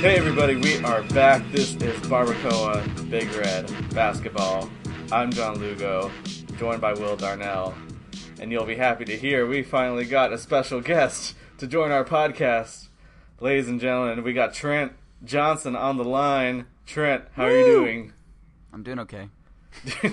Hey 0.00 0.16
everybody, 0.16 0.56
we 0.56 0.82
are 0.82 1.02
back. 1.02 1.42
This 1.52 1.74
is 1.74 1.94
Barbacoa 2.06 3.10
Big 3.10 3.30
Red 3.34 3.70
Basketball. 3.94 4.70
I'm 5.12 5.30
John 5.30 5.58
Lugo, 5.58 6.10
joined 6.56 6.80
by 6.80 6.94
Will 6.94 7.16
Darnell. 7.16 7.74
And 8.40 8.50
you'll 8.50 8.64
be 8.64 8.76
happy 8.76 9.04
to 9.04 9.14
hear 9.14 9.46
we 9.46 9.62
finally 9.62 10.06
got 10.06 10.32
a 10.32 10.38
special 10.38 10.80
guest 10.80 11.34
to 11.58 11.66
join 11.66 11.90
our 11.92 12.02
podcast. 12.02 12.88
Ladies 13.40 13.68
and 13.68 13.78
gentlemen, 13.78 14.24
we 14.24 14.32
got 14.32 14.54
Trent 14.54 14.92
Johnson 15.22 15.76
on 15.76 15.98
the 15.98 16.04
line. 16.04 16.64
Trent, 16.86 17.24
how 17.34 17.44
are 17.44 17.54
you 17.54 17.66
doing? 17.66 18.14
I'm 18.72 18.82
doing 18.82 19.00
okay. 19.00 19.28
such 19.84 20.06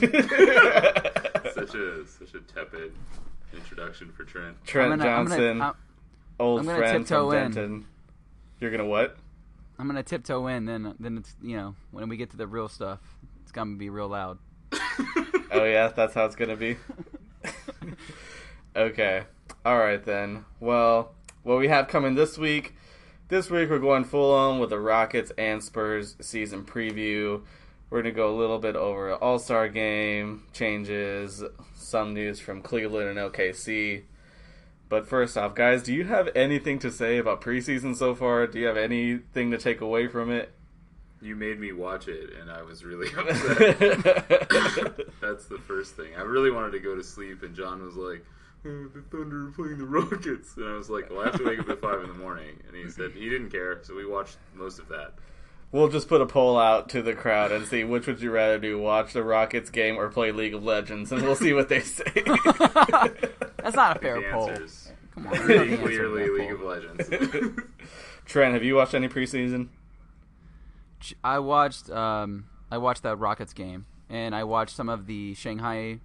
a 1.76 2.06
such 2.06 2.34
a 2.34 2.42
tepid 2.54 2.92
introduction 3.54 4.12
for 4.12 4.26
Trent. 4.26 4.58
Trent 4.66 4.92
I'm 4.92 5.00
gonna, 5.00 5.10
I'm 5.10 5.28
Johnson, 5.28 5.58
gonna, 5.60 5.64
I'm, 5.70 5.74
old 6.42 6.60
I'm 6.60 6.66
friend 6.66 6.92
from 6.92 7.04
tiptoe 7.04 7.32
in. 7.32 7.52
Denton. 7.52 7.86
You're 8.60 8.72
gonna 8.72 8.86
what? 8.86 9.16
I'm 9.80 9.88
gonna 9.88 10.04
tiptoe 10.04 10.48
in. 10.48 10.66
Then, 10.66 10.96
then 11.00 11.18
it's 11.18 11.36
you 11.42 11.58
know 11.58 11.76
when 11.92 12.10
we 12.10 12.18
get 12.18 12.32
to 12.32 12.38
the 12.38 12.48
real 12.48 12.68
stuff, 12.68 13.00
it's 13.44 13.52
gonna 13.52 13.76
be 13.76 13.90
real 13.90 14.08
loud. 14.08 14.40
Oh 15.50 15.64
yeah, 15.64 15.88
that's 15.88 16.14
how 16.14 16.26
it's 16.26 16.36
gonna 16.36 16.58
be. 16.58 16.78
okay. 18.76 19.24
All 19.66 19.78
right 19.78 20.04
then. 20.04 20.46
Well, 20.60 21.16
what 21.44 21.58
we 21.58 21.70
have 21.70 21.88
coming 21.88 22.16
this 22.16 22.38
week. 22.38 22.76
This 23.30 23.50
week 23.50 23.70
we're 23.70 23.80
going 23.80 24.04
full 24.04 24.34
on 24.34 24.60
with 24.60 24.70
the 24.70 24.80
Rockets 24.80 25.32
and 25.38 25.64
Spurs 25.64 26.16
season 26.20 26.64
preview. 26.64 27.42
We're 27.90 28.02
gonna 28.02 28.14
go 28.14 28.30
a 28.30 28.38
little 28.38 28.60
bit 28.60 28.76
over 28.76 29.16
All 29.16 29.40
Star 29.40 29.70
game 29.70 30.44
changes, 30.54 31.44
some 31.76 32.14
news 32.14 32.40
from 32.40 32.62
Cleveland 32.62 33.18
and 33.18 33.18
OKC. 33.18 34.04
But 34.90 35.08
first 35.08 35.38
off, 35.38 35.54
guys, 35.54 35.84
do 35.84 35.94
you 35.94 36.06
have 36.06 36.30
anything 36.36 36.80
to 36.80 36.92
say 36.92 37.18
about 37.18 37.42
preseason 37.42 37.96
so 37.96 38.16
far? 38.16 38.48
Do 38.48 38.60
you 38.60 38.68
have 38.68 38.78
anything 38.78 39.52
to 39.52 39.58
take 39.58 39.82
away 39.82 40.08
from 40.08 40.32
it? 40.32 40.54
You 41.22 41.36
made 41.36 41.60
me 41.60 41.72
watch 41.72 42.08
it, 42.08 42.30
and 42.40 42.50
I 42.50 42.62
was 42.62 42.86
really 42.86 43.08
upset. 43.18 43.78
That's 45.20 45.46
the 45.46 45.60
first 45.68 45.96
thing. 45.96 46.16
I 46.16 46.22
really 46.22 46.52
wanted 46.52 46.72
to 46.72 46.80
go 46.80 46.96
to 46.96 47.04
sleep, 47.04 47.44
and 47.44 47.56
John 47.56 47.84
was 47.84 47.96
like, 47.96 48.24
oh, 48.66 48.88
"The 48.94 49.02
Thunder 49.10 49.48
are 49.48 49.52
playing 49.52 49.80
the 49.80 49.86
Rockets," 49.86 50.56
and 50.56 50.66
I 50.66 50.74
was 50.74 50.90
like, 50.90 51.10
"Well, 51.10 51.22
I 51.22 51.26
have 51.26 51.38
to 51.38 51.44
wake 51.44 51.60
up 51.60 51.70
at 51.70 51.82
five 51.82 52.02
in 52.02 52.08
the 52.08 52.16
morning." 52.16 52.62
And 52.68 52.78
he 52.78 52.90
said 52.90 53.12
he 53.12 53.30
didn't 53.30 53.50
care, 53.50 53.80
so 53.84 53.96
we 53.96 54.06
watched 54.06 54.38
most 54.56 54.78
of 54.80 54.88
that. 54.90 55.16
We'll 55.72 55.90
just 55.90 56.08
put 56.08 56.22
a 56.22 56.26
poll 56.26 56.58
out 56.58 56.88
to 56.90 57.02
the 57.02 57.14
crowd 57.14 57.52
and 57.52 57.66
see 57.66 57.84
which 57.84 58.08
would 58.08 58.22
you 58.22 58.32
rather 58.32 58.58
do: 58.58 58.80
watch 58.80 59.12
the 59.14 59.24
Rockets 59.24 59.70
game 59.70 59.98
or 59.98 60.08
play 60.10 60.32
League 60.32 60.54
of 60.54 60.64
Legends, 60.64 61.12
and 61.12 61.22
we'll 61.24 61.36
see 61.36 61.54
what 61.54 61.68
they 61.70 61.82
say. 61.82 62.06
That's 62.16 63.76
not 63.76 63.98
a 63.98 64.00
fair 64.00 64.22
The 64.22 64.28
poll. 64.32 64.50
answers 64.50 64.92
Come 65.14 65.28
on, 65.28 65.34
you 65.34 65.40
know 65.40 65.46
pretty 65.46 65.76
the 65.76 65.82
answer 65.82 65.88
to 66.04 66.10
clearly 66.10 66.30
League 66.30 66.58
poll. 66.58 66.72
of 66.74 66.84
Legends. 67.10 67.60
Trent, 68.26 68.54
have 68.54 68.64
you 68.64 68.76
watched 68.76 68.94
any 68.94 69.10
preseason? 69.10 69.68
I 71.24 71.40
watched 71.40 71.90
um 71.90 72.46
I 72.72 72.78
watched 72.78 73.04
that 73.04 73.18
Rockets 73.18 73.54
game, 73.54 73.86
and 74.10 74.34
I 74.34 74.44
watched 74.46 74.76
some 74.76 74.90
of 74.90 75.06
the 75.06 75.34
Shanghai 75.34 76.00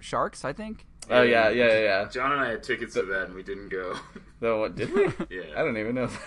Sharks. 0.00 0.44
I 0.44 0.52
think. 0.52 0.86
Oh 1.08 1.22
yeah, 1.22 1.48
yeah, 1.48 1.66
yeah. 1.66 1.78
yeah. 1.80 2.08
John 2.08 2.32
and 2.32 2.40
I 2.40 2.50
had 2.50 2.62
tickets 2.62 2.94
to 2.94 3.02
that, 3.02 3.26
and 3.26 3.34
we 3.34 3.42
didn't 3.42 3.68
go. 3.70 3.96
No, 4.40 4.58
what 4.58 4.74
did 4.76 4.92
we? 4.94 5.04
yeah, 5.30 5.42
I 5.56 5.62
don't 5.62 5.76
even 5.76 5.94
know. 5.94 6.08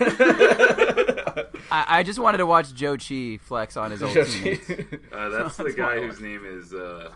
I, 1.70 1.84
I 1.88 2.02
just 2.02 2.18
wanted 2.18 2.38
to 2.38 2.46
watch 2.46 2.72
Zhou 2.74 2.96
Qi 2.96 3.40
flex 3.40 3.76
on 3.76 3.90
his 3.90 4.02
old 4.02 4.14
teammates. 4.14 4.70
Uh, 5.12 5.28
that's 5.30 5.56
the 5.56 5.64
That's 5.64 5.74
guy 5.74 6.00
whose 6.00 6.20
name 6.20 6.42
is 6.44 6.72
uh, 6.74 7.10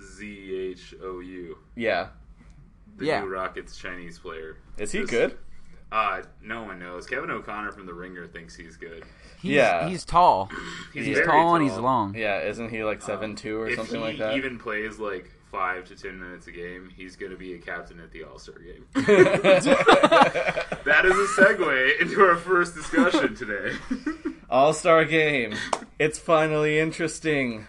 Z 0.00 0.54
H 0.72 0.94
O 1.02 1.20
U. 1.20 1.58
yeah, 1.74 2.08
The 2.96 3.06
Yeah. 3.06 3.20
new 3.20 3.28
Rockets 3.28 3.76
Chinese 3.76 4.18
player. 4.18 4.56
is 4.78 4.92
he 4.92 5.00
This- 5.00 5.10
good? 5.10 5.38
Uh, 5.92 6.22
no 6.42 6.64
one 6.64 6.80
knows. 6.80 7.06
Kevin 7.06 7.30
O'Connor 7.30 7.70
from 7.70 7.86
The 7.86 7.94
Ringer 7.94 8.26
thinks 8.26 8.56
he's 8.56 8.76
good. 8.76 9.04
He's, 9.40 9.52
Yeah. 9.52 9.88
he's 9.88 10.04
tall. 10.04 10.50
He's, 10.92 11.06
He's 11.06 11.14
very 11.18 11.28
tall 11.28 11.54
and 11.54 11.62
he's 11.62 11.76
long. 11.78 12.16
Yeah, 12.16 12.40
isn't 12.40 12.70
he 12.70 12.82
like 12.82 13.00
seven 13.02 13.36
two 13.36 13.60
or 13.60 13.68
If 13.68 13.76
something 13.76 14.00
he 14.00 14.02
like 14.06 14.18
that? 14.18 14.32
He 14.32 14.38
even 14.38 14.58
plays 14.58 14.98
like 14.98 15.30
five 15.50 15.84
to 15.86 15.96
ten 15.96 16.20
minutes 16.20 16.46
a 16.46 16.52
game, 16.52 16.90
he's 16.94 17.16
going 17.16 17.32
to 17.32 17.38
be 17.38 17.54
a 17.54 17.58
captain 17.58 18.00
at 18.00 18.12
the 18.12 18.24
All 18.24 18.38
Star 18.38 18.58
game. 18.58 18.86
that 18.94 19.64
is 21.04 21.12
a 21.12 21.42
segue 21.42 22.00
into 22.00 22.20
our 22.22 22.36
first 22.36 22.74
discussion 22.74 23.34
today. 23.34 23.76
All 24.50 24.72
Star 24.72 25.04
game. 25.04 25.54
It's 25.98 26.18
finally 26.18 26.78
interesting. 26.78 27.66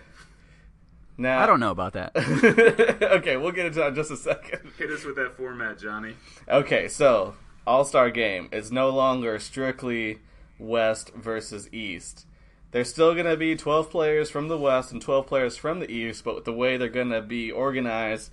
Now 1.17 1.41
I 1.41 1.47
don't 1.47 1.59
know 1.59 1.71
about 1.71 1.93
that. 1.93 2.15
okay, 3.01 3.37
we'll 3.37 3.51
get 3.51 3.65
into 3.65 3.79
that 3.79 3.89
in 3.89 3.95
just 3.95 4.11
a 4.11 4.17
second. 4.17 4.71
Hit 4.77 4.91
us 4.91 5.03
with 5.03 5.15
that 5.15 5.35
format, 5.35 5.79
Johnny. 5.79 6.13
Okay, 6.47 6.87
so 6.87 7.33
All 7.65 7.83
Star 7.83 8.11
Game 8.11 8.49
is 8.51 8.71
no 8.71 8.89
longer 8.89 9.39
strictly 9.39 10.19
West 10.59 11.11
versus 11.15 11.67
East. 11.73 12.26
There's 12.71 12.89
still 12.89 13.13
going 13.13 13.25
to 13.25 13.37
be 13.37 13.55
12 13.55 13.89
players 13.89 14.29
from 14.29 14.47
the 14.47 14.57
West 14.57 14.91
and 14.91 15.01
12 15.01 15.25
players 15.25 15.57
from 15.57 15.79
the 15.79 15.89
East, 15.89 16.23
but 16.23 16.45
the 16.45 16.53
way 16.53 16.77
they're 16.77 16.89
going 16.89 17.11
to 17.11 17.21
be 17.21 17.51
organized 17.51 18.31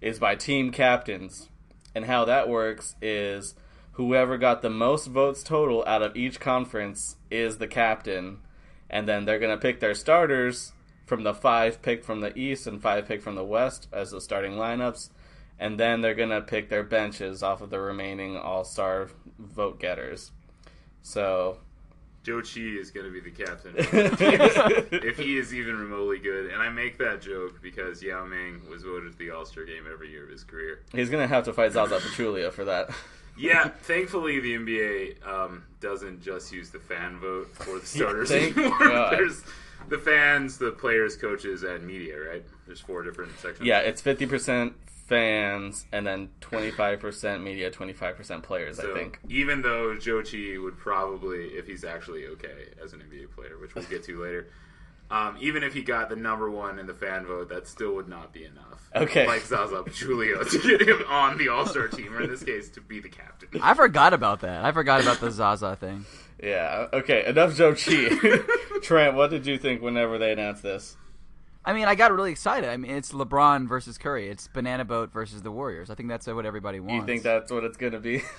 is 0.00 0.18
by 0.18 0.34
team 0.34 0.72
captains. 0.72 1.48
And 1.94 2.04
how 2.04 2.24
that 2.24 2.48
works 2.48 2.96
is 3.00 3.54
whoever 3.92 4.36
got 4.36 4.62
the 4.62 4.70
most 4.70 5.06
votes 5.06 5.42
total 5.42 5.84
out 5.86 6.02
of 6.02 6.16
each 6.16 6.40
conference 6.40 7.16
is 7.30 7.58
the 7.58 7.68
captain. 7.68 8.38
And 8.90 9.08
then 9.08 9.24
they're 9.24 9.38
going 9.38 9.56
to 9.56 9.60
pick 9.60 9.80
their 9.80 9.94
starters 9.94 10.72
from 11.06 11.22
the 11.22 11.34
five 11.34 11.80
picked 11.82 12.04
from 12.04 12.20
the 12.20 12.36
East 12.36 12.66
and 12.66 12.82
five 12.82 13.06
picked 13.06 13.22
from 13.22 13.36
the 13.36 13.44
West 13.44 13.88
as 13.92 14.10
the 14.10 14.20
starting 14.20 14.52
lineups 14.52 15.10
and 15.58 15.80
then 15.80 16.00
they're 16.00 16.14
gonna 16.14 16.40
pick 16.40 16.68
their 16.68 16.82
benches 16.82 17.42
off 17.42 17.62
of 17.62 17.70
the 17.70 17.80
remaining 17.80 18.36
All 18.36 18.64
Star 18.64 19.08
vote 19.38 19.80
getters. 19.80 20.32
So 21.02 21.58
Zhou 22.26 22.42
Qi 22.42 22.80
is 22.80 22.90
going 22.90 23.06
to 23.06 23.12
be 23.12 23.20
the 23.20 23.30
captain. 23.30 23.74
if 23.78 25.16
he 25.16 25.38
is 25.38 25.54
even 25.54 25.78
remotely 25.78 26.18
good. 26.18 26.50
And 26.50 26.60
I 26.60 26.68
make 26.68 26.98
that 26.98 27.20
joke 27.20 27.62
because 27.62 28.02
Yao 28.02 28.24
Ming 28.24 28.62
was 28.68 28.82
voted 28.82 29.12
to 29.12 29.18
the 29.18 29.30
All 29.30 29.44
Star 29.44 29.64
game 29.64 29.84
every 29.90 30.10
year 30.10 30.24
of 30.24 30.30
his 30.30 30.42
career. 30.42 30.80
he's 30.92 31.08
gonna 31.08 31.26
have 31.26 31.44
to 31.44 31.52
fight 31.52 31.72
Zaza 31.72 31.98
Pachulia 31.98 32.52
for 32.52 32.64
that. 32.64 32.90
Yeah, 33.38 33.68
thankfully 33.82 34.40
the 34.40 34.56
NBA 34.56 35.26
um, 35.26 35.64
doesn't 35.80 36.22
just 36.22 36.52
use 36.52 36.70
the 36.70 36.80
fan 36.80 37.18
vote 37.18 37.48
for 37.54 37.78
the 37.78 37.86
starters 37.86 38.30
thank 38.30 38.56
anymore. 38.56 38.78
God. 38.80 39.12
There's 39.12 39.44
the 39.88 39.98
fans, 39.98 40.58
the 40.58 40.72
players, 40.72 41.16
coaches, 41.16 41.62
and 41.62 41.86
media. 41.86 42.18
Right? 42.18 42.44
There's 42.66 42.80
four 42.80 43.02
different 43.02 43.38
sections. 43.38 43.66
Yeah, 43.66 43.80
it's 43.80 44.00
fifty 44.00 44.26
percent 44.26 44.74
fans 45.06 45.86
and 45.92 46.06
then 46.06 46.28
twenty 46.40 46.70
five 46.70 47.00
percent 47.00 47.42
media, 47.42 47.70
twenty 47.70 47.92
five 47.92 48.16
percent 48.16 48.42
players. 48.42 48.78
So 48.78 48.90
I 48.90 48.98
think. 48.98 49.20
even 49.28 49.62
though 49.62 49.94
Zhou 49.96 50.22
Qi 50.22 50.62
would 50.62 50.78
probably, 50.78 51.46
if 51.48 51.66
he's 51.66 51.84
actually 51.84 52.26
okay 52.26 52.68
as 52.82 52.92
an 52.92 53.00
NBA 53.00 53.30
player, 53.34 53.58
which 53.58 53.74
we'll 53.74 53.84
get 53.84 54.04
to 54.04 54.20
later, 54.22 54.48
um, 55.10 55.36
even 55.40 55.62
if 55.62 55.72
he 55.72 55.82
got 55.82 56.08
the 56.08 56.16
number 56.16 56.50
one 56.50 56.78
in 56.78 56.86
the 56.86 56.94
fan 56.94 57.26
vote, 57.26 57.48
that 57.50 57.68
still 57.68 57.94
would 57.94 58.08
not 58.08 58.32
be 58.32 58.44
enough. 58.44 58.90
Okay. 58.94 59.26
Like 59.26 59.42
Zaza 59.42 59.82
Pachulia 59.82 60.48
to 60.50 60.78
get 60.78 60.88
him 60.88 61.04
on 61.08 61.38
the 61.38 61.48
All 61.48 61.66
Star 61.66 61.88
team, 61.88 62.14
or 62.14 62.22
in 62.22 62.30
this 62.30 62.42
case, 62.42 62.70
to 62.70 62.80
be 62.80 63.00
the 63.00 63.08
captain. 63.08 63.48
I 63.62 63.74
forgot 63.74 64.14
about 64.14 64.40
that. 64.40 64.64
I 64.64 64.72
forgot 64.72 65.02
about 65.02 65.20
the 65.20 65.30
Zaza 65.30 65.76
thing. 65.76 66.06
Yeah. 66.42 66.86
Okay. 66.92 67.26
Enough 67.26 67.52
Zhou 67.52 67.72
Qi. 67.72 68.82
Trent, 68.82 69.14
what 69.14 69.30
did 69.30 69.46
you 69.46 69.58
think 69.58 69.82
whenever 69.82 70.18
they 70.18 70.32
announced 70.32 70.62
this? 70.62 70.96
I 71.64 71.72
mean, 71.72 71.86
I 71.86 71.96
got 71.96 72.12
really 72.12 72.30
excited. 72.30 72.70
I 72.70 72.76
mean, 72.76 72.92
it's 72.92 73.12
LeBron 73.12 73.68
versus 73.68 73.98
Curry. 73.98 74.28
It's 74.28 74.46
Banana 74.48 74.84
Boat 74.84 75.12
versus 75.12 75.42
the 75.42 75.50
Warriors. 75.50 75.90
I 75.90 75.94
think 75.96 76.08
that's 76.08 76.26
what 76.26 76.46
everybody 76.46 76.78
wants. 76.78 76.94
You 76.94 77.06
think 77.06 77.22
that's 77.22 77.50
what 77.50 77.64
it's 77.64 77.76
gonna 77.76 77.98
be? 78.00 78.22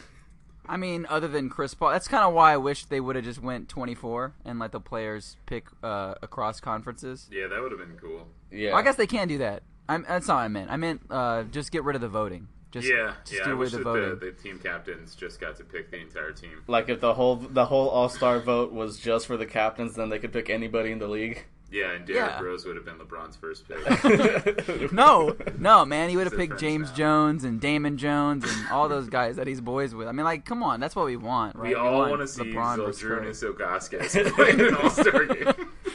I 0.70 0.78
mean, 0.78 1.06
other 1.10 1.28
than 1.28 1.50
Chris 1.50 1.74
Paul, 1.74 1.92
that's 1.92 2.08
kind 2.08 2.24
of 2.24 2.34
why 2.34 2.54
I 2.54 2.58
wish 2.58 2.86
they 2.86 3.00
would 3.00 3.16
have 3.16 3.26
just 3.26 3.42
went 3.42 3.70
24 3.70 4.34
and 4.46 4.60
let 4.60 4.72
the 4.72 4.80
players 4.80 5.38
pick 5.46 5.66
uh, 5.84 6.16
across 6.22 6.60
conferences. 6.60 7.30
Yeah, 7.32 7.48
that 7.48 7.62
would 7.62 7.72
have 7.72 7.80
been 7.80 7.98
cool. 7.98 8.28
yeah. 8.52 8.70
Well, 8.72 8.80
I 8.80 8.82
guess 8.82 8.96
they 8.96 9.08
can 9.08 9.28
do 9.28 9.38
that. 9.40 9.64
I'm, 9.90 10.06
that's 10.08 10.28
not 10.28 10.36
what 10.36 10.42
I 10.42 10.48
meant. 10.50 10.70
I 10.72 10.78
meant 10.78 11.02
uh, 11.10 11.44
just 11.44 11.72
get 11.72 11.84
rid 11.84 11.96
of 11.96 12.02
the 12.02 12.10
voting. 12.10 12.48
Just, 12.72 12.88
Yeah, 12.88 13.14
just 13.24 13.40
yeah. 13.40 13.46
do 13.46 13.52
I 13.52 13.54
wish 13.54 13.72
the 13.72 13.78
that 13.78 14.20
the, 14.20 14.26
the 14.26 14.32
team 14.34 14.60
captains 14.60 15.16
just 15.16 15.40
got 15.40 15.56
to 15.58 15.64
pick 15.64 15.90
the 15.90 16.00
entire 16.00 16.34
team. 16.34 16.64
Like 16.68 16.90
if 16.90 17.00
the 17.00 17.14
whole 17.14 17.38
the 17.38 17.66
whole 17.66 17.88
All 17.88 18.10
Star 18.10 18.40
vote 18.40 18.74
was 18.74 19.00
just 19.00 19.26
for 19.26 19.38
the 19.38 19.46
captains, 19.46 19.96
then 19.96 20.10
they 20.10 20.20
could 20.20 20.34
pick 20.34 20.50
anybody 20.50 20.92
in 20.92 21.00
the 21.00 21.08
league. 21.08 21.46
Yeah, 21.70 21.92
and 21.92 22.06
Derrick 22.06 22.32
Yeah. 22.32 22.42
Rose 22.42 22.66
would 22.66 22.76
have 22.78 22.86
been 22.86 22.96
LeBron's 22.98 23.36
first 23.36 23.66
pick. 23.68 24.92
No, 24.92 25.36
no, 25.58 25.86
man. 25.86 26.10
He 26.10 26.16
would 26.16 26.28
have 26.28 26.38
picked 26.38 26.60
James 26.60 26.90
now. 26.90 26.96
Jones 26.96 27.44
and 27.44 27.60
Damon 27.60 27.98
Jones 27.98 28.46
and 28.46 28.70
all 28.70 28.88
those 28.88 29.10
guys 29.10 29.36
that 29.36 29.48
he's 29.48 29.60
boys 29.62 29.94
with. 29.94 30.08
I 30.08 30.12
mean, 30.14 30.24
like, 30.24 30.46
come 30.46 30.64
on, 30.64 30.80
that's 30.80 30.96
what 30.96 31.06
we 31.06 31.18
want, 31.18 31.56
right? 31.56 31.70
we 31.70 31.76
all 31.76 31.98
want 32.00 32.12
want 32.12 32.22
to 32.22 32.28
see 32.28 32.44
LeBron 32.44 32.78
versus 32.78 33.02
Curry. 33.04 33.28
Zydrunas 33.34 33.56
Ilgauskas 33.56 34.34
playing 34.36 34.62
an 34.62 34.76
All 34.76 34.90
Star 34.90 35.26
game. 35.26 35.54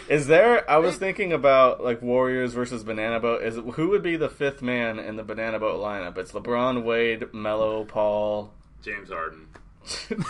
Is 0.08 0.26
there? 0.26 0.68
I 0.70 0.76
was 0.76 0.96
thinking 0.96 1.32
about 1.32 1.82
like 1.82 2.02
Warriors 2.02 2.52
versus 2.52 2.84
Banana 2.84 3.18
Boat. 3.18 3.42
Is 3.42 3.56
who 3.74 3.88
would 3.88 4.02
be 4.02 4.16
the 4.16 4.28
fifth 4.28 4.60
man 4.62 4.98
in 4.98 5.16
the 5.16 5.22
Banana 5.24 5.58
Boat 5.58 5.80
lineup? 5.80 6.18
It's 6.18 6.32
LeBron, 6.32 6.84
Wade, 6.84 7.32
Melo, 7.32 7.84
Paul, 7.84 8.52
James 8.82 9.08
Harden. 9.08 9.46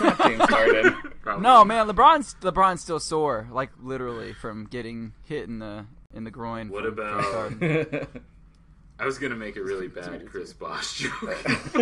Not 0.00 0.19
James 0.22 0.40
Harden. 0.49 0.96
Probably. 1.22 1.43
No, 1.43 1.64
man, 1.64 1.87
LeBron's 1.88 2.34
LeBron's 2.40 2.81
still 2.81 3.00
sore, 3.00 3.49
like 3.52 3.70
literally 3.81 4.32
from 4.32 4.66
getting 4.66 5.12
hit 5.25 5.49
in 5.49 5.58
the 5.58 5.87
in 6.14 6.25
the 6.25 6.31
groin. 6.31 6.69
What 6.69 6.84
from 6.84 6.93
about- 6.94 7.60
James 7.60 7.87
Harden. 7.90 8.06
I 8.99 9.04
was 9.06 9.19
gonna 9.19 9.34
make 9.37 9.56
a 9.56 9.62
really 9.62 9.88
bad 9.88 10.26
Chris 10.28 10.52
Bosh 10.52 10.99
joke. 11.00 11.12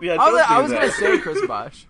yeah, 0.00 0.14
I 0.18 0.30
was, 0.30 0.44
I 0.48 0.60
was 0.62 0.72
gonna 0.72 0.90
say 0.90 1.18
Chris 1.18 1.44
Bosh. 1.46 1.86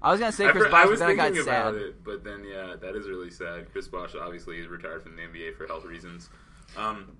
I 0.00 0.10
was 0.10 0.18
gonna 0.18 0.32
say 0.32 0.48
Chris 0.50 0.64
fr- 0.64 0.70
Bosh, 0.70 0.80
I 0.80 0.84
but 0.84 0.90
was 0.90 1.00
then 1.00 1.10
I 1.10 1.14
got 1.14 1.22
thinking 1.24 1.42
about 1.42 1.74
sad. 1.74 1.82
it, 1.82 2.04
but 2.04 2.24
then 2.24 2.44
yeah, 2.44 2.74
that 2.80 2.96
is 2.96 3.06
really 3.08 3.30
sad. 3.30 3.70
Chris 3.70 3.88
Bosh 3.88 4.14
obviously 4.14 4.58
is 4.58 4.66
retired 4.68 5.02
from 5.02 5.16
the 5.16 5.22
NBA 5.22 5.56
for 5.56 5.66
health 5.66 5.84
reasons. 5.84 6.30
Um, 6.76 7.16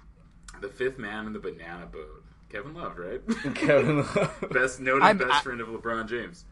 the 0.62 0.68
fifth 0.68 0.98
man 0.98 1.26
in 1.26 1.32
the 1.34 1.38
banana 1.40 1.86
boat, 1.86 2.24
Kevin 2.50 2.72
Love, 2.74 2.96
right? 2.98 3.20
Kevin 3.54 3.98
Love. 3.98 4.44
best 4.50 4.80
noted 4.80 5.02
I'm- 5.04 5.18
best 5.18 5.30
I- 5.30 5.40
friend 5.40 5.60
of 5.60 5.68
LeBron 5.68 6.08
James. 6.08 6.44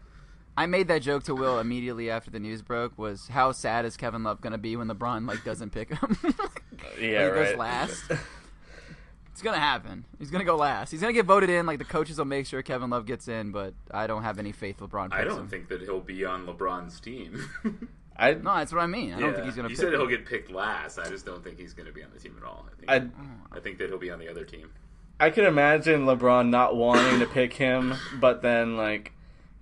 I 0.60 0.66
made 0.66 0.88
that 0.88 1.00
joke 1.00 1.22
to 1.24 1.34
Will 1.34 1.58
immediately 1.58 2.10
after 2.10 2.30
the 2.30 2.38
news 2.38 2.60
broke. 2.60 2.98
Was 2.98 3.28
how 3.28 3.50
sad 3.50 3.86
is 3.86 3.96
Kevin 3.96 4.22
Love 4.22 4.42
gonna 4.42 4.58
be 4.58 4.76
when 4.76 4.88
LeBron 4.88 5.26
like 5.26 5.42
doesn't 5.42 5.70
pick 5.70 5.88
him? 5.88 6.16
Yeah, 7.00 7.24
he 7.28 7.30
goes 7.30 7.48
right. 7.48 7.58
last. 7.58 8.02
It's 9.32 9.42
gonna 9.42 9.58
happen. 9.58 10.04
He's 10.18 10.30
gonna 10.30 10.44
go 10.44 10.56
last. 10.56 10.90
He's 10.90 11.00
gonna 11.00 11.14
get 11.14 11.24
voted 11.24 11.48
in. 11.48 11.64
Like 11.64 11.78
the 11.78 11.84
coaches 11.86 12.18
will 12.18 12.26
make 12.26 12.44
sure 12.44 12.60
Kevin 12.60 12.90
Love 12.90 13.06
gets 13.06 13.26
in, 13.26 13.52
but 13.52 13.72
I 13.90 14.06
don't 14.06 14.22
have 14.22 14.38
any 14.38 14.52
faith 14.52 14.80
LeBron 14.80 15.04
picks 15.10 15.14
I 15.18 15.24
don't 15.24 15.40
him. 15.40 15.48
think 15.48 15.68
that 15.68 15.80
he'll 15.80 16.00
be 16.00 16.26
on 16.26 16.46
LeBron's 16.46 17.00
team. 17.00 17.48
I 18.18 18.34
No, 18.34 18.56
that's 18.56 18.70
what 18.70 18.82
I 18.82 18.86
mean. 18.86 19.14
I 19.14 19.20
don't 19.20 19.32
think 19.32 19.46
he's 19.46 19.54
gonna. 19.54 19.70
You 19.70 19.76
pick 19.76 19.80
said 19.82 19.94
him. 19.94 20.00
he'll 20.00 20.08
get 20.08 20.26
picked 20.26 20.50
last. 20.50 20.98
I 20.98 21.08
just 21.08 21.24
don't 21.24 21.42
think 21.42 21.58
he's 21.58 21.72
going 21.72 21.86
to 21.86 21.92
be 21.92 22.02
on 22.02 22.10
the 22.12 22.20
team 22.20 22.34
at 22.36 22.46
all. 22.46 22.66
I 22.70 22.76
think 22.76 22.90
I 22.90 23.22
oh. 23.22 23.56
I 23.56 23.60
think 23.60 23.78
that 23.78 23.88
he'll 23.88 23.96
be 23.98 24.10
on 24.10 24.18
the 24.18 24.28
other 24.28 24.44
team. 24.44 24.70
I 25.18 25.30
can 25.30 25.46
imagine 25.46 26.04
LeBron 26.04 26.50
not 26.50 26.76
wanting 26.76 27.20
to 27.20 27.26
pick 27.26 27.54
him, 27.54 27.94
but 28.20 28.42
then 28.42 28.76
like 28.76 29.12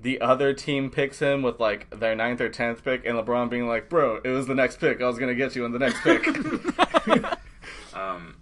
the 0.00 0.20
other 0.20 0.52
team 0.52 0.90
picks 0.90 1.18
him 1.18 1.42
with 1.42 1.58
like 1.60 1.88
their 1.98 2.14
ninth 2.14 2.40
or 2.40 2.48
tenth 2.48 2.84
pick, 2.84 3.04
and 3.04 3.16
LeBron 3.18 3.50
being 3.50 3.66
like, 3.66 3.88
"Bro, 3.88 4.20
it 4.24 4.28
was 4.30 4.46
the 4.46 4.54
next 4.54 4.78
pick. 4.80 5.00
I 5.02 5.06
was 5.06 5.18
gonna 5.18 5.34
get 5.34 5.56
you 5.56 5.64
in 5.64 5.72
the 5.72 5.78
next 5.78 6.00
pick." 6.02 6.26
Um, 7.94 8.36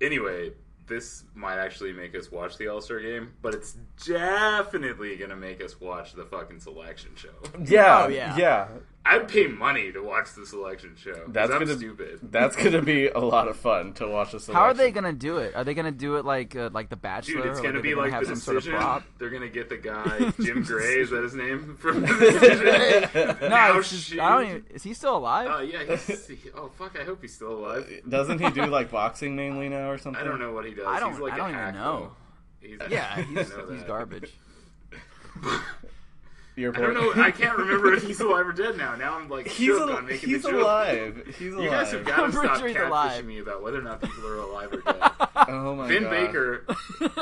anyway, 0.00 0.50
this 0.88 1.22
might 1.34 1.58
actually 1.58 1.92
make 1.92 2.16
us 2.16 2.32
watch 2.32 2.56
the 2.58 2.66
All 2.68 2.80
Star 2.80 2.98
game, 2.98 3.32
but 3.40 3.54
it's 3.54 3.76
definitely 4.04 5.14
going 5.16 5.30
to 5.30 5.36
make 5.36 5.62
us 5.62 5.80
watch 5.80 6.14
the 6.14 6.24
fucking 6.24 6.58
selection 6.58 7.10
show. 7.14 7.28
yeah, 7.64 8.04
Oh, 8.04 8.08
yeah. 8.08 8.36
yeah. 8.36 8.68
I'd 9.10 9.26
pay 9.28 9.46
money 9.46 9.90
to 9.92 10.00
watch 10.02 10.34
the 10.34 10.44
selection 10.44 10.94
show. 10.96 11.24
That's 11.28 11.50
I'm 11.50 11.60
gonna 11.60 11.76
stupid. 11.76 12.18
That's 12.30 12.54
gonna 12.56 12.82
be 12.82 13.08
a 13.08 13.18
lot 13.18 13.48
of 13.48 13.56
fun 13.56 13.94
to 13.94 14.06
watch 14.06 14.32
this. 14.32 14.46
How 14.46 14.62
are 14.64 14.74
they 14.74 14.90
gonna 14.90 15.12
do 15.14 15.38
it? 15.38 15.54
Are 15.56 15.64
they 15.64 15.72
gonna 15.72 15.90
do 15.90 16.16
it 16.16 16.24
like 16.26 16.54
uh, 16.54 16.68
like 16.72 16.90
The 16.90 16.96
Bachelor? 16.96 17.42
Dude, 17.42 17.46
it's 17.52 17.60
gonna 17.60 17.78
are 17.78 17.82
be 17.82 17.90
gonna 17.90 18.02
like 18.02 18.12
have 18.12 18.20
the 18.26 18.36
some 18.36 18.54
decision. 18.54 18.72
sort 18.72 18.74
of 18.74 18.80
prop. 18.80 19.02
They're 19.18 19.30
gonna 19.30 19.48
get 19.48 19.68
the 19.70 19.78
guy 19.78 20.30
Jim 20.42 20.62
Gray. 20.62 21.00
Is 21.00 21.10
that 21.10 21.22
his 21.22 21.34
name 21.34 21.76
from 21.80 22.02
the 22.02 22.06
decision? 22.06 23.38
No, 23.40 23.48
Now 23.48 23.80
just, 23.80 24.12
I 24.12 24.28
don't 24.40 24.44
even. 24.50 24.64
Is 24.74 24.82
he 24.82 24.92
still 24.92 25.16
alive? 25.16 25.48
Oh 25.50 25.60
yeah, 25.60 25.84
he's, 25.96 26.26
he, 26.26 26.38
oh 26.54 26.68
fuck! 26.78 26.98
I 27.00 27.04
hope 27.04 27.22
he's 27.22 27.34
still 27.34 27.52
alive. 27.52 27.90
Doesn't 28.08 28.40
he 28.40 28.50
do 28.50 28.66
like 28.66 28.90
boxing 28.90 29.34
mainly 29.34 29.68
now 29.70 29.90
or 29.90 29.96
something? 29.98 30.20
I 30.20 30.24
don't 30.24 30.38
know 30.38 30.52
what 30.52 30.66
he 30.66 30.74
does. 30.74 30.86
I 30.86 31.00
don't- 31.00 31.12
He's 31.12 31.20
like 31.20 31.32
I 31.32 31.36
a 31.36 31.38
don't 31.38 31.50
even 31.62 31.74
know. 31.74 32.12
He's, 32.60 32.78
yeah, 32.90 33.16
he's, 33.22 33.34
know 33.34 33.66
he's 33.70 33.84
that. 33.84 34.28
Garbage. 36.60 36.78
Your 36.78 36.90
I 36.90 36.94
don't 36.94 37.16
know. 37.16 37.22
I 37.22 37.30
can't 37.30 37.56
remember 37.56 37.94
if 37.94 38.02
he's 38.04 38.20
alive 38.28 38.46
or 38.46 38.52
dead 38.52 38.76
now. 38.76 38.94
Now 38.96 39.16
I'm 39.18 39.28
like 39.28 39.46
He's 39.48 39.66
shook 39.66 39.90
al- 39.90 39.96
on 39.98 40.06
making 40.06 40.28
he's 40.28 40.42
the 40.42 40.50
joke. 40.50 40.60
alive. 40.62 41.34
He's 41.38 41.52
alive. 41.54 41.64
You 41.64 41.70
guys 41.70 41.90
have 41.92 42.04
got 42.04 42.16
to 42.16 42.22
I'm 42.24 42.32
pretty 42.32 42.46
stop 42.48 42.58
sure 42.58 42.68
he's 42.68 42.76
catfishing 42.76 42.86
alive. 42.88 43.24
me 43.24 43.38
about 43.38 43.62
whether 43.62 43.78
or 43.78 43.82
not 43.82 44.00
people 44.00 44.26
are 44.26 44.36
alive 44.36 44.72
or 44.72 44.80
dead. 44.80 44.96
Oh 45.50 45.74
my 45.76 45.86
Vin 45.88 46.02
god. 46.02 46.10
Baker, 46.10 46.64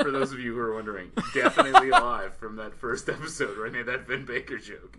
for 0.02 0.10
those 0.10 0.32
of 0.32 0.40
you 0.40 0.52
who 0.54 0.58
are 0.58 0.74
wondering, 0.74 1.12
definitely 1.34 1.90
alive 1.90 2.34
from 2.36 2.56
that 2.56 2.74
first 2.74 3.08
episode 3.08 3.56
Right 3.58 3.70
I 3.70 3.72
made 3.76 3.86
that 3.86 4.06
Vin 4.06 4.24
Baker 4.24 4.56
joke. 4.58 4.96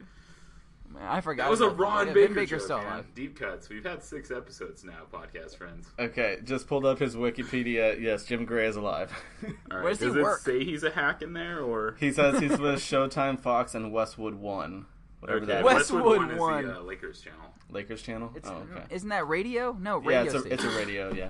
Man, 0.90 1.04
I 1.04 1.22
forgot. 1.22 1.46
That 1.46 1.52
was 1.52 1.62
a 1.62 1.70
Ron 1.70 2.08
Yeah, 2.08 2.14
Baker 2.14 2.34
Vin 2.34 2.48
joke, 2.48 2.70
man. 2.70 3.06
Deep 3.14 3.38
cuts. 3.38 3.70
We've 3.70 3.84
had 3.84 4.02
six 4.02 4.32
episodes 4.32 4.84
now, 4.84 5.04
podcast 5.12 5.58
friends. 5.58 5.88
Okay, 6.00 6.38
just 6.44 6.68
pulled 6.68 6.86
up 6.86 7.00
his 7.00 7.16
Wikipedia. 7.16 8.00
Yes, 8.00 8.26
Jim 8.26 8.46
Gray 8.46 8.68
is 8.68 8.78
alive. 8.78 9.12
All 9.44 9.78
right. 9.78 9.84
Where 9.84 9.92
does 9.92 10.00
he 10.00 10.06
Does 10.06 10.16
work? 10.16 10.40
say 10.40 10.64
he's 10.64 10.84
a 10.84 10.92
hack 10.92 11.22
in 11.22 11.34
there, 11.34 11.60
or 11.60 11.98
he 12.00 12.12
says 12.12 12.40
he's 12.40 12.52
with 12.60 12.80
Showtime, 12.80 13.40
Fox, 13.40 13.76
and 13.76 13.92
Westwood 13.92 14.36
One, 14.36 14.86
whatever 15.20 15.40
Okay, 15.40 15.48
that 15.48 15.60
is. 15.60 15.66
Westwood 15.66 16.04
One 16.06 16.32
is 16.32 16.38
the 16.66 16.78
uh, 16.78 16.82
Lakers 16.82 17.22
channel. 17.22 17.54
Lakers 17.70 18.02
channel. 18.02 18.32
It's, 18.36 18.48
oh, 18.48 18.66
okay. 18.72 18.84
Isn't 18.90 19.10
that 19.10 19.28
radio? 19.28 19.74
No, 19.74 19.98
radio 19.98 20.12
yeah, 20.12 20.24
it's 20.24 20.46
a 20.46 20.54
it's 20.54 20.64
a 20.64 20.70
radio. 20.70 21.14
Yeah. 21.14 21.30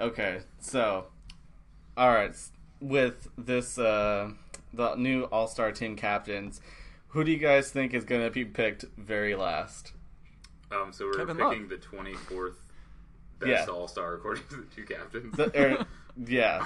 Okay, 0.00 0.40
so, 0.60 1.06
all 1.96 2.10
right, 2.10 2.36
with 2.80 3.28
this 3.38 3.78
uh 3.78 4.30
the 4.74 4.94
new 4.96 5.24
All 5.24 5.48
Star 5.48 5.72
team 5.72 5.96
captains, 5.96 6.60
who 7.08 7.24
do 7.24 7.30
you 7.30 7.38
guys 7.38 7.70
think 7.70 7.94
is 7.94 8.04
going 8.04 8.22
to 8.22 8.30
be 8.30 8.44
picked 8.44 8.84
very 8.96 9.34
last? 9.34 9.92
Um, 10.70 10.92
so 10.92 11.06
we're 11.06 11.14
Kevin 11.14 11.36
picking 11.36 11.60
Love. 11.62 11.68
the 11.70 11.76
twenty 11.78 12.14
fourth 12.14 12.56
best 13.38 13.50
Yeah. 13.50 13.64
All 13.66 13.88
Star 13.88 14.14
according 14.14 14.44
to 14.50 14.56
the 14.56 14.66
two 14.74 14.84
captains. 14.84 15.36
The, 15.36 15.50
er, 15.80 15.86
yeah, 16.26 16.62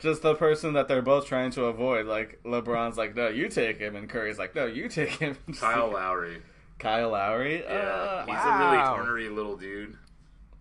just 0.00 0.22
the 0.22 0.34
person 0.34 0.72
that 0.72 0.88
they're 0.88 1.02
both 1.02 1.26
trying 1.26 1.50
to 1.52 1.66
avoid. 1.66 2.06
Like 2.06 2.40
LeBron's 2.44 2.96
like, 2.96 3.14
no, 3.14 3.28
you 3.28 3.48
take 3.48 3.78
him, 3.78 3.94
and 3.94 4.08
Curry's 4.08 4.38
like, 4.38 4.54
no, 4.54 4.66
you 4.66 4.88
take 4.88 5.10
him. 5.10 5.36
Kyle 5.60 5.90
Lowry. 5.92 6.42
Kyle 6.80 7.10
Lowry. 7.10 7.62
Yeah, 7.62 7.70
Uh, 7.70 8.26
he's 8.26 8.34
wow. 8.34 8.56
a 8.56 8.76
really 8.76 8.98
ornery 8.98 9.28
little 9.28 9.56
dude, 9.56 9.96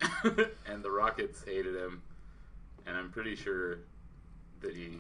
and 0.68 0.84
the 0.84 0.92
Rockets 0.92 1.44
hated 1.44 1.76
him, 1.76 2.04
and 2.86 2.96
I'm 2.96 3.10
pretty 3.10 3.36
sure 3.36 3.80
that 4.62 4.76
he 4.76 4.92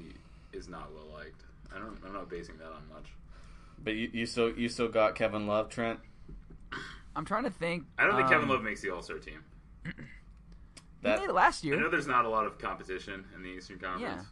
is 0.51 0.67
not 0.67 0.91
well 0.93 1.15
liked. 1.19 1.43
I 1.75 1.77
don't. 1.77 1.97
I'm 2.05 2.13
not 2.13 2.27
basing 2.29 2.57
that 2.57 2.67
on 2.67 2.81
much. 2.91 3.05
But 3.83 3.93
you, 3.95 4.09
you 4.13 4.25
still 4.25 4.51
you 4.57 4.69
still 4.69 4.87
got 4.87 5.15
Kevin 5.15 5.47
Love, 5.47 5.69
Trent. 5.69 5.99
I'm 7.15 7.25
trying 7.25 7.43
to 7.43 7.51
think. 7.51 7.83
I 7.97 8.05
don't 8.05 8.15
think 8.15 8.29
Kevin 8.29 8.45
um, 8.45 8.49
Love 8.49 8.63
makes 8.63 8.81
the 8.81 8.89
All 8.89 9.01
Star 9.01 9.17
team. 9.19 9.43
He 11.03 11.09
That 11.09 11.19
made 11.19 11.29
it 11.31 11.33
last 11.33 11.65
year. 11.65 11.75
I 11.77 11.81
know 11.81 11.89
there's 11.89 12.07
not 12.07 12.23
a 12.23 12.29
lot 12.29 12.45
of 12.45 12.57
competition 12.59 13.25
in 13.35 13.43
the 13.43 13.49
Eastern 13.49 13.77
Conference, 13.77 14.21
Yeah. 14.23 14.25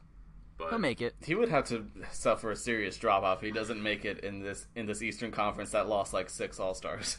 but 0.58 0.70
He'll 0.70 0.80
make 0.80 1.02
it. 1.02 1.16
he 1.22 1.36
would 1.36 1.50
have 1.50 1.66
to 1.66 1.86
suffer 2.14 2.50
a 2.50 2.56
serious 2.56 2.96
drop 2.98 3.24
off 3.24 3.40
if 3.40 3.44
he 3.44 3.52
doesn't 3.52 3.84
make 3.84 4.06
it 4.06 4.20
in 4.24 4.42
this 4.42 4.68
in 4.74 4.86
this 4.86 5.02
Eastern 5.02 5.32
Conference 5.32 5.72
that 5.72 5.90
lost 5.90 6.14
like 6.14 6.30
six 6.30 6.62
All 6.62 6.74
Stars. 6.74 7.18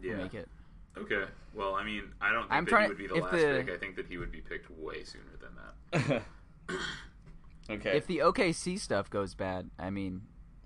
He'll 0.00 0.10
yeah. 0.10 0.16
make 0.24 0.34
it. 0.34 0.48
Okay. 0.98 1.22
Well, 1.54 1.76
I 1.76 1.84
mean, 1.84 2.02
I 2.20 2.32
don't 2.32 2.42
think 2.42 2.52
I'm 2.52 2.64
that 2.64 2.70
trying- 2.70 2.82
he 2.86 2.88
would 2.88 2.98
be 2.98 3.06
the 3.06 3.14
if 3.14 3.22
last 3.22 3.32
the- 3.36 3.62
pick. 3.64 3.70
I 3.70 3.78
think 3.78 3.94
that 3.94 4.06
he 4.08 4.18
would 4.18 4.32
be 4.32 4.40
picked 4.40 4.68
way 4.76 5.04
sooner 5.04 5.36
than 5.40 6.10
that. 6.10 6.22
okay. 7.70 7.96
If 7.96 8.08
the 8.08 8.18
OKC 8.18 8.76
stuff 8.80 9.08
goes 9.08 9.34
bad, 9.36 9.70
I 9.78 9.90
mean, 9.90 10.22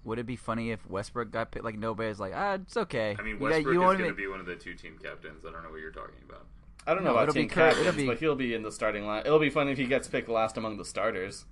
would 0.06 0.18
it 0.18 0.24
be 0.26 0.36
funny 0.36 0.70
if 0.70 0.88
Westbrook 0.88 1.30
got 1.30 1.50
picked? 1.50 1.64
Like 1.64 1.76
nobody's 1.76 2.18
like, 2.20 2.32
ah, 2.34 2.54
it's 2.54 2.76
okay. 2.76 3.16
I 3.18 3.22
mean, 3.22 3.34
You 3.34 3.38
got- 3.40 3.50
Westbrook 3.50 3.74
you 3.74 3.82
is 3.90 3.98
going 3.98 4.10
to 4.10 4.14
be 4.16 4.26
one 4.28 4.40
of 4.40 4.46
the 4.46 4.54
two 4.56 4.74
team 4.74 4.96
captains. 5.02 5.44
I 5.44 5.50
don't 5.52 5.62
know 5.64 5.70
what 5.70 5.80
you're 5.80 5.90
talking 5.90 6.22
about. 6.26 6.46
I 6.86 6.94
don't 6.94 7.02
know 7.02 7.10
No, 7.10 7.16
about 7.16 7.24
it'll 7.24 7.34
be 7.34 7.40
team 7.40 7.48
Cur- 7.50 7.72
captains, 7.72 7.96
be- 7.96 8.06
but 8.06 8.18
he'll 8.18 8.36
be 8.36 8.54
in 8.54 8.62
the 8.62 8.70
starting 8.70 9.04
line. 9.06 9.24
It'll 9.26 9.40
be 9.40 9.50
funny 9.50 9.72
if 9.72 9.78
he 9.78 9.86
gets 9.86 10.06
picked 10.08 10.28
last 10.28 10.56
among 10.56 10.76
the 10.76 10.84
starters. 10.84 11.44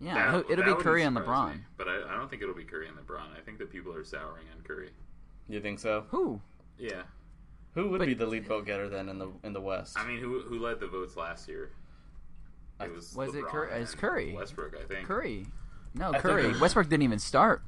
Yeah, 0.00 0.14
That- 0.14 0.38
it'll, 0.50 0.52
it'll 0.60 0.76
be 0.76 0.82
Curry 0.82 1.02
and 1.02 1.16
LeBron. 1.16 1.54
me, 1.56 1.60
but 1.76 1.88
I, 1.88 1.96
I 2.14 2.16
don't 2.16 2.30
think 2.30 2.40
it'll 2.42 2.54
be 2.54 2.62
Curry 2.64 2.86
and 2.86 2.96
LeBron. 2.96 3.36
I 3.36 3.40
think 3.44 3.58
that 3.58 3.70
people 3.72 3.92
are 3.92 4.04
souring 4.04 4.44
on 4.56 4.62
Curry. 4.62 4.90
You 5.48 5.60
think 5.60 5.80
so? 5.80 6.04
Who? 6.10 6.40
Yeah. 6.78 7.02
Who 7.74 7.88
would 7.90 7.98
But- 7.98 8.06
be 8.06 8.14
the 8.14 8.26
lead 8.26 8.46
vote 8.46 8.64
getter 8.66 8.88
then 8.88 9.08
in 9.08 9.18
the 9.18 9.28
in 9.42 9.52
the 9.52 9.60
West? 9.60 9.98
I 9.98 10.06
mean, 10.06 10.18
who 10.20 10.40
who 10.42 10.60
led 10.60 10.78
the 10.78 10.86
votes 10.86 11.16
last 11.16 11.48
year? 11.48 11.70
It 12.80 12.92
was 12.94 13.12
Was 13.16 13.34
it 13.34 13.42
LeBron 13.44 13.50
Cur- 13.50 13.64
it's 13.64 13.94
Curry. 13.96 14.32
Westbrook, 14.36 14.76
I 14.80 14.84
think. 14.86 15.08
Curry. 15.08 15.46
No, 15.94 16.12
I 16.12 16.18
Curry. 16.20 16.56
Westbrook 16.60 16.88
didn't 16.88 17.02
even 17.02 17.18
start. 17.18 17.62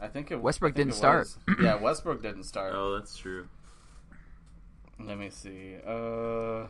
I 0.00 0.08
think 0.08 0.30
it, 0.30 0.40
Westbrook 0.40 0.72
I 0.72 0.76
think 0.76 0.88
didn't 0.88 0.92
it 0.94 0.96
start. 0.96 1.18
was. 1.20 1.38
yeah, 1.62 1.74
Westbrook 1.80 2.22
didn't 2.22 2.44
start. 2.44 2.72
Oh, 2.74 2.94
that's 2.98 3.16
true. 3.16 3.48
Let 5.00 5.18
me 5.18 5.30
see. 5.30 5.76
Uh, 5.86 6.66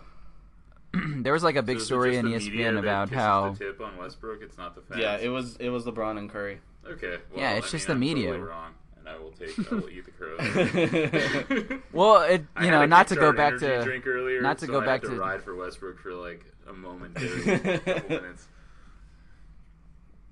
there 1.23 1.33
was 1.33 1.43
like 1.43 1.57
a 1.57 1.63
big 1.63 1.79
So 1.79 1.81
is 1.81 1.83
it 1.83 1.87
story 1.87 2.11
just 2.13 2.19
in 2.21 2.25
the 2.31 2.39
media 2.39 2.71
ESPN 2.71 2.75
that 2.75 2.81
about 2.81 3.09
kisses 3.09 3.23
how 3.23 3.51
the 3.51 3.65
tip 3.65 3.81
on 3.81 3.97
Westbrook. 3.97 4.43
It's 4.43 4.57
not 4.57 4.75
the 4.75 4.83
fans. 4.83 5.01
yeah, 5.01 5.17
it 5.19 5.29
was 5.29 5.57
it 5.57 5.69
was 5.71 5.85
LeBron 5.85 6.19
and 6.19 6.31
Curry. 6.31 6.61
Okay. 6.89 7.17
Well, 7.33 7.41
Yeah, 7.41 7.53
it's 7.55 7.69
I 7.69 7.71
just 7.71 7.89
mean, 7.89 7.99
the 7.99 8.07
I'm 8.09 8.15
media. 8.15 8.31
Totally 8.33 8.49
wrong, 8.49 8.73
and 8.99 9.09
I 9.09 9.17
will 9.19 9.33
take. 9.33 9.59
I 9.73 9.75
will 9.75 9.89
eat 9.91 10.05
the 10.05 10.11
crow. 10.13 11.79
Well, 11.93 12.23
it 12.23 12.45
I 12.57 12.61
you 12.65 12.67
had 12.71 12.73
know 12.79 12.83
a 12.83 12.87
not 12.87 13.09
to 13.09 13.15
go 13.17 13.33
Kickstart 13.33 13.37
back 13.37 13.53
energy 13.55 13.67
to 13.67 13.83
drink 13.85 14.07
earlier, 14.07 14.41
not 14.43 14.59
to 14.59 14.67
so 14.67 14.73
go 14.73 14.81
I 14.81 14.85
back 14.87 15.03
had 15.03 15.09
to 15.11 15.15
to- 15.17 15.21
ride 15.21 15.43
for 15.43 15.55
Westbrook 15.57 15.99
for 16.01 16.13
like 16.15 16.45
a 16.69 16.73
momentary 16.73 17.43
couple 17.79 18.09
minutes. 18.09 18.49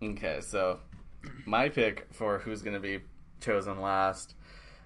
Okay, 0.03 0.41
so 0.41 0.81
my 1.47 1.69
pick 1.69 2.09
for 2.13 2.39
who's 2.39 2.63
going 2.63 2.75
to 2.75 2.81
be 2.81 3.01
chosen 3.41 3.81
last. 3.81 4.35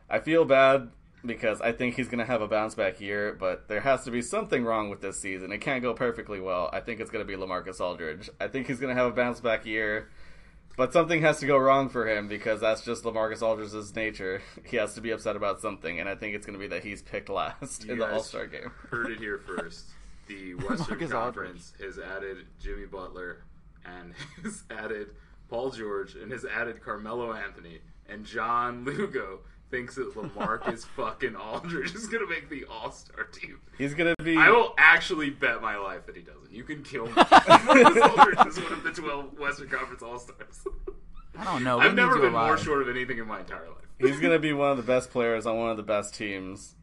I 0.08 0.20
feel 0.20 0.44
bad 0.44 0.90
because 1.24 1.60
I 1.60 1.72
think 1.72 1.96
he's 1.96 2.08
going 2.08 2.18
to 2.18 2.24
have 2.24 2.42
a 2.42 2.48
bounce 2.48 2.74
back 2.74 3.00
year, 3.00 3.36
but 3.38 3.68
there 3.68 3.80
has 3.80 4.04
to 4.04 4.10
be 4.10 4.22
something 4.22 4.64
wrong 4.64 4.90
with 4.90 5.00
this 5.00 5.20
season. 5.20 5.52
It 5.52 5.58
can't 5.58 5.82
go 5.82 5.94
perfectly 5.94 6.40
well. 6.40 6.70
I 6.72 6.80
think 6.80 7.00
it's 7.00 7.10
going 7.10 7.26
to 7.26 7.30
be 7.30 7.40
Lamarcus 7.40 7.80
Aldridge. 7.80 8.30
I 8.40 8.48
think 8.48 8.66
he's 8.66 8.78
going 8.78 8.94
to 8.94 9.00
have 9.00 9.10
a 9.10 9.14
bounce 9.14 9.40
back 9.40 9.66
year, 9.66 10.08
but 10.76 10.92
something 10.92 11.22
has 11.22 11.40
to 11.40 11.46
go 11.46 11.56
wrong 11.56 11.88
for 11.88 12.08
him 12.08 12.28
because 12.28 12.60
that's 12.60 12.84
just 12.84 13.04
Lamarcus 13.04 13.42
Aldridge's 13.42 13.94
nature. 13.94 14.42
He 14.64 14.76
has 14.76 14.94
to 14.94 15.00
be 15.00 15.10
upset 15.10 15.36
about 15.36 15.60
something, 15.60 15.98
and 15.98 16.08
I 16.08 16.14
think 16.14 16.34
it's 16.34 16.46
going 16.46 16.58
to 16.58 16.62
be 16.62 16.68
that 16.68 16.84
he's 16.84 17.02
picked 17.02 17.28
last 17.28 17.84
You 17.84 17.92
in 17.92 17.98
the 17.98 18.12
All 18.12 18.22
Star 18.22 18.46
game. 18.46 18.70
Heard 18.90 19.10
it 19.10 19.18
here 19.18 19.38
first. 19.38 19.86
The 20.28 20.54
Western 20.54 20.98
Marcus 20.98 21.10
Conference 21.10 21.72
has 21.80 21.98
added 21.98 22.46
Jimmy 22.60 22.86
Butler 22.86 23.38
and 23.84 24.14
has 24.42 24.64
added 24.70 25.08
Paul 25.48 25.70
George 25.70 26.14
and 26.14 26.32
has 26.32 26.44
added 26.44 26.82
Carmelo 26.82 27.32
Anthony 27.32 27.80
and 28.08 28.24
John 28.24 28.84
Lugo 28.84 29.40
thinks 29.70 29.96
that 29.96 30.14
Lamarcus 30.14 30.84
fucking 30.96 31.34
Aldridge 31.36 31.94
is 31.94 32.06
gonna 32.06 32.26
make 32.28 32.48
the 32.48 32.64
All 32.66 32.90
Star 32.92 33.24
team. 33.24 33.60
He's 33.78 33.94
going 33.94 34.14
to 34.16 34.22
be. 34.24 34.36
I 34.36 34.50
will 34.50 34.74
actually 34.78 35.30
bet 35.30 35.60
my 35.60 35.76
life 35.76 36.06
that 36.06 36.14
he 36.16 36.22
doesn't. 36.22 36.52
You 36.52 36.62
can 36.64 36.82
kill 36.82 37.06
me. 37.06 37.12
Lamarcus 37.12 38.10
Aldridge 38.18 38.46
is 38.46 38.60
one 38.60 38.72
of 38.72 38.82
the 38.84 38.92
twelve 38.92 39.38
Western 39.38 39.68
Conference 39.68 40.02
All 40.02 40.18
Stars. 40.18 40.64
I 41.38 41.44
don't 41.44 41.64
know. 41.64 41.78
I've 41.80 41.94
never 41.94 42.12
need 42.14 42.22
you 42.22 42.30
been 42.30 42.32
more 42.32 42.56
short 42.56 42.82
of 42.82 42.88
anything 42.88 43.18
in 43.18 43.26
my 43.26 43.40
entire 43.40 43.66
life. 43.68 43.84
He's 43.98 44.20
gonna 44.20 44.38
be 44.38 44.52
one 44.52 44.70
of 44.70 44.76
the 44.76 44.82
best 44.94 45.10
players 45.10 45.46
on 45.46 45.56
one 45.58 45.70
of 45.70 45.76
the 45.76 45.82
best 45.82 46.14
teams. 46.14 46.74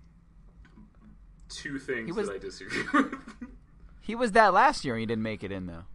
Two 1.50 1.80
things 1.80 2.16
was- 2.16 2.28
that 2.28 2.36
I 2.36 2.40
disagree 2.40 2.84
with. 2.94 3.14
He 4.02 4.16
was 4.16 4.34
that 4.34 4.54
last 4.54 4.84
year 4.84 4.96
and 4.96 5.00
he 5.00 5.06
didn't 5.06 5.24
make 5.24 5.44
it 5.44 5.52
in 5.52 5.66
though. 5.68 5.86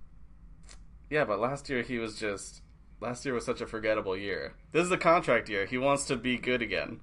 Yeah, 1.11 1.25
but 1.25 1.41
last 1.41 1.69
year 1.69 1.83
he 1.83 1.99
was 1.99 2.17
just. 2.19 2.63
Last 3.01 3.25
year 3.25 3.33
was 3.33 3.45
such 3.45 3.61
a 3.61 3.67
forgettable 3.67 4.17
year. 4.17 4.55
This 4.73 4.85
is 4.85 4.91
a 4.91 4.99
contract 4.99 5.49
year. 5.49 5.67
He 5.67 5.79
wants 5.79 6.05
to 6.07 6.17
be 6.17 6.37
good 6.37 6.63
again. 6.63 6.99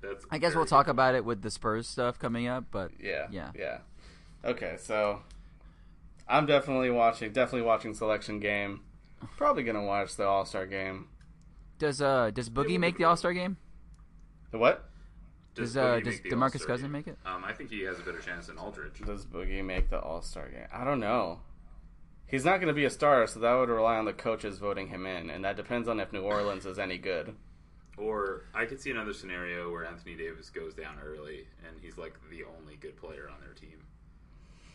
That's 0.00 0.24
I 0.32 0.38
guess 0.38 0.56
we'll 0.56 0.66
talk 0.66 0.88
about 0.88 1.14
it 1.14 1.24
with 1.24 1.42
the 1.42 1.50
Spurs 1.50 1.86
stuff 1.86 2.18
coming 2.18 2.48
up, 2.48 2.64
but 2.72 2.90
Yeah. 3.00 3.28
Yeah. 3.30 3.52
Yeah. 3.54 3.78
Okay, 4.44 4.74
so 4.78 5.20
I'm 6.28 6.46
definitely 6.46 6.90
watching. 6.90 7.32
Definitely 7.32 7.66
watching 7.66 7.94
selection 7.94 8.40
game. 8.40 8.80
Probably 9.36 9.62
gonna 9.62 9.84
watch 9.84 10.16
the 10.16 10.26
All 10.26 10.44
Star 10.44 10.66
game. 10.66 11.08
does 11.78 12.02
uh 12.02 12.32
does 12.32 12.50
Boogie 12.50 12.80
make 12.80 12.98
the 12.98 13.04
All 13.04 13.16
Star 13.16 13.32
game? 13.32 13.56
The 14.50 14.58
what? 14.58 14.88
Does 15.54 15.74
Does 15.74 15.76
uh 15.76 15.84
Boogie 15.84 16.04
does 16.04 16.14
make 16.14 16.22
the 16.24 16.28
Demarcus 16.30 16.42
All-Star 16.42 16.66
Cousins 16.66 16.82
game? 16.82 16.92
make 16.92 17.06
it? 17.06 17.18
Um, 17.24 17.44
I 17.44 17.52
think 17.52 17.70
he 17.70 17.82
has 17.82 17.98
a 17.98 18.02
better 18.02 18.20
chance 18.20 18.46
than 18.46 18.58
Aldridge. 18.58 19.00
Does 19.04 19.24
Boogie 19.24 19.64
make 19.64 19.90
the 19.90 20.00
All 20.00 20.22
Star 20.22 20.48
game? 20.48 20.66
I 20.72 20.84
don't 20.84 21.00
know. 21.00 21.40
He's 22.32 22.44
not 22.46 22.56
going 22.56 22.68
to 22.68 22.72
be 22.74 22.86
a 22.86 22.90
starter, 22.90 23.26
so 23.28 23.38
that 23.40 23.52
would 23.52 23.68
rely 23.68 23.98
on 23.98 24.06
the 24.06 24.12
coaches 24.14 24.58
voting 24.58 24.88
him 24.88 25.04
in, 25.06 25.28
and 25.30 25.44
that 25.44 25.54
depends 25.54 25.86
on 25.86 26.00
if 26.00 26.12
New 26.14 26.22
Orleans 26.22 26.64
is 26.66 26.78
any 26.78 26.96
good. 26.96 27.34
Or 27.98 28.44
I 28.54 28.64
could 28.64 28.80
see 28.80 28.90
another 28.90 29.12
scenario 29.12 29.70
where 29.70 29.84
Anthony 29.84 30.16
Davis 30.16 30.48
goes 30.48 30.72
down 30.72 30.96
early 31.04 31.46
and 31.68 31.76
he's 31.82 31.98
like 31.98 32.14
the 32.30 32.44
only 32.58 32.76
good 32.76 32.96
player 32.96 33.28
on 33.32 33.38
their 33.44 33.52
team, 33.52 33.84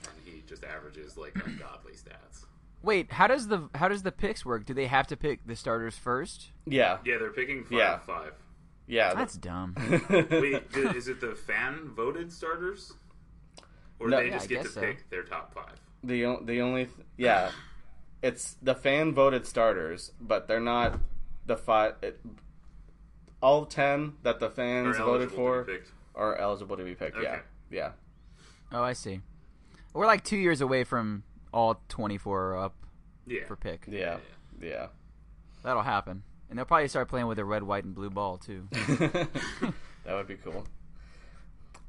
and 0.03 0.13
he 0.23 0.43
just 0.47 0.63
averages 0.63 1.17
like 1.17 1.33
ungodly 1.43 1.93
stats. 1.93 2.45
Wait, 2.83 3.11
how 3.11 3.25
does 3.25 3.47
the 3.47 3.69
how 3.73 3.87
does 3.87 4.03
the 4.03 4.11
picks 4.11 4.45
work? 4.45 4.65
Do 4.65 4.75
they 4.75 4.85
have 4.85 5.07
to 5.07 5.17
pick 5.17 5.39
the 5.47 5.55
starters 5.55 5.97
first? 5.97 6.51
Yeah, 6.67 6.99
Yeah, 7.03 7.17
they're 7.17 7.31
picking 7.31 7.63
five 7.63 7.71
Yeah. 7.79 7.97
five. 7.97 8.33
yeah. 8.85 9.13
That's 9.15 9.35
dumb. 9.35 9.73
Wait, 10.11 10.63
is 10.75 11.07
it 11.07 11.19
the 11.19 11.33
fan 11.35 11.89
voted 11.95 12.31
starters, 12.31 12.93
or 13.99 14.09
No. 14.09 14.17
they 14.17 14.27
Yeah, 14.27 14.33
just 14.33 14.45
I 14.45 14.47
get 14.47 14.63
to 14.65 14.69
so. 14.69 14.81
pick 14.81 15.09
their 15.09 15.23
top 15.23 15.55
five? 15.55 15.79
The 16.03 16.25
o- 16.25 16.41
the 16.43 16.61
only 16.61 16.85
th- 16.85 16.97
yeah, 17.17 17.51
it's 18.21 18.55
the 18.61 18.75
fan 18.75 19.13
voted 19.13 19.45
starters, 19.47 20.11
but 20.21 20.47
they're 20.47 20.59
not 20.59 20.99
the 21.45 21.57
five. 21.57 21.95
It, 22.01 22.19
all 23.41 23.65
ten 23.65 24.13
that 24.23 24.39
the 24.39 24.49
fans 24.49 24.97
voted 24.97 25.31
for 25.31 25.67
are 26.15 26.35
eligible 26.35 26.77
to 26.77 26.83
be 26.83 26.95
picked. 26.95 27.17
Yeah, 27.21 27.29
Okay. 27.33 27.41
yeah. 27.71 27.91
Oh, 28.71 28.81
I 28.83 28.93
see. 28.93 29.21
We're 29.93 30.05
like 30.07 30.23
two 30.23 30.37
years 30.37 30.61
away 30.61 30.83
from 30.83 31.23
all 31.53 31.81
twenty 31.89 32.17
four 32.17 32.57
up 32.57 32.75
Yeah. 33.25 33.45
for 33.45 33.55
pick. 33.55 33.85
Yeah, 33.87 34.17
yeah. 34.61 34.87
That'll 35.63 35.83
happen, 35.83 36.23
and 36.49 36.57
they'll 36.57 36.65
probably 36.65 36.87
start 36.87 37.07
playing 37.09 37.27
with 37.27 37.39
a 37.39 37.45
red, 37.45 37.63
white, 37.63 37.83
and 37.83 37.93
blue 37.95 38.09
ball 38.09 38.37
too. 38.37 38.67
that 38.71 39.27
would 40.07 40.27
be 40.27 40.35
cool. 40.35 40.65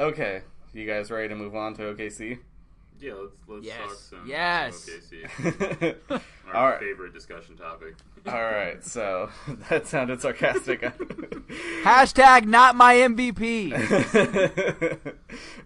Okay, 0.00 0.42
you 0.72 0.86
guys 0.86 1.10
ready 1.10 1.28
to 1.28 1.34
move 1.34 1.54
on 1.56 1.74
to 1.74 1.82
OKC? 1.94 2.38
Yeah, 3.00 3.12
let's 3.14 3.34
let's 3.46 3.64
Yes. 3.66 3.78
talk 3.78 3.92
some 3.94 4.26
Yes. 4.26 4.88
OKC. 4.88 5.94
Our 6.48 6.54
All 6.54 6.70
right. 6.70 6.80
favorite 6.80 7.12
discussion 7.12 7.56
topic. 7.56 7.94
All 8.26 8.32
right, 8.42 8.82
so 8.84 9.30
that 9.68 9.86
sounded 9.86 10.20
sarcastic. 10.20 10.80
Hashtag 11.84 12.46
not 12.46 12.74
my 12.76 12.94
MVP. 12.96 13.70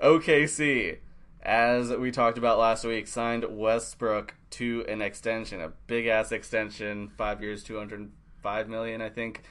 OKC, 0.01 0.99
as 1.43 1.91
we 1.91 2.11
talked 2.11 2.39
about 2.39 2.59
last 2.59 2.85
week, 2.85 3.07
signed 3.07 3.45
Westbrook 3.49 4.35
to 4.51 4.85
an 4.89 5.03
extension, 5.03 5.61
a 5.61 5.73
big 5.87 6.07
ass 6.07 6.33
extension, 6.33 7.11
five 7.17 7.43
years, 7.43 7.63
two 7.63 7.79
hundred 7.79 8.11
five 8.43 8.69
million, 8.69 9.01
I 9.01 9.09
think, 9.09 9.43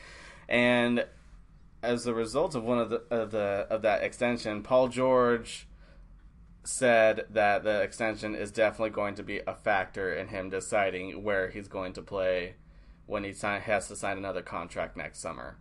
and 0.49 1.05
as 1.83 2.05
a 2.05 2.13
result 2.13 2.53
of 2.55 2.63
one 2.63 2.77
of 2.77 2.89
the 2.89 3.01
of 3.09 3.31
the 3.31 3.65
of 3.69 3.81
that 3.83 4.03
extension, 4.03 4.61
Paul 4.63 4.87
George 4.89 5.67
said 6.63 7.25
that 7.31 7.63
the 7.63 7.81
extension 7.81 8.35
is 8.35 8.51
definitely 8.51 8.91
going 8.91 9.15
to 9.15 9.23
be 9.23 9.39
a 9.47 9.55
factor 9.55 10.13
in 10.13 10.27
him 10.27 10.49
deciding 10.49 11.23
where 11.23 11.49
he's 11.49 11.67
going 11.67 11.93
to 11.93 12.01
play 12.01 12.55
when 13.07 13.23
he 13.23 13.33
sign, 13.33 13.61
has 13.61 13.87
to 13.87 13.95
sign 13.95 14.17
another 14.17 14.41
contract 14.41 14.95
next 14.95 15.19
summer. 15.19 15.57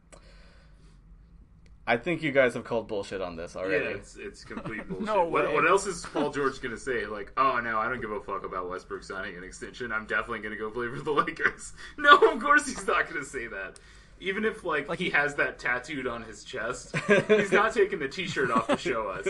I 1.86 1.96
think 1.96 2.22
you 2.22 2.30
guys 2.30 2.54
have 2.54 2.62
called 2.64 2.86
bullshit 2.86 3.20
on 3.20 3.34
this 3.34 3.56
already. 3.56 3.84
Yeah, 3.86 3.90
it's 3.92 4.14
it's 4.16 4.44
complete 4.44 4.86
bullshit. 4.88 5.06
No 5.06 5.24
what, 5.24 5.48
way. 5.48 5.54
what 5.54 5.68
else 5.68 5.86
is 5.86 6.06
Paul 6.12 6.30
George 6.30 6.60
gonna 6.60 6.76
say? 6.76 7.06
Like, 7.06 7.32
oh 7.36 7.58
no, 7.58 7.78
I 7.78 7.88
don't 7.88 8.00
give 8.00 8.12
a 8.12 8.20
fuck 8.20 8.44
about 8.44 8.68
Westbrook 8.70 9.02
signing 9.02 9.36
an 9.36 9.42
extension. 9.42 9.90
I'm 9.90 10.06
definitely 10.06 10.40
gonna 10.40 10.56
go 10.56 10.70
play 10.70 10.86
for 10.88 11.00
the 11.02 11.10
Lakers. 11.26 11.72
No, 11.98 12.16
of 12.16 12.40
course 12.40 12.66
he's 12.68 12.86
not 12.86 13.08
gonna 13.08 13.24
say 13.24 13.46
that. 13.48 13.80
Even 14.20 14.44
if 14.44 14.62
like, 14.64 14.88
Like 14.88 14.98
he, 14.98 15.06
he- 15.06 15.10
has 15.10 15.34
that 15.36 15.58
tattooed 15.58 16.06
on 16.06 16.22
his 16.22 16.44
chest, 16.44 16.94
he's 17.26 17.50
not 17.50 17.72
taking 17.72 17.98
the 17.98 18.08
T-shirt 18.08 18.50
off 18.50 18.66
to 18.68 18.76
show 18.76 19.08
us. 19.08 19.26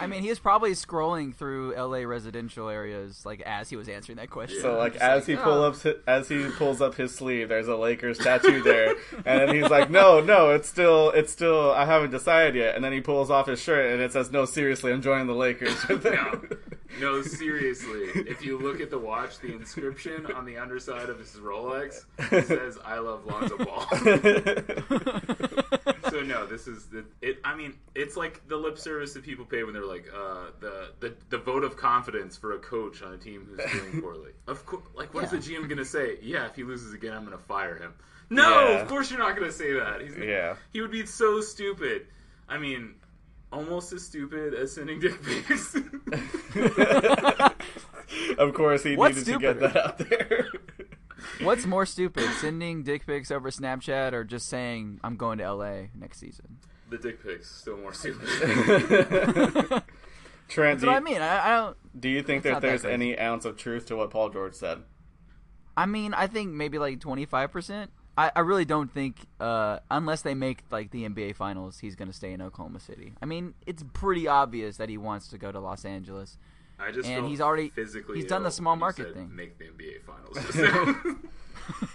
I 0.00 0.06
mean, 0.06 0.22
he 0.22 0.28
was 0.28 0.38
probably 0.38 0.72
scrolling 0.72 1.34
through 1.34 1.74
LA 1.76 1.98
residential 1.98 2.68
areas 2.68 3.24
like 3.24 3.40
as 3.42 3.68
he 3.70 3.76
was 3.76 3.88
answering 3.88 4.16
that 4.16 4.30
question. 4.30 4.60
So 4.60 4.76
like 4.76 4.94
Just 4.94 5.04
as 5.04 5.26
he 5.26 5.36
oh. 5.36 5.42
pull 5.42 5.62
oh. 5.62 5.70
up 5.70 5.76
as 6.06 6.28
he 6.28 6.48
pulls 6.56 6.80
up 6.80 6.94
his 6.94 7.14
sleeve, 7.14 7.48
there's 7.48 7.68
a 7.68 7.76
Lakers 7.76 8.18
tattoo 8.18 8.62
there, 8.62 8.94
and 9.24 9.40
then 9.40 9.54
he's 9.54 9.70
like, 9.70 9.90
"No, 9.90 10.20
no, 10.20 10.50
it's 10.50 10.68
still, 10.68 11.10
it's 11.10 11.32
still, 11.32 11.72
I 11.72 11.84
haven't 11.84 12.10
decided 12.10 12.54
yet." 12.54 12.74
And 12.74 12.84
then 12.84 12.92
he 12.92 13.00
pulls 13.00 13.30
off 13.30 13.46
his 13.46 13.60
shirt, 13.60 13.92
and 13.92 14.02
it 14.02 14.12
says, 14.12 14.30
"No, 14.30 14.44
seriously, 14.44 14.92
I'm 14.92 15.02
joining 15.02 15.26
the 15.26 15.34
Lakers." 15.34 15.76
No, 15.88 16.40
no, 17.00 17.22
seriously. 17.22 18.08
If 18.14 18.44
you 18.44 18.58
look 18.58 18.80
at 18.80 18.90
the 18.90 18.98
watch, 18.98 19.38
the 19.38 19.52
inscription 19.52 20.26
on 20.32 20.44
the 20.44 20.56
underside 20.56 21.08
of 21.08 21.18
his 21.18 21.32
Rolex 21.34 22.04
says 22.46 22.78
"I 22.84 22.98
love 22.98 23.26
Lonzo 23.26 23.58
Ball." 23.58 23.86
so 26.10 26.22
no, 26.22 26.46
this 26.46 26.66
is 26.66 26.86
the 26.86 27.04
it. 27.22 27.38
I 27.44 27.54
mean, 27.54 27.74
it's 27.94 28.16
like 28.16 28.46
the 28.48 28.56
lip 28.56 28.78
service 28.78 29.12
that 29.14 29.22
people 29.22 29.44
pay 29.44 29.62
when 29.64 29.72
they're 29.74 29.84
like, 29.84 30.06
uh, 30.14 30.46
the 30.60 30.90
the 31.00 31.14
the 31.30 31.38
vote 31.38 31.64
of 31.64 31.76
confidence 31.76 32.36
for 32.36 32.52
a 32.54 32.58
coach 32.58 33.02
on 33.02 33.12
a 33.12 33.18
team 33.18 33.46
who's 33.48 33.60
doing 33.72 34.00
poorly. 34.02 34.32
Of 34.46 34.64
course, 34.66 34.82
like 34.94 35.12
what 35.14 35.24
is 35.24 35.32
Yeah. 35.32 35.58
the 35.60 35.64
GM 35.64 35.68
gonna 35.68 35.84
say? 35.84 36.18
Yeah, 36.22 36.46
if 36.46 36.54
he 36.56 36.64
loses 36.64 36.92
again, 36.94 37.12
I'm 37.12 37.24
gonna 37.24 37.38
fire 37.38 37.76
him. 37.76 37.94
No, 38.30 38.68
Yeah. 38.68 38.80
of 38.80 38.88
course 38.88 39.10
you're 39.10 39.18
not 39.18 39.36
gonna 39.36 39.50
say 39.52 39.72
that. 39.74 40.00
He's, 40.02 40.16
Yeah. 40.16 40.56
he 40.72 40.80
would 40.80 40.90
be 40.90 41.06
so 41.06 41.40
stupid. 41.40 42.06
I 42.48 42.58
mean, 42.58 42.94
almost 43.52 43.92
as 43.92 44.04
stupid 44.04 44.54
as 44.54 44.72
sending 44.74 45.00
dick 45.00 45.22
pics. 45.22 45.74
of 48.38 48.54
course, 48.54 48.82
he 48.82 48.96
What's 48.96 49.16
needed 49.18 49.32
to 49.32 49.38
get 49.38 49.60
that 49.60 49.76
out 49.76 49.98
there. 49.98 50.48
What's 51.42 51.66
more 51.66 51.86
stupid, 51.86 52.28
sending 52.40 52.82
dick 52.82 53.06
pics 53.06 53.30
over 53.30 53.50
Snapchat 53.50 54.12
or 54.12 54.24
just 54.24 54.48
saying 54.48 55.00
I'm 55.02 55.16
going 55.16 55.38
to 55.38 55.52
LA 55.52 55.86
next 55.94 56.18
season? 56.20 56.58
the 56.90 56.98
dick 56.98 57.22
pics 57.22 57.50
still 57.50 57.76
more 57.76 57.92
stupid. 57.94 58.26
Trent, 60.48 60.80
That's 60.80 60.86
what 60.86 60.96
I 60.96 61.00
mean. 61.00 61.20
I, 61.20 61.46
I 61.46 61.56
don't. 61.56 62.00
do 62.00 62.08
you 62.08 62.22
think 62.22 62.42
that 62.44 62.52
not 62.52 62.62
that 62.62 62.68
there's 62.68 62.84
any 62.84 63.18
ounce 63.18 63.44
of 63.44 63.56
truth 63.56 63.86
to 63.86 63.96
what 63.96 64.10
Paul 64.10 64.30
George 64.30 64.54
said? 64.54 64.82
I 65.76 65.86
mean, 65.86 66.14
I 66.14 66.26
think 66.26 66.52
maybe 66.52 66.78
like 66.78 67.00
25 67.00 67.52
percent. 67.52 67.90
I, 68.16 68.32
I 68.34 68.40
really 68.40 68.64
don't 68.64 68.92
think, 68.92 69.16
uh, 69.38 69.78
unless 69.90 70.22
they 70.22 70.34
make 70.34 70.64
like 70.70 70.90
the 70.90 71.08
NBA 71.08 71.36
Finals, 71.36 71.78
he's 71.78 71.94
going 71.94 72.08
to 72.08 72.14
stay 72.14 72.32
in 72.32 72.42
Oklahoma 72.42 72.80
City. 72.80 73.12
I 73.22 73.26
mean, 73.26 73.54
it's 73.66 73.84
pretty 73.92 74.26
obvious 74.26 74.78
that 74.78 74.88
he 74.88 74.96
wants 74.96 75.28
to 75.28 75.38
go 75.38 75.52
to 75.52 75.60
Los 75.60 75.84
Angeles. 75.84 76.38
I 76.80 76.92
just 76.92 77.08
And 77.08 77.26
he's 77.26 77.40
already- 77.40 77.70
physically. 77.70 78.16
he's 78.16 78.26
done 78.26 78.42
the 78.44 78.50
small 78.50 78.76
market 78.76 79.06
said 79.08 79.14
thing. 79.14 79.34
Make 79.34 79.58
the 79.58 79.64
NBA 79.66 80.02
finals. 80.06 81.16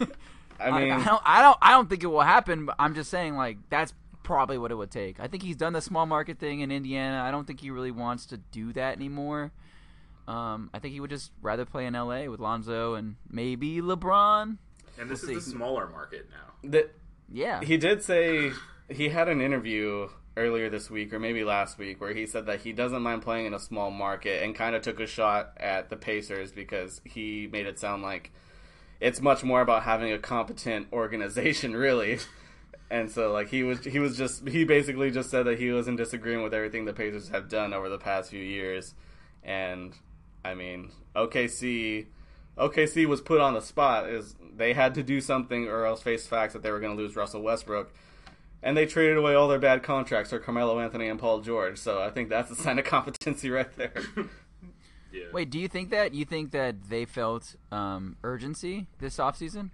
I 0.60 0.72
mean, 0.80 0.92
I, 0.92 0.98
I 1.02 1.06
don't, 1.06 1.22
I 1.26 1.42
don't, 1.42 1.58
I 1.62 1.72
don't 1.72 1.90
think 1.90 2.04
it 2.04 2.08
will 2.08 2.22
happen. 2.22 2.66
But 2.66 2.76
I'm 2.80 2.94
just 2.96 3.10
saying, 3.10 3.36
like 3.36 3.58
that's 3.70 3.94
probably 4.24 4.58
what 4.58 4.72
it 4.72 4.76
would 4.76 4.92
take. 4.92 5.20
I 5.20 5.28
think 5.28 5.44
he's 5.44 5.56
done 5.58 5.74
the 5.74 5.82
small 5.82 6.06
market 6.06 6.40
thing 6.40 6.62
in 6.62 6.72
Indiana. 6.72 7.22
I 7.22 7.32
don't 7.32 7.46
think 7.46 7.60
he 7.60 7.70
really 7.70 7.92
wants 7.92 8.26
to 8.28 8.38
do 8.38 8.72
that 8.74 8.96
anymore. 8.96 9.52
Um, 10.28 10.70
I 10.74 10.80
think 10.80 10.94
he 10.94 11.00
would 11.02 11.10
just 11.10 11.32
rather 11.42 11.66
play 11.66 11.86
in 11.86 11.94
LA 11.94 12.26
with 12.30 12.40
Lonzo 12.40 12.94
and 12.94 13.16
maybe 13.30 13.82
LeBron. 13.82 14.58
and 14.98 15.10
this 15.10 15.24
We'll 15.24 15.38
is 15.38 15.46
the 15.46 15.52
smaller 15.52 15.90
market 15.90 16.30
now. 16.30 16.70
that 16.70 16.96
Yeah, 17.30 17.60
he 17.62 17.76
did 17.76 18.02
say 18.02 18.52
he 18.90 19.10
had 19.10 19.28
an 19.28 19.42
interview 19.42 20.08
earlier 20.36 20.70
this 20.70 20.90
week 20.90 21.14
or 21.14 21.20
maybe 21.20 21.44
last 21.44 21.78
week 21.78 22.02
where 22.02 22.14
he 22.14 22.26
said 22.26 22.46
that 22.48 22.62
he 22.62 22.72
doesn't 22.72 23.02
mind 23.02 23.22
playing 23.22 23.46
in 23.46 23.54
a 23.54 23.60
small 23.60 23.92
market 23.92 24.44
and 24.44 24.56
kind 24.56 24.76
of 24.76 24.82
took 24.82 25.00
a 25.00 25.08
shot 25.08 25.54
at 25.58 25.90
the 25.90 25.96
Pacers 25.96 26.52
because 26.52 27.02
he 27.06 27.48
made 27.52 27.68
it 27.68 27.78
sound 27.80 28.02
like 28.02 28.32
it's 29.00 29.22
much 29.22 29.44
more 29.44 29.62
about 29.62 29.84
having 29.84 30.12
a 30.12 30.18
competent 30.18 30.88
organization 30.92 31.76
really. 31.76 32.20
And 32.90 33.12
so 33.12 33.32
like 33.32 33.50
he 33.50 33.64
was 33.64 33.84
he 33.84 34.00
was 34.00 34.18
just 34.18 34.48
he 34.48 34.66
basically 34.66 35.12
just 35.12 35.30
said 35.30 35.44
that 35.44 35.60
he 35.60 35.70
was 35.72 35.88
in 35.88 35.96
disagreement 35.96 36.44
with 36.44 36.54
everything 36.54 36.86
the 36.86 36.94
Pacers 36.94 37.30
have 37.30 37.50
done 37.50 37.74
over 37.74 37.90
the 37.90 37.98
past 37.98 38.30
few 38.30 38.44
years. 38.44 38.94
And 39.44 39.94
I 40.44 40.54
mean, 40.56 40.92
OKC 41.16 42.08
OKC 42.58 43.06
was 43.08 43.22
put 43.22 43.42
on 43.42 43.54
the 43.54 43.62
spot 43.62 44.10
is 44.10 44.36
they 44.56 44.74
had 44.74 44.94
to 44.96 45.04
do 45.04 45.22
something 45.22 45.68
or 45.68 45.86
else 45.86 46.02
face 46.02 46.28
facts 46.28 46.54
that 46.54 46.62
they 46.62 46.72
were 46.72 46.80
going 46.80 46.96
to 46.96 47.02
lose 47.02 47.16
Russell 47.16 47.42
Westbrook. 47.42 47.92
And 48.64 48.76
they 48.76 48.86
traded 48.86 49.18
away 49.18 49.36
all 49.36 49.48
their 49.48 49.60
bad 49.60 49.84
contracts 49.84 50.30
for 50.32 50.40
Carmelo 50.40 50.80
Anthony 50.80 51.10
and 51.10 51.20
Paul 51.20 51.42
George. 51.42 51.78
So 51.78 52.02
I 52.02 52.10
think 52.10 52.30
that's 52.30 52.50
a 52.50 52.56
sign 52.56 52.80
of 52.80 52.86
competency 52.96 53.50
right 53.50 53.76
there. 53.76 53.94
Yeah. 55.14 55.26
Wait, 55.32 55.52
do 55.52 55.60
you 55.60 55.68
think 55.68 55.92
that? 55.92 56.16
You 56.16 56.26
think 56.26 56.52
that 56.52 56.90
they 56.90 57.06
felt 57.06 57.56
um, 57.72 58.18
urgency 58.24 58.88
this 58.98 59.18
offseason? 59.18 59.70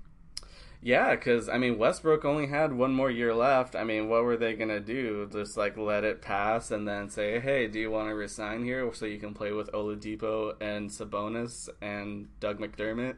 Yeah, 0.82 1.16
because 1.16 1.50
I 1.50 1.58
mean 1.58 1.78
Westbrook 1.78 2.24
only 2.24 2.48
had 2.48 2.74
one 2.74 2.94
more 2.94 3.12
year 3.12 3.34
left. 3.34 3.76
I 3.76 3.84
mean, 3.84 4.08
what 4.10 4.24
were 4.24 4.38
they 4.38 4.54
gonna 4.54 4.80
do? 4.80 5.30
Just 5.32 5.58
like 5.58 5.78
let 5.78 6.04
it 6.04 6.22
pass 6.22 6.72
and 6.72 6.88
then 6.88 7.10
say, 7.10 7.40
"Hey, 7.40 7.68
do 7.68 7.80
you 7.80 7.92
want 7.92 8.10
to 8.10 8.16
resign 8.16 8.64
here 8.64 8.90
so 8.94 9.06
you 9.06 9.18
can 9.18 9.34
play 9.34 9.52
with 9.52 9.72
Oladipo 9.72 10.56
and 10.62 10.90
Sabonis 10.90 11.70
and 11.82 12.28
Doug 12.40 12.60
McDermott?" 12.60 13.16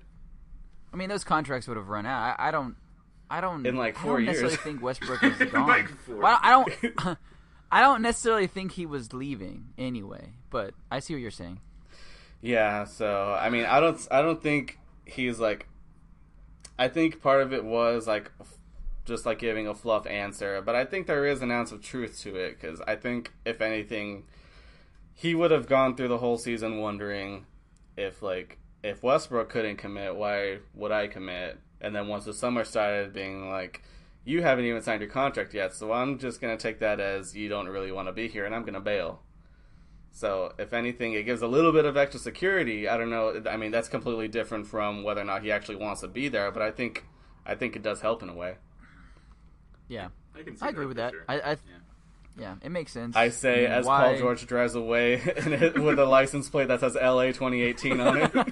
I 0.94 0.98
mean, 0.98 1.10
those 1.10 1.24
contracts 1.24 1.68
would 1.68 1.78
have 1.78 1.90
run 1.90 2.06
out. 2.06 2.36
I, 2.40 2.48
I 2.48 2.52
don't. 2.52 2.76
I 3.32 3.40
don't. 3.40 3.66
In, 3.66 3.78
like, 3.78 3.98
I 3.98 4.02
four 4.04 4.18
don't 4.18 4.26
necessarily 4.26 4.58
think 4.58 4.82
Westbrook 4.82 5.24
is 5.24 5.38
gone. 5.52 5.68
like, 5.68 5.90
Well, 6.08 6.38
I 6.42 6.52
don't. 6.52 7.18
I 7.72 7.80
don't 7.82 8.02
necessarily 8.02 8.48
think 8.48 8.74
he 8.74 8.86
was 8.86 9.14
leaving 9.14 9.70
anyway, 9.78 10.34
but 10.50 10.74
I 10.92 11.00
see 11.00 11.14
what 11.14 11.22
you're 11.22 11.32
saying. 11.32 11.62
Yeah, 12.42 12.84
so 12.84 13.34
I 13.40 13.50
mean, 13.50 13.66
I 13.66 13.80
don't, 13.80 14.06
I 14.12 14.22
don't 14.22 14.44
think 14.44 14.78
he's 15.06 15.40
like. 15.40 15.68
I 16.78 16.90
think 16.90 17.22
part 17.22 17.42
of 17.42 17.54
it 17.54 17.64
was 17.64 18.08
like, 18.08 18.32
just 19.06 19.26
like 19.26 19.40
giving 19.40 19.68
a 19.68 19.74
fluff 19.74 20.06
answer, 20.08 20.62
but 20.62 20.76
I 20.76 20.84
think 20.84 21.08
there 21.08 21.26
is 21.26 21.42
an 21.42 21.52
ounce 21.52 21.72
of 21.72 21.82
truth 21.82 22.20
to 22.22 22.36
it 22.36 22.60
because 22.60 22.82
I 22.82 22.96
think 22.96 23.32
if 23.46 23.62
anything, 23.62 24.24
he 25.14 25.36
would 25.36 25.52
have 25.52 25.68
gone 25.68 25.96
through 25.96 26.08
the 26.10 26.18
whole 26.18 26.38
season 26.38 26.80
wondering 26.80 27.46
if 27.96 28.22
like 28.22 28.58
if 28.84 29.04
Westbrook 29.04 29.50
couldn't 29.50 29.78
commit, 29.78 30.16
why 30.16 30.58
would 30.74 30.92
I 30.92 31.08
commit? 31.08 31.60
And 31.82 31.96
then 31.96 32.08
once 32.08 32.26
the 32.26 32.34
summer 32.34 32.64
started, 32.64 33.12
being 33.14 33.50
like, 33.50 33.82
you 34.24 34.42
haven't 34.44 34.66
even 34.66 34.82
signed 34.84 35.02
your 35.02 35.10
contract 35.10 35.54
yet, 35.54 35.74
so 35.74 35.92
I'm 35.92 36.20
just 36.20 36.40
gonna 36.40 36.58
take 36.58 36.80
that 36.80 37.00
as 37.00 37.36
you 37.36 37.50
don't 37.50 37.68
really 37.68 37.92
want 37.92 38.08
to 38.08 38.12
be 38.12 38.28
here, 38.28 38.46
and 38.46 38.54
I'm 38.54 38.64
gonna 38.64 38.80
bail. 38.80 39.22
So, 40.14 40.54
if 40.60 40.74
anything, 40.74 41.14
it 41.14 41.24
gives 41.24 41.42
a 41.42 41.48
little 41.48 41.72
bit 41.72 41.86
of 41.86 41.96
extra 41.98 42.20
security. 42.20 42.88
I 42.88 42.98
don't 42.98 43.10
know. 43.10 43.42
I 43.50 43.56
mean, 43.58 43.72
that's 43.72 43.88
completely 43.88 44.28
different 44.28 44.68
from 44.68 45.04
whether 45.04 45.22
or 45.22 45.24
not 45.24 45.42
he 45.42 45.52
actually 45.52 45.78
wants 45.78 46.02
to 46.02 46.08
be 46.10 46.28
there. 46.28 46.52
But 46.52 46.62
I 46.62 46.70
think, 46.72 47.06
I 47.46 47.56
think 47.56 47.76
it 47.78 47.82
does 47.82 48.02
help 48.02 48.22
in 48.22 48.28
a 48.30 48.34
way. 48.36 48.56
Yeah, 49.88 50.10
I 50.38 50.44
can 50.44 50.56
see 50.58 50.66
I 50.66 50.70
agree 50.70 50.86
with 50.86 50.98
that. 50.98 51.14
sure. 51.14 51.24
I, 51.30 51.36
I 51.40 51.50
Yeah. 51.52 51.58
yeah, 52.38 52.56
it 52.62 52.70
makes 52.72 52.92
sense. 52.92 53.16
I 53.16 53.30
say 53.30 53.62
mean, 53.64 53.72
as 53.72 53.86
why- 53.86 54.04
Paul 54.10 54.18
George 54.18 54.46
drives 54.46 54.76
away 54.76 55.16
with 55.76 55.98
a 55.98 56.06
license 56.06 56.50
plate 56.50 56.68
that 56.68 56.82
says 56.82 56.96
LA 56.96 57.28
2018 57.28 58.00
on 58.02 58.18
it. 58.18 58.32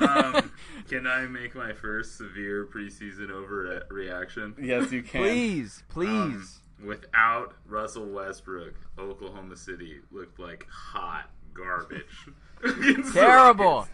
um, 0.00 0.52
can 0.88 1.06
I 1.06 1.26
make 1.26 1.54
my 1.54 1.72
first 1.72 2.16
severe 2.16 2.66
preseason 2.66 3.28
overreaction? 3.28 4.54
yes, 4.62 4.92
you 4.92 5.02
can. 5.02 5.22
Please, 5.22 5.82
please. 5.88 6.08
Um, 6.08 6.86
without 6.86 7.54
Russell 7.66 8.06
Westbrook, 8.06 8.74
Oklahoma 8.98 9.56
City 9.56 10.00
looked 10.10 10.38
like 10.38 10.66
hot 10.70 11.30
garbage. 11.54 12.28
terrible. 13.12 13.86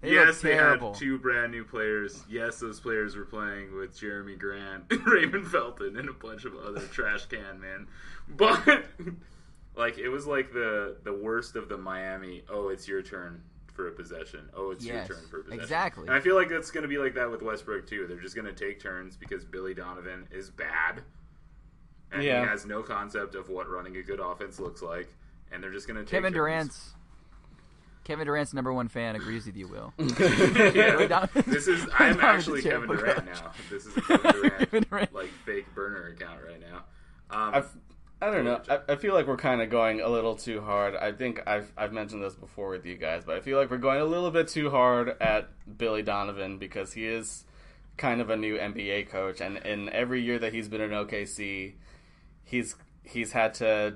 They 0.00 0.12
yes, 0.12 0.40
they 0.40 0.52
terrible. 0.52 0.92
had 0.92 0.98
two 0.98 1.18
brand 1.18 1.52
new 1.52 1.64
players. 1.64 2.22
Yes, 2.28 2.60
those 2.60 2.80
players 2.80 3.16
were 3.16 3.24
playing 3.24 3.74
with 3.74 3.98
Jerami 3.98 4.38
Grant, 4.38 4.84
Raymond 5.06 5.48
Felton, 5.48 5.96
and 5.96 6.08
a 6.08 6.12
bunch 6.12 6.44
of 6.44 6.54
other 6.56 6.80
trash 6.80 7.26
can 7.26 7.60
men. 7.60 7.86
But 8.28 8.84
like, 9.76 9.98
it 9.98 10.08
was 10.08 10.26
like 10.26 10.52
the 10.52 10.96
the 11.02 11.14
worst 11.14 11.56
of 11.56 11.68
the 11.68 11.78
Miami. 11.78 12.44
Oh, 12.48 12.68
it's 12.68 12.86
your 12.86 13.02
turn 13.02 13.42
for 13.76 13.86
a 13.88 13.92
possession. 13.92 14.48
Oh, 14.54 14.70
it's 14.72 14.84
Yes, 14.84 15.08
your 15.08 15.18
turn 15.18 15.28
for 15.28 15.40
a 15.40 15.42
possession. 15.44 15.62
exactly. 15.62 16.06
And 16.08 16.16
I 16.16 16.20
feel 16.20 16.34
like 16.34 16.48
that's 16.48 16.70
going 16.70 16.82
to 16.82 16.88
be 16.88 16.98
like 16.98 17.14
that 17.14 17.30
with 17.30 17.42
Westbrook 17.42 17.86
too. 17.86 18.06
They're 18.08 18.20
just 18.20 18.34
going 18.34 18.46
to 18.46 18.52
take 18.54 18.80
turns 18.80 19.16
because 19.16 19.44
Billy 19.44 19.74
Donovan 19.74 20.26
is 20.32 20.50
bad, 20.50 21.02
and 22.10 22.22
Yeah. 22.22 22.40
he 22.42 22.48
has 22.48 22.66
no 22.66 22.82
concept 22.82 23.34
of 23.34 23.48
what 23.48 23.68
running 23.70 23.96
a 23.98 24.02
good 24.02 24.18
offense 24.20 24.58
looks 24.58 24.82
like. 24.82 25.08
And 25.52 25.62
they're 25.62 25.72
just 25.72 25.86
going 25.86 25.96
to 25.98 26.02
take 26.02 26.10
Kevin 26.10 26.32
turns. 26.32 26.36
Durant's 26.36 26.90
Kevin 28.04 28.26
Durant's 28.26 28.54
number 28.54 28.72
one 28.72 28.88
fan 28.88 29.16
agrees 29.16 29.46
with 29.46 29.56
you, 29.56 29.66
Will. 29.68 29.92
yeah. 29.98 31.26
This 31.46 31.66
is 31.68 31.86
I'm 31.98 32.18
actually 32.22 32.62
Kevin 32.62 32.88
Durant 32.88 33.16
coach. 33.18 33.26
now. 33.42 33.52
This 33.70 33.86
is 33.86 33.96
a 33.96 34.00
Kevin 34.00 34.32
Durant, 34.32 34.58
Kevin 34.58 34.82
Durant. 34.90 35.14
like 35.14 35.30
fake 35.44 35.66
burner 35.74 36.08
account 36.08 36.40
right 36.46 36.60
now. 36.60 36.84
Um, 37.30 37.54
I've, 37.54 37.68
I 38.26 38.30
don't 38.32 38.44
know. 38.44 38.60
I, 38.68 38.94
I 38.94 38.96
feel 38.96 39.14
like 39.14 39.28
we're 39.28 39.36
kind 39.36 39.62
of 39.62 39.70
going 39.70 40.00
a 40.00 40.08
little 40.08 40.34
too 40.34 40.60
hard. 40.60 40.96
I 40.96 41.12
think 41.12 41.46
I've 41.46 41.72
I've 41.76 41.92
mentioned 41.92 42.24
this 42.24 42.34
before 42.34 42.70
with 42.70 42.84
you 42.84 42.96
guys, 42.96 43.22
but 43.24 43.36
I 43.36 43.40
feel 43.40 43.56
like 43.56 43.70
we're 43.70 43.76
going 43.76 44.00
a 44.00 44.04
little 44.04 44.32
bit 44.32 44.48
too 44.48 44.68
hard 44.68 45.16
at 45.20 45.48
Billy 45.78 46.02
Donovan 46.02 46.58
because 46.58 46.94
he 46.94 47.06
is 47.06 47.44
kind 47.96 48.20
of 48.20 48.28
a 48.28 48.36
new 48.36 48.58
NBA 48.58 49.10
coach, 49.10 49.40
and 49.40 49.58
in 49.58 49.88
every 49.90 50.22
year 50.22 50.40
that 50.40 50.52
he's 50.52 50.68
been 50.68 50.80
in 50.80 50.90
OKC, 50.90 51.74
he's 52.42 52.74
he's 53.04 53.30
had 53.30 53.54
to 53.54 53.94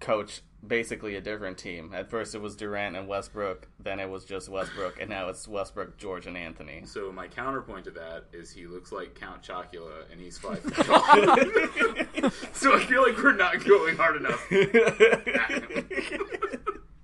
coach 0.00 0.42
basically 0.66 1.14
a 1.14 1.20
different 1.20 1.58
team. 1.58 1.92
At 1.94 2.10
first, 2.10 2.34
it 2.34 2.40
was 2.40 2.56
Durant 2.56 2.96
and 2.96 3.06
Westbrook. 3.06 3.68
Then 3.78 4.00
it 4.00 4.08
was 4.10 4.24
just 4.24 4.48
Westbrook, 4.48 5.00
and 5.00 5.08
now 5.10 5.28
it's 5.28 5.46
Westbrook, 5.46 5.96
George, 5.96 6.26
and 6.26 6.36
Anthony. 6.36 6.82
so 6.84 7.12
my 7.12 7.28
counterpoint 7.28 7.84
to 7.84 7.90
that 7.92 8.24
is 8.32 8.50
he 8.50 8.66
looks 8.66 8.90
like 8.90 9.14
Count 9.14 9.42
Chocula 9.42 10.10
and 10.10 10.20
he's 10.20 10.38
five 10.38 10.60
feet 10.62 10.74
tall. 10.74 11.00
so 12.52 12.74
I 12.76 12.84
feel 12.86 13.02
like 13.02 13.16
we're 13.22 13.32
not 13.36 13.64
going 13.64 13.96
hard 13.96 14.16
enough. 14.16 14.44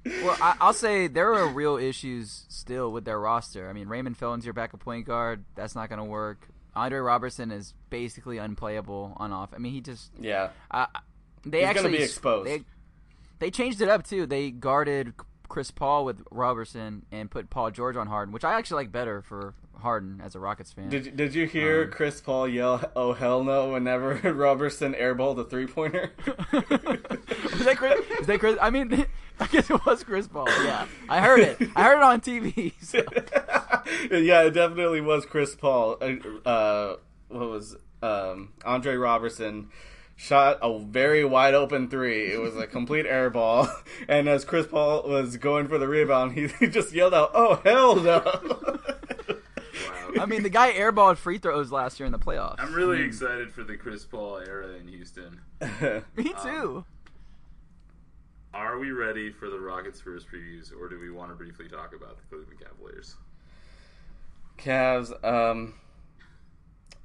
Well, 0.04 0.36
I, 0.40 0.56
I'll 0.60 0.72
say 0.72 1.06
there 1.08 1.32
are 1.34 1.46
real 1.48 1.76
issues 1.76 2.44
still 2.48 2.90
with 2.92 3.04
their 3.04 3.18
roster. 3.20 3.68
I 3.68 3.72
mean, 3.72 3.88
Raymond 3.88 4.16
Felton's 4.16 4.44
your 4.44 4.52
backup 4.52 4.80
point 4.80 5.06
guard. 5.06 5.44
That's 5.54 5.74
not 5.74 5.88
going 5.88 5.98
to 6.00 6.04
work. 6.04 6.48
Andre 6.74 6.98
Robertson 6.98 7.50
is 7.50 7.74
basically 7.90 8.38
unplayable 8.38 9.14
on 9.16 9.32
off. 9.32 9.50
I 9.54 9.58
mean, 9.58 9.72
he 9.72 9.80
just 9.80 10.10
yeah, 10.20 10.50
I 10.70 10.86
I- 10.94 11.00
they 11.44 11.58
He's 11.58 11.66
gonna 11.66 11.70
actually 11.78 11.96
be 11.98 12.02
exposed. 12.04 12.48
They, 12.48 12.62
they 13.42 13.50
changed 13.50 13.80
it 13.82 13.88
up 13.88 14.04
too. 14.06 14.24
They 14.24 14.50
guarded 14.50 15.12
Chris 15.48 15.70
Paul 15.70 16.04
with 16.06 16.22
Robertson 16.30 17.04
and 17.12 17.30
put 17.30 17.50
Paul 17.50 17.70
George 17.70 17.96
on 17.96 18.06
Harden, 18.06 18.32
which 18.32 18.44
I 18.44 18.54
actually 18.54 18.84
like 18.84 18.92
better 18.92 19.20
for 19.20 19.54
Harden 19.80 20.20
as 20.24 20.34
a 20.34 20.38
Rockets 20.38 20.72
fan. 20.72 20.88
Did 20.88 21.06
you- 21.06 21.12
Did 21.12 21.34
you 21.34 21.46
hear 21.46 21.82
Um, 21.84 21.90
Chris 21.90 22.20
Paul 22.20 22.46
yell 22.48 22.80
"Oh 22.96 23.12
hell 23.12 23.42
no" 23.44 23.72
whenever 23.72 24.14
Robertson 24.32 24.94
airballed 24.94 25.36
the 25.36 25.44
three 25.44 25.66
pointer? 25.66 26.12
was 26.52 27.64
that 27.64 27.74
Chris? 27.76 28.00
Is 28.20 28.26
that 28.28 28.38
Chris? 28.40 28.56
I 28.62 28.70
mean, 28.70 29.06
I 29.40 29.46
guess 29.48 29.68
it 29.70 29.84
was 29.84 30.04
Chris 30.04 30.28
Paul. 30.28 30.46
Yeah, 30.48 30.86
I 31.08 31.20
heard 31.20 31.40
it. 31.40 31.58
I 31.74 31.82
heard 31.82 31.96
it 31.98 32.02
on 32.04 32.20
TV. 32.20 32.72
So. 32.80 32.98
yeah, 34.16 34.42
it 34.42 34.50
definitely 34.54 35.00
was 35.00 35.26
Chris 35.26 35.54
Paul. 35.56 35.96
Uh, 36.00 36.48
Uh, 36.48 36.96
what 37.28 37.48
was 37.48 37.76
um, 38.02 38.52
Andre 38.64 38.94
Robertson 38.94 39.68
shot 40.16 40.58
a 40.62 40.78
very 40.78 41.24
wide 41.24 41.54
open 41.54 41.88
three. 41.88 42.32
It 42.32 42.40
was 42.40 42.56
a 42.56 42.66
complete 42.66 43.06
air 43.06 43.30
ball, 43.30 43.68
and 44.08 44.28
as 44.28 44.44
Chris 44.44 44.66
Paul 44.66 45.02
was 45.08 45.36
going 45.36 45.68
for 45.68 45.78
the 45.78 45.88
rebound, 45.88 46.32
he, 46.32 46.46
he 46.60 46.66
just 46.68 46.92
yelled 46.92 47.14
out, 47.14 47.30
"Oh 47.34 47.60
hell 47.64 47.96
no!" 47.96 48.78
I 50.20 50.26
mean, 50.26 50.42
the 50.42 50.50
guy 50.50 50.72
airballed 50.72 51.16
free 51.16 51.38
throws 51.38 51.72
last 51.72 51.98
year 51.98 52.06
in 52.06 52.12
the 52.12 52.18
playoffs. 52.18 52.56
I'm 52.58 52.74
really 52.74 53.02
excited 53.02 53.50
for 53.52 53.64
the 53.64 53.76
Chris 53.76 54.04
Paul 54.04 54.38
era 54.38 54.68
in 54.74 54.86
Houston. 54.88 55.40
Me 56.16 56.32
too. 56.42 56.84
Are 58.54 58.78
we 58.78 58.90
ready 58.90 59.30
for 59.32 59.48
the 59.48 59.58
Rockets 59.58 60.00
first 60.00 60.26
previews, 60.28 60.70
or 60.78 60.88
do 60.90 60.98
we 61.00 61.10
want 61.10 61.30
to 61.30 61.34
briefly 61.34 61.68
talk 61.68 61.94
about 61.96 62.18
the 62.18 62.22
Cleveland 62.28 62.60
Cavaliers? 62.60 63.16
Cavs. 64.58 65.12
Um, 65.24 65.74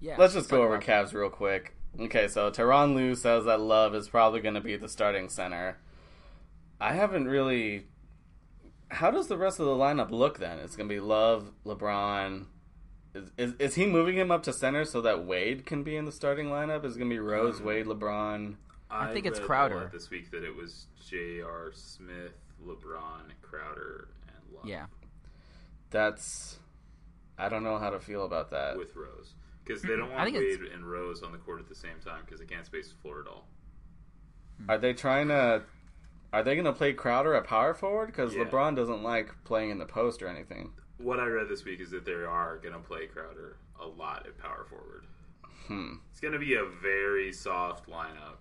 yeah. 0.01 0.17
Let's 0.17 0.33
just 0.33 0.49
go 0.49 0.61
over 0.61 0.75
about- 0.75 0.83
Cavs 0.85 1.13
real 1.13 1.29
quick. 1.29 1.73
Okay, 1.99 2.27
so 2.27 2.51
Tyronn 2.51 2.93
Lue 2.93 3.15
says 3.15 3.45
that 3.45 3.59
Love 3.59 3.95
is 3.95 4.07
probably 4.07 4.39
going 4.39 4.53
to 4.53 4.61
be 4.61 4.75
the 4.77 4.89
starting 4.89 5.29
center. 5.29 5.77
I 6.79 6.93
haven't 6.93 7.27
really. 7.27 7.85
How 8.89 9.11
does 9.11 9.27
the 9.27 9.37
rest 9.37 9.59
of 9.59 9.65
the 9.65 9.71
lineup 9.71 10.11
look 10.11 10.37
then? 10.39 10.59
It's 10.59 10.75
going 10.75 10.87
to 10.87 10.93
be 10.93 10.99
Love, 10.99 11.51
LeBron. 11.65 12.45
Is, 13.15 13.31
is, 13.37 13.53
is 13.59 13.75
he 13.75 13.85
moving 13.85 14.15
him 14.15 14.29
up 14.31 14.43
to 14.43 14.53
center 14.53 14.85
so 14.85 15.01
that 15.01 15.25
Wade 15.25 15.65
can 15.65 15.83
be 15.83 15.95
in 15.95 16.05
the 16.05 16.11
starting 16.11 16.47
lineup? 16.47 16.85
Is 16.85 16.95
it 16.95 16.99
going 16.99 17.09
to 17.09 17.15
be 17.15 17.19
Rose, 17.19 17.59
um, 17.59 17.65
Wade, 17.65 17.87
LeBron? 17.87 18.55
I 18.89 19.11
think 19.11 19.25
it's 19.25 19.39
read 19.39 19.43
a 19.43 19.47
Crowder. 19.47 19.89
this 19.91 20.09
week 20.09 20.31
that 20.31 20.43
it 20.43 20.55
was 20.55 20.85
J.R. 21.09 21.71
Smith, 21.73 22.37
LeBron, 22.65 23.31
Crowder, 23.41 24.09
and 24.27 24.55
Love 24.55 24.65
Yeah. 24.65 24.85
That's. 25.89 26.59
I 27.39 27.49
don't 27.49 27.63
know 27.63 27.77
how 27.77 27.89
to 27.89 27.99
feel 27.99 28.25
about 28.25 28.51
that. 28.51 28.77
with 28.77 28.95
Rose 28.95 29.33
because 29.67 29.81
they 29.81 29.95
don't 29.95 30.11
want 30.11 30.23
think 30.25 30.37
it's- 30.37 30.59
Wade 30.59 30.71
and 30.71 30.89
Rose 30.89 31.21
on 31.23 31.31
the 31.31 31.37
court 31.37 31.59
at 31.59 31.67
the 31.67 31.75
same 31.75 31.99
time 32.03 32.21
because 32.25 32.39
they 32.39 32.45
can't 32.45 32.65
space 32.65 32.89
the 32.89 32.95
floor 33.01 33.21
at 33.21 33.27
all. 33.27 33.47
Are 34.69 34.77
they 34.77 34.93
trying 34.93 35.27
to. 35.27 35.63
Are 36.33 36.43
they 36.43 36.55
going 36.55 36.65
to 36.65 36.73
play 36.73 36.91
Crowder 36.93 37.33
at 37.35 37.45
power 37.45 37.73
forward? 37.73 38.07
Because 38.07 38.35
Yeah. 38.35 38.43
LeBron 38.43 38.75
doesn't 38.75 39.01
like 39.01 39.33
playing 39.45 39.69
in 39.69 39.77
the 39.77 39.85
post 39.85 40.21
or 40.21 40.27
anything. 40.27 40.71
What 40.97 41.19
I 41.19 41.25
read 41.27 41.47
this 41.47 41.63
week 41.63 41.79
is 41.79 41.91
that 41.91 42.03
they 42.05 42.11
are 42.11 42.57
going 42.57 42.73
to 42.73 42.79
play 42.79 43.05
Crowder 43.07 43.57
a 43.79 43.85
lot 43.87 44.25
at 44.27 44.37
power 44.37 44.65
forward. 44.69 45.05
Hmm. 45.67 45.95
It's 46.11 46.19
going 46.19 46.33
to 46.33 46.39
be 46.39 46.55
a 46.55 46.65
very 46.65 47.31
soft 47.31 47.87
lineup. 47.89 48.39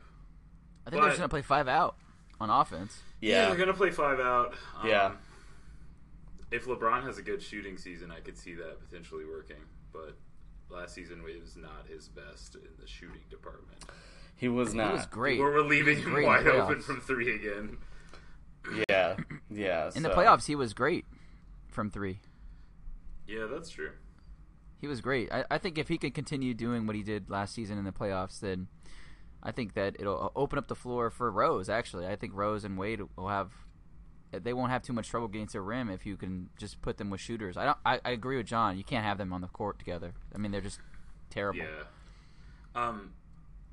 I 0.86 0.90
think 0.90 1.00
they're 1.02 1.10
just 1.10 1.18
gonna 1.18 1.28
play 1.28 1.42
five 1.42 1.68
out 1.68 1.96
on 2.40 2.48
offense. 2.50 3.02
Yeah. 3.20 3.46
they're 3.48 3.56
going 3.56 3.68
to 3.68 3.74
play 3.74 3.90
five 3.90 4.20
out. 4.20 4.54
Um, 4.80 4.88
Yeah. 4.88 5.12
If 6.50 6.66
LeBron 6.66 7.02
has 7.04 7.18
a 7.18 7.22
good 7.22 7.42
shooting 7.42 7.76
season, 7.76 8.10
I 8.10 8.20
could 8.20 8.38
see 8.38 8.54
that 8.54 8.78
potentially 8.80 9.24
working. 9.24 9.56
But 9.92 10.16
last 10.70 10.94
season 10.94 11.22
was 11.22 11.56
not 11.56 11.86
his 11.88 12.08
best 12.08 12.54
in 12.56 12.62
the 12.80 12.86
shooting 12.86 13.20
department. 13.30 13.84
He 14.36 14.48
was 14.48 14.72
He 14.72 14.78
not. 14.78 14.92
was 14.92 15.06
great. 15.06 15.38
We're 15.40 15.62
leaving 15.62 15.98
him 15.98 16.10
great 16.12 16.26
wide 16.26 16.46
open 16.46 16.80
from 16.80 17.00
three 17.00 17.34
again. 17.34 17.78
Yeah, 18.88 19.16
yeah. 19.50 19.90
In 19.94 20.02
the 20.02 20.10
playoffs, 20.10 20.46
he 20.46 20.54
was 20.56 20.74
great 20.74 21.04
from 21.68 21.90
three. 21.90 22.20
Yeah, 23.26 23.46
that's 23.50 23.70
true. 23.70 23.90
He 24.80 24.86
was 24.86 25.00
great. 25.00 25.32
I, 25.32 25.44
I 25.50 25.58
think 25.58 25.78
if 25.78 25.88
he 25.88 25.98
could 25.98 26.14
continue 26.14 26.52
doing 26.52 26.86
what 26.86 26.96
he 26.96 27.02
did 27.02 27.30
last 27.30 27.54
season 27.54 27.78
in 27.78 27.84
the 27.84 27.92
playoffs, 27.92 28.40
then 28.40 28.68
I 29.42 29.52
think 29.52 29.74
that 29.74 29.96
it'll 29.98 30.20
uh, 30.22 30.38
open 30.38 30.58
up 30.58 30.68
the 30.68 30.74
floor 30.74 31.10
for 31.10 31.30
Rose. 31.30 31.68
Actually, 31.68 32.06
I 32.06 32.16
think 32.16 32.32
Rose 32.34 32.64
and 32.64 32.76
Wade 32.76 33.00
will 33.16 33.28
have. 33.28 33.52
They 34.44 34.52
won't 34.52 34.70
have 34.70 34.82
too 34.82 34.92
much 34.92 35.08
trouble 35.08 35.28
getting 35.28 35.46
to 35.48 35.52
the 35.54 35.60
rim 35.60 35.88
if 35.90 36.04
you 36.06 36.16
can 36.16 36.48
just 36.58 36.80
put 36.82 36.96
them 36.98 37.10
with 37.10 37.20
shooters. 37.20 37.56
I 37.56 37.64
don't. 37.64 37.78
I, 37.84 38.00
I 38.04 38.10
agree 38.10 38.36
with 38.36 38.46
John. 38.46 38.76
You 38.78 38.84
can't 38.84 39.04
have 39.04 39.18
them 39.18 39.32
on 39.32 39.40
the 39.40 39.48
court 39.48 39.78
together. 39.78 40.12
I 40.34 40.38
mean, 40.38 40.52
they're 40.52 40.60
just 40.60 40.80
terrible. 41.30 41.60
Yeah. 41.60 41.84
Um, 42.74 43.12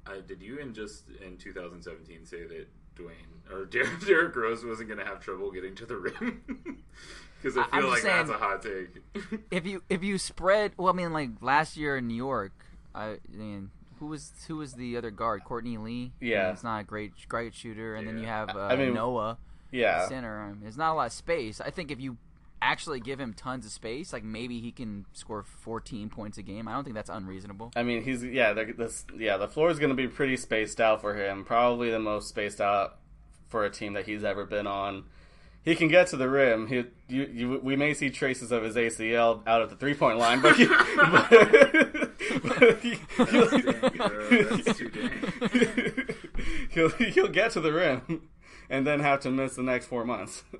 I, 0.06 0.20
did 0.26 0.42
you 0.42 0.58
in 0.58 0.74
just 0.74 1.04
in 1.26 1.38
2017 1.38 2.26
say 2.26 2.44
that 2.48 2.68
Dwyane 2.96 3.52
or 3.52 3.66
Derek, 3.72 4.06
Derrick 4.06 4.36
Rose 4.36 4.64
wasn't 4.64 4.90
going 4.90 5.00
to 5.00 5.06
have 5.06 5.20
trouble 5.20 5.52
getting 5.52 5.76
to 5.76 5.86
the 5.86 5.98
rim? 5.98 6.44
Because 7.42 7.58
I 7.58 7.64
I- 7.64 7.68
I'm 7.74 7.82
feel 7.82 7.90
like 7.90 8.04
just 8.04 8.06
that's 8.06 8.30
a 8.30 8.34
hot 8.38 8.62
take. 8.62 9.42
If 9.52 9.66
you 9.66 9.84
if 9.90 10.02
you 10.02 10.18
spread, 10.18 10.72
well, 10.78 10.88
I 10.88 10.96
mean, 10.96 11.12
like 11.12 11.30
last 11.42 11.76
year 11.76 11.98
in 11.98 12.08
New 12.08 12.16
York, 12.16 12.54
I 12.96 13.18
mean, 13.30 13.70
who 14.00 14.06
was 14.06 14.32
who 14.48 14.56
was 14.56 14.76
the 14.76 14.96
other 14.96 15.12
guard? 15.12 15.44
Courtney 15.44 15.78
Lee. 15.78 16.14
Yeah. 16.22 16.52
he's 16.52 16.64
not 16.64 16.80
a 16.80 16.84
great 16.86 17.12
great 17.28 17.54
shooter, 17.54 17.96
and 17.96 18.08
then 18.08 18.18
you 18.18 18.24
Yeah. 18.24 18.46
have 18.48 18.56
uh, 18.56 18.62
I 18.62 18.78
mean, 18.78 18.94
Noah. 18.94 19.38
Yeah. 19.74 20.08
center. 20.08 20.42
Um, 20.42 20.60
There's 20.62 20.78
not 20.78 20.94
a 20.94 20.96
lot 20.96 21.08
of 21.08 21.14
space. 21.14 21.60
I 21.60 21.70
think 21.72 21.92
if 21.92 22.00
you 22.00 22.18
actually 22.62 23.02
give 23.02 23.20
him 23.20 23.34
tons 23.34 23.66
of 23.66 23.72
space, 23.72 24.14
like 24.14 24.24
maybe 24.24 24.60
he 24.62 24.72
can 24.72 25.06
score 25.14 25.44
14 25.44 26.10
points 26.10 26.38
a 26.38 26.44
game. 26.44 26.68
I 26.68 26.74
don't 26.74 26.84
think 26.84 26.96
that's 26.96 27.10
unreasonable. 27.10 27.74
I 27.76 27.84
mean, 27.84 28.04
he's 28.04 28.24
yeah, 28.24 28.54
this 28.54 29.06
yeah, 29.18 29.38
the 29.38 29.48
floor 29.48 29.70
is 29.70 29.80
going 29.80 29.90
to 29.90 29.96
be 29.96 30.08
pretty 30.08 30.38
spaced 30.38 30.80
out 30.80 31.02
for 31.02 31.16
him. 31.16 31.44
Probably 31.44 31.92
the 31.92 32.00
most 32.00 32.30
spaced 32.30 32.62
out 32.62 33.00
for 33.50 33.66
a 33.66 33.70
team 33.70 33.94
that 33.94 34.06
he's 34.06 34.24
ever 34.24 34.46
been 34.46 34.66
on. 34.66 35.04
He 35.64 35.76
can 35.76 35.88
get 35.88 36.08
to 36.08 36.18
the 36.18 36.28
rim. 36.30 36.68
He, 36.68 36.84
you, 37.08 37.24
you, 37.32 37.60
we 37.64 37.78
may 37.78 37.94
see 37.94 38.10
traces 38.10 38.52
of 38.52 38.64
his 38.64 38.76
ACL 38.76 39.48
out 39.48 39.62
at 39.62 39.70
the 39.70 39.78
three 39.78 39.94
point 39.94 40.18
line, 40.18 40.42
but, 40.42 40.58
he, 40.58 40.66
but, 40.66 41.30
but 42.44 42.80
he, 42.80 42.98
he'll, 43.16 43.50
Dang, 43.50 43.90
bro, 43.96 44.44
that's 44.44 44.78
too 44.78 44.90
dang. 44.90 46.16
he'll 46.72 46.90
he'll 46.90 47.28
get 47.30 47.52
to 47.52 47.62
the 47.62 47.72
rim 47.72 48.28
and 48.74 48.88
then 48.88 49.00
have 49.00 49.20
to 49.22 49.30
miss 49.30 49.56
the 49.56 49.62
next 49.64 49.86
four 49.86 50.04
months. 50.04 50.44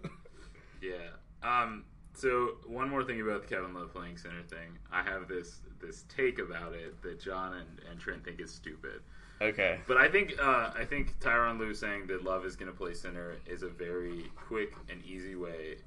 Yeah. 0.82 1.12
Um. 1.42 1.86
So 2.14 2.58
one 2.68 2.90
more 2.90 3.06
thing 3.06 3.22
about 3.22 3.48
the 3.48 3.56
Kevin 3.56 3.74
Love 3.74 3.94
playing 3.94 4.18
center 4.18 4.44
thing, 4.44 4.78
I 4.92 5.02
have 5.02 5.30
this 5.30 5.62
this 5.82 6.04
take 6.10 6.40
about 6.40 6.74
it 6.74 7.02
that 7.04 7.22
John 7.22 7.54
and, 7.54 7.90
and 7.90 7.98
Trent 7.98 8.26
think 8.26 8.42
is 8.42 8.52
stupid. 8.52 9.00
okay. 9.42 9.80
But 9.88 9.96
I 9.96 10.10
think 10.10 10.34
uh, 10.42 10.72
I 10.78 10.84
think 10.84 11.18
Tyronn 11.22 11.58
Lue 11.58 11.74
saying 11.74 12.08
that 12.08 12.26
Love 12.26 12.46
is 12.46 12.58
going 12.58 12.70
to 12.70 12.78
play 12.78 12.94
center 12.94 13.38
is 13.46 13.64
a 13.64 13.70
very 13.70 14.30
quick 14.36 14.74
and 14.90 15.02
easy 15.06 15.36
way 15.36 15.78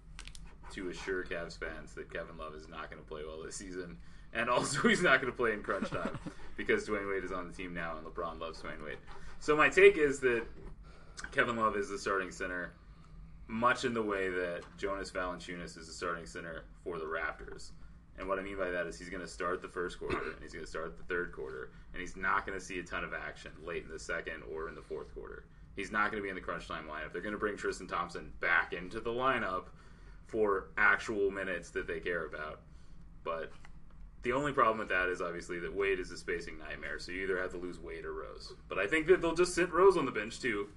to 0.73 0.89
assure 0.89 1.25
Cavs 1.25 1.59
fans 1.59 1.93
that 1.93 2.11
Kevin 2.11 2.39
Love 2.39 2.55
is 2.55 2.67
not 2.67 2.91
going 2.91 3.03
to 3.03 3.07
play 3.07 3.21
well 3.27 3.43
this 3.43 3.57
season, 3.57 3.99
and 4.33 4.49
also 4.49 4.81
he's 4.89 5.03
not 5.03 5.21
going 5.21 5.31
to 5.31 5.37
play 5.37 5.53
in 5.53 5.63
crunch 5.63 5.91
time 5.91 6.19
because 6.57 6.89
Dwyane 6.89 7.11
Wade 7.13 7.25
is 7.25 7.33
on 7.33 7.49
the 7.49 7.53
team 7.53 7.75
now 7.75 7.99
and 7.99 8.07
LeBron 8.07 8.41
loves 8.41 8.63
Dwyane 8.63 8.83
Wade. 8.83 8.99
So 9.41 9.55
my 9.55 9.69
take 9.69 9.99
is 9.99 10.21
that 10.21 10.45
Kevin 11.33 11.57
Love 11.57 11.77
is 11.77 11.89
the 11.89 11.99
starting 11.99 12.31
center, 12.31 12.73
much 13.47 13.85
in 13.85 13.95
the 13.95 14.03
way 14.03 14.29
that 14.29 14.63
Jonas 14.79 15.11
Valanciunas 15.11 15.77
is 15.77 15.87
the 15.87 15.93
starting 15.93 16.27
center 16.27 16.65
for 16.83 16.99
the 16.99 17.05
Raptors. 17.05 17.71
And 18.19 18.29
what 18.29 18.39
I 18.39 18.43
mean 18.43 18.57
by 18.57 18.71
that 18.71 18.87
is 18.87 18.99
he's 18.99 19.11
going 19.11 19.23
to 19.23 19.29
start 19.29 19.61
the 19.61 19.69
first 19.69 19.99
quarter 19.99 20.17
and 20.17 20.43
he's 20.43 20.53
going 20.53 20.65
to 20.65 20.71
start 20.71 20.97
the 20.97 21.05
third 21.05 21.33
quarter, 21.33 21.71
and 21.93 22.01
he's 22.01 22.17
not 22.17 22.47
going 22.47 22.59
to 22.59 22.65
see 22.65 22.79
a 22.79 22.83
ton 22.83 23.05
of 23.05 23.13
action 23.13 23.51
late 23.63 23.85
in 23.85 23.91
the 23.91 23.99
second 23.99 24.43
or 24.53 24.69
in 24.69 24.75
the 24.75 24.83
fourth 24.83 25.13
quarter. 25.15 25.45
He's 25.75 25.93
not 25.93 26.11
going 26.11 26.23
to 26.23 26.23
be 26.23 26.31
in 26.31 26.35
the 26.35 26.41
crunch 26.41 26.67
time 26.67 26.87
lineup. 26.87 27.13
They're 27.13 27.21
going 27.21 27.35
to 27.35 27.39
bring 27.39 27.57
Tristan 27.57 27.87
Thompson 27.87 28.33
back 28.41 28.73
into 28.73 29.01
the 29.01 29.11
lineup 29.11 29.65
for 30.27 30.69
actual 30.79 31.31
minutes 31.31 31.69
that 31.71 31.87
they 31.87 32.01
care 32.01 32.25
about. 32.25 32.61
But 33.23 33.53
the 34.23 34.33
only 34.33 34.53
problem 34.53 34.79
with 34.79 34.89
that 34.89 35.09
is 35.11 35.21
obviously 35.21 35.59
that 35.59 35.75
Wade 35.75 36.01
is 36.01 36.11
a 36.11 36.17
spacing 36.17 36.59
nightmare, 36.59 36.99
so 36.99 37.13
you 37.13 37.23
either 37.25 37.39
have 37.39 37.51
to 37.51 37.59
lose 37.59 37.79
Wade 37.79 38.07
or 38.07 38.15
Rose. 38.15 38.55
But 38.69 38.79
I 38.79 38.87
think 38.87 39.07
that 39.09 39.21
they'll 39.21 39.35
just 39.35 39.55
sit 39.55 39.71
Rose 39.71 39.99
on 39.99 40.07
the 40.07 40.11
bench 40.11 40.41
too, 40.41 40.69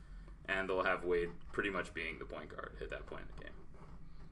and 0.49 0.69
they'll 0.69 0.83
have 0.83 1.03
Wade 1.03 1.29
pretty 1.51 1.69
much 1.69 1.93
being 1.93 2.19
the 2.19 2.25
point 2.25 2.49
guard 2.49 2.73
at 2.81 2.89
that 2.89 3.05
point 3.05 3.21
in 3.21 3.37
the 3.37 3.43
game. 3.43 3.53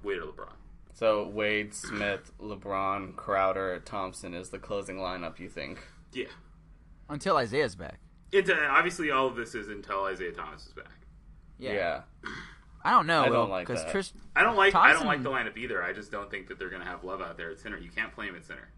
Wade 0.03 0.19
or 0.19 0.31
LeBron. 0.31 0.53
So 0.93 1.27
Wade, 1.27 1.73
Smith, 1.73 2.31
LeBron, 2.41 3.15
Crowder, 3.15 3.79
Thompson 3.85 4.33
is 4.33 4.49
the 4.49 4.59
closing 4.59 4.97
lineup. 4.97 5.39
You 5.39 5.49
think? 5.49 5.79
Yeah. 6.11 6.25
Until 7.09 7.37
Isaiah's 7.37 7.75
back. 7.75 7.99
It, 8.31 8.49
uh, 8.49 8.55
obviously, 8.69 9.11
all 9.11 9.27
of 9.27 9.35
this 9.35 9.55
is 9.55 9.69
until 9.69 10.05
Isaiah 10.05 10.31
Thomas 10.31 10.65
is 10.65 10.73
back. 10.73 11.05
Yeah. 11.59 12.01
I 12.83 12.91
don't 12.91 13.07
know. 13.07 13.23
I 13.23 13.29
don't 13.29 13.49
like 13.49 13.67
because 13.67 13.83
that. 13.83 13.93
Trish. 13.93 14.13
I 14.35 14.43
don't 14.43 14.55
like 14.55 14.75
I 14.75 14.93
don't 14.93 15.05
like 15.05 15.23
the 15.23 15.29
lineup 15.29 15.57
either. 15.57 15.83
I 15.83 15.93
just 15.93 16.11
don't 16.11 16.29
think 16.29 16.47
that 16.47 16.59
they're 16.59 16.69
going 16.69 16.81
to 16.81 16.87
have 16.87 17.03
Love 17.03 17.21
out 17.21 17.37
there 17.37 17.51
at 17.51 17.59
center. 17.59 17.77
You 17.77 17.89
can't 17.89 18.13
play 18.13 18.27
him 18.27 18.35
at 18.35 18.45
center. 18.45 18.69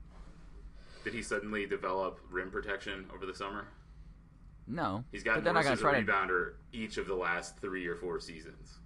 Did 1.03 1.13
he 1.13 1.21
suddenly 1.21 1.65
develop 1.65 2.19
rim 2.29 2.51
protection 2.51 3.05
over 3.13 3.25
the 3.25 3.33
summer? 3.33 3.67
No. 4.69 5.03
He's 5.11 5.23
but 5.23 5.29
gotten 5.31 5.43
they're 5.43 5.53
not 5.53 5.63
worse 5.65 5.73
as 5.73 5.79
a 5.79 5.81
try 5.81 5.99
to. 5.99 6.05
rebounder 6.05 6.53
each 6.71 6.97
of 6.97 7.07
the 7.07 7.15
last 7.15 7.57
three 7.57 7.87
or 7.87 7.95
four 7.95 8.19
seasons. 8.19 8.77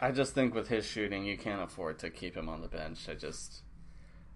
I 0.00 0.10
just 0.10 0.34
think 0.34 0.54
with 0.54 0.68
his 0.68 0.84
shooting, 0.84 1.24
you 1.24 1.38
can't 1.38 1.62
afford 1.62 1.98
to 2.00 2.10
keep 2.10 2.36
him 2.36 2.48
on 2.48 2.60
the 2.60 2.68
bench. 2.68 3.08
I 3.08 3.14
just 3.14 3.62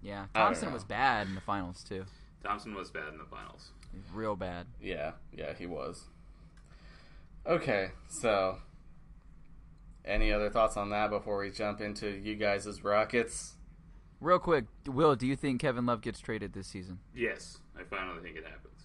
Yeah. 0.01 0.27
Thompson 0.33 0.71
was 0.73 0.83
bad 0.85 1.27
in 1.27 1.35
the 1.35 1.41
finals 1.41 1.83
too. 1.83 2.05
Thompson 2.43 2.73
was 2.73 2.89
bad 2.89 3.09
in 3.11 3.17
the 3.17 3.25
finals. 3.25 3.71
Real 4.13 4.35
bad. 4.35 4.67
yeah, 4.81 5.11
yeah, 5.33 5.53
he 5.53 5.65
was. 5.65 6.05
Okay, 7.45 7.91
so 8.07 8.59
any 10.05 10.31
other 10.31 10.49
thoughts 10.49 10.77
on 10.77 10.89
that 10.91 11.09
before 11.09 11.39
we 11.39 11.49
jump 11.51 11.81
into 11.81 12.07
you 12.09 12.35
guys' 12.35 12.83
Rockets? 12.83 13.55
Real 14.21 14.39
quick, 14.39 14.65
Will, 14.85 15.15
do 15.15 15.25
you 15.27 15.35
think 15.35 15.59
Kevin 15.61 15.85
Love 15.85 16.01
gets 16.01 16.19
traded 16.19 16.53
this 16.53 16.67
season? 16.67 16.99
Yes, 17.15 17.57
I 17.77 17.83
finally 17.83 18.21
think 18.21 18.37
it 18.37 18.45
happens. 18.45 18.78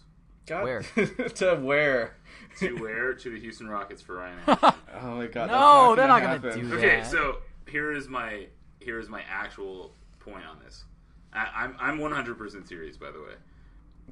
God, 0.46 0.64
Where? 0.64 0.82
to 1.36 1.54
where? 1.56 2.16
To 2.58 2.76
where? 2.76 3.14
to 3.14 3.30
the 3.30 3.40
Houston 3.40 3.68
Rockets 3.68 4.02
for 4.02 4.16
Ryan. 4.16 4.38
Anderson. 4.46 4.74
Oh 5.02 5.16
my 5.16 5.26
god! 5.26 5.50
No, 5.50 5.94
that's 5.94 5.96
they're 5.96 6.08
not 6.08 6.22
not 6.22 6.22
gonna 6.22 6.38
gonna 6.38 6.54
happen. 6.54 6.70
do 6.70 6.76
Okay, 6.76 7.02
so 7.04 7.38
here 7.68 7.92
is 7.92 8.08
my 8.08 8.46
here 8.80 8.98
is 8.98 9.08
my 9.08 9.22
actual 9.28 9.94
point 10.20 10.44
on 10.44 10.58
this. 10.64 10.84
I, 11.32 11.48
I'm 11.54 11.76
I'm 11.80 11.98
100 11.98 12.36
percent 12.38 12.68
serious, 12.68 12.96
by 12.96 13.10
the 13.10 13.20
way. 13.20 13.34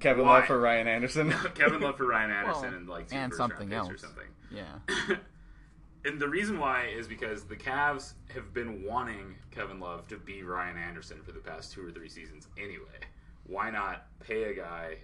Kevin 0.00 0.24
Why? 0.24 0.38
Love 0.38 0.46
for 0.46 0.58
Ryan 0.58 0.88
Anderson. 0.88 1.30
Kevin 1.54 1.80
Love 1.80 1.96
for 1.98 2.06
Ryan 2.06 2.30
Anderson 2.30 2.62
Well, 2.62 2.74
and 2.74 2.88
like 2.88 3.08
two 3.08 3.16
and 3.16 3.30
first 3.30 3.40
round 3.40 3.52
something 3.52 3.72
else 3.72 3.90
or 3.90 3.98
something. 3.98 4.26
Yeah. 4.50 5.16
and 6.04 6.18
the 6.20 6.28
reason 6.28 6.58
why 6.58 6.86
is 6.86 7.06
because 7.06 7.44
the 7.44 7.56
Cavs 7.56 8.14
have 8.34 8.54
been 8.54 8.84
wanting 8.84 9.36
Kevin 9.50 9.80
Love 9.80 10.08
to 10.08 10.16
be 10.16 10.42
Ryan 10.42 10.78
Anderson 10.78 11.20
for 11.22 11.32
the 11.32 11.40
past 11.40 11.72
two 11.72 11.86
or 11.86 11.90
three 11.90 12.08
seasons 12.08 12.48
anyway. 12.56 13.00
Why 13.46 13.70
not 13.70 14.06
pay 14.20 14.44
a 14.44 14.54
guy 14.54 14.96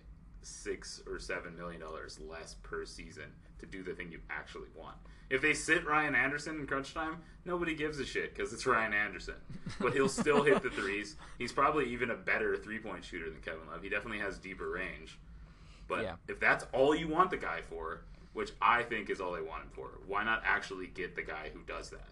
six 0.43 1.03
or 1.07 1.19
seven 1.19 1.57
million 1.57 1.81
dollars 1.81 2.19
less 2.21 2.55
per 2.63 2.85
season 2.85 3.25
to 3.59 3.67
do 3.67 3.83
the 3.83 3.93
thing 3.95 4.11
you 4.13 4.21
actually 4.31 4.69
want? 4.75 4.97
If 5.31 5.43
they 5.43 5.53
sit 5.53 5.87
Ryan 5.87 6.15
Anderson 6.15 6.59
in 6.59 6.67
crunch 6.67 6.95
time, 6.95 7.19
nobody 7.45 7.75
gives 7.75 7.99
a 8.01 8.07
shit 8.07 8.35
because 8.35 8.53
it's 8.55 8.65
Ryan 8.67 8.95
Anderson. 8.95 9.35
But 9.79 9.93
he'll 9.93 10.09
still 10.09 10.43
hit 10.43 10.63
the 10.63 10.71
threes. 10.71 11.17
He's 11.39 11.53
probably 11.53 11.87
even 11.93 12.11
a 12.11 12.15
better 12.17 12.57
three 12.57 12.79
point 12.79 13.05
shooter 13.05 13.29
than 13.31 13.41
Kevin 13.43 13.67
Love. 13.71 13.83
He 13.83 13.89
definitely 13.91 14.21
has 14.21 14.39
deeper 14.39 14.71
range. 14.71 15.19
But 15.87 16.03
Yeah. 16.05 16.15
if 16.29 16.41
that's 16.41 16.65
all 16.73 16.95
you 16.95 17.09
want 17.09 17.31
the 17.31 17.37
guy 17.37 17.61
for, 17.63 18.01
which 18.33 18.53
I 18.63 18.83
think 18.85 19.11
is 19.11 19.21
all 19.21 19.33
they 19.33 19.43
want 19.43 19.65
him 19.65 19.71
for, 19.73 19.89
why 20.07 20.25
not 20.25 20.43
actually 20.47 20.87
get 20.87 21.15
the 21.15 21.23
guy 21.23 21.51
who 21.53 21.61
does 21.63 21.91
that? 21.91 22.09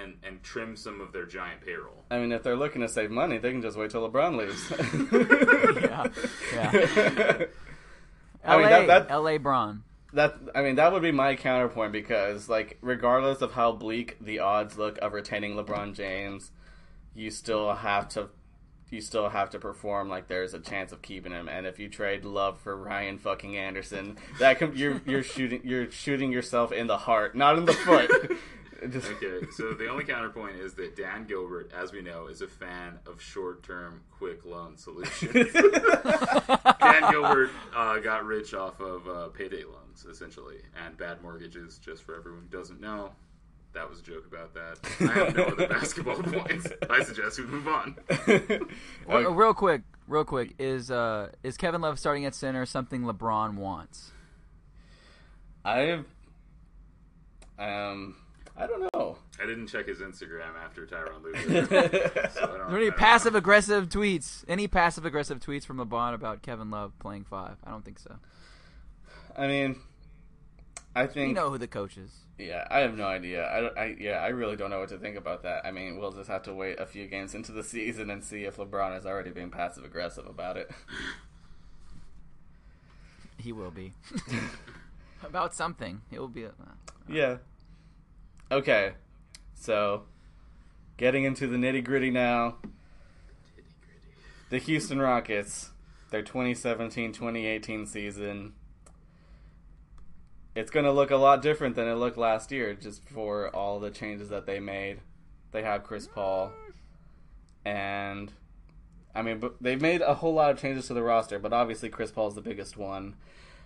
And 0.00 0.14
and 0.22 0.42
trim 0.42 0.76
some 0.76 1.00
of 1.00 1.12
their 1.12 1.24
giant 1.26 1.62
payroll. 1.64 2.04
I 2.10 2.18
mean, 2.18 2.30
if 2.32 2.42
they're 2.42 2.56
looking 2.56 2.82
to 2.82 2.88
save 2.88 3.10
money, 3.10 3.38
they 3.38 3.50
can 3.50 3.62
just 3.62 3.76
wait 3.78 3.90
till 3.90 4.08
LeBron 4.08 4.36
leaves. 4.36 4.70
Yeah. 5.82 6.06
Yeah. 6.54 7.44
I 8.44 8.54
LA, 8.54 8.58
mean, 8.60 8.86
that- 8.88 9.08
that- 9.08 9.14
LA 9.22 9.38
Braun. 9.38 9.82
that 10.12 10.36
I 10.54 10.62
mean 10.62 10.76
that 10.76 10.92
would 10.92 11.02
be 11.02 11.10
my 11.12 11.34
counterpoint 11.34 11.92
because 11.92 12.48
like 12.48 12.78
regardless 12.80 13.40
of 13.42 13.52
how 13.52 13.72
bleak 13.72 14.16
the 14.20 14.38
odds 14.40 14.78
look 14.78 14.98
of 14.98 15.12
retaining 15.12 15.54
LeBron 15.56 15.94
James, 15.94 16.50
you 17.14 17.30
still 17.30 17.74
have 17.74 18.08
to 18.10 18.28
you 18.90 19.00
still 19.00 19.30
have 19.30 19.50
to 19.50 19.58
perform 19.58 20.08
like 20.08 20.28
there's 20.28 20.54
a 20.54 20.60
chance 20.60 20.92
of 20.92 21.02
keeping 21.02 21.32
him. 21.32 21.48
And 21.48 21.66
if 21.66 21.80
you 21.80 21.88
trade 21.88 22.24
Love 22.24 22.60
for 22.60 22.76
Ryan 22.76 23.18
fucking 23.18 23.56
Anderson, 23.56 24.16
that 24.38 24.60
com- 24.60 24.76
you're 24.76 25.00
you're 25.06 25.24
shooting 25.24 25.62
you're 25.64 25.90
shooting 25.90 26.30
yourself 26.30 26.70
in 26.70 26.86
the 26.86 26.98
heart, 26.98 27.34
not 27.34 27.58
in 27.58 27.64
the 27.64 27.72
foot. 27.72 28.10
Just- 28.92 29.10
Okay, 29.12 29.46
so 29.52 29.72
the 29.72 29.88
only 29.88 30.04
counterpoint 30.04 30.56
is 30.56 30.74
that 30.74 30.96
Dan 30.96 31.24
Gilbert, 31.26 31.72
as 31.76 31.92
we 31.92 32.02
know, 32.02 32.26
is 32.28 32.42
a 32.42 32.48
fan 32.48 32.98
of 33.06 33.20
short-term, 33.20 34.02
quick 34.18 34.44
loan 34.44 34.76
solutions. 34.76 35.32
Dan 35.52 37.10
Gilbert 37.10 37.50
uh, 37.74 37.98
got 37.98 38.24
rich 38.24 38.54
off 38.54 38.80
of 38.80 39.08
uh, 39.08 39.28
payday 39.28 39.64
loans, 39.64 40.04
essentially, 40.10 40.56
and 40.84 40.96
bad 40.96 41.22
mortgages. 41.22 41.78
Just 41.78 42.02
for 42.02 42.16
everyone 42.16 42.42
who 42.50 42.56
doesn't 42.56 42.80
know, 42.80 43.10
that 43.72 43.88
was 43.88 44.00
a 44.00 44.02
joke 44.02 44.26
about 44.26 44.54
that. 44.54 44.78
I 45.00 45.12
have 45.24 45.36
no 45.36 45.44
other 45.44 45.68
basketball 45.68 46.16
points. 46.22 46.68
I 46.88 47.02
suggest 47.02 47.38
we 47.38 47.46
move 47.46 47.68
on. 47.68 47.96
Well, 49.06 49.30
real 49.32 49.54
quick, 49.54 49.82
real 50.08 50.24
quick, 50.24 50.54
is 50.58 50.90
uh 50.90 51.30
is 51.42 51.56
Kevin 51.56 51.80
Love 51.80 51.98
starting 51.98 52.24
at 52.24 52.34
center 52.34 52.66
something 52.66 53.02
LeBron 53.02 53.54
wants? 53.54 54.10
I 55.64 56.00
um 57.58 58.16
I 58.58 58.66
don't 58.66 58.88
know. 58.94 59.18
I 59.42 59.46
didn't 59.46 59.66
check 59.66 59.86
his 59.86 59.98
Instagram 59.98 60.56
after 60.64 60.86
Tyronn 60.86 61.22
Lue. 61.22 61.34
So 62.30 62.54
I 62.54 62.58
don't, 62.58 62.74
Any 62.74 62.90
passive 62.90 63.34
aggressive 63.34 63.88
tweets? 63.88 64.44
Any 64.48 64.66
passive 64.66 65.04
aggressive 65.04 65.40
tweets 65.40 65.66
from 65.66 65.76
LeBron 65.76 66.14
about 66.14 66.42
Kevin 66.42 66.70
Love 66.70 66.92
playing 66.98 67.24
five? 67.24 67.56
I 67.64 67.70
don't 67.70 67.84
think 67.84 67.98
so. 67.98 68.16
I 69.36 69.46
mean, 69.46 69.76
I 70.94 71.06
think 71.06 71.28
You 71.28 71.34
know 71.34 71.50
who 71.50 71.58
the 71.58 71.66
coach 71.66 71.98
is. 71.98 72.10
Yeah, 72.38 72.66
I 72.70 72.80
have 72.80 72.96
no 72.96 73.06
idea. 73.06 73.44
I, 73.44 73.82
I 73.82 73.96
yeah, 73.98 74.18
I 74.18 74.28
really 74.28 74.56
don't 74.56 74.70
know 74.70 74.80
what 74.80 74.88
to 74.90 74.98
think 74.98 75.16
about 75.16 75.42
that. 75.42 75.64
I 75.66 75.70
mean, 75.70 75.98
we'll 75.98 76.12
just 76.12 76.28
have 76.28 76.42
to 76.44 76.54
wait 76.54 76.78
a 76.80 76.86
few 76.86 77.06
games 77.06 77.34
into 77.34 77.52
the 77.52 77.62
season 77.62 78.08
and 78.10 78.24
see 78.24 78.44
if 78.44 78.56
LeBron 78.56 78.96
is 78.98 79.04
already 79.06 79.30
being 79.30 79.50
passive 79.50 79.84
aggressive 79.84 80.26
about 80.26 80.56
it. 80.56 80.70
He 83.38 83.52
will 83.52 83.70
be. 83.70 83.92
about 85.22 85.54
something. 85.54 86.00
It 86.10 86.18
will 86.18 86.28
be. 86.28 86.46
uh, 86.46 86.50
yeah. 87.08 87.36
Okay. 88.50 88.92
So, 89.54 90.04
getting 90.96 91.24
into 91.24 91.46
the 91.46 91.56
nitty 91.56 91.84
gritty 91.84 92.10
now. 92.10 92.56
The 94.48 94.58
Houston 94.58 95.00
Rockets, 95.00 95.70
their 96.10 96.22
2017-2018 96.22 97.88
season. 97.88 98.52
It's 100.54 100.70
going 100.70 100.86
to 100.86 100.92
look 100.92 101.10
a 101.10 101.16
lot 101.16 101.42
different 101.42 101.74
than 101.74 101.88
it 101.88 101.94
looked 101.94 102.16
last 102.16 102.52
year, 102.52 102.72
just 102.74 103.08
for 103.08 103.54
all 103.54 103.80
the 103.80 103.90
changes 103.90 104.28
that 104.28 104.46
they 104.46 104.60
made. 104.60 105.00
They 105.50 105.62
have 105.62 105.82
Chris 105.82 106.06
Paul, 106.06 106.52
and 107.64 108.32
I 109.14 109.22
mean, 109.22 109.42
they've 109.60 109.80
made 109.80 110.02
a 110.02 110.14
whole 110.14 110.34
lot 110.34 110.50
of 110.50 110.60
changes 110.60 110.86
to 110.86 110.94
the 110.94 111.02
roster, 111.02 111.38
but 111.38 111.52
obviously 111.52 111.88
Chris 111.88 112.10
Paul 112.10 112.28
is 112.28 112.34
the 112.34 112.42
biggest 112.42 112.76
one. 112.76 113.16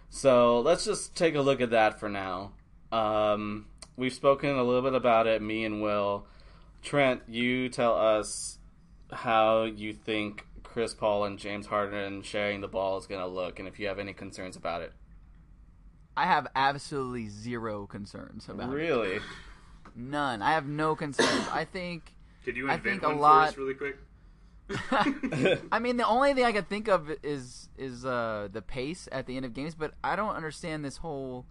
So 0.08 0.60
let's 0.60 0.84
just 0.84 1.14
take 1.14 1.34
a 1.34 1.40
look 1.40 1.60
at 1.60 1.70
that 1.70 2.00
for 2.00 2.08
now. 2.08 2.52
Um, 2.90 3.66
we've 3.96 4.12
spoken 4.12 4.50
a 4.50 4.62
little 4.62 4.82
bit 4.82 4.94
about 4.94 5.26
it, 5.26 5.42
me 5.42 5.64
and 5.64 5.82
Will. 5.82 6.26
Trent, 6.82 7.22
you 7.28 7.68
tell 7.68 7.94
us 7.94 8.58
how 9.12 9.64
you 9.64 9.92
think 9.92 10.46
Chris 10.62 10.94
Paul 10.94 11.24
and 11.24 11.38
James 11.38 11.66
Harden 11.66 12.22
sharing 12.22 12.60
the 12.60 12.68
ball 12.68 12.96
is 12.98 13.06
going 13.06 13.20
to 13.20 13.26
look, 13.26 13.58
and 13.58 13.66
if 13.68 13.78
you 13.78 13.88
have 13.88 13.98
any 13.98 14.12
concerns 14.12 14.56
about 14.56 14.82
it. 14.82 14.92
I 16.16 16.26
have 16.26 16.46
absolutely 16.54 17.28
zero 17.28 17.86
concerns 17.86 18.48
about 18.48 18.70
it. 18.70 18.74
Really? 18.74 19.18
None. 19.94 20.42
I 20.42 20.52
have 20.52 20.66
no 20.66 20.94
concerns. 20.94 21.46
I 21.52 21.64
think. 21.64 22.14
Could 22.44 22.56
you 22.56 22.68
I 22.70 22.74
invent 22.74 23.00
think 23.00 23.02
a 23.02 23.06
one 23.08 23.16
for 23.16 23.20
lot- 23.22 23.48
us 23.48 23.56
really 23.56 23.74
quick? 23.74 23.96
I 25.72 25.78
mean, 25.80 25.96
the 25.96 26.06
only 26.06 26.32
thing 26.32 26.44
I 26.44 26.52
can 26.52 26.64
think 26.64 26.88
of 26.88 27.10
is 27.24 27.68
is 27.76 28.04
uh, 28.04 28.48
the 28.52 28.62
pace 28.62 29.08
at 29.10 29.26
the 29.26 29.36
end 29.36 29.44
of 29.44 29.52
games, 29.52 29.74
but 29.74 29.94
I 30.04 30.14
don't 30.16 30.34
understand 30.36 30.84
this 30.84 30.98
whole 30.98 31.44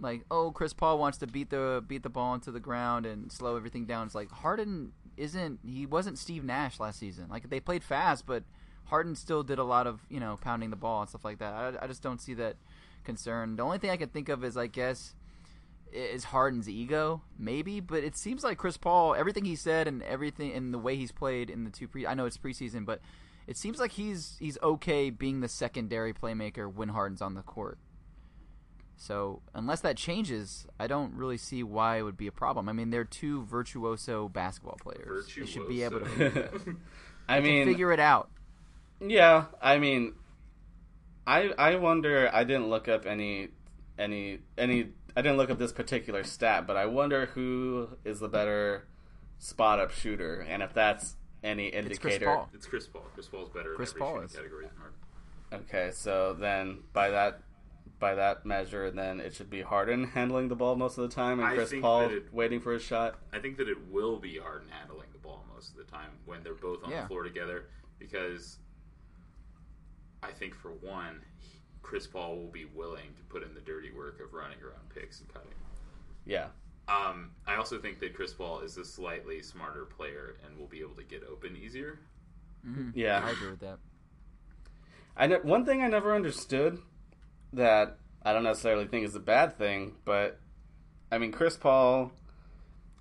like, 0.00 0.24
oh, 0.30 0.50
Chris 0.50 0.72
Paul 0.72 0.98
wants 0.98 1.18
to 1.18 1.26
beat 1.26 1.50
the 1.50 1.84
beat 1.86 2.02
the 2.02 2.08
ball 2.08 2.34
into 2.34 2.50
the 2.50 2.60
ground 2.60 3.06
and 3.06 3.30
slow 3.30 3.56
everything 3.56 3.86
down. 3.86 4.06
It's 4.06 4.14
like 4.14 4.30
Harden 4.30 4.92
isn't 5.16 5.60
he 5.64 5.86
wasn't 5.86 6.18
Steve 6.18 6.44
Nash 6.44 6.80
last 6.80 6.98
season. 6.98 7.26
Like 7.28 7.50
they 7.50 7.60
played 7.60 7.84
fast, 7.84 8.26
but 8.26 8.44
Harden 8.84 9.14
still 9.14 9.42
did 9.42 9.58
a 9.58 9.64
lot 9.64 9.86
of 9.86 10.00
you 10.08 10.20
know 10.20 10.38
pounding 10.40 10.70
the 10.70 10.76
ball 10.76 11.02
and 11.02 11.08
stuff 11.08 11.24
like 11.24 11.38
that. 11.38 11.52
I, 11.52 11.84
I 11.84 11.86
just 11.86 12.02
don't 12.02 12.20
see 12.20 12.34
that 12.34 12.56
concern. 13.04 13.56
The 13.56 13.62
only 13.62 13.78
thing 13.78 13.90
I 13.90 13.96
can 13.96 14.08
think 14.08 14.28
of 14.28 14.44
is 14.44 14.56
I 14.56 14.66
guess 14.66 15.14
is 15.92 16.24
Harden's 16.24 16.68
ego, 16.68 17.22
maybe, 17.38 17.80
but 17.80 18.04
it 18.04 18.16
seems 18.16 18.44
like 18.44 18.58
Chris 18.58 18.76
Paul, 18.76 19.14
everything 19.14 19.44
he 19.44 19.56
said 19.56 19.88
and 19.88 20.02
everything 20.04 20.52
and 20.52 20.72
the 20.72 20.78
way 20.78 20.96
he's 20.96 21.12
played 21.12 21.50
in 21.50 21.64
the 21.64 21.70
two 21.70 21.88
pre 21.88 22.06
I 22.06 22.14
know 22.14 22.26
it's 22.26 22.38
preseason, 22.38 22.84
but 22.84 23.00
it 23.46 23.56
seems 23.56 23.78
like 23.78 23.92
he's 23.92 24.36
he's 24.38 24.58
okay 24.62 25.10
being 25.10 25.40
the 25.40 25.48
secondary 25.48 26.12
playmaker 26.12 26.72
when 26.72 26.90
Harden's 26.90 27.22
on 27.22 27.34
the 27.34 27.42
court. 27.42 27.78
So 29.00 29.40
unless 29.54 29.80
that 29.80 29.96
changes, 29.96 30.66
I 30.78 30.86
don't 30.86 31.14
really 31.14 31.38
see 31.38 31.62
why 31.62 31.96
it 31.96 32.02
would 32.02 32.18
be 32.18 32.26
a 32.26 32.32
problem. 32.32 32.68
I 32.68 32.74
mean, 32.74 32.90
they're 32.90 33.02
two 33.02 33.46
virtuoso 33.46 34.28
basketball 34.28 34.76
players. 34.78 35.26
They 35.34 35.46
should 35.46 35.66
be 35.66 35.82
able 35.82 36.00
to 36.00 36.04
Virtuoso. 36.06 36.76
I 37.26 37.40
mean, 37.40 37.66
figure 37.66 37.92
it 37.92 37.98
out. 37.98 38.28
Yeah, 39.00 39.46
I 39.62 39.78
mean, 39.78 40.16
I 41.26 41.48
I 41.56 41.76
wonder. 41.76 42.28
I 42.30 42.44
didn't 42.44 42.68
look 42.68 42.88
up 42.88 43.06
any 43.06 43.48
any 43.98 44.40
any. 44.58 44.90
I 45.16 45.22
didn't 45.22 45.38
look 45.38 45.48
up 45.48 45.58
this 45.58 45.72
particular 45.72 46.22
stat, 46.22 46.66
but 46.66 46.76
I 46.76 46.84
wonder 46.84 47.24
who 47.24 47.88
is 48.04 48.20
the 48.20 48.28
better 48.28 48.86
spot 49.38 49.80
up 49.80 49.92
shooter, 49.92 50.42
and 50.42 50.62
if 50.62 50.74
that's 50.74 51.16
any 51.42 51.68
indicator. 51.68 51.88
It's 51.90 52.04
indicator. 52.04 52.26
Chris 52.26 52.36
Paul. 52.36 52.50
It's 52.52 52.66
Chris 52.66 52.86
Paul. 52.86 53.02
Chris 53.14 53.28
Paul's 53.28 53.48
better 53.48 53.74
Chris 53.76 53.92
in 53.92 54.02
every 54.02 54.12
Paul 54.12 54.20
is. 54.24 54.32
category. 54.32 54.66
Okay, 55.54 55.90
so 55.94 56.36
then 56.38 56.80
by 56.92 57.08
that 57.08 57.40
by 58.00 58.14
that 58.16 58.44
measure, 58.46 58.90
then 58.90 59.20
it 59.20 59.34
should 59.34 59.50
be 59.50 59.60
Harden 59.62 60.04
handling 60.04 60.48
the 60.48 60.56
ball 60.56 60.74
most 60.74 60.98
of 60.98 61.08
the 61.08 61.14
time, 61.14 61.38
and 61.38 61.46
I 61.48 61.54
Chris 61.54 61.72
Paul 61.80 62.08
it- 62.10 62.32
waiting 62.32 62.58
for 62.60 62.72
his 62.72 62.82
shot. 62.82 63.18
I 63.32 63.38
think 63.38 63.58
that 63.58 63.68
it 63.68 63.78
will 63.88 64.18
be 64.18 64.38
Harden 64.38 64.68
handling 64.70 65.08
the 65.12 65.18
ball 65.18 65.44
most 65.54 65.70
of 65.70 65.76
the 65.76 65.84
time 65.84 66.10
when 66.24 66.42
they're 66.42 66.54
both 66.54 66.82
on 66.82 66.90
Yeah. 66.90 67.02
the 67.02 67.08
floor 67.08 67.22
together 67.22 67.66
because 67.98 68.58
I 70.22 70.32
think 70.32 70.54
for 70.54 70.70
one, 70.72 71.22
Chris 71.82 72.06
Paul 72.06 72.36
will 72.36 72.50
be 72.50 72.64
willing 72.64 73.14
to 73.16 73.22
put 73.24 73.42
in 73.42 73.54
the 73.54 73.60
dirty 73.60 73.90
work 73.90 74.20
of 74.20 74.32
running 74.32 74.60
around 74.62 74.88
picks 74.94 75.20
and 75.20 75.28
cutting. 75.32 75.54
Yeah, 76.26 76.48
Um, 76.88 77.30
I 77.46 77.54
also 77.54 77.78
think 77.78 78.00
that 78.00 78.14
Chris 78.14 78.32
Paul 78.34 78.60
is 78.60 78.76
a 78.76 78.84
slightly 78.84 79.42
smarter 79.42 79.84
player 79.84 80.36
and 80.44 80.58
will 80.58 80.66
be 80.66 80.80
able 80.80 80.96
to 80.96 81.04
get 81.04 81.22
open 81.24 81.54
easier. 81.56 81.98
Mhm. 82.66 82.92
yeah. 82.94 83.24
I 83.24 83.30
agree 83.30 83.50
with 83.50 83.60
that. 83.60 83.78
I 85.16 85.26
ne- 85.28 85.40
one 85.40 85.64
thing 85.64 85.82
I 85.82 85.88
never 85.88 86.14
understood 86.14 86.82
that 87.52 87.98
I 88.22 88.32
don't 88.32 88.44
necessarily 88.44 88.86
think 88.86 89.04
is 89.06 89.14
a 89.14 89.20
bad 89.20 89.56
thing, 89.56 89.94
but 90.04 90.38
I 91.10 91.18
mean 91.18 91.32
Chris 91.32 91.56
Paul. 91.56 92.12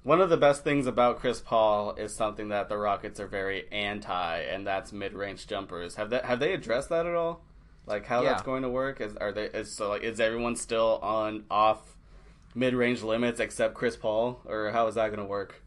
One 0.04 0.22
of 0.22 0.30
the 0.30 0.38
best 0.38 0.64
things 0.64 0.88
about 0.88 1.20
Chris 1.20 1.42
Paul 1.42 1.94
is 1.96 2.16
something 2.16 2.50
that 2.50 2.70
the 2.70 2.78
Rockets 2.78 3.20
are 3.20 3.28
very 3.28 3.70
anti, 3.72 4.38
and 4.40 4.66
that's 4.66 4.94
mid-range 4.94 5.46
jumpers. 5.46 5.96
Have 5.96 6.10
they 6.10 6.22
have 6.24 6.40
they 6.40 6.54
addressed 6.54 6.90
that 6.90 7.06
at 7.06 7.16
all? 7.16 7.44
Like 7.86 8.06
how 8.06 8.24
Yeah. 8.24 8.30
that's 8.30 8.44
going 8.44 8.64
to 8.64 8.70
work? 8.70 9.02
Is 9.02 9.16
are 9.18 9.32
they 9.32 9.46
is 9.46 9.72
so 9.76 9.90
like 9.90 10.04
is 10.04 10.20
everyone 10.20 10.56
still 10.56 11.00
on 11.02 11.44
off 11.52 11.98
mid-range 12.56 13.04
limits 13.04 13.40
except 13.40 13.74
Chris 13.76 13.96
Paul, 13.98 14.42
or 14.46 14.72
how 14.72 14.88
is 14.88 14.96
that 14.96 15.08
going 15.08 15.20
to 15.20 15.26
work? 15.26 15.62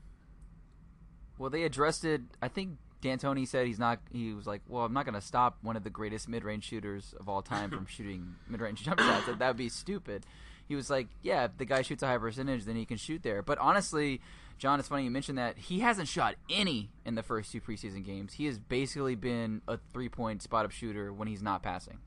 Well, 1.38 1.50
they 1.50 1.64
addressed 1.64 2.04
it. 2.04 2.22
I 2.40 2.48
think 2.48 2.78
D'Antoni 3.02 3.46
said 3.46 3.66
he's 3.66 3.78
not. 3.78 4.00
He 4.12 4.32
was 4.32 4.46
like, 4.46 4.62
"Well, 4.68 4.84
I'm 4.84 4.92
not 4.92 5.04
going 5.04 5.14
to 5.14 5.20
stop 5.20 5.58
one 5.60 5.76
of 5.76 5.84
the 5.84 5.90
greatest 5.90 6.28
mid-range 6.28 6.64
shooters 6.64 7.14
of 7.18 7.28
all 7.28 7.42
time 7.42 7.70
from 7.70 7.86
shooting 7.90 8.36
mid-range 8.48 8.82
jump 8.82 9.00
shots. 9.00 9.26
That 9.26 9.48
would 9.48 9.56
be 9.56 9.68
stupid." 9.68 10.24
He 10.68 10.76
was 10.76 10.88
like, 10.88 11.08
"Yeah, 11.20 11.44
if 11.44 11.58
the 11.58 11.64
guy 11.64 11.82
shoots 11.82 12.02
a 12.02 12.06
high 12.06 12.18
percentage, 12.18 12.64
then 12.64 12.76
he 12.76 12.86
can 12.86 12.96
shoot 12.96 13.22
there." 13.22 13.42
But 13.42 13.58
honestly, 13.58 14.20
John, 14.58 14.78
it's 14.78 14.88
funny 14.88 15.04
you 15.04 15.10
mentioned 15.10 15.38
that 15.38 15.58
he 15.58 15.80
hasn't 15.80 16.06
shot 16.08 16.36
any 16.48 16.90
in 17.04 17.16
the 17.16 17.22
first 17.22 17.50
two 17.50 17.60
preseason 17.60 18.04
games. 18.04 18.34
He 18.34 18.46
has 18.46 18.58
basically 18.60 19.16
been 19.16 19.60
a 19.66 19.78
three-point 19.92 20.40
spot-up 20.40 20.70
shooter 20.70 21.12
when 21.12 21.26
he's 21.26 21.42
not 21.42 21.62
passing. 21.62 21.98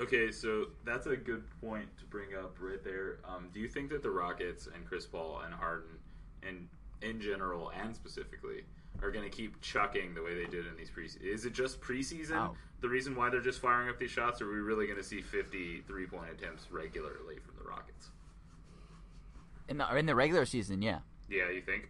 Okay, 0.00 0.30
so 0.30 0.66
that's 0.84 1.06
a 1.06 1.16
good 1.16 1.44
point 1.60 1.88
to 1.98 2.04
bring 2.04 2.34
up 2.34 2.56
right 2.60 2.82
there. 2.82 3.18
Um, 3.24 3.48
do 3.52 3.60
you 3.60 3.68
think 3.68 3.90
that 3.90 4.02
the 4.02 4.10
Rockets 4.10 4.68
and 4.72 4.84
Chris 4.84 5.06
Paul 5.06 5.42
and 5.44 5.54
Harden, 5.54 5.98
and 6.42 6.68
in 7.02 7.20
general 7.20 7.70
and 7.70 7.94
specifically, 7.94 8.64
are 9.02 9.10
going 9.10 9.24
to 9.28 9.34
keep 9.34 9.60
chucking 9.60 10.14
the 10.14 10.22
way 10.22 10.34
they 10.34 10.50
did 10.50 10.66
in 10.66 10.76
these 10.76 10.90
preseason? 10.90 11.22
Is 11.22 11.44
it 11.44 11.52
just 11.52 11.80
preseason? 11.80 12.36
Oh. 12.36 12.56
The 12.80 12.88
reason 12.88 13.16
why 13.16 13.30
they're 13.30 13.40
just 13.40 13.60
firing 13.60 13.88
up 13.88 13.98
these 13.98 14.10
shots, 14.10 14.40
or 14.42 14.46
are 14.48 14.52
we 14.52 14.58
really 14.60 14.86
going 14.86 14.98
to 14.98 15.04
see 15.04 15.20
50 15.22 15.82
three 15.86 16.06
point 16.06 16.30
attempts 16.30 16.70
regularly 16.70 17.36
from 17.44 17.54
the 17.58 17.68
Rockets? 17.68 18.10
In 19.68 19.78
the 19.78 19.96
in 19.96 20.04
the 20.06 20.14
regular 20.14 20.44
season, 20.44 20.82
yeah. 20.82 20.98
Yeah, 21.28 21.48
you 21.50 21.62
think? 21.62 21.88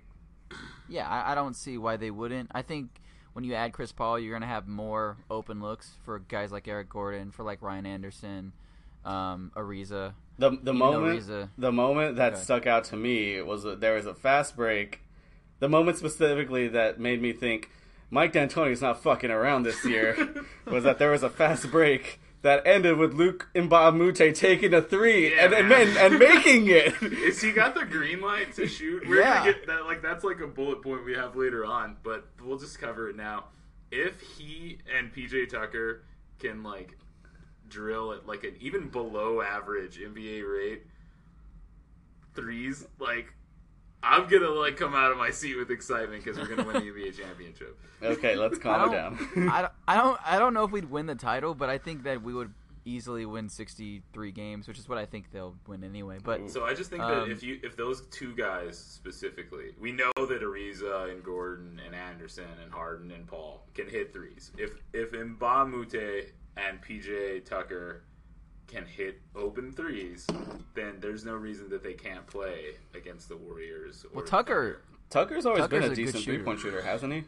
Yeah, 0.88 1.09
I, 1.09 1.33
I 1.33 1.35
don't 1.35 1.55
see 1.57 1.77
why 1.79 1.97
they 1.97 2.11
wouldn't. 2.12 2.51
I 2.55 2.62
think 2.62 2.90
when 3.33 3.45
you 3.45 3.55
add 3.55 3.73
Chris 3.73 3.90
Paul, 3.90 4.19
you're 4.21 4.33
gonna 4.33 4.47
have 4.47 4.69
more 4.69 5.17
open 5.29 5.61
looks 5.61 5.90
for 6.05 6.21
guys 6.21 6.53
like 6.53 6.69
Eric 6.69 6.88
Gordon, 6.88 7.33
for 7.33 7.43
like 7.43 7.61
Ryan 7.62 7.87
Anderson, 7.87 8.53
um, 9.05 9.51
Ariza. 9.57 10.14
The 10.38 10.51
the 10.51 10.57
Even 10.73 10.77
moment 10.77 11.21
Ariza- 11.21 11.49
the 11.59 11.73
moment 11.73 12.17
that 12.17 12.35
Okay. 12.35 12.43
stuck 12.43 12.67
out 12.69 12.85
to 12.85 12.97
me 12.97 13.43
was 13.43 13.64
that 13.64 13.81
there 13.81 13.95
was 13.95 14.07
a 14.07 14.14
fast 14.14 14.55
break. 14.57 15.01
The 15.61 15.69
moment 15.69 15.97
specifically 15.99 16.69
that 16.69 16.99
made 17.01 17.23
me 17.23 17.33
think 17.33 17.71
Mike 18.11 18.33
D'Antoni's 18.33 18.83
not 18.83 19.03
fucking 19.03 19.31
around 19.31 19.62
this 19.62 19.85
year 19.85 20.17
was 20.67 20.85
that 20.85 20.99
there 20.99 21.11
was 21.11 21.23
a 21.23 21.31
fast 21.31 21.71
break 21.71 22.21
that 22.43 22.67
ended 22.67 22.99
with 22.99 23.14
Luc 23.14 23.49
Mbah 23.55 23.88
a 23.88 23.93
Moute 23.93 24.35
taking 24.35 24.75
a 24.75 24.83
three 24.83 25.35
Yeah, 25.35 25.47
and, 25.47 25.55
and, 25.55 25.73
and 25.73 25.97
and 25.97 26.19
making 26.19 26.67
it. 26.69 26.93
Is 27.03 27.40
he 27.40 27.53
got 27.53 27.75
the 27.75 27.87
green 27.87 28.21
light 28.21 28.53
to 28.57 28.67
shoot? 28.69 29.09
We're 29.09 29.21
Yeah. 29.21 29.38
gonna 29.38 29.53
get 29.53 29.67
that. 29.69 29.87
Like 29.87 30.03
that's 30.03 30.23
like 30.25 30.40
a 30.40 30.47
bullet 30.47 30.83
point 30.83 31.05
we 31.07 31.14
have 31.14 31.37
later 31.37 31.64
on, 31.64 31.97
but 32.03 32.27
we'll 32.45 32.59
just 32.59 32.79
cover 32.79 33.09
it 33.09 33.17
now. 33.17 33.45
If 33.90 34.21
he 34.21 34.79
and 34.99 35.11
PJ 35.14 35.49
Tucker 35.49 36.03
can 36.38 36.62
like 36.62 36.99
drill 37.71 38.12
at 38.12 38.27
like 38.27 38.45
an 38.45 38.57
even 38.61 38.88
below 38.88 39.40
average 39.40 39.99
NBA 39.99 40.43
rate 40.47 40.83
threes, 42.35 42.87
like 42.99 43.33
I'm 44.05 44.29
gonna 44.29 44.51
like 44.51 44.77
come 44.77 44.95
out 44.95 45.11
of 45.12 45.19
my 45.19 45.31
seat 45.31 45.57
with 45.57 45.71
excitement 45.71 46.25
because 46.25 46.38
we're 46.38 46.55
gonna 46.55 46.64
win 46.71 46.85
the 46.85 46.90
NBA 46.90 47.17
championship. 47.19 47.79
Okay, 48.03 48.37
let's 48.37 48.59
I 48.59 48.61
calm 48.62 48.90
don't, 48.93 48.95
it 48.95 49.35
down. 49.35 49.49
I, 49.51 49.61
don't- 49.62 49.73
I 49.88 49.97
don't. 49.97 50.21
I 50.27 50.38
don't 50.38 50.53
know 50.53 50.64
if 50.64 50.71
we'd 50.73 50.90
win 50.90 51.07
the 51.07 51.14
title, 51.14 51.55
but 51.55 51.71
I 51.71 51.79
think 51.79 52.03
that 52.03 52.23
we 52.23 52.35
would 52.35 52.53
easily 52.85 53.25
win 53.25 53.49
63 53.49 54.31
games, 54.33 54.69
which 54.69 54.79
is 54.79 54.87
what 54.90 54.99
I 54.99 55.07
think 55.07 55.31
they'll 55.33 55.55
win 55.67 55.83
anyway. 55.83 56.19
But 56.23 56.51
So 56.51 56.64
I 56.67 56.75
just 56.75 56.90
think 56.90 57.03
Um, 57.03 57.11
that 57.29 57.31
if 57.31 57.43
you 57.43 57.59
if 57.62 57.77
those 57.79 58.03
two 58.09 58.35
guys 58.35 58.77
specifically, 58.79 59.75
we 59.81 59.90
know 59.93 60.12
that 60.17 60.43
Ariza 60.43 61.11
and 61.11 61.25
Gordon 61.25 61.81
and 61.85 61.95
Anderson 61.95 62.45
and 62.62 62.71
Harden 62.71 63.11
and 63.11 63.27
Paul 63.27 63.64
can 63.75 63.88
hit 63.88 64.12
threes. 64.12 64.53
If 64.59 64.73
if 64.93 65.12
Mbah 65.12 65.62
a 65.62 65.67
Moute 65.67 66.33
and 66.59 66.83
PJ 66.83 67.47
Tucker 67.47 68.03
can 68.66 68.87
hit 68.87 69.20
open 69.37 69.72
threes, 69.72 70.27
then 70.74 70.96
there's 71.00 71.24
no 71.24 71.35
reason 71.35 71.68
that 71.70 71.83
they 71.83 71.94
can't 71.94 72.27
play 72.27 72.77
against 72.94 73.29
the 73.29 73.37
Warriors. 73.37 74.05
Or 74.12 74.16
well, 74.16 74.24
Tucker, 74.24 74.81
Tucker's 75.11 75.46
always 75.46 75.62
Tucker's 75.62 75.81
been 75.81 75.90
a 75.90 75.92
a 75.92 75.96
decent 75.96 76.24
three 76.24 76.38
point 76.38 76.61
shooter, 76.61 76.83
hasn't 76.83 77.12
he? 77.12 77.24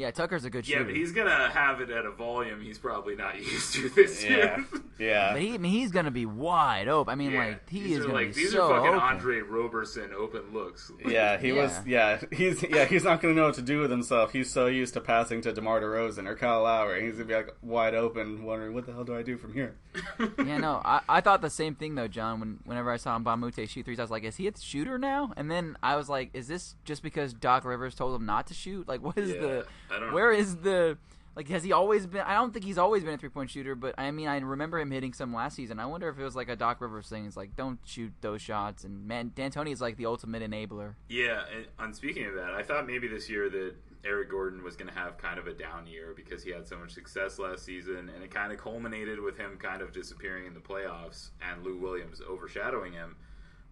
Yeah, 0.00 0.10
Tucker's 0.10 0.44
a 0.44 0.50
good 0.50 0.64
shooter. 0.66 0.80
Yeah, 0.80 0.86
but 0.86 0.96
he's 0.96 1.12
gonna 1.12 1.50
have 1.50 1.80
it 1.80 1.90
at 1.90 2.06
a 2.06 2.10
volume 2.10 2.60
he's 2.60 2.78
probably 2.78 3.14
not 3.16 3.38
used 3.52 3.74
to 3.74 3.88
this 3.90 4.24
Yeah, 4.24 4.30
year. 4.30 4.64
yeah. 4.98 5.32
But 5.34 5.42
he, 5.42 5.54
I 5.54 5.58
mean, 5.58 5.72
he's 5.72 5.90
gonna 5.92 6.10
be 6.10 6.26
wide 6.26 6.88
open. 6.88 7.12
I 7.12 7.14
mean, 7.14 7.32
Yeah, 7.32 7.38
like 7.38 7.68
he 7.68 7.82
these 7.82 7.98
is 7.98 7.98
are 7.98 8.02
gonna 8.08 8.14
like 8.14 8.28
be 8.28 8.42
these 8.42 8.52
so 8.52 8.62
are 8.64 8.76
fucking 8.76 8.88
open. 8.94 9.00
Andre 9.00 9.40
Roberson 9.40 10.10
open 10.16 10.52
looks. 10.52 10.90
Yeah, 11.06 11.38
he 11.38 11.52
was. 11.52 11.70
Yeah. 11.86 12.00
Yeah, 12.20 12.20
he's. 12.36 12.62
Yeah, 12.62 12.84
he's 12.86 13.04
not 13.04 13.20
going 13.20 13.34
to 13.34 13.40
know 13.40 13.46
what 13.46 13.56
to 13.56 13.62
do 13.62 13.80
with 13.80 13.90
himself. 13.90 14.32
He's 14.32 14.48
so 14.50 14.66
used 14.66 14.94
to 14.94 15.00
passing 15.00 15.40
to 15.42 15.52
Demar 15.52 15.80
Derozan 15.80 16.26
or 16.26 16.34
Kyle 16.36 16.62
Lowry. 16.62 17.02
He's 17.04 17.16
going 17.16 17.24
to 17.26 17.28
be 17.28 17.34
like 17.34 17.54
wide 17.62 17.94
open, 17.94 18.44
wondering 18.44 18.74
what 18.74 18.86
the 18.86 18.92
hell 18.92 19.04
do 19.04 19.14
I 19.16 19.22
do 19.22 19.36
from 19.36 19.52
here. 19.52 19.74
Yeah, 20.38 20.58
no, 20.58 20.80
I, 20.84 21.00
I 21.08 21.20
thought 21.20 21.42
the 21.42 21.50
same 21.50 21.74
thing 21.74 21.94
though, 21.96 22.06
John. 22.08 22.38
When 22.40 22.58
whenever 22.64 22.90
I 22.92 22.96
saw 22.96 23.16
him, 23.16 23.24
Mbah 23.24 23.34
a 23.34 23.36
Moute 23.36 23.68
shoot 23.68 23.84
threes, 23.84 23.98
I 23.98 24.02
was 24.02 24.10
like, 24.10 24.22
is 24.24 24.36
he 24.36 24.46
a 24.46 24.52
shooter 24.56 24.98
now? 24.98 25.32
And 25.36 25.50
then 25.50 25.76
I 25.82 25.96
was 25.96 26.08
like, 26.08 26.30
is 26.32 26.46
this 26.48 26.76
just 26.84 27.02
because 27.02 27.32
Doc 27.34 27.64
Rivers 27.64 27.94
told 27.96 28.14
him 28.14 28.24
not 28.24 28.46
to 28.48 28.54
shoot? 28.54 28.86
Like, 28.88 29.02
what 29.02 29.18
is 29.18 29.30
Yeah, 29.30 29.40
the? 29.40 29.66
I 29.90 29.98
don't 29.98 30.08
know. 30.08 30.14
Where 30.14 30.32
is 30.32 30.56
the? 30.56 30.98
Like, 31.36 31.48
has 31.48 31.62
he 31.62 31.72
always 31.72 32.06
been? 32.06 32.22
I 32.22 32.34
don't 32.34 32.52
think 32.52 32.64
he's 32.64 32.78
always 32.78 33.04
been 33.04 33.14
a 33.14 33.18
three 33.18 33.28
point 33.28 33.50
shooter, 33.50 33.74
but 33.74 33.94
I 33.96 34.10
mean, 34.10 34.26
I 34.28 34.38
remember 34.38 34.80
him 34.80 34.90
hitting 34.90 35.12
some 35.12 35.32
last 35.32 35.54
season. 35.54 35.78
I 35.78 35.86
wonder 35.86 36.08
if 36.08 36.18
it 36.18 36.24
was 36.24 36.34
like 36.34 36.48
a 36.48 36.56
Doc 36.56 36.80
Rivers 36.80 37.08
thing. 37.08 37.24
It's 37.24 37.36
like, 37.36 37.54
don't 37.56 37.78
shoot 37.84 38.12
those 38.20 38.42
shots. 38.42 38.84
And 38.84 39.06
man, 39.06 39.32
D'Antoni 39.34 39.72
is 39.72 39.80
like 39.80 39.96
the 39.96 40.06
ultimate 40.06 40.42
enabler. 40.42 40.94
Yeah, 41.08 41.42
and 41.54 41.66
on 41.78 41.94
speaking 41.94 42.26
of 42.26 42.34
that, 42.34 42.52
I 42.54 42.62
thought 42.62 42.86
maybe 42.86 43.06
this 43.06 43.30
year 43.30 43.48
that 43.48 43.74
Eric 44.04 44.30
Gordon 44.30 44.62
was 44.62 44.76
going 44.76 44.88
to 44.88 44.98
have 44.98 45.18
kind 45.18 45.38
of 45.38 45.46
a 45.46 45.52
down 45.52 45.86
year 45.86 46.14
because 46.16 46.42
he 46.42 46.50
had 46.50 46.66
so 46.66 46.78
much 46.78 46.92
success 46.92 47.38
last 47.38 47.64
season, 47.64 48.10
and 48.14 48.24
it 48.24 48.30
kind 48.30 48.52
of 48.52 48.58
culminated 48.58 49.20
with 49.20 49.36
him 49.36 49.56
kind 49.58 49.82
of 49.82 49.92
disappearing 49.92 50.46
in 50.46 50.54
the 50.54 50.60
playoffs 50.60 51.30
and 51.40 51.62
Lou 51.62 51.78
Williams 51.78 52.20
overshadowing 52.28 52.92
him. 52.92 53.16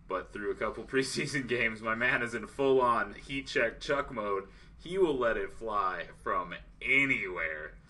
But 0.07 0.33
through 0.33 0.50
a 0.50 0.54
couple 0.54 0.85
preseason 0.85 1.48
games, 1.48 1.81
my 1.81 1.94
man 1.94 2.22
is 2.22 2.35
in 2.35 2.46
full 2.46 2.81
on 2.81 3.14
heat 3.14 3.46
check 3.46 3.81
Chuck 3.81 4.12
mode. 4.12 4.44
He 4.83 4.99
will 4.99 5.17
let 5.19 5.37
it 5.37 5.53
fly 5.53 6.05
from 6.23 6.55
anywhere. 6.83 7.73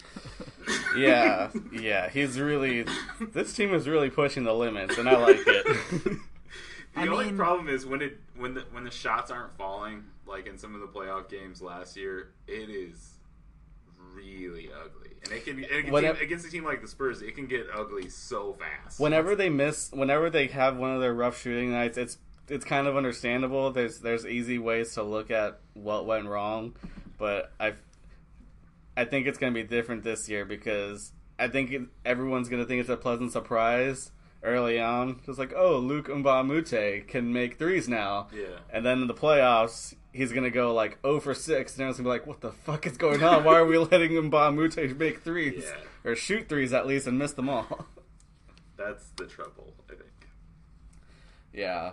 Yeah, 0.97 1.51
yeah. 1.73 2.09
He's 2.11 2.39
really. 2.41 2.85
This 3.33 3.53
team 3.55 3.73
is 3.73 3.89
really 3.89 4.11
pushing 4.11 4.45
the 4.45 4.53
limits, 4.55 4.99
and 4.99 5.09
I 5.09 5.17
like 5.17 5.41
it. 5.47 5.67
The 6.95 7.01
I 7.03 7.07
only 7.09 7.27
mean- 7.27 7.37
problem 7.37 7.69
is 7.69 7.87
when 7.87 8.03
it 8.03 8.19
when 8.37 8.55
the 8.55 8.65
when 8.73 8.85
the 8.85 8.91
shots 8.91 9.31
aren't 9.31 9.57
falling, 9.57 10.05
like 10.27 10.47
in 10.47 10.59
some 10.59 10.75
of 10.75 10.81
the 10.81 10.87
playoff 10.89 11.29
games 11.31 11.63
last 11.63 11.97
year, 11.97 12.31
it 12.47 12.69
is 12.71 13.15
really 14.15 14.71
ugly. 14.73 15.11
And 15.25 15.33
it 15.33 15.45
can, 15.45 15.59
it 15.63 15.85
can 15.85 15.93
When 15.93 16.03
team, 16.05 16.13
it- 16.17 16.23
against 16.23 16.47
a 16.47 16.51
team 16.51 16.65
like 16.65 16.81
the 16.83 16.89
Spurs, 16.89 17.23
it 17.23 17.35
can 17.37 17.47
get 17.47 17.67
ugly 17.75 18.09
so 18.09 18.55
fast. 18.55 18.99
whenever 18.99 19.37
they 19.37 19.49
miss, 19.49 19.91
whenever 19.93 20.29
they 20.31 20.47
have 20.49 20.77
one 20.77 20.93
of 20.93 21.01
their 21.01 21.15
rough 21.15 21.41
shooting 21.41 21.71
nights, 21.73 21.97
it's 21.99 22.19
it's 22.51 22.65
kind 22.65 22.87
of 22.87 22.97
understandable. 22.97 23.71
There's 23.71 24.01
there's 24.01 24.27
easy 24.27 24.59
ways 24.59 24.95
to 24.95 25.03
look 25.03 25.31
at 25.31 25.61
what 25.75 26.07
went 26.07 26.27
wrong, 26.27 26.75
but 27.19 27.53
I 27.61 27.75
I 28.97 29.05
think 29.05 29.27
it's 29.27 29.39
going 29.39 29.55
to 29.55 29.63
be 29.63 29.67
different 29.67 30.03
this 30.03 30.29
year 30.29 30.45
because 30.45 31.13
I 31.39 31.49
think 31.49 31.71
it, 31.71 31.83
everyone's 32.05 32.49
going 32.49 32.63
to 32.63 32.67
think 32.67 32.81
it's 32.81 32.91
a 32.91 32.97
pleasant 32.97 33.33
surprise 33.33 34.11
early 34.43 34.81
on. 34.81 35.21
Just 35.25 35.39
like, 35.39 35.53
oh, 35.55 35.79
Luc 35.79 36.09
Mbah 36.09 36.41
a 36.41 36.45
Moute 36.45 37.07
can 37.07 37.33
make 37.33 37.59
threes 37.59 37.89
now. 37.89 38.29
yeah, 38.33 38.59
And 38.73 38.85
then 38.85 39.01
in 39.03 39.07
the 39.07 39.15
playoffs, 39.15 39.95
he's 40.13 40.33
going 40.33 40.45
to 40.45 40.51
go 40.51 40.75
like 40.75 40.99
0 41.03 41.21
for 41.21 41.35
6. 41.35 41.47
And 41.49 41.81
everyone's 41.81 41.97
going 41.97 41.97
to 41.97 42.03
be 42.03 42.09
like, 42.09 42.27
what 42.27 42.41
the 42.41 42.51
fuck 42.51 42.87
is 42.87 42.97
going 42.97 43.23
on? 43.23 43.45
Why 43.45 43.59
are 43.59 43.67
we 43.67 43.79
letting 43.79 44.11
Mbah 44.11 44.49
a 44.49 44.53
Moute 44.53 44.97
make 44.99 45.23
threes? 45.23 45.65
Yeah. 45.65 46.11
Or 46.11 46.17
shoot 46.17 46.49
threes 46.49 46.73
at 46.73 46.87
least 46.87 47.07
and 47.07 47.19
miss 47.19 47.33
them 47.33 47.49
all. 47.49 47.87
that's 48.77 49.11
the 49.17 49.27
trouble. 49.27 49.75
I 49.89 49.95
think. 49.95 50.11
yeah. 51.53 51.93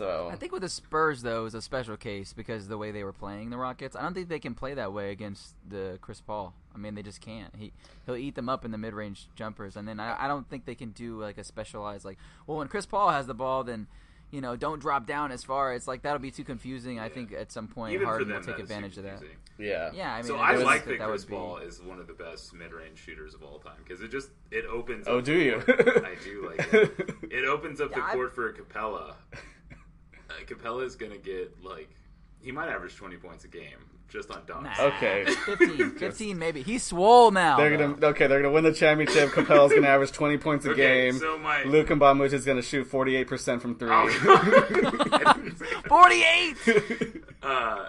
So. 0.00 0.30
I 0.32 0.36
think 0.36 0.50
with 0.52 0.62
the 0.62 0.68
Spurs 0.70 1.20
though 1.22 1.44
is 1.44 1.54
a 1.54 1.60
special 1.60 1.96
case 1.96 2.32
because 2.32 2.68
the 2.68 2.78
way 2.78 2.90
they 2.90 3.04
were 3.04 3.12
playing 3.12 3.50
the 3.50 3.58
Rockets. 3.58 3.94
I 3.94 4.00
don't 4.02 4.14
think 4.14 4.28
they 4.30 4.38
can 4.38 4.54
play 4.54 4.72
that 4.74 4.92
way 4.94 5.10
against 5.10 5.54
the 5.68 5.98
Chris 6.00 6.20
Paul. 6.22 6.54
I 6.74 6.78
mean, 6.78 6.94
they 6.94 7.02
just 7.02 7.20
can't. 7.20 7.54
He 7.56 7.72
he'll 8.06 8.16
eat 8.16 8.34
them 8.34 8.48
up 8.48 8.64
in 8.64 8.70
the 8.70 8.78
mid 8.78 8.94
range 8.94 9.28
jumpers, 9.36 9.76
and 9.76 9.86
then 9.86 10.00
I, 10.00 10.24
I 10.24 10.28
don't 10.28 10.48
think 10.48 10.64
they 10.64 10.74
can 10.74 10.90
do 10.92 11.20
like 11.20 11.36
a 11.36 11.44
specialized 11.44 12.04
like. 12.06 12.16
Well, 12.46 12.56
when 12.58 12.68
Chris 12.68 12.86
Paul 12.86 13.10
has 13.10 13.26
the 13.26 13.34
ball, 13.34 13.62
then 13.62 13.88
you 14.30 14.40
know 14.40 14.56
don't 14.56 14.78
drop 14.80 15.06
down 15.06 15.32
as 15.32 15.44
far. 15.44 15.74
It's 15.74 15.86
like 15.86 16.00
that'll 16.02 16.18
be 16.18 16.30
too 16.30 16.44
confusing. 16.44 16.98
I 16.98 17.08
think 17.10 17.32
at 17.34 17.52
some 17.52 17.68
point 17.68 17.92
Even 17.92 18.06
for 18.06 18.10
Harden 18.12 18.28
them, 18.28 18.38
will 18.38 18.46
take 18.46 18.58
advantage 18.58 18.96
of 18.96 19.02
that. 19.04 19.20
yeah. 19.58 19.90
Yeah, 19.92 20.14
I 20.14 20.16
mean, 20.22 20.24
so 20.28 20.36
I 20.36 20.52
I 20.52 20.56
like 20.56 20.84
think 20.86 20.98
that, 20.98 21.04
that 21.04 21.08
Chris 21.10 21.22
would 21.24 21.28
be- 21.30 21.34
Paul 21.36 21.56
is 21.58 21.82
one 21.82 21.98
of 21.98 22.06
the 22.06 22.14
best 22.14 22.54
mid-range 22.54 22.98
shooters 22.98 23.34
of 23.34 23.42
all 23.42 23.58
time 23.58 23.76
because 23.84 24.00
it 24.00 24.10
just 24.10 24.30
it 24.50 24.64
opens. 24.64 25.06
Up 25.08 25.12
Oh, 25.12 25.18
up 25.18 25.24
do 25.24 25.36
the 25.38 25.44
you? 25.44 25.60
court. 25.60 26.04
I 26.06 26.14
do 26.24 26.48
like 26.48 26.72
it. 26.72 27.10
It 27.32 27.44
opens 27.44 27.80
up 27.80 27.90
the 27.92 27.98
Yeah, 27.98 28.06
I- 28.06 28.14
court 28.14 28.34
for 28.34 28.52
Capela. 28.52 29.14
Uh, 30.30 30.44
Capela 30.44 30.84
is 30.84 30.94
gonna 30.96 31.18
get 31.18 31.62
like 31.64 31.90
he 32.40 32.52
might 32.52 32.68
average 32.68 32.94
twenty 32.96 33.16
points 33.16 33.44
a 33.44 33.48
game 33.48 33.78
just 34.08 34.30
on 34.30 34.42
dunks. 34.42 34.62
Nah, 34.78 34.86
Okay. 34.96 35.24
15, 35.46 35.90
15 35.98 36.38
maybe. 36.38 36.62
He's 36.62 36.82
swole 36.84 37.30
now. 37.30 37.56
They're 37.56 37.76
though. 37.76 37.92
gonna 37.94 38.06
okay. 38.08 38.26
They're 38.26 38.40
gonna 38.42 38.52
win 38.54 38.64
the 38.64 38.72
championship. 38.72 39.30
Capela's 39.30 39.72
gonna 39.72 39.86
average 39.88 40.12
twenty 40.12 40.38
points 40.38 40.64
a 40.66 40.70
Okay, 40.70 41.10
game. 41.10 41.18
so 41.18 41.36
my 41.38 41.64
Luc 41.64 41.88
Mbah 41.88 42.12
a 42.12 42.14
Moute 42.14 42.32
is 42.32 42.44
gonna 42.46 42.62
shoot 42.62 42.84
forty 42.86 43.16
eight 43.16 43.26
percent 43.28 43.60
from 43.62 43.76
three. 43.76 43.88
Forty 45.88 46.22
eight. 46.22 46.56
uh, 47.42 47.88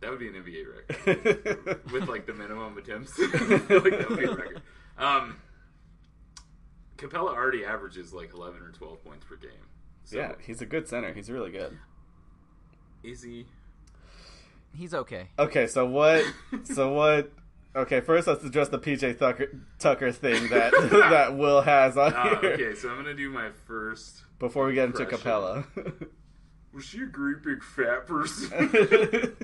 that 0.00 0.10
would 0.10 0.18
be 0.18 0.28
an 0.28 0.34
NBA 0.34 0.64
record 0.66 1.92
with 1.92 2.08
like 2.08 2.26
the 2.26 2.34
minimum 2.34 2.76
attempts. 2.78 3.18
Like 3.18 3.30
that 3.32 4.06
would 4.08 4.18
be 4.18 4.24
a 4.24 4.30
record. 4.34 4.62
Um, 4.98 5.36
Capela 6.96 7.28
already 7.34 7.64
averages 7.64 8.12
like 8.12 8.32
eleven 8.34 8.60
or 8.62 8.70
twelve 8.72 9.02
points 9.04 9.24
per 9.24 9.36
game. 9.36 9.50
So 10.08 10.16
yeah, 10.16 10.32
he's 10.40 10.62
a 10.62 10.66
good 10.66 10.88
center. 10.88 11.12
He's 11.12 11.30
really 11.30 11.50
good. 11.50 11.76
is 13.02 13.22
he? 13.22 13.44
He's 14.74 14.94
okay. 14.94 15.28
Okay, 15.38 15.66
so 15.66 15.84
what? 15.84 16.24
so 16.64 16.92
what? 16.94 17.30
Okay, 17.76 18.00
first 18.00 18.26
let's 18.26 18.42
address 18.42 18.70
the 18.70 18.78
PJ 18.78 19.18
Tucker 19.18 19.48
Tucker 19.78 20.10
thing 20.10 20.48
that 20.48 20.72
that 21.10 21.36
Will 21.36 21.60
has 21.60 21.98
on 21.98 22.14
Uh, 22.14 22.40
here 22.40 22.50
okay, 22.54 22.74
so 22.74 22.88
I'm 22.88 22.96
gonna 22.96 23.12
do 23.12 23.28
my 23.28 23.50
first. 23.66 24.22
before 24.38 24.64
we 24.64 24.72
get 24.72 24.86
into 24.86 25.02
Impression. 25.02 25.26
Capela. 25.26 25.64
Was 26.72 26.86
she 26.86 27.02
a 27.02 27.06
great 27.06 27.42
big 27.42 27.62
fat 27.62 28.06
person? 28.06 28.48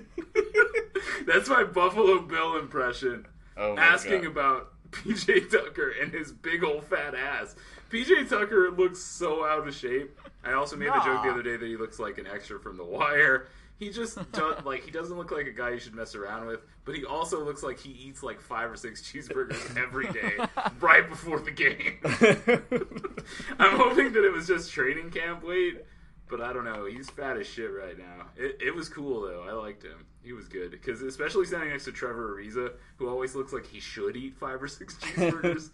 That's 1.27 1.49
my 1.49 1.65
Buffalo 1.65 2.21
Bill 2.23 2.57
impression. 2.59 3.27
oh 3.59 3.77
asking 3.77 4.23
God. 4.23 4.31
about 4.31 4.73
PJ 4.93 5.51
Tucker 5.51 5.93
and 6.01 6.11
his 6.13 6.33
big 6.33 6.65
old 6.65 6.85
fat 6.85 7.15
ass. 7.15 7.55
PJ 7.91 8.29
Tucker 8.31 8.71
looks 8.71 9.01
so 9.01 9.45
out 9.45 9.67
of 9.67 9.75
shape. 9.75 10.19
I 10.45 10.53
also 10.53 10.77
made 10.77 10.89
the 10.89 11.01
joke 11.05 11.23
the 11.23 11.31
other 11.31 11.43
day 11.43 11.57
that 11.57 11.67
he 11.67 11.77
looks 11.77 11.99
like 11.99 12.19
an 12.19 12.27
extra 12.27 12.59
from 12.59 12.77
The 12.77 12.85
Wire. 12.85 13.49
He 13.79 13.91
just 13.91 14.19
does, 14.33 14.65
like 14.65 14.85
he 14.85 14.91
doesn't 14.91 15.17
look 15.17 15.31
like 15.31 15.47
a 15.47 15.53
guy 15.53 15.71
you 15.71 15.79
should 15.79 15.95
mess 15.95 16.15
around 16.15 16.47
with, 16.47 16.61
but 16.85 16.95
he 16.95 17.05
also 17.05 17.45
looks 17.45 17.63
like 17.63 17.79
he 17.79 17.91
eats 17.91 18.23
like 18.23 18.41
five 18.41 18.71
or 18.71 18.77
six 18.77 19.03
cheeseburgers 19.03 19.77
every 19.77 20.07
day 20.13 20.33
right 20.81 21.09
before 21.09 21.41
the 21.41 21.51
game. 21.51 21.99
I'm 23.59 23.77
hoping 23.77 24.13
that 24.13 24.25
it 24.25 24.33
was 24.33 24.47
just 24.47 24.71
training 24.71 25.11
camp 25.11 25.43
weight, 25.43 25.85
but 26.29 26.41
I 26.41 26.53
don't 26.53 26.65
know. 26.65 26.85
He's 26.87 27.11
fat 27.11 27.37
as 27.37 27.47
shit 27.49 27.71
right 27.73 27.99
now. 27.99 28.27
It, 28.37 28.59
it 28.61 28.75
was 28.75 28.89
cool 28.89 29.23
though. 29.23 29.45
I 29.49 29.53
liked 29.53 29.83
him. 29.83 30.07
He 30.23 30.33
was 30.33 30.49
good 30.49 30.71
because 30.71 31.03
especially 31.03 31.45
standing 31.45 31.71
next 31.71 31.85
to 31.85 31.93
Trevor 31.93 32.37
Ariza, 32.37 32.73
who 32.97 33.09
always 33.09 33.35
looks 33.35 33.53
like 33.53 33.67
he 33.67 33.81
should 33.81 34.17
eat 34.17 34.37
five 34.37 34.63
or 34.63 34.69
six 34.69 34.95
cheeseburgers. 34.95 35.71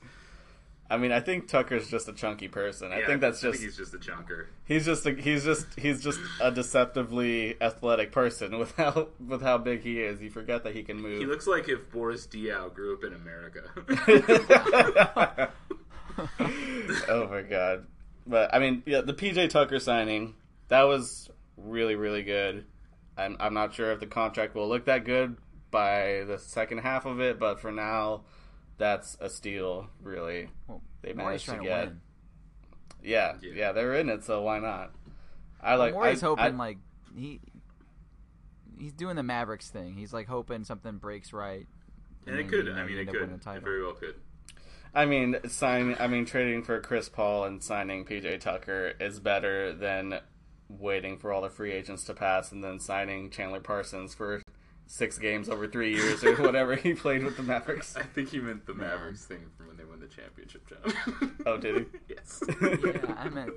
I 0.90 0.96
mean, 0.96 1.12
I 1.12 1.20
think 1.20 1.46
Tucker's 1.46 1.88
just 1.88 2.08
a 2.08 2.12
chunky 2.12 2.48
person. 2.48 2.90
I 2.92 2.98
Yeah, 2.98 3.06
think 3.06 3.20
that's 3.20 3.44
I 3.44 3.50
just 3.50 3.62
he's 3.62 3.76
just 3.76 3.94
a 3.94 3.98
chunker. 3.98 4.46
he's 4.64 4.84
just 4.84 5.06
a, 5.06 5.12
he's 5.12 5.44
just 5.44 5.66
he's 5.78 6.02
just 6.02 6.18
a 6.40 6.50
deceptively 6.50 7.56
athletic 7.62 8.10
person 8.10 8.58
with 8.58 8.74
how 8.76 9.08
with 9.24 9.40
how 9.40 9.56
big 9.58 9.82
he 9.82 10.00
is. 10.00 10.20
You 10.20 10.30
forget 10.30 10.64
that 10.64 10.74
he 10.74 10.82
can 10.82 11.00
move. 11.00 11.20
He 11.20 11.26
looks 11.26 11.46
like 11.46 11.68
if 11.68 11.90
Boris 11.92 12.26
Diaw 12.26 12.74
grew 12.74 12.94
up 12.94 13.04
in 13.04 13.12
America. 13.14 13.70
oh 17.08 17.28
my 17.30 17.42
god! 17.42 17.86
But 18.26 18.52
I 18.54 18.58
mean, 18.58 18.82
yeah, 18.86 19.00
the 19.00 19.14
PJ 19.14 19.50
Tucker 19.50 19.78
signing 19.78 20.34
that 20.68 20.82
was 20.82 21.30
really 21.56 21.94
really 21.94 22.22
good. 22.22 22.64
I'm 23.16 23.36
I'm 23.40 23.54
not 23.54 23.74
sure 23.74 23.92
if 23.92 24.00
the 24.00 24.06
contract 24.06 24.54
will 24.54 24.68
look 24.68 24.86
that 24.86 25.04
good 25.04 25.36
by 25.70 26.24
the 26.26 26.38
second 26.38 26.78
half 26.78 27.06
of 27.06 27.20
it, 27.20 27.38
but 27.38 27.60
for 27.60 27.70
now, 27.70 28.22
that's 28.80 29.16
a 29.20 29.30
steal. 29.30 29.88
Really, 30.02 30.48
Well, 30.66 30.82
they 31.02 31.12
managed 31.12 31.46
to 31.46 31.58
get. 31.58 31.86
win. 31.88 32.00
Yeah, 33.02 33.36
Yeah. 33.40 33.52
yeah, 33.54 33.72
they're 33.72 33.94
in 33.94 34.08
it, 34.08 34.24
so 34.24 34.42
why 34.42 34.58
not? 34.58 34.92
I 35.62 35.76
like. 35.76 35.92
Morey's 35.94 36.22
I, 36.22 36.26
hoping 36.26 36.44
I- 36.44 36.48
like 36.48 36.78
he 37.14 37.40
he's 38.78 38.92
doing 38.94 39.14
the 39.16 39.22
Mavericks 39.22 39.70
thing. 39.70 39.94
He's 39.94 40.12
like 40.12 40.26
hoping 40.26 40.64
something 40.64 40.96
breaks 40.96 41.32
right. 41.32 41.66
and 42.26 42.36
it 42.36 42.48
could. 42.48 42.68
I 42.68 42.84
mean, 42.84 42.98
it 42.98 43.06
could. 43.08 43.30
It 43.30 43.62
very 43.62 43.82
well 43.84 43.92
could. 43.92 44.14
I 44.94 45.04
mean, 45.06 45.36
sign. 45.48 45.96
I 46.00 46.06
mean, 46.08 46.24
trading 46.26 46.62
for 46.64 46.80
Chris 46.80 47.08
Paul 47.08 47.44
and 47.44 47.62
signing 47.62 48.04
PJ 48.04 48.40
Tucker 48.40 48.94
is 48.98 49.20
better 49.20 49.72
than 49.72 50.18
waiting 50.68 51.18
for 51.18 51.32
all 51.32 51.42
the 51.42 51.50
free 51.50 51.72
agents 51.72 52.04
to 52.04 52.14
pass 52.14 52.52
and 52.52 52.62
then 52.64 52.78
signing 52.80 53.28
Chandler 53.30 53.60
Parsons 53.60 54.14
for 54.14 54.40
six 54.92 55.18
games 55.18 55.48
over 55.48 55.68
three 55.68 55.94
years 55.94 56.24
or 56.24 56.34
whatever 56.42 56.74
he 56.74 56.94
played 56.94 57.22
with 57.22 57.36
the 57.36 57.42
Mavericks. 57.44 57.96
I 57.96 58.02
think 58.02 58.30
he 58.30 58.40
meant 58.40 58.66
the 58.66 58.74
Mavericks 58.74 59.24
thing 59.24 59.38
from 59.56 59.68
when 59.68 59.76
they 59.76 59.84
won 59.84 60.00
the 60.00 60.08
championship, 60.08 60.66
John. 60.68 61.36
Oh, 61.46 61.56
did 61.56 61.76
he? 61.76 61.84
yes. 62.08 62.42
Yeah, 62.48 63.14
I 63.16 63.28
meant- 63.28 63.52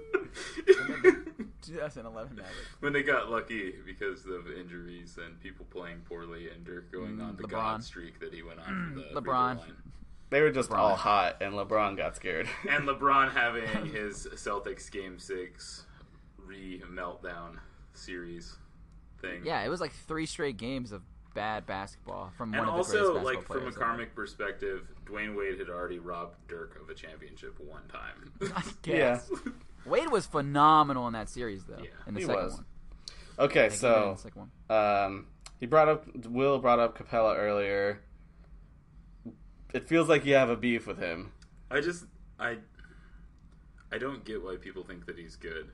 I 0.67 0.97
meant 1.03 1.17
2011 1.63 2.35
Mavericks. 2.35 2.55
when 2.81 2.93
they 2.93 3.01
got 3.03 3.31
lucky 3.31 3.73
because 3.85 4.25
of 4.27 4.47
injuries 4.59 5.17
and 5.23 5.39
people 5.39 5.65
playing 5.71 6.01
poorly 6.07 6.49
and 6.49 6.63
Dirk 6.63 6.91
going 6.91 7.17
Mm, 7.17 7.23
on 7.29 7.35
the 7.35 7.43
LeBron. 7.43 7.49
god 7.49 7.83
streak 7.83 8.19
that 8.19 8.33
he 8.33 8.43
went 8.43 8.59
on 8.59 8.93
for 8.93 8.99
the 8.99 9.21
free 9.21 9.21
LeBron. 9.31 9.59
They 10.29 10.41
were 10.41 10.51
just 10.51 10.69
LeBron. 10.69 10.77
all 10.77 10.95
hot, 10.95 11.37
and 11.41 11.53
LeBron 11.53 11.97
got 11.97 12.15
scared. 12.15 12.47
And 12.69 12.87
LeBron 12.87 13.31
having 13.33 13.85
his 13.87 14.27
Celtics 14.35 14.89
game 14.91 15.17
six 15.19 15.85
re 16.37 16.81
meltdown 16.91 17.57
series 17.93 18.55
thing. 19.21 19.41
Yeah, 19.45 19.63
it 19.63 19.69
was 19.69 19.79
like 19.81 19.91
three 19.93 20.25
straight 20.25 20.57
games 20.57 20.91
of 20.91 21.01
bad 21.33 21.65
basketball 21.65 22.31
from 22.37 22.53
And 22.53 22.59
one 22.65 22.69
of 22.69 22.73
the 22.73 22.77
also, 22.77 23.13
greatest 23.13 23.13
basketball 23.13 23.23
like 23.23 23.47
from 23.47 23.55
a 23.55 23.59
players 23.59 23.75
ever. 23.75 23.85
karmic 23.85 24.15
perspective, 24.15 24.87
Dwyane 25.05 25.35
Wade 25.37 25.59
had 25.59 25.69
already 25.69 25.99
robbed 25.99 26.35
Dirk 26.47 26.79
of 26.81 26.89
a 26.89 26.93
championship 26.93 27.59
one 27.59 27.83
time. 27.87 28.31
I 28.55 28.63
Yeah. 28.85 28.95
guess. 28.95 29.31
Wade 29.85 30.09
was 30.11 30.25
phenomenal 30.25 31.07
in 31.07 31.13
that 31.13 31.29
series, 31.29 31.63
though. 31.65 31.77
Yeah, 31.79 31.89
in 32.07 32.13
the 32.13 32.19
he 32.21 32.25
second 32.25 32.43
was. 32.43 32.53
one. 32.53 32.65
Okay, 33.39 33.63
Like, 33.69 33.71
even 33.71 33.73
in 33.73 33.79
so 33.79 34.11
the 34.15 34.21
second 34.21 34.49
one. 34.69 34.77
um, 35.05 35.27
he 35.59 35.65
brought 35.65 35.89
up 35.89 36.05
Will 36.27 36.59
brought 36.59 36.79
up 36.79 36.97
Capela 36.97 37.37
earlier. 37.37 38.01
It 39.73 39.87
feels 39.87 40.07
like 40.07 40.25
you 40.25 40.35
have 40.35 40.49
a 40.49 40.55
beef 40.55 40.85
with 40.85 40.99
him. 40.99 41.31
I 41.71 41.81
just 41.81 42.05
I 42.39 42.57
I 43.91 43.97
don't 43.97 44.23
get 44.23 44.43
why 44.43 44.55
people 44.57 44.83
think 44.83 45.05
that 45.07 45.17
he's 45.17 45.35
good. 45.35 45.71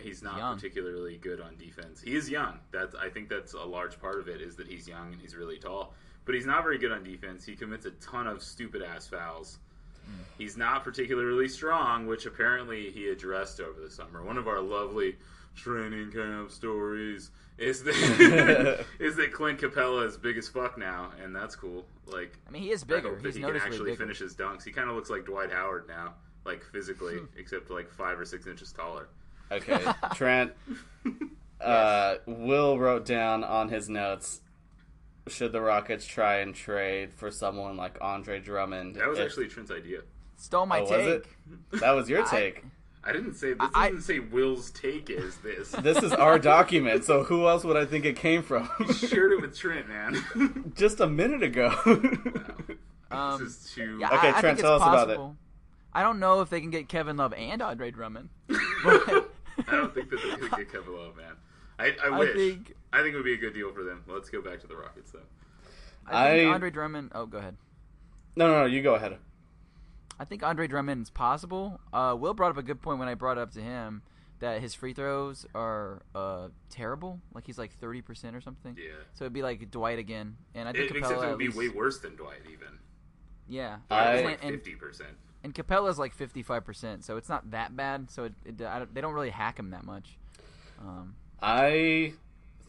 He's 0.00 0.22
not 0.22 0.38
young. 0.38 0.54
particularly 0.54 1.18
good 1.18 1.40
on 1.40 1.56
defense. 1.56 2.00
He 2.00 2.14
is 2.14 2.30
young. 2.30 2.58
That's 2.70 2.94
I 2.94 3.08
think 3.08 3.28
that's 3.28 3.54
a 3.54 3.64
large 3.64 4.00
part 4.00 4.18
of 4.18 4.28
it 4.28 4.40
is 4.40 4.56
that 4.56 4.66
he's 4.66 4.88
young 4.88 5.12
and 5.12 5.20
he's 5.20 5.36
really 5.36 5.58
tall. 5.58 5.94
But 6.24 6.34
he's 6.34 6.46
not 6.46 6.62
very 6.62 6.78
good 6.78 6.92
on 6.92 7.02
defense. 7.02 7.44
He 7.44 7.54
commits 7.54 7.84
a 7.84 7.90
ton 7.92 8.26
of 8.26 8.42
stupid 8.42 8.82
ass 8.82 9.06
fouls. 9.06 9.58
Hmm. 10.06 10.22
He's 10.38 10.56
not 10.56 10.84
particularly 10.84 11.48
strong, 11.48 12.06
which 12.06 12.26
apparently 12.26 12.90
he 12.90 13.08
addressed 13.08 13.60
over 13.60 13.80
the 13.80 13.90
summer. 13.90 14.22
One 14.22 14.38
of 14.38 14.48
our 14.48 14.60
lovely 14.60 15.16
training 15.54 16.12
camp 16.12 16.50
stories 16.50 17.30
is 17.58 17.82
that 17.82 18.84
is 18.98 19.16
that 19.16 19.32
Clint 19.32 19.60
Capela 19.60 20.06
is 20.06 20.16
big 20.16 20.38
as 20.38 20.48
fuck 20.48 20.78
now, 20.78 21.10
and 21.22 21.34
that's 21.34 21.54
cool. 21.54 21.84
Like 22.06 22.38
I 22.48 22.50
mean, 22.50 22.62
he 22.62 22.70
is 22.70 22.84
bigger. 22.84 23.18
He's 23.18 23.34
he 23.34 23.42
can 23.42 23.56
actually 23.56 23.90
bigger. 23.90 23.96
finish 23.96 24.18
his 24.18 24.34
dunks. 24.34 24.64
He 24.64 24.72
kind 24.72 24.88
of 24.88 24.96
looks 24.96 25.10
like 25.10 25.26
Dwight 25.26 25.52
Howard 25.52 25.86
now, 25.88 26.14
like 26.44 26.62
physically, 26.64 27.16
hmm. 27.16 27.26
except 27.38 27.70
like 27.70 27.90
five 27.90 28.18
or 28.18 28.24
six 28.24 28.46
inches 28.46 28.72
taller. 28.72 29.08
Okay, 29.52 29.80
Trent. 30.14 30.52
Uh, 31.60 32.14
Will 32.26 32.78
wrote 32.78 33.04
down 33.06 33.44
on 33.44 33.68
his 33.68 33.88
notes. 33.88 34.40
Should 35.28 35.52
the 35.52 35.60
Rockets 35.60 36.04
try 36.04 36.38
and 36.38 36.52
trade 36.54 37.12
for 37.14 37.30
someone 37.30 37.76
like 37.76 37.96
Andre 38.00 38.40
Drummond? 38.40 38.96
That 38.96 39.08
was 39.08 39.18
if- 39.18 39.26
actually 39.26 39.48
Trent's 39.48 39.70
idea. 39.70 40.00
Stole 40.36 40.66
my 40.66 40.80
Oh, 40.80 40.82
was 40.82 40.90
take. 40.90 41.06
it? 41.08 41.26
that 41.80 41.92
was 41.92 42.08
your 42.08 42.24
take. 42.26 42.64
I 43.04 43.12
didn't 43.12 43.34
say 43.34 43.52
this. 43.52 43.68
I- 43.74 43.88
doesn't 43.90 44.02
say 44.02 44.18
Will's 44.18 44.70
take 44.72 45.10
is 45.10 45.36
this. 45.38 45.70
This 45.82 46.02
is 46.02 46.12
our 46.12 46.38
document, 46.40 47.04
so 47.04 47.22
who 47.22 47.46
else 47.46 47.62
would 47.64 47.76
I 47.76 47.84
think 47.84 48.04
it 48.04 48.16
came 48.16 48.42
from? 48.42 48.68
shared 48.94 49.32
it 49.32 49.40
with 49.40 49.56
Trent, 49.56 49.88
man. 49.88 50.72
Just 50.76 50.98
a 51.00 51.06
minute 51.06 51.42
ago. 51.44 51.72
Um, 53.12 53.38
this 53.44 53.48
is 53.66 53.72
too. 53.74 53.98
Yeah, 54.00 54.08
Okay, 54.08 54.28
I, 54.28 54.38
I 54.38 54.40
Trent, 54.40 54.56
think 54.56 54.60
tell 54.60 54.76
it's 54.76 54.82
us 54.84 54.88
about 54.88 55.10
it. 55.10 55.16
possible. 55.16 55.36
I 55.92 56.02
don't 56.02 56.18
know 56.18 56.40
if 56.40 56.48
they 56.50 56.60
can 56.60 56.70
get 56.70 56.88
Kevin 56.88 57.16
Love 57.18 57.34
and 57.34 57.60
Andre 57.62 57.90
Drummond. 57.92 58.30
I 59.68 59.76
don't 59.76 59.94
think 59.94 60.10
that 60.10 60.22
they 60.22 60.30
could 60.36 60.50
get 60.50 60.72
Kevin 60.72 60.94
Love, 60.96 61.16
man. 61.16 61.32
I, 61.78 61.94
I 62.04 62.06
I 62.14 62.18
wish. 62.18 62.30
I 62.30 62.34
think- 62.34 62.66
think, 62.92 63.06
it 63.14 63.14
would 63.16 63.24
be 63.24 63.34
a 63.34 63.38
good 63.38 63.54
deal 63.54 63.72
for 63.72 63.82
them. 63.82 64.04
Let's 64.06 64.28
go 64.30 64.40
back 64.42 64.60
to 64.60 64.66
the 64.66 64.76
Rockets, 64.76 65.10
though. 65.12 65.20
I 66.06 66.30
think 66.36 66.50
I- 66.50 66.54
Andre 66.54 66.70
Drummond. 66.70 67.12
Oh, 67.14 67.26
go 67.26 67.38
ahead. 67.38 67.56
no, 68.36 68.46
no, 68.48 68.58
no, 68.60 68.64
you 68.66 68.82
go 68.82 68.94
ahead. 68.94 69.16
I 70.20 70.24
think 70.24 70.42
Andre 70.42 70.66
Drummond 70.68 71.02
is 71.02 71.10
possible. 71.10 71.80
Uh, 71.92 72.14
Will 72.18 72.34
brought 72.34 72.50
up 72.50 72.56
a 72.58 72.62
good 72.62 72.80
point 72.82 72.98
when 72.98 73.08
I 73.08 73.14
brought 73.14 73.38
up 73.38 73.52
to 73.52 73.60
him 73.60 74.02
that 74.40 74.60
his 74.60 74.74
free 74.74 74.92
throws 74.92 75.46
are 75.54 76.02
uh, 76.14 76.48
terrible. 76.70 77.20
Like 77.34 77.46
he's 77.46 77.58
like 77.58 77.72
thirty 77.78 78.02
percent 78.02 78.36
or 78.36 78.40
something. 78.40 78.76
Yeah. 78.78 78.92
So 79.14 79.24
it'd 79.24 79.32
be 79.32 79.42
like 79.42 79.70
Dwight 79.70 79.98
again, 79.98 80.36
and 80.54 80.68
I 80.68 80.72
think 80.72 80.90
It, 80.90 80.96
except 80.98 81.22
it 81.22 81.28
would 81.28 81.38
be 81.38 81.46
least- 81.46 81.56
way 81.58 81.68
worse 81.70 81.98
than 82.00 82.14
Dwight, 82.16 82.40
even. 82.44 82.78
Yeah, 83.48 83.78
I- 83.90 84.20
Dwight 84.20 84.24
like 84.24 84.40
fifty 84.42 84.74
percent. 84.74 85.16
And 85.44 85.54
Capela's 85.54 85.98
like 85.98 86.14
fifty 86.14 86.42
five 86.42 86.64
percent, 86.64 87.04
so 87.04 87.16
it's 87.16 87.28
not 87.28 87.50
that 87.50 87.76
bad. 87.76 88.10
So 88.10 88.24
it, 88.24 88.32
it, 88.44 88.62
I 88.62 88.78
don't, 88.78 88.94
they 88.94 89.00
don't 89.00 89.14
really 89.14 89.30
hack 89.30 89.58
him 89.58 89.70
that 89.70 89.84
much. 89.84 90.16
Um, 90.80 91.14
I 91.40 92.12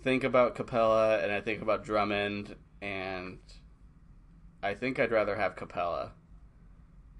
think 0.04 0.24
about 0.24 0.56
Capela 0.56 1.24
and 1.24 1.32
I 1.32 1.40
think 1.42 1.62
about 1.62 1.84
Drummond, 1.84 2.56
and 2.82 3.38
I 4.64 4.74
think 4.74 5.00
I'd 5.00 5.12
rather 5.12 5.36
have 5.36 5.56
Capela. 5.56 6.12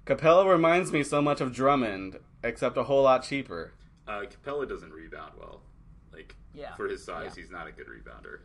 Capela 0.06 0.50
reminds 0.50 0.92
me 0.92 1.02
so 1.02 1.22
much 1.22 1.40
of 1.40 1.52
Drummond, 1.52 2.18
except 2.42 2.76
a 2.76 2.82
whole 2.84 3.02
lot 3.04 3.22
cheaper. 3.22 3.72
Uh, 4.06 4.22
Capela 4.22 4.68
doesn't 4.68 4.92
rebound 4.92 5.32
well. 5.38 5.62
Like 6.12 6.34
Yeah. 6.52 6.74
for 6.74 6.86
his 6.88 7.02
size, 7.04 7.32
Yeah. 7.36 7.42
he's 7.42 7.50
not 7.50 7.66
a 7.66 7.72
good 7.72 7.86
rebounder. 7.86 8.40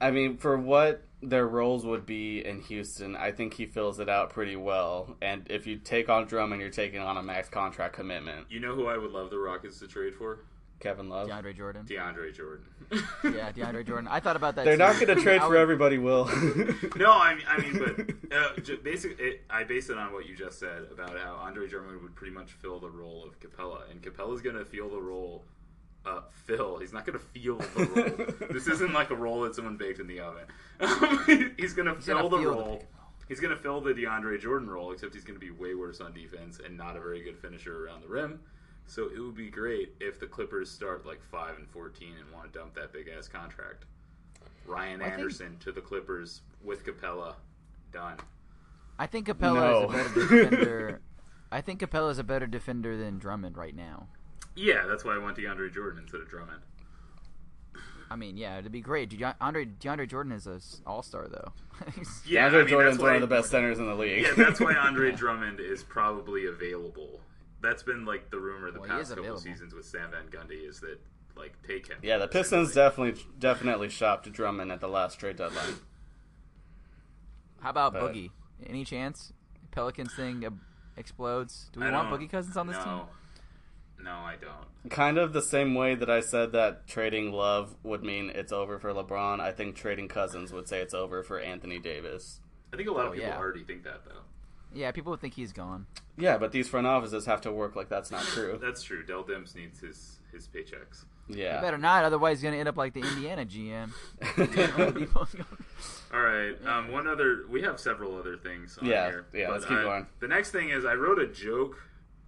I 0.00 0.10
mean, 0.10 0.36
for 0.36 0.58
what 0.58 1.02
their 1.22 1.46
roles 1.46 1.86
would 1.86 2.04
be 2.04 2.44
in 2.44 2.60
Houston, 2.62 3.16
I 3.16 3.32
think 3.32 3.54
he 3.54 3.66
fills 3.66 4.00
it 4.00 4.08
out 4.08 4.30
pretty 4.30 4.56
well. 4.56 5.16
And 5.22 5.46
if 5.50 5.66
you 5.66 5.76
take 5.76 6.08
on 6.08 6.26
Drummond, 6.26 6.60
you're 6.60 6.70
taking 6.70 7.00
on 7.00 7.16
a 7.16 7.22
max 7.22 7.48
contract 7.48 7.94
commitment. 7.94 8.46
You 8.50 8.60
know 8.60 8.74
who 8.74 8.86
I 8.86 8.98
would 8.98 9.12
love 9.12 9.30
the 9.30 9.38
Rockets 9.38 9.78
to 9.80 9.88
trade 9.88 10.14
for? 10.14 10.40
Kevin 10.80 11.08
Love. 11.08 11.28
DeAndre 11.28 11.56
Jordan. 11.56 11.86
DeAndre 11.86 12.34
Jordan. 12.34 12.66
Yeah, 13.24 13.50
DeAndre 13.52 13.86
Jordan. 13.86 14.06
I 14.06 14.20
thought 14.20 14.36
about 14.36 14.54
that. 14.56 14.66
They're 14.66 14.74
too. 14.74 14.82
not 14.82 15.00
going 15.00 15.16
to 15.16 15.22
trade 15.22 15.40
for 15.40 15.56
everybody, 15.56 15.96
Will. 15.96 16.26
no, 16.96 17.12
I 17.12 17.34
mean, 17.34 17.44
I 17.48 17.58
mean, 17.58 17.78
but 17.78 18.36
uh, 18.36 18.60
j- 18.60 18.76
basically, 18.76 19.24
it, 19.24 19.40
I 19.48 19.64
base 19.64 19.88
it 19.88 19.96
on 19.96 20.12
what 20.12 20.26
you 20.26 20.36
just 20.36 20.58
said 20.58 20.86
about 20.92 21.18
how 21.18 21.36
Andre 21.36 21.66
Drummond 21.66 22.02
would 22.02 22.14
pretty 22.14 22.34
much 22.34 22.52
fill 22.52 22.78
the 22.78 22.90
role 22.90 23.24
of 23.24 23.40
Capela, 23.40 23.90
and 23.90 24.02
Capela's 24.02 24.42
going 24.42 24.56
to 24.56 24.64
feel 24.66 24.90
the 24.90 25.00
role. 25.00 25.44
Uh, 26.06 26.20
fill. 26.44 26.78
He's 26.78 26.92
not 26.92 27.06
going 27.06 27.18
to 27.18 27.24
feel 27.24 27.56
the 27.56 28.36
role. 28.38 28.48
this 28.50 28.66
isn't 28.66 28.92
like 28.92 29.10
a 29.10 29.14
role 29.14 29.40
that 29.42 29.54
someone 29.54 29.76
baked 29.78 30.00
in 30.00 30.06
the 30.06 30.20
oven. 30.20 30.44
he's 31.58 31.72
going 31.72 31.86
to 31.86 31.94
fill 32.00 32.28
gonna 32.28 32.28
the 32.28 32.38
feel 32.38 32.40
the 32.40 32.46
role. 32.48 32.62
pick 32.62 32.66
roll. 32.66 32.84
He's 33.28 33.40
going 33.40 33.56
to 33.56 33.62
fill 33.62 33.80
the 33.80 33.92
DeAndre 33.94 34.38
Jordan 34.38 34.68
role, 34.68 34.92
except 34.92 35.14
he's 35.14 35.24
going 35.24 35.40
to 35.40 35.44
be 35.44 35.50
way 35.50 35.74
worse 35.74 36.00
on 36.02 36.12
defense 36.12 36.60
and 36.62 36.76
not 36.76 36.96
a 36.96 37.00
very 37.00 37.22
good 37.22 37.38
finisher 37.38 37.86
around 37.86 38.02
the 38.02 38.08
rim. 38.08 38.40
So 38.86 39.04
it 39.06 39.18
would 39.18 39.34
be 39.34 39.48
great 39.48 39.94
if 39.98 40.20
the 40.20 40.26
Clippers 40.26 40.70
start 40.70 41.06
like 41.06 41.22
five 41.22 41.56
and 41.56 41.66
fourteen 41.70 42.12
and 42.22 42.30
want 42.30 42.52
to 42.52 42.58
dump 42.58 42.74
that 42.74 42.92
big 42.92 43.08
ass 43.08 43.28
contract. 43.28 43.86
Ryan 44.66 45.00
I 45.00 45.04
think- 45.04 45.14
Anderson 45.20 45.56
to 45.60 45.72
the 45.72 45.80
Clippers 45.80 46.42
with 46.62 46.84
Capela, 46.84 47.34
done. 47.92 48.18
I 48.98 49.06
think 49.06 49.26
Capela 49.26 49.54
No. 49.54 49.78
is 49.78 49.84
a 49.84 49.96
better 49.96 50.26
defender. 50.44 51.00
I 51.50 51.60
think 51.62 51.80
Capela 51.80 52.10
is 52.10 52.18
a 52.18 52.24
better 52.24 52.46
defender 52.46 52.96
than 52.98 53.18
Drummond 53.18 53.56
right 53.56 53.74
now. 53.74 54.08
Yeah, 54.56 54.86
that's 54.86 55.04
why 55.04 55.14
I 55.14 55.18
want 55.18 55.36
DeAndre 55.36 55.72
Jordan 55.72 56.00
instead 56.02 56.20
of 56.20 56.28
Drummond. 56.28 56.60
I 58.10 58.16
mean, 58.16 58.36
yeah, 58.36 58.58
it'd 58.58 58.70
be 58.70 58.80
great. 58.80 59.08
De- 59.10 59.36
Andre 59.40 59.64
DeAndre 59.64 60.08
Jordan 60.08 60.32
is 60.32 60.46
a 60.46 60.60
all 60.86 61.02
star 61.02 61.26
though. 61.28 61.52
Yeah, 62.26 62.48
DeAndre 62.48 62.54
I 62.54 62.58
mean, 62.58 62.68
Jordan's 62.68 62.98
one 62.98 63.14
of 63.16 63.20
the 63.20 63.26
best 63.26 63.50
centers 63.50 63.78
in 63.78 63.86
the 63.86 63.94
league. 63.94 64.22
Yeah, 64.22 64.34
that's 64.36 64.60
why 64.60 64.74
Andre 64.78 65.10
Drummond 65.12 65.58
is 65.60 65.82
probably 65.82 66.46
available. 66.46 67.20
That's 67.62 67.82
been 67.82 68.04
like 68.04 68.30
the 68.30 68.38
rumor 68.38 68.70
the 68.70 68.80
Well, 68.80 68.88
past 68.90 69.08
couple 69.08 69.24
available. 69.24 69.40
seasons 69.42 69.74
with 69.74 69.84
Stan 69.86 70.10
Van 70.10 70.26
Gundy 70.30 70.68
is 70.68 70.80
that 70.80 70.98
like 71.36 71.54
take 71.66 71.88
him. 71.88 71.96
Yeah, 72.02 72.18
the 72.18 72.28
Pistons 72.28 72.72
definitely 72.74 73.20
definitely 73.40 73.88
shopped 73.88 74.30
Drummond 74.30 74.70
at 74.70 74.80
the 74.80 74.86
last 74.88 75.18
trade 75.18 75.36
deadline. 75.36 75.74
How 77.60 77.70
about 77.70 77.92
But- 77.94 78.14
Boogie? 78.14 78.30
Any 78.66 78.84
chance 78.84 79.32
Pelicans 79.72 80.14
thing 80.14 80.44
uh, 80.44 80.50
explodes? 80.96 81.70
Do 81.72 81.80
we 81.80 81.86
I 81.86 81.90
want 81.90 82.08
Boogie 82.10 82.30
Cousins 82.30 82.56
on 82.56 82.66
this 82.68 82.76
no. 82.76 82.84
team? 82.84 83.00
No, 84.04 84.12
I 84.12 84.36
don't. 84.40 84.90
Kind 84.90 85.16
of 85.16 85.32
the 85.32 85.40
same 85.42 85.74
way 85.74 85.94
that 85.94 86.10
I 86.10 86.20
said 86.20 86.52
that 86.52 86.86
trading 86.86 87.32
Love 87.32 87.74
would 87.82 88.02
mean 88.04 88.30
it's 88.34 88.52
over 88.52 88.78
for 88.78 88.92
LeBron. 88.92 89.40
I 89.40 89.50
think 89.50 89.76
trading 89.76 90.08
Cousins 90.08 90.52
would 90.52 90.68
say 90.68 90.80
it's 90.80 90.92
over 90.94 91.22
for 91.22 91.40
Anthony 91.40 91.78
Davis. 91.78 92.40
I 92.72 92.76
think 92.76 92.88
a 92.88 92.92
lot 92.92 93.04
Oh, 93.06 93.08
of 93.08 93.14
people 93.14 93.28
yeah. 93.30 93.38
already 93.38 93.64
think 93.64 93.84
that 93.84 94.04
though. 94.04 94.20
Yeah, 94.74 94.90
people 94.90 95.10
would 95.12 95.20
think 95.20 95.34
he's 95.34 95.52
gone. 95.52 95.86
Yeah, 96.18 96.36
but 96.36 96.50
these 96.52 96.68
front 96.68 96.86
offices 96.86 97.24
have 97.26 97.40
to 97.42 97.52
work 97.52 97.76
like 97.76 97.88
that's 97.88 98.10
not 98.10 98.24
true. 98.24 98.58
That's 98.62 98.82
true. 98.82 99.04
Dell 99.06 99.22
Demps 99.24 99.54
needs 99.54 99.78
his 99.80 100.18
his 100.32 100.48
paychecks. 100.48 101.04
Yeah. 101.28 101.60
Better 101.62 101.78
not, 101.78 102.04
otherwise 102.04 102.38
he's 102.38 102.44
gonna 102.44 102.56
end 102.58 102.68
up 102.68 102.76
like 102.76 102.92
the 102.92 103.00
Indiana 103.00 103.46
GM. 103.46 103.90
All 106.12 106.20
right. 106.20 106.54
Um, 106.66 106.90
one 106.92 107.06
other. 107.06 107.44
We 107.48 107.62
have 107.62 107.80
several 107.80 108.16
other 108.18 108.36
things. 108.36 108.76
On 108.78 108.86
Yeah, 108.86 109.06
here, 109.06 109.26
yeah, 109.32 109.48
let's 109.50 109.64
keep 109.64 109.78
I- 109.78 109.82
going. 109.82 110.06
The 110.20 110.28
next 110.28 110.50
thing 110.50 110.70
is 110.70 110.84
I 110.84 110.94
wrote 110.94 111.18
a 111.18 111.26
joke 111.26 111.76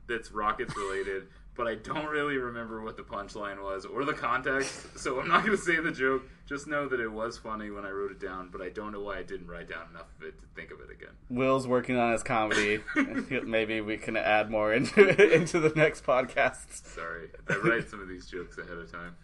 that's 0.08 0.30
Rockets 0.32 0.76
related, 0.76 1.26
but 1.56 1.66
I 1.66 1.74
don't 1.76 2.06
really 2.06 2.36
remember 2.36 2.82
what 2.82 2.96
the 2.96 3.02
punchline 3.02 3.62
was 3.62 3.84
or 3.84 4.04
the 4.04 4.12
context. 4.12 4.98
So 4.98 5.20
I'm 5.20 5.28
not 5.28 5.44
going 5.44 5.56
to 5.56 5.62
say 5.62 5.76
the 5.80 5.90
joke. 5.90 6.22
Just 6.46 6.66
know 6.66 6.86
that 6.88 7.00
it 7.00 7.08
was 7.10 7.38
funny 7.38 7.70
when 7.70 7.84
I 7.84 7.90
wrote 7.90 8.12
it 8.12 8.20
down, 8.20 8.50
but 8.52 8.60
I 8.62 8.68
don't 8.68 8.92
know 8.92 9.00
why 9.00 9.18
I 9.18 9.22
didn't 9.22 9.48
write 9.48 9.68
down 9.68 9.88
enough 9.90 10.06
of 10.20 10.26
it 10.26 10.38
to 10.40 10.46
think 10.54 10.70
of 10.70 10.80
it 10.80 10.90
again. 10.90 11.14
Will's 11.28 11.66
working 11.66 11.96
on 11.96 12.12
his 12.12 12.22
comedy. 12.22 12.80
Maybe 13.44 13.80
we 13.80 13.96
can 13.96 14.16
add 14.16 14.50
more 14.50 14.72
into 14.72 15.34
into 15.34 15.58
the 15.58 15.70
next 15.74 16.04
podcast. 16.04 16.86
Sorry, 16.86 17.30
I 17.48 17.56
write 17.56 17.88
some 17.90 18.00
of 18.00 18.08
these 18.08 18.26
jokes 18.26 18.58
ahead 18.58 18.78
of 18.78 18.90
time. 18.92 19.16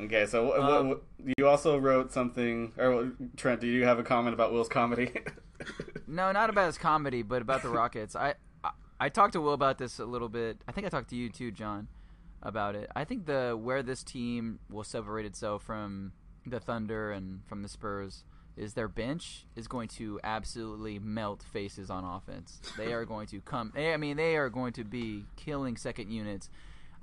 Okay, 0.00 0.26
so 0.26 0.46
wh- 0.50 0.56
wh- 0.56 0.64
Um, 0.80 0.90
wh- 1.26 1.32
you 1.38 1.46
also 1.46 1.78
wrote 1.78 2.12
something, 2.12 2.72
or 2.78 3.12
Trent? 3.36 3.60
Do 3.60 3.66
you 3.66 3.84
have 3.84 3.98
a 3.98 4.02
comment 4.02 4.34
about 4.34 4.52
Will's 4.52 4.68
comedy? 4.68 5.12
No, 6.06 6.32
not 6.32 6.50
about 6.50 6.66
his 6.66 6.78
comedy, 6.78 7.22
but 7.22 7.42
about 7.42 7.62
the 7.62 7.68
Rockets. 7.70 8.14
I, 8.14 8.34
I 8.98 9.08
talked 9.08 9.34
to 9.34 9.40
Will 9.40 9.52
about 9.52 9.78
this 9.78 9.98
a 9.98 10.06
little 10.06 10.28
bit. 10.28 10.58
I 10.66 10.72
think 10.72 10.86
I 10.86 10.90
talked 10.90 11.10
to 11.10 11.16
you 11.16 11.28
too, 11.28 11.50
John, 11.50 11.88
about 12.42 12.74
it. 12.74 12.90
I 12.96 13.04
think 13.04 13.26
the 13.26 13.58
where 13.60 13.82
this 13.82 14.02
team 14.02 14.58
will 14.70 14.84
separate 14.84 15.26
itself 15.26 15.62
from 15.62 16.12
the 16.46 16.60
Thunder 16.60 17.10
and 17.10 17.40
from 17.46 17.62
the 17.62 17.68
Spurs 17.68 18.24
is 18.56 18.72
their 18.72 18.88
bench 18.88 19.44
is 19.54 19.68
going 19.68 19.88
to 19.88 20.18
absolutely 20.24 20.98
melt 20.98 21.42
faces 21.42 21.90
on 21.90 22.04
offense. 22.04 22.58
They 22.78 22.92
are 22.94 23.04
going 23.04 23.26
to 23.28 23.40
come. 23.40 23.72
They, 23.74 23.92
I 23.92 23.98
mean, 23.98 24.16
they 24.16 24.36
are 24.36 24.48
going 24.48 24.72
to 24.74 24.84
be 24.84 25.24
killing 25.36 25.76
second 25.76 26.10
units. 26.10 26.48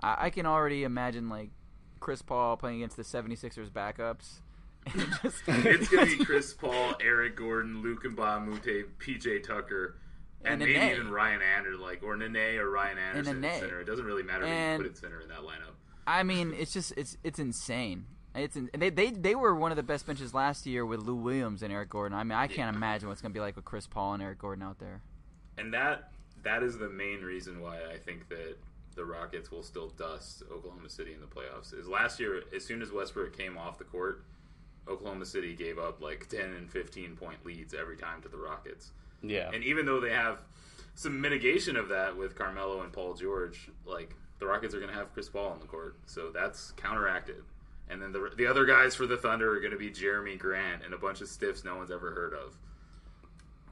I, 0.02 0.16
I 0.26 0.30
can 0.32 0.48
already 0.48 0.84
imagine 0.84 1.30
like 1.30 1.52
Chris 2.00 2.24
Paul 2.24 2.58
playing 2.58 2.78
against 2.78 2.98
the 2.98 3.04
76ers 3.04 3.70
backups. 3.70 4.39
just- 5.22 5.44
it's 5.48 5.88
going 5.89 6.08
to 6.08 6.18
be 6.18 6.26
Chris 6.26 6.54
Paul, 6.54 6.96
Eric 7.00 7.36
Gordon, 7.36 7.84
Luc 7.84 8.04
Mbah 8.04 8.38
a 8.38 8.39
Moute, 8.39 8.86
PJ 9.00 9.44
Tucker, 9.44 9.96
and, 10.46 10.62
And 10.62 10.72
maybe 10.72 10.94
even 10.94 11.10
Ryan 11.10 11.41
Anderson, 11.41 11.82
like 11.82 12.04
or 12.04 12.18
Nene 12.18 12.60
or 12.60 12.70
Ryan 12.70 12.98
Anderson 12.98 13.44
at 13.44 13.60
center. 13.60 13.82
It 13.82 13.86
doesn't 13.86 14.06
really 14.06 14.24
matter 14.24 14.46
who 14.46 14.54
you 14.54 14.78
put 14.78 14.86
at 14.88 14.98
center 14.98 15.22
in 15.22 15.30
that 15.30 15.39
lineup. 15.39 15.76
I 16.06 16.24
mean, 16.24 16.54
it's 16.58 16.74
just 16.74 16.94
it's 16.98 17.18
it's 17.24 17.39
insane. 17.39 18.06
It's 18.36 18.56
in, 18.56 18.70
they 18.76 18.89
they 18.89 19.12
they 19.12 19.36
were 19.36 19.56
one 19.56 19.72
of 19.72 19.78
the 19.78 19.84
best 19.84 20.06
benches 20.06 20.34
last 20.34 20.66
year 20.66 20.86
with 20.86 21.02
Lou 21.02 21.16
Williams 21.16 21.62
and 21.64 21.72
Eric 21.72 21.89
Gordon. 21.89 22.18
I 22.18 22.24
mean, 22.24 22.38
I 22.38 22.48
can't 22.48 22.76
imagine 22.76 23.08
what's 23.08 23.22
gonna 23.22 23.34
be 23.34 23.39
like 23.39 23.56
with 23.56 23.66
Chris 23.66 23.88
Paul 23.88 24.16
and 24.16 24.24
Eric 24.24 24.39
Gordon 24.39 24.64
out 24.64 24.80
there. 24.80 25.02
And 25.58 25.74
that 25.74 26.12
that 26.44 26.64
is 26.64 26.78
the 26.78 26.89
main 26.89 27.22
reason 27.22 27.62
why 27.62 27.78
I 27.94 27.98
think 27.98 28.28
that 28.30 28.58
the 28.96 29.06
Rockets 29.06 29.52
will 29.52 29.64
still 29.64 29.89
dust 29.89 30.44
Oklahoma 30.52 30.89
City 30.89 31.14
in 31.14 31.22
the 31.22 31.28
playoffs. 31.28 31.74
Is 31.78 31.88
last 31.88 32.20
year, 32.20 32.44
as 32.56 32.66
soon 32.66 32.82
as 32.82 32.91
Westbrook 32.91 33.36
came 33.38 33.58
off 33.58 33.78
the 33.78 33.84
court, 33.84 34.24
Oklahoma 34.88 35.26
City 35.26 35.54
gave 35.54 35.80
up 35.80 36.02
like 36.02 36.28
ten 36.28 36.54
and 36.54 36.70
fifteen 36.70 37.16
point 37.16 37.46
leads 37.46 37.74
every 37.74 37.98
time 37.98 38.22
to 38.22 38.30
the 38.30 38.38
Rockets. 38.38 38.91
Yeah, 39.24 39.50
And 39.54 39.64
even 39.64 39.86
though 39.86 40.00
they 40.02 40.12
have 40.12 40.40
some 40.96 41.20
mitigation 41.22 41.76
of 41.78 41.90
that 41.90 42.16
with 42.18 42.36
Carmelo 42.36 42.82
and 42.82 42.92
Paul 42.92 43.14
George, 43.14 43.70
like 43.86 44.16
the 44.40 44.46
Rockets 44.46 44.76
are 44.76 44.80
going 44.80 44.92
to 44.92 44.98
have 44.98 45.14
Chris 45.14 45.30
Paul 45.30 45.48
on 45.50 45.60
the 45.60 45.66
court, 45.66 45.96
so 46.06 46.30
that's 46.34 46.72
counteracted. 46.72 47.44
And 47.90 48.02
then 48.02 48.12
the 48.12 48.32
the 48.36 48.48
other 48.48 48.66
guys 48.66 48.96
for 48.96 49.06
the 49.08 49.18
Thunder 49.18 49.52
are 49.56 49.60
going 49.60 49.72
to 49.72 49.78
be 49.78 49.90
Jerami 49.92 50.38
Grant 50.38 50.84
and 50.84 50.94
a 50.94 50.98
bunch 50.98 51.22
of 51.22 51.28
stiffs 51.30 51.64
no 51.64 51.76
one's 51.78 51.92
ever 51.92 52.12
heard 52.12 52.34
of. 52.34 52.58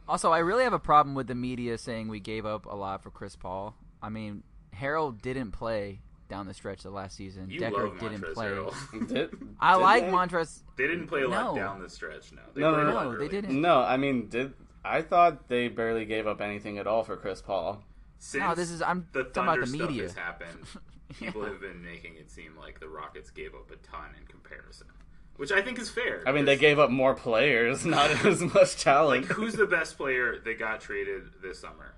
Also, 0.08 0.32
I 0.32 0.40
really 0.40 0.64
have 0.64 0.74
a 0.74 0.80
problem 0.80 1.16
with 1.16 1.28
the 1.28 1.36
media 1.36 1.78
saying 1.78 2.08
we 2.08 2.20
gave 2.20 2.46
up 2.46 2.66
a 2.66 2.76
lot 2.76 3.02
for 3.04 3.10
Chris 3.12 3.36
Paul. 3.36 3.76
I 4.02 4.10
mean, 4.10 4.44
Harrell 4.76 5.20
didn't 5.22 5.52
play 5.52 6.02
down 6.28 6.48
the 6.48 6.54
stretch 6.54 6.86
of 6.86 6.94
last 6.94 7.16
season. 7.16 7.50
You 7.50 7.60
Dekker 7.62 7.90
love 7.90 8.00
didn't 8.00 8.22
Montrezl 8.22 8.34
play. 8.34 8.48
Harrell. 8.48 9.08
Did- 9.08 9.38
I 9.60 9.74
did 9.76 9.82
like 9.82 10.06
they? 10.06 10.12
Montrez. 10.12 10.60
They 10.78 10.88
didn't 10.88 11.08
play 11.08 11.22
a 11.22 11.28
lot 11.30 11.56
No. 11.56 11.62
down 11.62 11.82
the 11.82 11.90
stretch. 11.90 12.32
No, 12.34 12.42
they 12.54 12.62
No, 12.62 12.72
no, 12.76 13.12
no, 13.12 13.18
they 13.18 13.28
didn't. 13.28 13.60
No, 13.62 13.82
I 13.82 13.98
mean, 13.98 14.28
did 14.28 14.54
I 14.84 15.02
thought 15.02 15.48
they 15.48 15.68
barely 15.68 16.06
gave 16.06 16.26
up 16.28 16.42
anything 16.42 16.78
at 16.78 16.88
all 16.88 17.04
for 17.04 17.16
Chris 17.18 17.42
Paul? 17.42 17.84
Since 18.20 18.44
No, 18.44 18.56
this 18.56 18.72
is- 18.72 18.82
I'm 18.82 19.08
the 19.14 19.24
talking 19.26 19.44
about 19.44 19.46
Thunder 19.56 19.62
the 19.62 19.68
stuff 19.78 19.90
media. 19.90 20.04
has 20.04 20.16
happened. 20.16 20.66
People 21.20 21.44
Yeah. 21.44 21.50
have 21.50 21.62
been 21.62 21.84
making 21.84 22.16
it 22.16 22.32
seem 22.32 22.56
like 22.58 22.80
the 22.80 22.88
Rockets 22.88 23.30
gave 23.32 23.54
up 23.54 23.70
a 23.72 23.76
ton 23.78 24.12
in 24.20 24.26
comparison, 24.28 24.88
which 25.36 25.52
I 25.52 25.62
think 25.62 25.78
is 25.80 25.90
fair. 25.90 26.24
I 26.26 26.32
mean, 26.32 26.46
they 26.46 26.56
gave 26.58 26.80
up 26.80 26.90
more 26.90 27.14
players, 27.16 27.86
not 27.86 28.10
as 28.26 28.42
much 28.42 28.78
talent. 28.82 29.28
like 29.28 29.32
who's 29.38 29.54
the 29.54 29.66
best 29.66 29.98
player 29.98 30.40
that 30.40 30.58
got 30.60 30.80
traded 30.82 31.24
this 31.42 31.60
summer? 31.60 31.94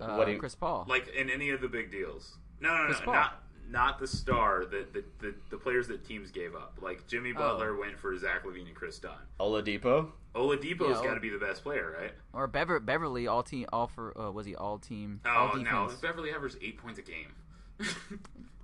Uh, 0.00 0.14
what 0.16 0.26
do 0.26 0.32
you? 0.32 0.38
Chris 0.38 0.54
Paul. 0.54 0.86
Like 0.88 1.08
in 1.08 1.30
any 1.30 1.50
of 1.50 1.60
the 1.60 1.68
big 1.68 1.90
deals? 1.92 2.36
No, 2.60 2.70
no, 2.70 2.78
no, 2.82 2.86
Chris 2.86 2.98
no 3.00 3.04
Paul. 3.06 3.14
not 3.14 3.42
not 3.70 3.98
the 3.98 4.06
star. 4.06 4.64
that 4.66 4.92
the 4.92 5.04
the 5.20 5.34
the 5.50 5.56
players 5.56 5.88
that 5.88 6.04
teams 6.06 6.30
gave 6.30 6.54
up. 6.54 6.78
Like 6.80 7.06
Jimmy 7.06 7.32
Oh. 7.34 7.38
Butler 7.38 7.76
went 7.76 7.98
for 7.98 8.16
Zach 8.16 8.44
LaVine 8.44 8.66
and 8.66 8.74
Kris 8.74 8.98
Dunn. 8.98 9.12
Oladipo? 9.40 10.10
Oladipo's 10.34 11.00
Yeah, 11.00 11.06
got 11.08 11.14
to 11.14 11.20
be 11.20 11.28
the 11.30 11.38
best 11.38 11.62
player, 11.62 11.96
right? 12.00 12.12
or 12.32 12.46
Bever- 12.48 12.80
Beverley, 12.80 13.26
all 13.28 13.42
team, 13.44 13.66
all 13.72 13.86
for 13.86 14.18
uh, 14.20 14.30
was 14.32 14.46
he 14.46 14.54
all 14.56 14.78
team, 14.78 15.20
Oh 15.24 15.30
all 15.30 15.56
no, 15.56 15.84
defense. 15.84 16.00
Beverley 16.00 16.32
averaged 16.32 16.56
eight 16.60 16.76
points 16.78 16.98
a 16.98 17.02
game. 17.02 17.32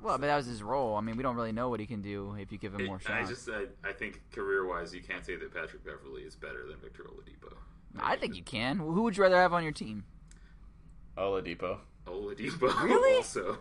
Well, 0.02 0.16
but 0.16 0.28
that 0.28 0.36
was 0.38 0.46
his 0.46 0.62
role. 0.62 0.96
I 0.96 1.02
mean, 1.02 1.18
we 1.18 1.22
don't 1.22 1.36
really 1.36 1.52
know 1.52 1.68
what 1.68 1.78
he 1.78 1.84
can 1.84 2.00
do 2.00 2.34
if 2.38 2.50
you 2.50 2.56
give 2.56 2.74
him 2.74 2.86
more 2.86 2.96
I 3.06 3.20
shots. 3.22 3.28
I 3.28 3.30
just 3.30 3.48
I, 3.50 3.88
I 3.90 3.92
think 3.92 4.18
career 4.32 4.66
wise, 4.66 4.94
you 4.94 5.02
can't 5.02 5.26
say 5.26 5.36
that 5.36 5.52
Patrick 5.52 5.84
Beverley 5.84 6.22
is 6.22 6.34
better 6.34 6.66
than 6.66 6.78
Victor 6.80 7.02
Oladipo. 7.02 7.52
I 7.98 8.16
think 8.16 8.34
you 8.34 8.42
can. 8.42 8.78
Who 8.78 9.02
would 9.02 9.18
you 9.18 9.22
rather 9.22 9.36
have 9.36 9.52
on 9.52 9.62
your 9.62 9.72
team? 9.72 10.04
Oladipo. 11.18 11.80
Oladipo 12.06 12.72
Really? 12.82 13.16
also. 13.16 13.58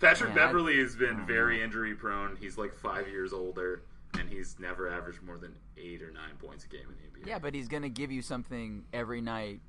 Patrick 0.00 0.30
Man, 0.34 0.38
I- 0.38 0.46
Beverley 0.46 0.78
has 0.80 0.94
been 0.96 1.16
don't 1.16 1.26
very 1.26 1.62
injury 1.62 1.94
prone. 1.94 2.36
He's 2.40 2.58
like 2.58 2.74
five 2.74 3.08
years 3.08 3.32
older, 3.32 3.82
and 4.18 4.28
he's 4.28 4.56
never 4.58 4.88
averaged 4.90 5.22
more 5.22 5.38
than 5.38 5.54
eight 5.78 6.02
or 6.02 6.10
nine 6.10 6.36
points 6.38 6.64
a 6.64 6.68
game 6.68 6.82
in 6.82 7.12
the 7.12 7.20
NBA. 7.20 7.26
Yeah, 7.28 7.38
but 7.38 7.54
he's 7.54 7.68
gonna 7.68 7.88
give 7.88 8.10
you 8.12 8.22
something 8.22 8.84
every 8.92 9.20
night 9.20 9.60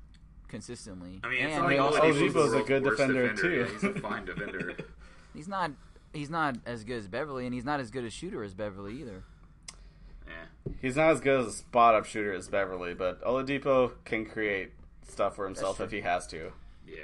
consistently. 0.48 1.20
I 1.24 1.28
mean, 1.28 1.40
and 1.40 1.62
not 1.62 1.70
he 1.70 1.78
like 1.78 1.80
also, 1.80 2.00
Oladipo's 2.02 2.34
Oladipo's 2.34 2.52
a 2.54 2.62
good 2.62 2.84
worst 2.84 2.96
defender, 2.98 3.34
too. 3.34 3.50
Yeah, 3.50 3.66
he's 3.72 3.84
a 3.84 4.00
fine 4.00 4.24
defender. 4.24 4.76
he's 5.34 5.48
not 5.48 5.70
he's 6.12 6.30
not 6.30 6.56
as 6.66 6.84
good 6.84 6.98
as 6.98 7.08
Beverley, 7.08 7.44
and 7.46 7.54
he's 7.54 7.64
not 7.64 7.80
as 7.80 7.90
good 7.90 8.04
a 8.04 8.10
shooter 8.10 8.42
as 8.42 8.54
Beverley 8.54 9.00
either. 9.00 9.24
yeah. 10.26 10.72
He's 10.82 10.96
not 10.96 11.10
as 11.10 11.20
good 11.20 11.40
as 11.40 11.46
a 11.46 11.52
spot 11.52 11.94
up 11.94 12.04
shooter 12.04 12.32
as 12.32 12.48
Beverley, 12.48 12.92
but 12.94 13.22
Oladipo 13.24 13.92
can 14.04 14.24
create 14.26 14.72
stuff 15.08 15.36
for 15.36 15.46
himself 15.46 15.80
if 15.80 15.90
he 15.90 16.02
has 16.02 16.26
to. 16.28 16.52
Yeah. 16.86 16.96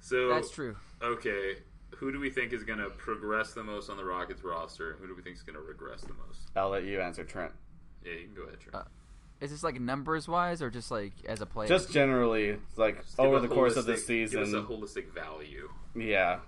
So 0.00 0.28
That's 0.28 0.50
true. 0.50 0.76
Okay, 1.02 1.56
who 1.96 2.12
do 2.12 2.20
we 2.20 2.30
think 2.30 2.52
is 2.52 2.62
going 2.64 2.78
to 2.78 2.90
progress 2.90 3.54
the 3.54 3.64
most 3.64 3.90
on 3.90 3.96
the 3.96 4.04
Rockets 4.04 4.42
roster? 4.44 4.90
and 4.92 5.00
Who 5.00 5.06
do 5.08 5.14
we 5.16 5.22
think 5.22 5.36
is 5.36 5.42
going 5.42 5.56
to 5.56 5.62
regress 5.62 6.02
the 6.02 6.14
most? 6.26 6.40
I'll 6.54 6.70
let 6.70 6.84
you 6.84 7.00
answer, 7.00 7.24
Trent. 7.24 7.52
Yeah, 8.04 8.12
you 8.12 8.26
can 8.26 8.34
go 8.34 8.42
ahead, 8.42 8.60
Trent. 8.60 8.76
Uh, 8.76 8.82
Is 9.40 9.50
this 9.50 9.62
like 9.64 9.80
numbers 9.80 10.28
wise 10.28 10.62
or 10.62 10.70
just 10.70 10.90
like 10.90 11.12
as 11.26 11.40
a 11.40 11.46
player? 11.46 11.68
Just 11.68 11.90
generally, 11.90 12.58
like 12.76 13.02
Just 13.02 13.18
over 13.18 13.36
a 13.38 13.40
the 13.40 13.48
course 13.48 13.76
of 13.76 13.84
the 13.86 13.94
holistic- 13.94 14.30
Give 14.30 14.40
us 14.42 14.48
a 14.48 14.52
season. 14.52 14.64
holistic 14.66 15.12
value. 15.12 15.70
Yeah, 15.96 16.38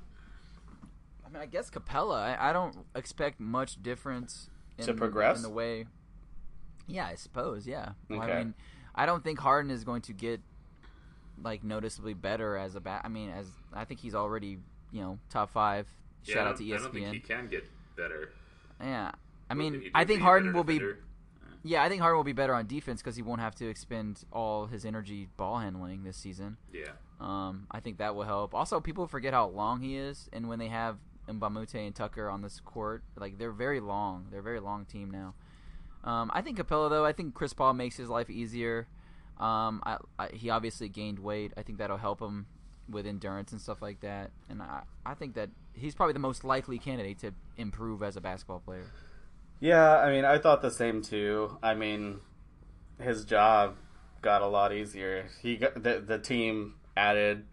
I 1.27 1.31
mean, 1.31 1.43
I 1.43 1.47
guess 1.47 1.71
Capela. 1.71 2.17
I, 2.39 2.51
I 2.51 2.53
don't 2.53 2.77
expect 2.95 3.41
much 3.41 3.83
difference 3.83 4.49
in, 4.79 4.85
To 4.87 4.95
progress? 4.95 5.37
in 5.39 5.43
the 5.43 5.51
way. 5.51 5.87
Yeah, 6.87 7.07
I 7.07 7.17
suppose. 7.17 7.67
Yeah. 7.67 7.91
Well, 8.09 8.23
Okay. 8.23 8.33
I 8.33 8.39
mean, 8.39 8.55
I 8.95 9.05
don't 9.07 9.23
think 9.23 9.39
Harden 9.41 9.71
is 9.71 9.85
going 9.85 10.03
to 10.03 10.13
get 10.13 10.41
like 11.43 11.64
noticeably 11.64 12.14
better 12.14 12.57
as 12.57 12.74
a 12.74 12.80
bat. 12.80 13.03
I 13.05 13.09
mean, 13.09 13.30
as 13.30 13.47
I 13.72 13.84
think 13.84 14.01
he's 14.01 14.14
already 14.14 14.59
you 14.93 15.01
know 15.03 15.18
top 15.30 15.51
five. 15.51 15.86
Yeah, 16.24 16.34
Shout 16.34 16.47
out 16.49 16.57
to 16.59 16.64
ESPN. 16.64 16.74
I 16.74 16.78
don't 16.78 16.93
think 16.93 17.12
he 17.12 17.20
can 17.20 17.49
get 17.49 17.68
better. 17.97 18.32
Yeah. 18.80 19.12
I 19.51 19.55
mean, 19.55 19.91
I 19.95 20.05
think 20.05 20.20
be 20.20 20.24
Harden 20.24 20.53
will 20.53 20.64
be. 20.64 20.74
defender? 20.74 20.99
Yeah, 21.64 21.82
I 21.82 21.89
think 21.89 22.01
Harden 22.03 22.16
will 22.16 22.24
be 22.24 22.32
better 22.32 22.55
on 22.55 22.66
defense 22.66 23.03
because 23.03 23.16
he 23.16 23.22
won't 23.22 23.41
have 23.41 23.55
to 23.57 23.68
expend 23.68 24.24
all 24.32 24.66
his 24.66 24.84
energy 24.84 25.28
ball 25.36 25.59
handling 25.59 26.05
this 26.05 26.16
season. 26.16 26.57
Yeah. 26.72 26.91
Um, 27.20 27.66
I 27.70 27.80
think 27.80 27.99
that 27.99 28.14
will 28.14 28.22
help. 28.22 28.55
Also, 28.55 28.80
people 28.80 29.07
forget 29.07 29.34
how 29.34 29.49
long 29.49 29.80
he 29.80 29.97
is, 29.97 30.28
and 30.32 30.49
when 30.49 30.59
they 30.59 30.68
have 30.68 30.99
Mbah 31.28 31.47
a 31.47 31.51
Moute 31.51 31.74
and 31.74 31.95
Tucker 31.95 32.30
on 32.30 32.43
this 32.43 32.61
court, 32.61 33.03
like 33.16 33.39
they're 33.39 33.53
very 33.53 33.80
long. 33.80 34.26
They're 34.30 34.41
a 34.41 34.43
very 34.43 34.61
long 34.61 34.84
team 34.84 35.11
now. 35.11 35.34
Um, 36.05 36.30
I 36.32 36.43
think 36.43 36.59
Capela 36.59 36.89
though. 36.89 37.05
I 37.05 37.12
think 37.12 37.34
Chris 37.34 37.53
Paul 37.53 37.74
makes 37.74 37.97
his 37.97 38.09
life 38.09 38.30
easier. 38.30 38.86
Um, 39.39 39.82
I, 39.84 39.99
I, 40.18 40.28
he 40.28 40.51
obviously 40.51 40.89
gained 40.89 41.18
weight. 41.18 41.53
I 41.57 41.62
think 41.62 41.78
that'll 41.78 41.97
help 41.97 42.20
him 42.20 42.47
with 42.91 43.07
endurance 43.07 43.53
and 43.53 43.61
stuff 43.61 43.82
like 43.82 44.01
that. 44.01 44.30
And 44.49 44.62
I, 44.62 44.82
I 45.05 45.14
think 45.14 45.34
that 45.34 45.51
he's 45.74 45.95
probably 45.95 46.14
the 46.14 46.18
most 46.18 46.45
likely 46.45 46.78
candidate 46.78 47.18
to 47.20 47.32
improve 47.57 48.03
as 48.03 48.16
a 48.16 48.20
basketball 48.20 48.61
player. 48.61 48.91
yeah. 49.61 49.99
I 49.99 50.11
mean, 50.11 50.24
I 50.24 50.39
thought 50.39 50.62
the 50.62 50.70
same 50.70 51.03
too. 51.03 51.57
I 51.62 51.74
mean, 51.74 52.20
his 53.01 53.24
job 53.24 53.76
got 54.22 54.43
a 54.43 54.47
lot 54.47 54.72
easier. 54.72 55.28
He 55.43 55.57
got 55.57 55.82
the 55.82 56.03
the 56.05 56.18
team 56.18 56.74
added 56.97 57.45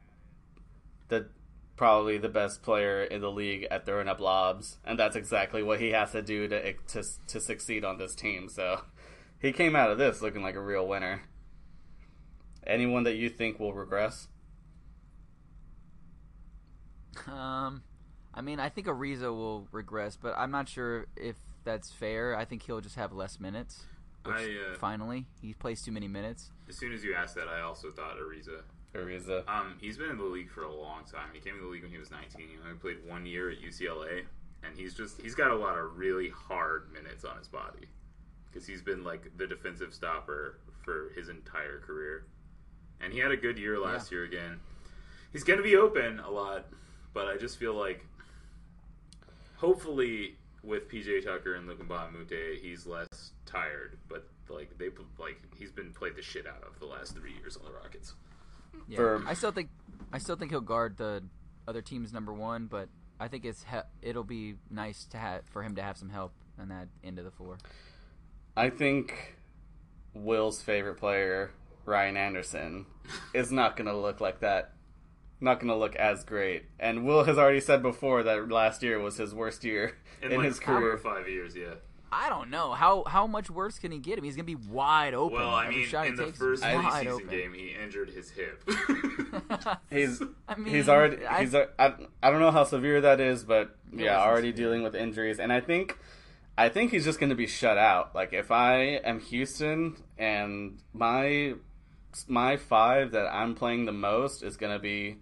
the 1.10 1.28
probably 1.76 2.18
the 2.18 2.30
best 2.30 2.64
player 2.64 3.04
in 3.04 3.22
the 3.22 3.32
league 3.32 3.68
at 3.70 3.86
throwing 3.86 4.08
up 4.08 4.20
lobs, 4.20 4.78
and 4.86 4.98
that's 4.98 5.16
exactly 5.16 5.62
what 5.62 5.80
he 5.80 5.92
has 5.92 6.12
to 6.12 6.22
do 6.22 6.48
to 6.48 6.74
to 6.74 7.04
to 7.28 7.40
succeed 7.40 7.84
on 7.86 7.98
this 7.98 8.16
team. 8.16 8.50
So 8.50 8.82
he 9.40 9.52
came 9.52 9.76
out 9.76 9.92
of 9.92 9.98
this 9.98 10.22
looking 10.22 10.42
like 10.42 10.56
a 10.56 10.62
real 10.62 10.88
winner. 10.88 11.24
Anyone 12.68 13.04
that 13.04 13.16
you 13.16 13.30
think 13.30 13.60
will 13.60 13.74
regress? 13.74 14.28
Um, 17.28 17.84
I 18.34 18.42
mean, 18.42 18.60
I 18.60 18.70
think 18.70 18.88
Ariza 18.88 19.34
will 19.34 19.68
regress, 19.72 20.18
but 20.18 20.36
I'm 20.38 20.52
not 20.52 20.68
sure 20.68 21.08
if 21.16 21.36
that's 21.64 21.92
fair. 21.92 22.36
I 22.36 22.46
think 22.46 22.64
he'll 22.64 22.82
just 22.82 22.96
have 22.96 23.14
less 23.14 23.40
minutes. 23.40 23.86
Which, 24.24 24.36
I, 24.36 24.74
uh, 24.74 24.78
finally, 24.78 25.28
he 25.42 25.54
plays 25.54 25.84
too 25.84 25.92
many 25.92 26.08
minutes. 26.08 26.52
As 26.68 26.76
soon 26.78 26.92
as 26.92 27.04
you 27.04 27.14
asked 27.14 27.36
that, 27.36 27.48
I 27.48 27.62
also 27.62 27.92
thought 27.92 28.18
Ariza 28.18 28.64
Ariza? 28.96 29.48
Um, 29.48 29.76
he's 29.80 29.98
been 29.98 30.10
in 30.10 30.18
the 30.18 30.24
league 30.24 30.50
for 30.50 30.64
a 30.64 30.74
long 30.74 31.04
time. 31.04 31.30
He 31.34 31.40
came 31.40 31.56
in 31.56 31.62
the 31.62 31.68
league 31.68 31.84
when 31.84 31.92
he 31.92 31.98
was 31.98 32.12
19. 32.12 32.48
He 32.48 32.56
only 32.64 32.78
played 32.78 32.98
one 33.06 33.26
year 33.26 33.50
at 33.52 33.58
UCLA, 33.60 34.24
and 34.64 34.78
he's 34.78 34.94
just 34.94 35.22
he's 35.22 35.36
got 35.36 35.52
a 35.52 35.56
lot 35.56 35.78
of 35.78 35.98
really 35.98 36.30
hard 36.30 36.92
minutes 36.92 37.26
on 37.26 37.38
his 37.38 37.48
body 37.48 37.88
because 38.48 38.66
he's 38.66 38.82
been 38.82 39.04
like 39.04 39.32
the 39.38 39.48
defensive 39.48 39.94
stopper 39.94 40.60
for 40.84 41.12
his 41.16 41.30
entire 41.30 41.80
career. 41.80 42.26
And 43.02 43.14
he 43.14 43.20
had 43.20 43.32
a 43.32 43.38
good 43.38 43.58
year 43.58 43.80
last 43.80 44.12
year 44.12 44.24
again. 44.24 44.60
He's 45.32 45.44
going 45.44 45.58
to 45.58 45.64
be 45.64 45.76
open 45.76 46.20
a 46.20 46.30
lot, 46.30 46.66
but 47.14 47.28
I 47.28 47.38
just 47.38 47.58
feel 47.60 47.74
like 47.74 48.06
hopefully 49.58 50.36
with 50.64 50.90
PJ 50.90 51.26
Tucker 51.26 51.56
and 51.56 51.68
Luc 51.68 51.80
Mbah 51.80 52.10
a 52.10 52.12
Moute, 52.12 52.60
he's 52.62 52.86
less 52.86 53.32
tired. 53.46 53.98
But 54.08 54.28
like 54.50 54.78
they 54.78 54.90
like 55.20 55.38
he's 55.58 55.72
been 55.72 55.92
played 55.92 56.16
the 56.16 56.22
shit 56.22 56.48
out 56.48 56.64
of 56.64 56.80
the 56.80 56.86
last 56.86 57.16
three 57.16 57.34
years 57.34 57.58
on 57.58 57.64
the 57.66 57.72
Rockets. 57.72 58.14
Yeah. 58.88 58.98
For- 58.98 59.24
I 59.28 59.34
still 59.34 59.52
think 59.52 59.70
I 60.14 60.18
still 60.18 60.36
think 60.36 60.52
he'll 60.52 60.62
guard 60.62 60.98
the 60.98 61.24
other 61.68 61.82
team's 61.82 62.14
number 62.14 62.34
one, 62.34 62.68
but 62.68 62.90
I 63.20 63.28
think 63.28 63.46
it's 63.46 63.64
he- 63.64 64.08
it'll 64.10 64.24
be 64.24 64.56
nice 64.70 65.06
to 65.08 65.18
have 65.18 65.44
for 65.48 65.64
him 65.64 65.76
to 65.76 65.82
have 65.84 65.98
some 65.98 66.10
help 66.10 66.34
on 66.60 66.70
that 66.70 66.88
end 67.04 67.20
of 67.20 67.26
the 67.26 67.32
floor. 67.32 67.58
I 68.56 68.70
think 68.70 69.36
Will's 70.14 70.62
favorite 70.62 70.96
player, 70.96 71.52
Ryan 71.86 72.18
Anderson, 72.18 72.86
is 73.34 73.52
not 73.52 73.76
going 73.78 73.88
to 73.88 73.96
look 73.98 74.20
like 74.22 74.40
that. 74.42 74.72
Not 75.42 75.60
going 75.60 75.68
to 75.70 75.76
look 75.76 75.96
as 75.96 76.24
great. 76.24 76.64
And 76.80 77.06
Will 77.06 77.24
has 77.26 77.38
already 77.38 77.60
said 77.60 77.82
before 77.82 78.24
that 78.24 78.50
last 78.50 78.82
year 78.84 79.00
was 79.00 79.18
his 79.18 79.34
worst 79.36 79.64
year 79.64 79.98
In, 80.22 80.32
in 80.32 80.38
like 80.38 80.48
his 80.48 80.60
four 80.60 80.76
or 80.78 80.80
career. 80.80 80.98
five 80.98 81.28
years, 81.30 81.56
yeah. 81.56 81.76
I 82.12 82.30
don't 82.30 82.50
know 82.50 82.72
how 82.72 83.04
how 83.06 83.28
much 83.28 83.50
worse 83.50 83.78
can 83.78 83.92
he 83.92 84.00
get 84.00 84.18
him. 84.18 84.24
He's 84.24 84.36
gonna 84.38 84.46
be 84.46 84.56
wide 84.56 85.14
open. 85.14 85.38
Well, 85.38 85.50
I 85.50 85.66
Every 85.66 85.78
mean, 85.80 85.88
shot 85.88 86.04
he 86.06 86.10
in 86.12 86.16
the 86.16 86.26
takes 86.26 86.38
is 86.38 86.42
first 86.42 86.64
wide 86.64 86.76
preseason 87.06 87.08
open. 87.08 87.28
game, 87.28 87.54
he 87.54 87.76
injured 87.84 88.10
his 88.12 88.30
hip. 88.30 88.64
He's 89.90 90.22
I 90.48 90.56
mean, 90.56 90.74
he's 90.74 90.88
already 90.88 91.26
I- 91.26 91.42
he's 91.42 91.54
a- 91.54 91.70
I, 91.78 91.94
I 92.24 92.30
don't 92.32 92.40
know 92.40 92.52
how 92.52 92.64
severe 92.64 93.02
that 93.02 93.20
is, 93.20 93.44
but 93.44 93.76
yeah, 93.94 94.18
already 94.22 94.52
severe. 94.52 94.66
dealing 94.68 94.84
with 94.84 94.96
injuries, 94.96 95.40
and 95.40 95.52
I 95.52 95.60
think 95.60 95.98
I 96.58 96.70
think 96.70 96.92
he's 96.92 97.04
just 97.04 97.20
going 97.20 97.32
to 97.32 97.36
be 97.36 97.48
shut 97.48 97.78
out. 97.78 98.16
Like 98.16 98.32
if 98.32 98.50
I 98.50 98.78
am 99.04 99.20
Houston 99.20 99.98
and 100.18 100.78
my 100.94 101.56
my 102.28 102.58
five 102.58 103.12
that 103.12 103.28
I'm 103.28 103.56
playing 103.56 103.86
the 103.86 103.92
most 103.92 104.44
is 104.44 104.58
going 104.58 104.72
to 104.74 104.80
be 104.80 105.18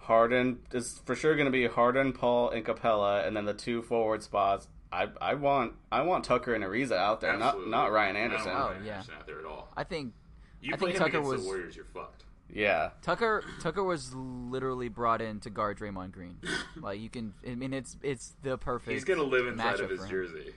Harden 0.00 0.60
is 0.72 1.00
for 1.04 1.14
sure 1.14 1.34
going 1.34 1.46
to 1.46 1.50
be 1.52 1.66
Harden, 1.66 2.12
Paul, 2.12 2.50
and 2.50 2.64
Capela, 2.64 3.26
and 3.26 3.36
then 3.36 3.44
the 3.44 3.54
two 3.54 3.82
forward 3.82 4.22
spots. 4.22 4.68
I 4.90 5.08
I 5.20 5.34
want 5.34 5.74
I 5.92 6.00
want 6.02 6.24
Tucker 6.24 6.54
and 6.54 6.64
Ariza 6.64 6.96
out 6.96 7.20
there, 7.20 7.32
Absolutely. 7.32 7.70
not 7.70 7.84
not 7.88 7.92
Ryan 7.92 8.16
I 8.16 8.20
don't 8.20 8.30
Anderson. 8.32 8.52
want 8.52 8.64
Oh, 8.64 8.68
Ryan 8.72 8.84
yeah. 8.86 8.92
Anderson 8.92 9.14
out 9.18 9.26
there 9.26 9.38
at 9.40 9.44
all. 9.44 9.68
I 9.76 9.84
think 9.84 10.14
You 10.62 10.72
I 10.72 10.76
play 10.78 10.92
think 10.92 10.96
him 10.96 11.04
Tucker 11.06 11.18
against 11.18 11.30
was- 11.30 11.42
the 11.42 11.48
Warriors, 11.48 11.76
you're 11.76 11.84
fucked. 11.84 12.24
Yeah, 12.50 12.92
Tucker 13.02 13.44
Tucker 13.60 13.84
was 13.84 14.14
literally 14.14 14.88
brought 14.88 15.20
in 15.20 15.40
to 15.40 15.50
guard 15.50 15.78
Draymond 15.78 16.12
Green. 16.12 16.38
like 16.80 16.98
you 16.98 17.10
can, 17.10 17.34
I 17.46 17.54
mean, 17.54 17.74
it's 17.74 17.98
it's 18.02 18.34
the 18.42 18.56
perfect. 18.56 18.90
He's 18.90 19.04
gonna 19.04 19.22
live 19.22 19.46
inside 19.46 19.80
of 19.80 19.90
his 19.90 19.98
for 20.00 20.06
him. 20.06 20.10
jersey. 20.10 20.52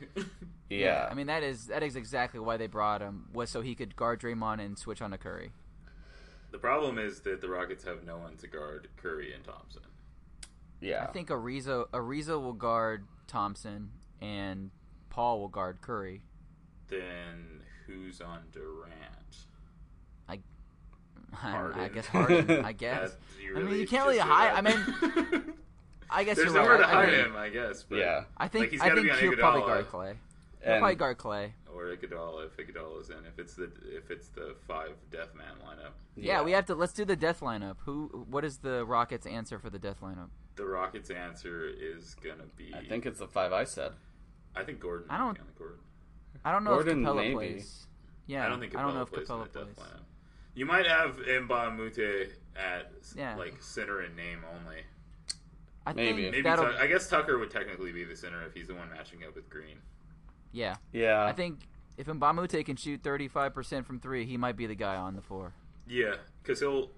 yeah. 0.69 1.09
I 1.11 1.13
mean, 1.13 1.28
that 1.28 1.43
is 1.43 1.65
that 1.67 1.84
is 1.84 1.97
exactly 1.97 2.39
why 2.39 2.55
they 2.55 2.67
brought 2.67 3.01
him 3.01 3.26
was 3.34 3.49
so 3.49 3.59
he 3.59 3.76
could 3.76 3.97
guard 3.97 4.22
Draymond 4.22 4.61
and 4.63 4.80
switch 4.80 5.01
on 5.01 5.11
to 5.11 5.17
Curry. 5.17 5.51
The 6.52 6.58
problem 6.58 6.97
is 6.97 7.22
that 7.22 7.41
the 7.41 7.49
Rockets 7.49 7.84
have 7.84 8.04
no 8.06 8.18
one 8.18 8.36
to 8.38 8.47
guard 8.47 8.88
Curry 8.97 9.34
and 9.34 9.43
Thompson. 9.43 9.82
yeah. 10.82 11.06
I 11.08 11.12
think 11.12 11.30
Ariza 11.30 11.88
Ariza 11.89 12.41
will 12.41 12.54
guard 12.54 13.06
Thompson 13.28 13.91
and 14.22 14.72
Paul 15.10 15.39
will 15.39 15.47
guard 15.49 15.80
Curry. 15.82 16.22
Then 16.88 17.62
who's 17.88 18.22
on 18.22 18.39
Durant? 18.52 18.91
I, 20.30 20.39
don't 21.52 21.74
I 21.78 21.88
guess 21.88 22.06
Harden. 22.08 22.66
I 22.66 22.72
guess. 22.74 23.12
That- 23.12 23.18
you 23.41 23.58
I 23.58 23.64
mean, 23.64 23.80
you 23.80 23.88
can't 23.88 24.06
really 24.06 24.20
hide- 24.20 24.64
that. 24.66 24.74
I 24.74 25.34
mean, 25.41 25.54
I 26.10 26.24
guess 26.26 26.36
There's 26.36 26.52
you're 26.54 26.62
nowhere 26.62 26.78
right. 26.80 26.82
to 26.82 26.88
I, 26.88 26.91
I 26.91 27.06
hide 27.06 27.12
mean, 27.14 27.26
him, 27.28 27.36
I 27.38 27.49
guess. 27.49 27.84
But 27.84 27.99
Yeah. 27.99 28.24
I 28.38 28.47
think 28.49 28.64
Like, 28.64 28.72
he's 28.72 28.82
I 28.82 28.89
gotta 28.89 29.02
think 29.02 29.06
be 29.08 29.12
on 29.14 29.20
he'll 29.20 29.34
probably 29.38 29.62
Iguodala. 29.62 29.66
guard 29.68 29.88
Clay. 29.88 30.14
He'll 30.64 30.74
And- 30.74 30.82
probably 30.82 30.95
guard 30.95 31.18
Clay. 31.18 31.54
Or 31.82 31.95
Iguodala 31.95 32.45
if 32.45 32.57
Iguodala's 32.57 33.09
in. 33.09 33.25
If 33.25 33.39
it's 33.39 33.55
the 33.55 33.71
if 33.86 34.11
it's 34.11 34.27
the 34.27 34.55
five 34.67 34.91
death 35.11 35.34
man 35.36 35.55
lineup, 35.65 35.93
Yeah. 36.15 36.43
we 36.43 36.51
have 36.51 36.65
to. 36.67 36.75
Let's 36.75 36.93
do 36.93 37.05
the 37.05 37.15
death 37.15 37.39
lineup. 37.39 37.77
Who? 37.86 38.25
What 38.29 38.45
is 38.45 38.59
the 38.59 38.86
Rockets' 38.86 39.25
answer 39.25 39.57
for 39.57 39.69
the 39.71 39.79
death 39.79 40.01
lineup? 40.01 40.29
the 40.57 40.65
Rockets' 40.65 41.09
answer 41.09 41.65
is 41.67 42.13
gonna 42.15 42.43
be. 42.55 42.71
I 42.75 42.86
think 42.86 43.05
it's 43.07 43.17
the 43.19 43.27
five 43.27 43.51
I 43.51 43.63
said. 43.63 43.93
I 44.55 44.63
think 44.63 44.79
Gordon. 44.79 45.07
I 45.09 45.17
don't- 45.17 45.27
might 45.27 45.36
be 45.36 45.39
on 45.41 45.47
the 45.47 45.53
Gordon. 45.57 45.79
I 46.45 46.51
don't 46.51 46.63
know 46.65 46.71
Gordon, 46.75 47.01
if 47.01 47.07
Capela 47.09 47.15
maybe. 47.15 47.34
plays. 47.34 47.88
Yeah, 48.27 48.45
I 48.45 48.49
don't 48.49 48.59
think 48.59 48.75
I 48.75 48.79
Capela 48.79 48.84
don't 48.86 48.93
know 48.95 49.01
if 49.01 49.11
plays 49.11 49.27
Capela 49.27 49.36
in 49.38 49.41
that 49.43 49.53
plays. 49.53 49.75
death 49.77 49.86
lineup. 49.88 50.03
You 50.53 50.65
might 50.65 50.86
have 50.86 51.15
Mbah 51.17 51.67
a 51.67 51.71
Moute 51.71 52.29
at 52.57 52.91
Yeah. 53.15 53.36
like 53.38 53.63
center 53.63 54.01
and 54.01 54.15
name 54.15 54.43
only. 54.53 54.84
I 55.88 55.93
Maybe. 55.93 56.23
think 56.23 56.32
Maybe 56.34 56.41
that'll. 56.43 56.65
Tuck- 56.65 56.75
I 56.82 56.86
guess 56.88 57.09
Tucker 57.09 57.39
would 57.39 57.49
technically 57.49 57.91
be 57.93 58.03
the 58.03 58.15
center 58.15 58.43
if 58.43 58.53
he's 58.53 58.67
the 58.67 58.75
one 58.75 58.89
matching 58.91 59.23
up 59.23 59.34
with 59.36 59.49
Green. 59.49 59.82
Yeah, 60.52 60.76
Yeah. 60.91 61.24
I 61.26 61.34
think 61.34 61.60
if 61.97 62.08
Mbah 62.08 62.30
a 62.30 62.34
Moute 62.34 62.66
can 62.66 62.76
shoot 62.76 63.02
35% 63.04 63.86
from 63.86 63.99
three, 63.99 64.26
he 64.26 64.38
might 64.38 64.58
be 64.58 64.66
the 64.68 64.76
guy 64.76 64.95
on 64.95 65.16
the 65.16 65.22
floor. 65.22 65.54
Yeah, 65.88 66.16
because 66.41 66.60
he'll 66.60 66.89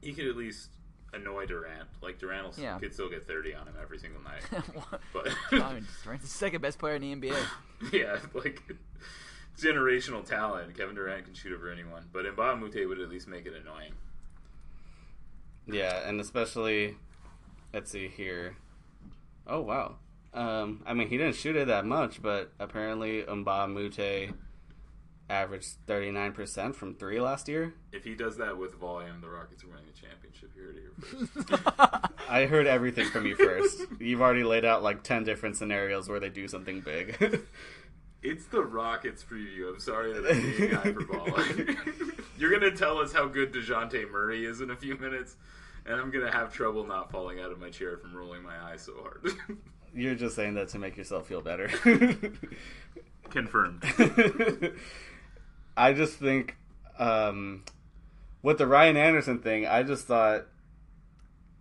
he 0.00 0.12
could 0.12 0.26
at 0.26 0.36
least 0.36 0.70
annoy 1.12 1.46
Durant. 1.46 1.88
Like 2.00 2.18
Durant 2.18 2.44
will, 2.56 2.62
Yeah. 2.62 2.78
could 2.78 2.92
still 2.92 3.08
get 3.10 3.26
thirty 3.26 3.54
on 3.54 3.66
him 3.66 3.74
every 3.80 3.98
single 3.98 4.20
night. 4.22 4.42
But 5.12 5.28
I 5.52 5.74
mean, 5.74 5.86
Durant's 6.02 6.24
the 6.24 6.30
second 6.30 6.60
best 6.60 6.78
player 6.78 6.94
in 6.96 7.02
the 7.02 7.14
NBA. 7.14 7.36
yeah, 7.92 8.18
like 8.34 8.62
generational 9.58 10.24
talent. 10.24 10.76
Kevin 10.76 10.94
Durant 10.94 11.24
can 11.24 11.34
shoot 11.34 11.52
over 11.52 11.70
anyone, 11.70 12.04
but 12.12 12.24
Mbah 12.24 12.54
a 12.54 12.56
Moute 12.56 12.88
would 12.88 13.00
at 13.00 13.08
least 13.08 13.28
make 13.28 13.46
it 13.46 13.54
annoying. 13.54 13.92
Yeah, 15.66 16.08
and 16.08 16.20
especially, 16.20 16.96
let's 17.72 17.90
see 17.90 18.08
here. 18.08 18.56
Oh 19.46 19.60
wow. 19.60 19.96
Um, 20.34 20.82
I 20.86 20.94
mean, 20.94 21.08
he 21.08 21.18
didn't 21.18 21.36
shoot 21.36 21.56
it 21.56 21.66
that 21.68 21.84
much, 21.84 22.22
but 22.22 22.52
apparently 22.58 23.22
Mbah 23.22 23.64
a 23.64 23.68
Moute 23.68 24.34
averaged 25.28 25.76
thirty 25.86 26.10
nine 26.10 26.32
percent 26.32 26.74
from 26.74 26.94
three 26.94 27.20
last 27.20 27.48
year. 27.48 27.74
If 27.92 28.04
he 28.04 28.14
does 28.14 28.36
that 28.38 28.56
with 28.56 28.74
volume, 28.74 29.20
the 29.20 29.28
Rockets 29.28 29.64
are 29.64 29.68
winning 29.68 29.86
the 29.86 30.00
championship. 30.00 30.50
You 30.56 30.62
heard 30.62 30.76
it 30.76 30.82
here 30.82 31.26
first. 31.46 32.12
I 32.28 32.46
heard 32.46 32.66
everything 32.66 33.08
from 33.08 33.26
you 33.26 33.36
first. 33.36 33.82
You've 34.00 34.22
already 34.22 34.44
laid 34.44 34.64
out 34.64 34.82
like 34.82 35.02
ten 35.02 35.24
different 35.24 35.56
scenarios 35.56 36.08
where 36.08 36.20
they 36.20 36.30
do 36.30 36.48
something 36.48 36.80
big. 36.80 37.40
It's 38.24 38.44
the 38.46 38.62
Rockets 38.62 39.24
preview. 39.24 39.68
I'm 39.68 39.80
sorry 39.80 40.12
that 40.12 40.24
I'm 40.24 40.56
being 40.56 40.70
hyperbolic. 40.70 41.76
You're 42.38 42.52
gonna 42.52 42.70
tell 42.70 42.98
us 42.98 43.12
how 43.12 43.26
good 43.26 43.52
Dejounte 43.52 44.08
Murray 44.12 44.44
is 44.44 44.60
in 44.60 44.70
a 44.70 44.76
few 44.76 44.96
minutes, 44.96 45.34
and 45.86 46.00
I'm 46.00 46.12
gonna 46.12 46.30
have 46.30 46.52
trouble 46.52 46.86
not 46.86 47.10
falling 47.10 47.40
out 47.40 47.50
of 47.50 47.58
my 47.58 47.68
chair 47.68 47.96
from 47.96 48.14
rolling 48.16 48.44
my 48.44 48.56
eyes 48.62 48.82
so 48.82 48.92
hard. 49.02 49.58
You're 49.94 50.14
just 50.14 50.36
saying 50.36 50.54
that 50.54 50.68
to 50.68 50.78
make 50.78 50.96
yourself 50.96 51.26
feel 51.26 51.42
better. 51.42 51.68
Confirmed. 53.30 53.84
I 55.76 55.92
just 55.92 56.18
think 56.18 56.56
um, 56.98 57.64
with 58.42 58.58
the 58.58 58.66
Ryan 58.66 58.96
Anderson 58.96 59.38
thing, 59.40 59.66
I 59.66 59.82
just 59.82 60.06
thought 60.06 60.46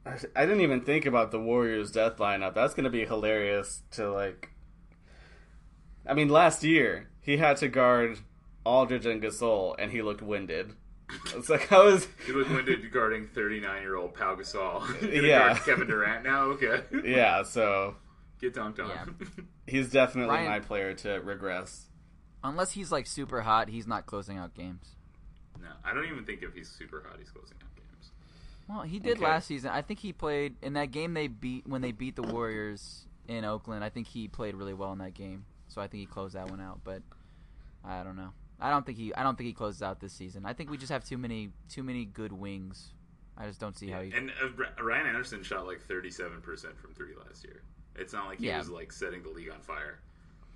I 0.05 0.45
didn't 0.45 0.61
even 0.61 0.81
think 0.81 1.05
about 1.05 1.31
the 1.31 1.39
Warriors' 1.39 1.91
death 1.91 2.17
lineup. 2.17 2.55
That's 2.55 2.73
going 2.73 2.85
to 2.85 2.89
be 2.89 3.05
hilarious 3.05 3.83
to 3.91 4.11
like. 4.11 4.49
I 6.07 6.13
mean, 6.13 6.29
last 6.29 6.63
year 6.63 7.09
he 7.21 7.37
had 7.37 7.57
to 7.57 7.67
guard 7.67 8.19
Aldridge 8.65 9.05
and 9.05 9.21
Gasol, 9.21 9.75
and 9.77 9.91
he 9.91 10.01
looked 10.01 10.21
winded. 10.23 10.73
It's 11.35 11.49
like 11.49 11.67
how 11.67 11.87
is 11.87 12.07
You 12.27 12.37
look 12.37 12.49
winded 12.49 12.89
guarding 12.91 13.27
39 13.27 13.81
year 13.81 13.95
old 13.95 14.13
Pau 14.13 14.35
Gasol. 14.35 14.81
Yeah. 15.23 15.57
Kevin 15.59 15.87
Durant 15.87 16.23
now. 16.23 16.43
Okay. 16.45 16.81
yeah. 17.03 17.43
So 17.51 17.95
Get 18.41 18.55
dunked 18.55 18.79
on. 18.79 18.89
Yeah. 18.89 19.43
he's 19.67 19.89
definitely 19.91 20.35
Ryan- 20.35 20.49
my 20.49 20.59
player 20.59 20.93
to 20.95 21.19
regress. 21.19 21.85
Unless 22.43 22.71
he's 22.71 22.91
like 22.91 23.05
super 23.05 23.41
hot, 23.41 23.69
he's 23.69 23.85
not 23.85 24.05
closing 24.07 24.37
out 24.37 24.53
games. 24.55 24.95
no, 25.61 25.67
I 25.85 25.93
don't 25.93 26.05
even 26.07 26.25
think 26.25 26.41
if 26.41 26.53
he's 26.55 26.67
super 26.69 27.05
hot, 27.07 27.17
he's 27.19 27.29
closing 27.29 27.55
out 27.61 27.75
games. 27.75 28.11
Well, 28.67 28.81
he 28.81 28.97
did 28.99 29.17
Okay. 29.17 29.25
last 29.25 29.47
season. 29.47 29.69
I 29.69 29.83
think 29.83 29.99
he 29.99 30.11
played 30.11 30.55
in 30.63 30.73
that 30.73 30.89
game 30.91 31.13
they 31.13 31.27
beat 31.27 31.67
when 31.67 31.81
they 31.81 31.91
beat 31.91 32.15
the 32.15 32.23
Warriors 32.23 33.05
in 33.27 33.45
Oakland. 33.45 33.83
I 33.83 33.89
think 33.89 34.07
he 34.07 34.27
played 34.27 34.55
really 34.55 34.73
well 34.73 34.91
in 34.91 34.97
that 34.99 35.13
game. 35.13 35.45
So 35.67 35.81
I 35.81 35.87
think 35.87 35.99
he 36.01 36.05
closed 36.07 36.33
that 36.35 36.49
one 36.49 36.59
out, 36.59 36.81
but 36.83 37.03
I 37.85 38.03
don't 38.03 38.15
know. 38.15 38.33
I 38.59 38.69
don't 38.71 38.85
think 38.85 38.97
he 38.97 39.13
I 39.13 39.21
don't 39.23 39.37
think 39.37 39.47
he 39.47 39.53
closes 39.53 39.81
out 39.83 39.99
this 39.99 40.13
season. 40.13 40.45
I 40.45 40.53
think 40.53 40.69
we 40.71 40.77
just 40.77 40.91
have 40.91 41.03
too 41.03 41.17
many 41.17 41.49
too 41.69 41.83
many 41.83 42.05
good 42.05 42.31
wings. 42.33 42.93
I 43.37 43.47
just 43.47 43.59
don't 43.59 43.77
see 43.77 43.89
how 43.89 44.01
he 44.01 44.11
And 44.11 44.31
uh, 44.43 44.83
Ryan 44.83 45.07
Anderson 45.07 45.41
shot 45.43 45.65
like 45.65 45.87
37% 45.87 46.41
from 46.77 46.93
three 46.93 47.13
last 47.25 47.43
year. 47.43 47.63
It's 47.95 48.13
not 48.13 48.27
like 48.27 48.39
he 48.39 48.47
Yeah. 48.47 48.57
was 48.59 48.69
like 48.69 48.91
setting 48.91 49.21
the 49.23 49.29
league 49.29 49.49
on 49.51 49.59
fire. 49.61 49.99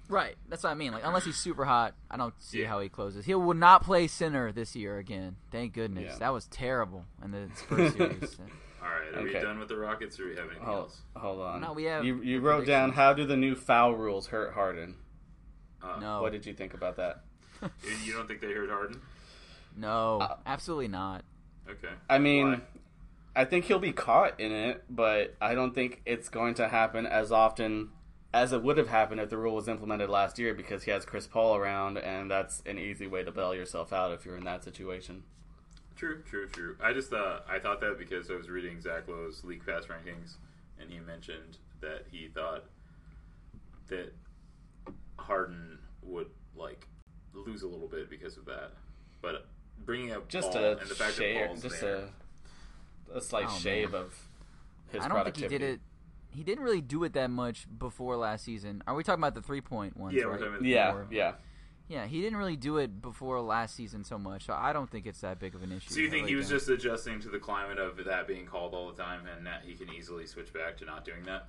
Right. 0.08 0.36
That's 0.50 0.64
what 0.64 0.70
I 0.70 0.76
mean. 0.76 0.92
Like 0.92 1.04
unless 1.06 1.26
he's 1.26 1.36
super 1.38 1.66
hot, 1.66 1.96
I 2.12 2.18
don't 2.18 2.34
see 2.42 2.62
Yeah. 2.62 2.68
how 2.68 2.80
he 2.80 2.90
closes. 2.90 3.26
He 3.26 3.34
will 3.34 3.54
not 3.56 3.84
play 3.84 4.08
center 4.08 4.52
this 4.52 4.76
year 4.76 4.98
again. 4.98 5.36
Thank 5.52 5.74
goodness. 5.74 6.14
Yeah. 6.14 6.20
That 6.20 6.34
was 6.34 6.48
terrible 6.48 7.06
in 7.24 7.32
the 7.32 7.50
Spurs 7.56 7.94
series. 7.98 8.38
All 8.84 8.88
right, 8.92 9.16
are 9.16 9.24
we 9.24 9.34
done 9.34 9.58
with 9.58 9.68
the 9.68 9.78
Rockets, 9.78 10.20
or 10.20 10.26
do 10.26 10.30
we 10.30 10.36
have 10.36 10.46
anything 10.46 10.64
Hold, 10.64 10.78
else? 10.78 11.02
hold 11.16 11.42
on. 11.42 11.62
No, 11.62 11.74
we 11.74 11.86
have 11.86 12.06
you. 12.06 12.22
You 12.22 12.40
the 12.40 12.46
wrote 12.46 12.68
down 12.68 12.92
how 12.92 13.14
do 13.14 13.26
the 13.26 13.36
new 13.36 13.56
foul 13.56 13.96
rules 13.96 14.28
hurt 14.28 14.54
Harden? 14.54 14.96
Uh, 15.82 15.98
no. 16.00 16.22
What 16.22 16.32
did 16.34 16.46
you 16.46 16.54
think 16.54 16.76
about 16.76 16.98
that? 16.98 17.24
You 18.06 18.14
don't 18.14 18.28
think 18.28 18.42
they 18.42 18.52
hurt 18.54 18.70
Harden? 18.70 19.02
no. 19.76 20.20
Uh, 20.20 20.36
absolutely 20.46 20.88
not. 20.88 21.24
Okay. 21.68 21.90
I 22.08 22.20
mean, 22.20 22.52
Why? 22.52 22.62
I 23.36 23.46
think 23.46 23.66
he'll 23.66 23.80
be 23.80 23.92
caught 23.92 24.40
in 24.40 24.52
it, 24.52 24.84
but 24.90 25.36
I 25.42 25.56
don't 25.56 25.76
think 25.76 26.02
it's 26.06 26.30
going 26.30 26.54
to 26.56 26.70
happen 26.70 27.06
as 27.06 27.32
often 27.32 27.90
as 28.34 28.54
it 28.54 28.64
would 28.64 28.78
have 28.78 28.90
happened 28.90 29.22
if 29.22 29.30
the 29.30 29.38
rule 29.38 29.56
was 29.56 29.68
implemented 29.68 30.10
last 30.10 30.40
year 30.40 30.54
because 30.54 30.84
he 30.84 30.92
has 30.92 31.06
Chris 31.06 31.28
Paul 31.28 31.56
around, 31.56 31.98
and 31.98 32.30
that's 32.30 32.62
an 32.66 32.78
easy 32.78 33.08
way 33.08 33.24
to 33.24 33.32
bail 33.32 33.54
yourself 33.54 33.94
out 33.94 34.12
if 34.12 34.26
you're 34.26 34.38
in 34.38 34.44
that 34.46 34.64
situation. 34.64 35.24
True, 35.96 36.22
true, 36.24 36.48
true. 36.48 36.76
I 36.84 36.92
just 36.94 37.14
uh, 37.14 37.40
I 37.48 37.60
thought 37.60 37.80
that 37.82 37.98
because 37.98 38.30
I 38.30 38.36
was 38.36 38.50
reading 38.50 38.82
Zach 38.82 39.08
Lowe's 39.08 39.44
league 39.44 39.66
pass 39.66 39.86
rankings, 39.86 40.36
and 40.80 40.90
he 40.92 41.00
mentioned 41.00 41.58
that 41.82 42.06
he 42.12 42.28
thought 42.28 42.66
that 43.88 44.14
Harden 45.18 45.80
would 46.02 46.28
like 46.56 46.88
lose 47.34 47.64
a 47.64 47.68
little 47.68 47.88
bit 47.88 48.10
because 48.10 48.38
of 48.38 48.46
that. 48.46 48.72
But 49.22 49.48
bringing 49.86 50.12
up 50.12 50.28
Just 50.28 50.52
Paul 50.52 50.64
a 50.64 50.72
and 50.72 50.82
the 50.82 50.96
fact 50.96 51.16
that 51.16 51.24
shave, 51.24 51.48
Paul's 51.48 51.62
just 51.62 51.82
there, 51.82 51.96
a 51.96 52.10
a 53.14 53.22
slight 53.22 53.46
Oh, 53.50 53.58
shave 53.58 53.92
man. 53.92 54.02
of 54.02 54.28
his 54.92 55.04
I 55.04 55.08
don't 55.08 55.24
think 55.24 55.38
he 55.38 55.48
did 55.48 55.62
it. 55.62 55.80
He 56.30 56.44
didn't 56.44 56.64
really 56.64 56.82
do 56.82 57.04
it 57.06 57.14
that 57.14 57.30
much 57.30 57.66
before 57.80 58.18
last 58.18 58.44
season. 58.44 58.84
Are 58.88 58.94
we 58.94 59.04
talking 59.04 59.22
about 59.22 59.36
the 59.36 59.42
three 59.42 59.62
point 59.62 59.96
ones? 59.96 60.16
yeah, 60.16 60.26
we're 60.26 60.50
right? 60.52 60.62
Yeah, 60.62 60.94
Or- 60.94 61.08
yeah. 61.10 61.34
Yeah, 61.88 62.08
he 62.08 62.20
didn't 62.20 62.38
really 62.40 62.56
do 62.58 62.78
it 62.78 63.00
before 63.00 63.40
last 63.42 63.76
season 63.76 64.04
so 64.04 64.18
much. 64.18 64.48
So 64.48 64.54
I 64.54 64.74
don't 64.74 64.90
think 64.90 65.06
it's 65.06 65.22
that 65.22 65.40
big 65.40 65.54
of 65.54 65.62
an 65.62 65.72
issue. 65.72 65.92
So 65.94 66.00
you 66.00 66.10
think 66.10 66.22
really 66.24 66.30
he 66.32 66.36
was 66.36 66.50
don't. 66.50 66.58
just 66.58 66.70
adjusting 66.70 67.20
to 67.22 67.30
the 67.30 67.38
climate 67.38 67.78
of 67.78 68.04
that 68.06 68.28
being 68.28 68.48
called 68.48 68.74
all 68.74 68.92
the 68.92 69.02
time, 69.02 69.28
and 69.28 69.46
that 69.46 69.62
he 69.66 69.76
can 69.76 69.94
easily 69.94 70.26
switch 70.26 70.52
back 70.52 70.78
to 70.78 70.86
not 70.86 71.06
doing 71.06 71.24
that? 71.26 71.48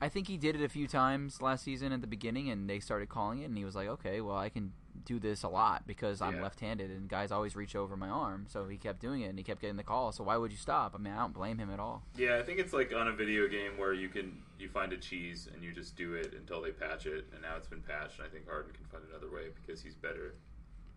I 0.00 0.10
think 0.10 0.28
he 0.28 0.36
did 0.36 0.56
it 0.56 0.62
a 0.62 0.68
few 0.68 0.86
times 0.86 1.40
last 1.40 1.64
season 1.64 1.90
at 1.92 2.02
the 2.02 2.06
beginning, 2.06 2.50
and 2.50 2.68
they 2.68 2.80
started 2.80 3.08
calling 3.08 3.38
it, 3.40 3.44
and 3.46 3.56
he 3.56 3.64
was 3.64 3.74
like, 3.74 3.88
"Okay, 3.88 4.20
well, 4.20 4.36
I 4.36 4.50
can 4.50 4.72
do 5.04 5.18
this 5.18 5.42
a 5.42 5.48
lot 5.48 5.86
because 5.86 6.20
I'm 6.22 6.36
Yeah. 6.36 6.42
left-handed, 6.42 6.90
and 6.90 7.08
guys 7.08 7.30
always 7.32 7.54
reach 7.56 7.74
over 7.76 7.96
my 7.96 8.08
arm." 8.08 8.46
So 8.48 8.66
he 8.68 8.76
kept 8.76 9.00
doing 9.00 9.22
it, 9.22 9.26
and 9.28 9.38
he 9.38 9.44
kept 9.44 9.60
getting 9.60 9.76
the 9.76 9.82
call. 9.84 10.12
So 10.12 10.24
why 10.24 10.36
would 10.36 10.50
you 10.52 10.56
stop? 10.58 10.94
I 10.94 10.98
mean, 10.98 11.12
I 11.12 11.18
don't 11.18 11.32
blame 11.34 11.58
him 11.58 11.70
at 11.70 11.80
all. 11.80 12.04
Yeah, 12.16 12.38
I 12.38 12.42
think 12.42 12.58
it's 12.58 12.72
like 12.72 12.92
on 12.94 13.08
a 13.08 13.12
video 13.12 13.48
game 13.48 13.78
where 13.78 13.92
you 13.92 14.08
can 14.08 14.42
you 14.58 14.68
find 14.68 14.92
a 14.92 14.96
cheese 14.98 15.48
and 15.52 15.62
you 15.64 15.72
just 15.72 15.96
do 15.96 16.14
it 16.14 16.34
until 16.34 16.62
they 16.62 16.70
patch 16.70 17.06
it, 17.06 17.26
and 17.32 17.42
now 17.42 17.56
it's 17.56 17.66
been 17.66 17.82
patched. 17.82 18.18
And 18.18 18.28
I 18.28 18.30
think 18.30 18.48
Harden 18.48 18.72
can 18.72 18.84
find 18.86 19.02
another 19.10 19.30
way 19.30 19.48
because 19.64 19.82
he's 19.82 19.94
better. 19.96 20.34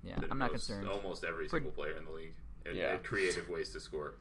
Yeah, 0.04 0.20
than 0.20 0.32
I'm 0.32 0.38
not 0.38 0.52
most- 0.52 0.68
concerned. 0.68 0.88
Almost 0.88 1.24
every 1.24 1.48
Pretty- 1.48 1.66
single 1.66 1.72
player 1.72 1.98
in 1.98 2.06
the 2.06 2.12
league 2.12 2.36
at, 2.66 2.76
Yeah. 2.76 2.86
at 2.94 3.04
creative 3.04 3.50
ways 3.50 3.72
to 3.72 3.80
score. 3.80 4.14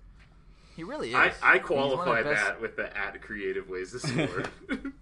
He 0.74 0.82
really 0.82 1.10
is. 1.10 1.14
I, 1.14 1.20
I 1.20 1.28
He's 1.28 1.68
one 1.68 1.84
of 1.84 1.90
the 1.90 1.96
qualify 1.96 2.22
best- 2.22 2.44
that 2.46 2.60
with 2.60 2.76
the 2.76 2.96
at 2.96 3.20
creative 3.22 3.68
ways 3.68 3.92
to 3.92 3.98
score. 4.00 4.44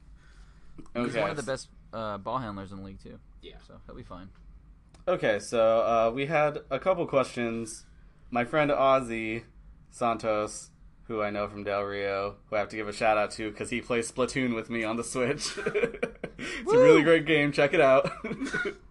He's 0.95 1.15
one 1.15 1.31
of 1.31 1.37
the 1.37 1.43
best 1.43 1.69
uh, 1.93 2.19
ball 2.19 2.39
handlers 2.39 2.73
in 2.73 2.79
the 2.79 2.85
league 2.85 3.03
too. 3.03 3.19
yeah. 3.41 3.55
So 3.67 3.81
he'll 3.87 3.95
be 3.95 4.03
fine. 4.03 4.29
Okay, 5.07 5.41
so 5.41 5.81
uh, 5.81 6.13
we 6.15 6.27
had 6.27 6.61
a 6.71 6.79
couple 6.79 7.05
questions. 7.07 7.85
My 8.31 8.45
friend 8.45 8.71
Ozzy 8.71 9.43
Santos, 9.91 10.71
who 11.09 11.21
I 11.21 11.31
know 11.31 11.49
from 11.49 11.65
Del 11.65 11.83
Rio, 11.83 12.37
who 12.49 12.57
I 12.57 12.61
have 12.61 12.69
to 12.69 12.77
give 12.77 12.87
a 12.87 12.93
shout 12.93 13.19
out 13.19 13.33
to 13.33 13.51
because 13.51 13.71
he 13.71 13.81
plays 13.81 14.11
Splatoon 14.11 14.55
with 14.55 14.71
me 14.71 14.85
on 14.85 14.97
the 14.97 15.03
Switch. 15.03 15.59
it's 16.39 16.73
a 16.73 16.79
really 16.79 17.03
great 17.03 17.27
game. 17.27 17.51
Check 17.51 17.75
it 17.75 17.81
out. 17.81 18.13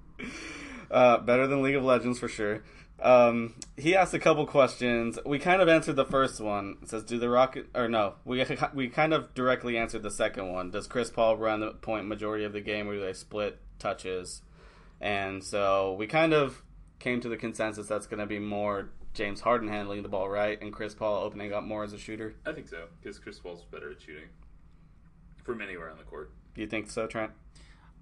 uh, 0.91 1.19
better 1.19 1.47
than 1.47 1.61
League 1.61 1.75
of 1.75 1.85
Legends 1.85 2.19
for 2.19 2.27
sure. 2.27 2.61
Um, 3.01 3.55
he 3.77 3.95
asked 3.95 4.13
a 4.13 4.19
couple 4.19 4.45
questions. 4.45 5.17
We 5.25 5.39
kind 5.39 5.61
of 5.61 5.69
answered 5.69 5.95
the 5.95 6.05
first 6.05 6.41
one. 6.41 6.77
It 6.83 6.89
says, 6.89 7.03
"Do 7.03 7.19
the 7.19 7.29
Rocket 7.29 7.67
or 7.73 7.87
no?" 7.87 8.15
We 8.25 8.45
we 8.73 8.89
kind 8.89 9.13
of 9.13 9.33
directly 9.33 9.77
answered 9.77 10.03
the 10.03 10.11
second 10.11 10.51
one. 10.51 10.71
Does 10.71 10.87
Chris 10.87 11.09
Paul 11.09 11.37
run 11.37 11.61
the 11.61 11.71
point 11.71 12.05
majority 12.07 12.43
of 12.43 12.51
the 12.51 12.61
game, 12.61 12.89
or 12.89 12.95
do 12.95 12.99
they 12.99 13.13
split 13.13 13.59
touches? 13.79 14.41
And 15.01 15.43
so 15.43 15.95
we 15.97 16.07
kind 16.07 16.33
of 16.33 16.63
came 16.99 17.19
to 17.21 17.29
the 17.29 17.37
consensus 17.37 17.87
that's 17.87 18.05
going 18.05 18.19
to 18.19 18.27
be 18.27 18.39
more 18.39 18.91
James 19.13 19.41
Harden 19.41 19.67
handling 19.67 20.03
the 20.03 20.09
ball 20.09 20.29
right, 20.29 20.61
and 20.61 20.71
Chris 20.71 20.93
Paul 20.93 21.23
opening 21.23 21.51
up 21.51 21.63
more 21.63 21.83
as 21.83 21.91
a 21.91 21.97
shooter. 21.97 22.35
I 22.45 22.53
think 22.53 22.69
so 22.69 22.85
because 23.01 23.19
Chris 23.19 23.39
Paul's 23.39 23.63
better 23.71 23.91
at 23.91 24.01
shooting 24.01 24.29
from 25.43 25.61
anywhere 25.61 25.89
on 25.89 25.97
the 25.97 26.03
court. 26.03 26.31
Do 26.53 26.61
you 26.61 26.67
think 26.67 26.89
so, 26.89 27.07
Trent? 27.07 27.31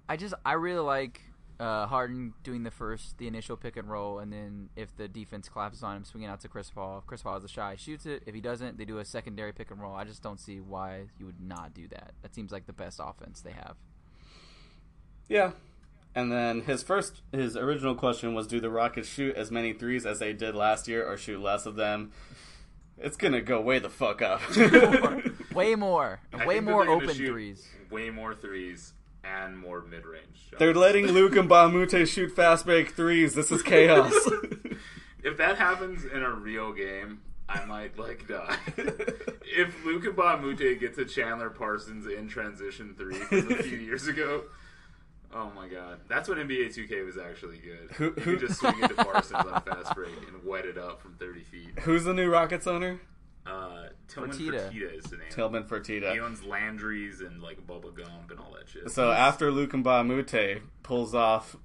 I 0.08 0.16
just 0.16 0.34
I 0.44 0.52
really 0.52 0.80
like 0.80 1.22
uh, 1.58 1.86
Harden 1.86 2.34
doing 2.42 2.62
the 2.62 2.70
first 2.70 3.16
the 3.18 3.26
initial 3.26 3.56
pick 3.56 3.76
and 3.76 3.88
roll, 3.88 4.18
and 4.18 4.32
then 4.32 4.68
if 4.76 4.94
the 4.96 5.08
defense 5.08 5.48
collapses 5.48 5.82
on 5.82 5.96
him, 5.96 6.04
swinging 6.04 6.28
out 6.28 6.40
to 6.40 6.48
Chris 6.48 6.70
Paul. 6.70 6.98
If 6.98 7.06
Chris 7.06 7.22
Paul 7.22 7.34
has 7.34 7.44
a 7.44 7.48
shot, 7.48 7.72
he 7.72 7.78
shoots 7.78 8.06
it. 8.06 8.22
If 8.26 8.34
he 8.34 8.40
doesn't, 8.40 8.78
they 8.78 8.84
do 8.84 8.98
a 8.98 9.04
secondary 9.04 9.52
pick 9.52 9.70
and 9.70 9.80
roll. 9.80 9.94
I 9.94 10.04
just 10.04 10.22
don't 10.22 10.38
see 10.38 10.60
why 10.60 11.06
you 11.18 11.26
would 11.26 11.40
not 11.40 11.74
do 11.74 11.88
that. 11.88 12.12
That 12.22 12.34
seems 12.34 12.52
like 12.52 12.66
the 12.66 12.72
best 12.72 13.00
offense 13.02 13.40
they 13.40 13.52
have. 13.52 13.76
Yeah. 15.28 15.52
And 16.14 16.32
then 16.32 16.62
his 16.62 16.82
first, 16.82 17.22
his 17.32 17.56
original 17.56 17.94
question 17.94 18.34
was, 18.34 18.46
do 18.46 18.60
the 18.60 18.70
Rockets 18.70 19.08
shoot 19.08 19.36
as 19.36 19.50
many 19.50 19.72
threes 19.72 20.04
as 20.04 20.18
they 20.18 20.32
did 20.32 20.54
last 20.54 20.88
year, 20.88 21.06
or 21.08 21.16
shoot 21.16 21.40
less 21.40 21.66
of 21.66 21.76
them? 21.76 22.12
It's 22.98 23.16
gonna 23.16 23.40
go 23.40 23.60
way 23.60 23.78
the 23.78 23.88
fuck 23.88 24.20
up. 24.20 24.42
Way 25.54 25.74
more, 25.74 26.20
I 26.32 26.46
way 26.46 26.60
more 26.60 26.86
open 26.86 27.08
threes. 27.08 27.66
Way 27.90 28.10
more 28.10 28.34
threes 28.34 28.92
and 29.24 29.58
more 29.58 29.82
mid 29.82 30.04
range. 30.06 30.52
They're 30.58 30.74
letting 30.74 31.06
Luke 31.06 31.34
and 31.36 31.48
Bamute 31.48 32.06
shoot 32.06 32.34
fast 32.34 32.66
break 32.66 32.90
threes. 32.90 33.34
This 33.34 33.50
is 33.50 33.62
chaos. 33.62 34.14
If 35.22 35.36
that 35.36 35.58
happens 35.58 36.04
in 36.04 36.22
a 36.22 36.30
real 36.30 36.72
game, 36.72 37.20
I 37.46 37.64
might 37.66 37.98
like 37.98 38.26
die. 38.26 38.56
if 38.76 39.84
Luc 39.84 40.04
Mbah 40.04 40.38
a 40.38 40.40
Moute 40.40 40.80
gets 40.80 40.96
a 40.96 41.04
Chandler 41.04 41.50
Parsons 41.50 42.06
in 42.06 42.26
transition 42.28 42.94
three 42.96 43.16
from 43.16 43.52
a 43.52 43.62
few 43.62 43.76
years 43.76 44.06
ago, 44.06 44.44
oh 45.34 45.50
my 45.54 45.68
god, 45.68 46.00
that's 46.08 46.28
when 46.28 46.38
NBA 46.38 46.68
2K 46.76 47.04
was 47.04 47.16
actually 47.18 47.58
good. 47.58 47.90
Who- 47.92 48.04
you 48.06 48.10
could 48.36 48.40
just 48.40 48.60
swing 48.60 48.74
it 48.82 48.88
to 48.88 48.94
Parsons 48.94 49.44
on 49.46 49.48
a 49.54 49.60
fast 49.60 49.94
break 49.94 50.12
and 50.28 50.44
wet 50.44 50.64
it 50.66 50.78
up 50.78 51.00
from 51.00 51.14
30 51.14 51.40
feet. 51.44 51.78
Who's 51.80 52.04
the 52.04 52.14
new 52.14 52.30
Rockets 52.30 52.66
owner? 52.66 53.00
Uh, 53.46 53.84
Tillman 54.06 54.30
Fertitta. 54.32 54.70
Fertitta 54.70 54.98
is 54.98 55.04
the 55.04 55.16
name. 55.16 55.26
Tillman 55.30 55.64
Fertitta. 55.64 56.12
He 56.12 56.20
owns 56.20 56.44
Landry's 56.44 57.20
and 57.20 57.42
like 57.42 57.66
Bubba 57.66 57.94
Gump 57.94 58.30
and 58.30 58.38
all 58.38 58.52
that 58.56 58.68
shit. 58.68 58.90
So 58.90 59.10
after 59.10 59.50
Luc 59.50 59.70
Mbah 59.72 60.00
a 60.02 60.04
Moute 60.04 60.62
pulls 60.82 61.14
off 61.14 61.56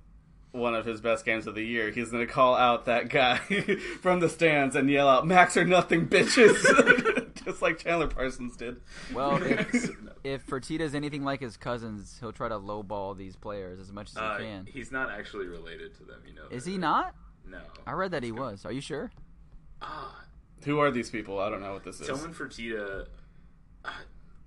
one 0.52 0.74
of 0.74 0.86
his 0.86 1.02
best 1.02 1.26
games 1.26 1.48
of 1.48 1.54
the 1.56 1.64
year, 1.66 1.92
he's 1.92 2.12
gonna 2.12 2.26
call 2.26 2.56
out 2.56 2.86
that 2.86 3.10
guy 3.10 3.38
from 4.02 4.22
the 4.22 4.30
stands 4.30 4.76
and 4.76 4.90
yell 4.90 5.10
out, 5.10 5.28
"Max 5.28 5.58
or 5.58 5.66
nothing, 5.66 6.08
bitches!" 6.08 7.34
Just 7.46 7.62
like 7.62 7.78
Chandler 7.78 8.08
Parsons 8.08 8.56
did. 8.56 8.78
Well, 9.14 9.38
if, 10.26 10.42
if 10.42 10.48
Fertitta's 10.48 10.96
anything 10.96 11.24
like 11.24 11.40
his 11.40 11.58
cousins, 11.58 12.18
he'll 12.20 12.32
try 12.32 12.50
to 12.50 12.56
lowball 12.56 13.18
these 13.18 13.36
players 13.36 13.80
as 13.80 13.92
much 13.92 14.12
as 14.12 14.18
uh, 14.18 14.38
he 14.38 14.44
can. 14.44 14.68
he's 14.72 14.92
not 14.92 15.12
actually 15.12 15.48
related 15.48 15.96
to 15.98 16.04
them, 16.04 16.22
you 16.28 16.34
know. 16.34 16.48
Is 16.52 16.66
that, 16.66 16.72
he 16.72 16.76
right? 16.78 16.82
not? 16.82 17.16
No. 17.48 17.60
I 17.86 17.94
read 17.94 18.12
that 18.12 18.24
he 18.24 18.32
was. 18.32 18.66
Are 18.66 18.72
you 18.72 18.82
sure? 18.82 19.12
Ah, 19.82 20.24
Who 20.64 20.80
are 20.80 20.92
these 20.92 21.10
people? 21.10 21.40
I 21.40 21.50
don't 21.50 21.62
know 21.62 21.74
what 21.74 21.84
this 21.84 22.00
is. 22.00 22.08
Tillman 22.08 22.34
Fertitta. 22.34 23.08
Uh, 23.84 23.90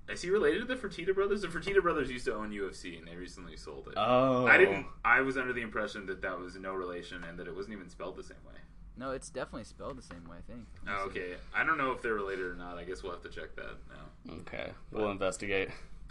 is 0.08 0.22
he 0.22 0.30
related 0.30 0.60
to 0.60 0.64
the 0.64 0.74
Fertitta 0.74 1.14
brothers? 1.14 1.42
The 1.42 1.48
Fertitta 1.48 1.82
brothers 1.82 2.10
used 2.10 2.24
to 2.24 2.34
own 2.34 2.50
UFC, 2.50 2.98
and 2.98 3.06
they 3.06 3.14
recently 3.14 3.56
sold 3.56 3.88
it. 3.88 3.94
Oh, 3.96 4.46
I 4.46 4.56
didn't. 4.56 4.86
I 5.04 5.20
was 5.20 5.36
under 5.36 5.52
the 5.52 5.60
impression 5.60 6.06
that 6.06 6.22
that 6.22 6.38
was 6.38 6.56
no 6.56 6.74
relation, 6.74 7.24
and 7.24 7.38
that 7.38 7.46
it 7.46 7.54
wasn't 7.54 7.74
even 7.74 7.88
spelled 7.88 8.16
the 8.16 8.22
same 8.22 8.38
way. 8.46 8.54
No, 8.98 9.12
it's 9.12 9.30
definitely 9.30 9.64
spelled 9.64 9.96
the 9.96 10.02
same 10.02 10.28
way. 10.28 10.38
I 10.38 10.52
think. 10.52 10.66
Oh, 10.88 11.06
okay. 11.06 11.36
I 11.54 11.64
don't 11.64 11.78
know 11.78 11.92
if 11.92 12.02
they're 12.02 12.14
related 12.14 12.46
or 12.46 12.54
not. 12.54 12.78
I 12.78 12.84
guess 12.84 13.02
we'll 13.02 13.12
have 13.12 13.22
to 13.22 13.28
check 13.28 13.54
that 13.56 13.76
now. 13.88 14.34
Okay, 14.40 14.70
we'll 14.90 15.10
investigate. 15.10 15.68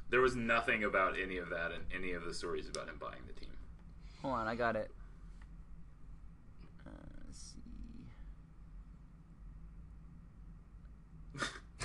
There 0.09 0.21
was 0.21 0.37
nothing 0.37 0.85
about 0.85 1.19
any 1.21 1.37
of 1.37 1.49
that 1.49 1.71
in 1.71 1.81
any 1.93 2.13
of 2.13 2.23
the 2.23 2.33
stories 2.33 2.69
about 2.69 2.87
him 2.87 2.95
buying 2.97 3.21
the 3.27 3.33
team. 3.33 3.49
Hold 4.21 4.35
on, 4.35 4.47
I 4.47 4.55
got 4.55 4.77
it. 4.77 4.89
Uh, 6.85 6.91
let's 7.27 7.53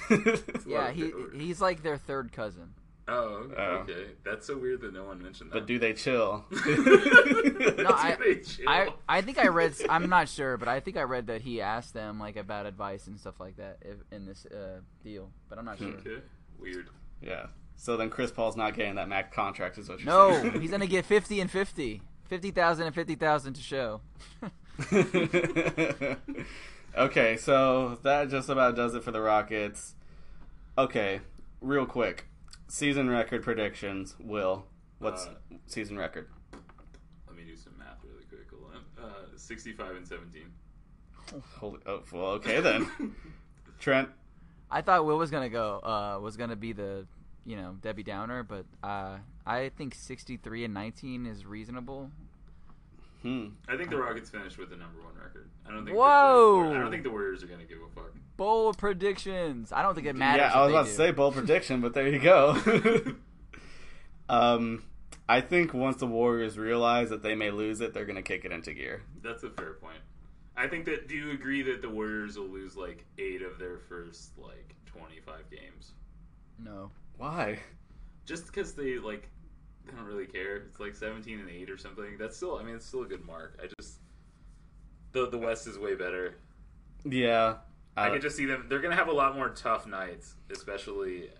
see. 0.09 0.33
It's 0.55 0.67
a 0.67 0.69
lot 0.69 0.69
Yeah, 0.69 0.93
he, 0.93 1.13
he's 1.37 1.61
like 1.61 1.83
their 1.83 1.97
third 1.97 2.33
cousin. 2.33 2.75
Oh, 3.09 3.47
okay. 3.51 3.55
Oh. 3.59 3.63
okay. 3.83 4.07
That's 4.25 4.47
so 4.47 4.57
weird 4.57 4.81
that 4.83 4.95
no 4.95 5.05
one 5.05 5.23
mentioned 5.23 5.51
that. 5.51 5.55
but 5.55 5.67
do 5.67 5.79
they 5.79 5.93
chill? 5.93 6.45
No, 6.55 7.89
Do 7.89 7.89
I, 7.89 8.17
they 8.23 8.35
chill? 8.37 8.69
I 8.69 8.89
I 9.09 9.21
think 9.23 9.39
I 9.39 9.49
read. 9.49 9.75
I'm 9.89 10.09
not 10.09 10.29
sure, 10.29 10.57
but 10.57 10.69
I 10.69 10.81
think 10.81 10.97
I 10.97 11.03
read 11.03 11.27
that 11.29 11.41
he 11.43 11.61
asked 11.61 11.95
them 11.95 12.21
like 12.21 12.37
about 12.37 12.67
advice 12.67 13.07
and 13.07 13.19
stuff 13.19 13.41
like 13.41 13.57
that 13.57 13.79
if, 13.83 13.97
in 14.13 14.27
this 14.27 14.47
uh, 14.47 14.81
deal. 15.03 15.31
But 15.49 15.59
I'm 15.59 15.65
not 15.65 15.79
sure. 15.79 15.89
Okay. 15.89 16.19
Weird. 16.61 16.89
yeah. 17.21 17.47
So 17.77 17.97
then 17.97 18.11
Chris 18.11 18.31
Paul's 18.31 18.57
not 18.57 18.75
getting 18.77 18.95
that 18.97 19.09
max 19.09 19.35
contract, 19.35 19.79
is 19.79 19.89
what 19.89 19.99
you're 20.01 20.07
No, 20.07 20.33
saying? 20.41 20.61
he's 20.61 20.71
gonna 20.71 20.87
get 20.87 21.05
50 21.05 21.41
and 21.41 21.51
50. 21.51 22.03
50,000 22.29 22.87
and 22.87 22.95
50,000 22.95 23.55
to 23.55 23.61
show. 23.61 24.01
okay, 26.97 27.37
so 27.37 27.99
that 28.03 28.31
just 28.31 28.49
about 28.49 28.77
does 28.77 28.95
it 28.95 29.03
for 29.05 29.11
the 29.11 29.21
Rockets. 29.21 29.95
Okay, 30.79 31.21
real 31.61 31.87
quick. 31.87 32.27
Season 32.73 33.11
record 33.11 33.43
predictions. 33.43 34.17
Will, 34.19 34.65
what's 34.99 35.27
Uh, 35.27 35.35
season 35.67 35.99
record? 35.99 36.31
Let 37.27 37.37
me 37.37 37.45
do 37.45 37.55
some 37.55 37.77
math 37.77 37.99
really 38.03 38.25
quick. 38.25 38.47
Uh, 38.99 39.37
65 39.37 39.97
and 39.97 40.09
17. 40.09 40.51
Holy, 41.59 41.81
oh, 41.85 42.03
well, 42.11 42.27
okay 42.29 42.63
then. 42.63 42.89
Trent, 43.79 44.09
I 44.71 44.81
thought 44.81 45.05
Will 45.05 45.19
was 45.19 45.31
gonna 45.31 45.51
go. 45.51 45.81
Uh, 45.81 46.19
was 46.23 46.39
gonna 46.39 46.57
be 46.57 46.73
the, 46.73 47.07
you 47.45 47.57
know, 47.57 47.77
Debbie 47.83 48.05
Downer, 48.05 48.43
but 48.43 48.65
uh, 48.83 49.19
I 49.45 49.69
think 49.77 49.95
63 49.95 50.65
and 50.65 50.73
19 50.73 51.27
is 51.27 51.45
reasonable. 51.45 52.11
Hmm. 53.23 53.47
I 53.69 53.77
think 53.77 53.91
the 53.91 53.97
Rockets 53.97 54.31
finished 54.31 54.59
with 54.59 54.71
the 54.71 54.77
number 54.77 55.01
one 55.01 55.15
record. 55.15 55.49
I 55.67 55.71
don't 55.71 55.85
think. 55.85 55.97
Whoa! 55.97 56.65
The, 56.69 56.77
I 56.77 56.81
don't 56.81 56.91
think 56.91 57.05
the 57.05 57.11
Warriors 57.11 57.43
are 57.43 57.47
going 57.47 57.61
to 57.61 57.67
give 57.67 57.79
a 57.79 57.89
fuck. 57.95 58.13
Bold 58.37 58.79
predictions. 58.79 59.73
I 59.73 59.83
don't 59.83 59.95
think 59.95 60.07
it 60.07 60.17
matters. 60.17 60.51
Yeah, 60.53 60.59
I 60.59 60.63
was 60.63 60.69
they 60.69 60.75
about 60.77 60.85
do. 60.85 60.91
to 60.91 60.97
say 60.97 61.11
bold 61.13 61.35
prediction, 61.35 61.81
but 61.81 61.95
there 61.95 62.09
you 62.09 62.19
go. 62.19 63.15
um, 64.29 64.83
I 65.29 65.41
think 65.41 65.73
once 65.73 65.99
the 65.99 66.07
Warriors 66.07 66.59
realize 66.59 67.11
that 67.11 67.23
they 67.23 67.35
may 67.35 67.51
lose 67.51 67.81
it, 67.81 67.95
they're 67.95 68.07
gonna 68.07 68.23
kick 68.23 68.45
it 68.45 68.53
into 68.53 68.75
gear. 68.75 69.03
That's 69.23 69.45
a 69.45 69.51
fair 69.51 69.75
point. 69.75 69.99
I 70.57 70.67
think 70.67 70.85
that. 70.87 71.09
Do 71.09 71.15
you 71.15 71.31
agree 71.31 71.63
that 71.63 71.81
the 71.81 71.91
Warriors 71.91 72.37
will 72.37 72.49
lose 72.49 72.77
like 72.77 73.05
eight 73.19 73.43
of 73.43 73.59
their 73.59 73.79
first 73.89 74.37
like 74.37 74.75
twenty-five 74.87 75.49
games? 75.51 75.93
No. 76.59 76.91
Why? 77.17 77.61
Just 78.27 78.47
because 78.47 78.73
they 78.75 78.99
like 78.99 79.29
they 79.85 79.93
don't 79.93 80.05
really 80.05 80.27
care. 80.27 80.57
It's 80.57 80.81
like 80.81 80.95
seventeen 80.95 81.41
and 81.41 81.51
eight 81.51 81.71
or 81.71 81.77
something. 81.77 82.17
That's 82.19 82.37
still. 82.37 82.57
I 82.57 82.63
mean, 82.63 82.77
it's 82.77 82.87
still 82.87 83.03
a 83.03 83.07
good 83.07 83.25
mark. 83.25 83.59
I 83.63 83.69
just 83.81 83.99
the 85.13 85.29
the 85.29 85.39
West 85.39 85.67
is 85.67 85.79
way 85.79 85.95
better. 85.95 86.35
Yeah, 87.05 87.57
I 87.97 88.09
uh, 88.09 88.13
could 88.13 88.23
just 88.23 88.37
see 88.37 88.47
them. 88.47 88.67
They're 88.69 88.81
gonna 88.81 88.97
have 88.97 89.09
a 89.09 89.13
lot 89.13 89.35
more 89.35 89.51
tough 89.51 89.87
nights, 89.87 90.35
especially 90.51 91.31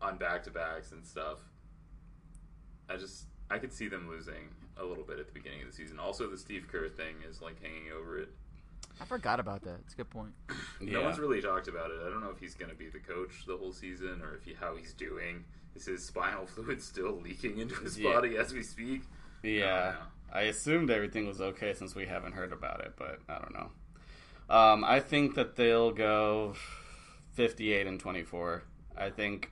on 0.00 0.16
back 0.16 0.44
to 0.44 0.50
backs 0.50 0.92
and 0.92 1.04
stuff. 1.04 1.38
I 2.88 2.96
just 2.96 3.24
I 3.50 3.58
could 3.58 3.72
see 3.72 3.88
them 3.88 4.08
losing 4.08 4.48
a 4.76 4.84
little 4.84 5.04
bit 5.04 5.18
at 5.18 5.26
the 5.26 5.32
beginning 5.32 5.62
of 5.62 5.68
the 5.68 5.74
season. 5.74 5.98
Also, 5.98 6.28
the 6.28 6.38
Steve 6.38 6.66
Kerr 6.70 6.88
thing 6.88 7.16
is 7.28 7.40
like 7.40 7.60
hanging 7.62 7.90
over 7.96 8.18
it. 8.18 8.28
I 9.00 9.04
forgot 9.04 9.38
about 9.38 9.62
that. 9.62 9.76
It's 9.84 9.94
a 9.94 9.98
good 9.98 10.10
point. 10.10 10.32
No 10.80 10.98
yeah. 11.00 11.04
one's 11.04 11.18
really 11.18 11.40
talked 11.40 11.68
about 11.68 11.90
it. 11.90 11.98
I 12.04 12.10
don't 12.10 12.20
know 12.20 12.30
if 12.30 12.38
he's 12.38 12.54
gonna 12.54 12.74
be 12.74 12.88
the 12.88 12.98
coach 12.98 13.44
the 13.46 13.56
whole 13.56 13.72
season 13.72 14.22
or 14.22 14.36
if 14.36 14.44
he 14.44 14.54
how 14.54 14.76
he's 14.76 14.92
doing. 14.92 15.44
Is 15.74 15.86
his 15.86 16.04
spinal 16.04 16.46
fluid 16.54 16.82
still 16.82 17.20
leaking 17.22 17.58
into 17.58 17.74
his 17.76 17.98
Yeah. 17.98 18.12
body 18.12 18.36
as 18.36 18.52
we 18.52 18.62
speak? 18.62 19.02
Yeah, 19.42 19.94
know. 19.94 20.06
I 20.32 20.42
assumed 20.42 20.90
everything 20.90 21.26
was 21.26 21.40
okay 21.40 21.72
since 21.74 21.94
we 21.94 22.06
haven't 22.06 22.32
heard 22.32 22.52
about 22.52 22.80
it, 22.80 22.94
but 22.96 23.20
I 23.28 23.38
don't 23.38 23.54
know. 23.54 23.70
Um, 24.54 24.84
I 24.84 25.00
think 25.00 25.34
that 25.36 25.56
they'll 25.56 25.92
go 25.92 26.54
fifty-eight 27.32 27.86
and 27.86 28.00
twenty-four. 28.00 28.64
I 28.96 29.10
think, 29.10 29.50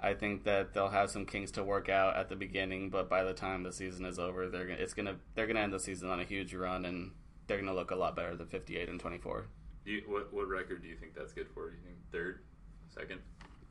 I 0.00 0.14
think 0.14 0.44
that 0.44 0.72
they'll 0.72 0.88
have 0.88 1.10
some 1.10 1.26
kinks 1.26 1.50
to 1.52 1.62
work 1.64 1.88
out 1.88 2.16
at 2.16 2.28
the 2.28 2.36
beginning, 2.36 2.88
but 2.90 3.08
by 3.10 3.24
the 3.24 3.34
time 3.34 3.62
the 3.62 3.72
season 3.72 4.04
is 4.06 4.18
over, 4.18 4.48
they're 4.48 4.64
gonna 4.66 4.78
it's 4.80 4.94
gonna 4.94 5.16
they're 5.34 5.46
gonna 5.46 5.60
end 5.60 5.72
the 5.72 5.80
season 5.80 6.08
on 6.10 6.20
a 6.20 6.24
huge 6.24 6.54
run, 6.54 6.84
and 6.86 7.10
they're 7.46 7.58
gonna 7.58 7.74
look 7.74 7.90
a 7.90 7.96
lot 7.96 8.16
better 8.16 8.34
than 8.36 8.46
fifty-eight 8.46 8.88
and 8.88 8.98
twenty-four. 9.00 9.46
Do 9.84 9.90
you, 9.92 10.02
what 10.06 10.32
what 10.32 10.48
record 10.48 10.80
do 10.82 10.88
you 10.88 10.96
think 10.96 11.14
that's 11.14 11.32
good 11.32 11.48
for? 11.52 11.68
Do 11.70 11.76
you 11.76 11.82
think 11.84 11.96
third, 12.10 12.40
second? 12.88 13.20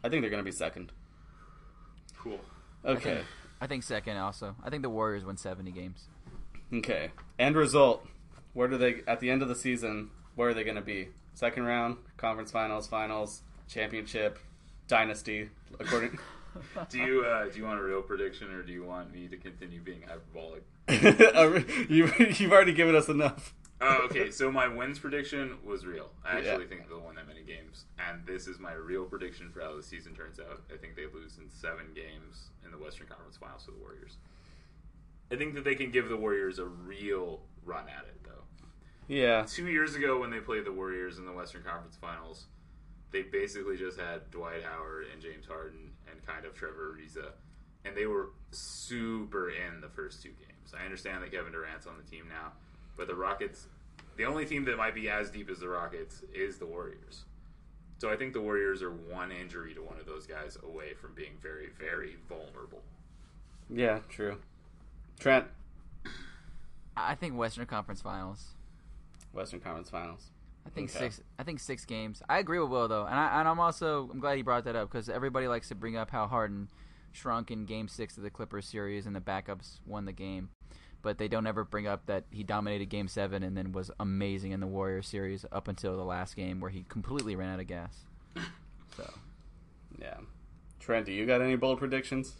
I 0.03 0.09
think 0.09 0.21
they're 0.21 0.29
gonna 0.29 0.43
be 0.43 0.51
second. 0.51 0.91
Cool. 2.23 2.39
Okay, 2.85 3.21
I 3.61 3.67
think 3.67 3.83
second 3.83 4.17
also. 4.17 4.55
I 4.63 4.69
think 4.69 4.81
the 4.83 4.89
Warriors 4.89 5.23
win 5.25 5.37
70 5.37 5.71
games. 5.71 6.07
okay. 6.73 7.11
End 7.39 7.55
result. 7.55 8.05
Where 8.53 8.67
do 8.67 8.77
they 8.77 9.01
at 9.07 9.19
the 9.19 9.29
end 9.29 9.41
of 9.41 9.47
the 9.47 9.55
season? 9.55 10.09
Where 10.35 10.49
are 10.49 10.53
they 10.53 10.63
gonna 10.63 10.81
be? 10.81 11.09
Second 11.33 11.63
round, 11.65 11.97
conference 12.17 12.51
finals, 12.51 12.87
finals, 12.87 13.41
championship, 13.67 14.39
dynasty. 14.87 15.49
According. 15.79 16.17
Do 16.89 16.99
you 16.99 17.25
uh, 17.25 17.45
do 17.49 17.57
you 17.57 17.65
want 17.65 17.79
a 17.79 17.83
real 17.83 18.03
prediction 18.03 18.51
or 18.53 18.61
do 18.61 18.71
you 18.71 18.83
want 18.83 19.11
me 19.11 19.27
to 19.27 19.37
continue 19.37 19.81
being 19.81 20.03
hyperbolic? 20.03 20.61
you, 21.89 22.11
you've 22.37 22.51
already 22.51 22.73
given 22.73 22.95
us 22.95 23.09
enough. 23.09 23.55
Oh, 23.85 24.05
okay. 24.05 24.31
So 24.31 24.51
my 24.51 24.67
wins 24.67 24.97
prediction 24.99 25.57
was 25.63 25.85
real. 25.85 26.09
I 26.23 26.37
actually 26.37 26.63
Yeah. 26.63 26.69
think 26.69 26.87
they'll 26.89 27.01
win 27.01 27.15
that 27.15 27.27
many 27.27 27.43
games, 27.43 27.85
and 27.99 28.25
this 28.25 28.47
is 28.47 28.59
my 28.59 28.73
real 28.73 29.05
prediction 29.05 29.51
for 29.51 29.61
how 29.61 29.75
the 29.75 29.83
season 29.83 30.15
turns 30.15 30.39
out. 30.39 30.61
I 30.73 30.77
think 30.77 30.95
they 30.95 31.05
lose 31.07 31.37
in 31.37 31.49
seven 31.49 31.93
games 31.93 32.49
in 32.63 32.71
the 32.71 32.77
Western 32.77 33.07
Conference 33.07 33.37
Finals 33.37 33.65
to 33.65 33.71
the 33.71 33.77
Warriors. 33.77 34.17
I 35.31 35.35
think 35.35 35.53
that 35.55 35.63
they 35.63 35.75
can 35.75 35.91
give 35.91 36.07
the 36.09 36.17
Warriors 36.17 36.59
a 36.59 36.65
real 36.65 37.41
run 37.65 37.89
at 37.89 38.05
it, 38.05 38.23
though. 38.23 38.43
Yeah, 39.07 39.45
Two 39.47 39.67
years 39.67 39.95
ago, 39.95 40.19
when 40.19 40.29
they 40.29 40.39
played 40.39 40.65
the 40.65 40.71
Warriors 40.71 41.17
in 41.17 41.25
the 41.25 41.31
Western 41.33 41.63
Conference 41.63 41.97
Finals, 41.97 42.45
they 43.11 43.23
basically 43.23 43.77
just 43.77 43.99
had 43.99 44.31
Dwight 44.31 44.63
Howard 44.63 45.07
and 45.11 45.21
James 45.21 45.45
Harden 45.45 45.91
and 46.09 46.25
kind 46.25 46.45
of 46.45 46.53
Trevor 46.53 46.95
Ariza, 46.97 47.31
and 47.85 47.95
they 47.97 48.05
were 48.05 48.29
super 48.51 49.49
in 49.49 49.81
the 49.81 49.89
first 49.89 50.21
two 50.23 50.29
games. 50.31 50.73
I 50.73 50.85
understand 50.85 51.21
that 51.23 51.31
Kevin 51.31 51.51
Durant's 51.51 51.85
on 51.85 51.97
the 51.97 52.09
team 52.09 52.27
now, 52.29 52.53
but 52.95 53.07
the 53.07 53.15
Rockets, 53.15 53.67
the 54.17 54.25
only 54.25 54.45
team 54.45 54.65
that 54.65 54.77
might 54.77 54.95
be 54.95 55.09
as 55.09 55.29
deep 55.29 55.49
as 55.49 55.59
the 55.59 55.67
Rockets 55.69 56.21
is 56.33 56.57
the 56.57 56.65
Warriors. 56.65 57.25
So 57.99 58.09
I 58.11 58.15
think 58.17 58.33
the 58.33 58.41
Warriors 58.41 58.81
are 58.81 58.91
one 58.91 59.31
injury 59.31 59.73
to 59.75 59.81
one 59.81 59.97
of 59.99 60.05
those 60.05 60.27
guys 60.27 60.57
away 60.63 60.93
from 60.93 61.13
being 61.13 61.33
very, 61.41 61.69
very 61.79 62.17
vulnerable. 62.27 62.81
yeah, 63.69 63.99
true. 64.09 64.37
Trent, 65.19 65.45
I 66.97 67.15
think 67.15 67.35
Western 67.35 67.65
Conference 67.65 68.01
Finals. 68.01 68.49
Western 69.31 69.59
Conference 69.61 69.89
Finals. 69.89 70.29
I 70.65 70.69
think 70.69 70.89
Okay. 70.89 70.99
six. 70.99 71.21
I 71.39 71.43
think 71.43 71.59
six 71.59 71.85
games. 71.85 72.21
I 72.29 72.37
agree 72.39 72.59
with 72.59 72.69
Will 72.69 72.87
though, 72.87 73.05
and 73.05 73.15
I 73.15 73.39
and 73.39 73.47
I'm 73.47 73.59
also 73.59 74.09
I'm 74.11 74.19
glad 74.19 74.37
he 74.37 74.43
brought 74.43 74.63
that 74.65 74.75
up 74.75 74.89
because 74.91 75.09
everybody 75.09 75.47
likes 75.47 75.69
to 75.69 75.75
bring 75.75 75.95
up 75.97 76.09
how 76.11 76.27
Harden 76.27 76.69
shrunk 77.11 77.51
in 77.51 77.65
Game 77.65 77.87
Six 77.87 78.17
of 78.17 78.23
the 78.23 78.29
Clippers 78.29 78.65
series 78.65 79.05
and 79.05 79.15
the 79.15 79.19
backups 79.21 79.79
won 79.85 80.05
the 80.05 80.11
game, 80.13 80.49
but 81.03 81.19
they 81.19 81.27
don't 81.27 81.45
ever 81.45 81.63
bring 81.63 81.85
up 81.85 82.07
that 82.07 82.23
he 82.31 82.43
dominated 82.43 82.85
Game 82.87 83.07
Seven 83.07 83.43
and 83.43 83.55
then 83.55 83.73
was 83.73 83.91
amazing 83.99 84.53
in 84.53 84.59
the 84.61 84.65
Warrior 84.65 85.03
series 85.03 85.45
up 85.51 85.67
until 85.67 85.95
the 85.95 86.03
last 86.03 86.35
game 86.35 86.59
where 86.59 86.71
he 86.71 86.85
completely 86.89 87.35
ran 87.35 87.53
out 87.53 87.59
of 87.59 87.67
gas. 87.67 87.95
So 88.95 89.11
Yeah. 89.99 90.17
Trent, 90.79 91.07
do 91.07 91.11
you 91.11 91.25
got 91.25 91.41
any 91.41 91.55
bold 91.55 91.79
predictions? 91.79 92.33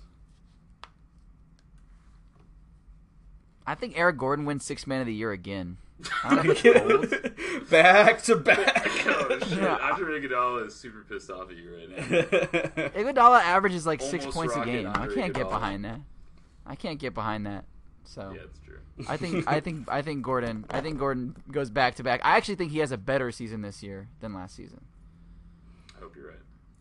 I 3.66 3.74
think 3.74 3.98
Eric 3.98 4.18
Gordon 4.18 4.46
wins 4.46 4.64
Six 4.64 4.86
Man 4.86 5.02
of 5.02 5.08
the 5.08 5.14
Year 5.16 5.32
again. 5.32 5.78
I 6.24 6.36
don't 6.36 6.46
know 6.46 6.52
if 6.52 6.66
it's 7.12 7.40
bold. 7.50 7.70
back 7.72 8.22
to 8.24 8.36
back. 8.36 8.88
oh 9.08 9.40
shit! 9.40 9.58
Yeah. 9.58 9.78
After 9.82 10.06
Iguodala 10.06 10.68
is 10.68 10.76
super 10.76 11.04
pissed 11.10 11.32
off 11.32 11.50
at 11.50 11.58
you 11.58 11.76
right 11.76 11.90
now. 11.90 12.04
Iguodala 12.90 13.42
averages 13.42 13.88
like 13.88 14.02
six 14.02 14.28
points 14.28 14.56
a 14.56 14.64
game. 14.64 14.92
I 14.94 15.08
can't 15.08 15.34
get 15.34 15.50
behind 15.50 15.86
that. 15.86 16.02
I 16.68 16.76
can't 16.76 17.00
get 17.00 17.16
behind 17.16 17.48
that. 17.48 17.66
So 18.06 18.32
Yeah, 18.36 18.42
it's 18.44 18.60
true. 18.60 18.80
I 19.08 19.18
think 19.18 19.48
I 19.52 19.60
think 19.60 19.90
I 19.90 20.02
think 20.02 20.24
Gordon 20.24 20.66
I 20.70 20.82
think 20.82 21.00
Gordon 21.00 21.36
goes 21.52 21.70
back 21.70 21.96
to 21.96 22.04
back. 22.04 22.22
I 22.24 22.38
actually 22.38 22.56
think 22.56 22.72
he 22.72 22.80
has 22.80 22.92
a 22.92 22.98
better 22.98 23.32
season 23.32 23.62
this 23.62 23.84
year 23.84 24.08
than 24.20 24.34
last 24.34 24.56
season. 24.56 24.82
I 25.96 26.02
hope 26.02 26.16
you're 26.16 26.28
right. 26.28 26.38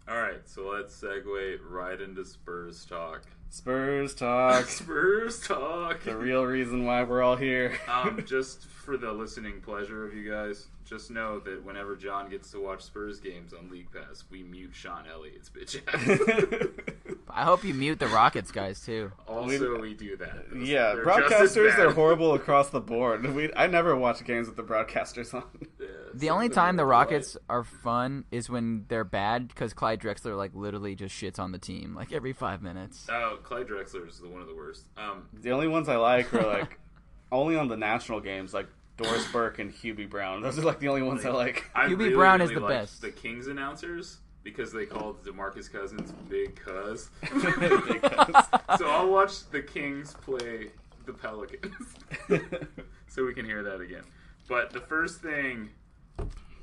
All 0.09 0.21
right, 0.21 0.47
so 0.47 0.69
let's 0.69 1.01
segue 1.01 1.59
right 1.69 2.01
into 2.01 2.25
Spurs 2.25 2.85
talk. 2.85 3.23
Spurs 3.51 4.15
talk. 4.15 4.65
Spurs 4.69 5.41
talk. 5.41 6.03
the 6.03 6.17
real 6.17 6.45
reason 6.45 6.85
why 6.85 7.03
we're 7.05 7.23
all 7.23 7.37
here. 7.37 7.79
um, 7.89 8.23
just 8.27 8.67
for 8.67 8.97
the 8.97 9.13
listening 9.13 9.61
pleasure 9.61 10.05
of 10.05 10.13
you 10.15 10.29
guys, 10.29 10.67
just 10.85 11.11
know 11.11 11.39
that 11.41 11.65
whenever 11.65 11.95
John 11.95 12.29
gets 12.31 12.51
to 12.51 12.61
watch 12.61 12.83
Spurs 12.83 13.21
games 13.21 13.53
on 13.53 13.71
League 13.71 13.93
Pass, 13.93 14.25
we 14.29 14.43
mute 14.43 14.73
Sean 14.75 15.05
Elliott's 15.07 15.49
bitch 15.49 15.81
ass. 15.87 17.12
I 17.35 17.45
hope 17.45 17.65
you 17.65 17.73
mute 17.75 17.99
the 17.99 18.09
Rockets 18.09 18.53
guys 18.53 18.85
too. 18.85 19.11
also, 19.27 19.81
we 19.81 19.95
do 19.95 20.17
that. 20.19 20.45
yeah, 20.55 20.95
They're 20.95 21.05
broadcasters 21.05 21.77
bad. 21.77 21.87
are 21.87 21.93
horrible 21.93 22.35
across 22.35 22.71
the 22.71 22.81
board. 22.81 23.25
We 23.35 23.51
I 23.55 23.67
never 23.67 23.97
watch 23.97 24.23
games 24.25 24.47
with 24.49 24.57
the 24.57 24.63
broadcasters 24.63 25.33
on. 25.35 25.45
Yeah, 25.81 25.87
The 26.15 26.31
only 26.31 26.49
time 26.51 26.77
the 26.77 26.83
are 26.83 26.87
Rockets 26.87 27.37
are 27.49 27.65
fun 27.65 28.25
is 28.31 28.51
when 28.51 28.85
they're 28.89 29.05
bad 29.05 29.49
because 29.49 29.73
Clyde 29.73 30.01
Drexler 30.01 30.37
like 30.37 30.51
literally 30.55 30.95
just 30.95 31.15
shits 31.15 31.39
on 31.39 31.53
the 31.53 31.59
team 31.59 31.95
like 31.95 32.13
every 32.13 32.33
five 32.35 32.63
minutes. 32.63 33.07
delight. 33.07 33.23
Oh, 33.33 33.37
Clyde 33.43 33.67
Drexler 33.69 34.07
is 34.09 34.19
the 34.19 34.29
one 34.29 34.43
of 34.43 34.49
the 34.49 34.55
worst. 34.55 34.85
Um, 34.97 35.29
The 35.33 35.53
only 35.53 35.69
ones 35.69 35.89
I 35.89 35.97
like 35.97 36.33
are 36.35 36.47
like 36.47 36.79
only 37.33 37.57
on 37.57 37.69
the 37.69 37.77
national 37.79 38.21
games, 38.21 38.53
like 38.53 38.67
Doris 38.99 39.27
Burke 39.33 39.59
and 39.59 39.73
Hubie 39.73 40.09
Brown. 40.09 40.43
Those 40.43 40.59
are 40.59 40.63
like 40.63 40.81
the 40.81 40.89
only 40.89 41.03
ones 41.03 41.25
I 41.25 41.31
like. 41.31 41.65
I 41.75 41.87
Hubie 41.87 41.97
really, 41.99 42.15
Brown 42.15 42.41
is 42.43 42.51
really 42.51 42.61
the 42.61 42.69
best. 42.69 43.01
The 43.01 43.11
Kings 43.11 43.47
announcers 43.47 44.19
because 44.43 44.73
they 44.73 44.87
called 44.87 45.25
Demarcus 45.25 45.71
Cousins 45.71 46.13
Big 46.29 46.57
Cuz. 46.57 47.11
Big 47.21 48.03
Cuz. 48.03 48.45
so 48.79 48.89
I'll 48.89 49.11
watch 49.11 49.49
the 49.51 49.63
Kings 49.63 50.15
play 50.23 50.71
the 51.07 51.13
Pelicans, 51.13 51.95
so 53.09 53.25
we 53.25 53.35
can 53.35 53.45
hear 53.45 53.63
that 53.65 53.81
again. 53.81 54.05
But 54.49 54.71
the 54.73 54.81
first 54.81 55.21
thing 55.21 55.71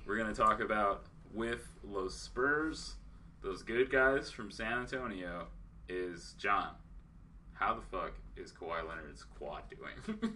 we're 0.06 0.18
gonna 0.18 0.34
talk 0.34 0.62
about 0.62 1.04
with 1.34 1.68
Los 1.84 2.16
Spurs, 2.16 2.96
those 3.42 3.64
good 3.64 3.92
guys 3.92 4.32
from 4.32 4.50
San 4.50 4.80
Antonio, 4.80 5.48
is 5.90 6.36
John. 6.38 6.70
How 7.54 7.74
the 7.74 7.82
fuck 7.82 8.14
is 8.38 8.54
Kawhi 8.54 8.88
Leonard's 8.88 9.24
quad 9.24 9.64
doing? 9.70 10.34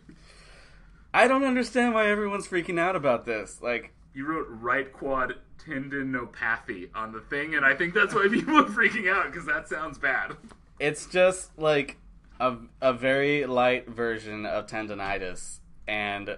I 1.14 1.28
don't 1.28 1.44
understand 1.46 1.94
why 1.94 2.08
everyone's 2.08 2.48
freaking 2.48 2.80
out 2.80 2.96
about 2.98 3.26
this. 3.26 3.62
Like, 3.62 3.94
you 4.14 4.28
wrote 4.28 4.47
right 4.49 4.91
quad 4.91 5.36
tendinopathy 5.57 6.89
on 6.93 7.11
the 7.11 7.22
thing, 7.22 7.55
and 7.55 7.66
I 7.66 7.76
think 7.76 7.93
that's 7.93 8.14
why 8.14 8.28
people 8.32 8.57
are 8.57 8.66
freaking 8.66 9.11
out 9.11 9.32
because 9.32 9.45
that 9.47 9.68
sounds 9.68 9.97
bad. 9.97 10.34
it's 10.80 11.05
just 11.05 11.57
like 11.57 11.97
a 12.39 12.57
a 12.82 12.93
very 12.93 13.45
light 13.45 13.89
version 13.89 14.45
of 14.45 14.68
tendonitis, 14.68 15.59
and 15.88 16.38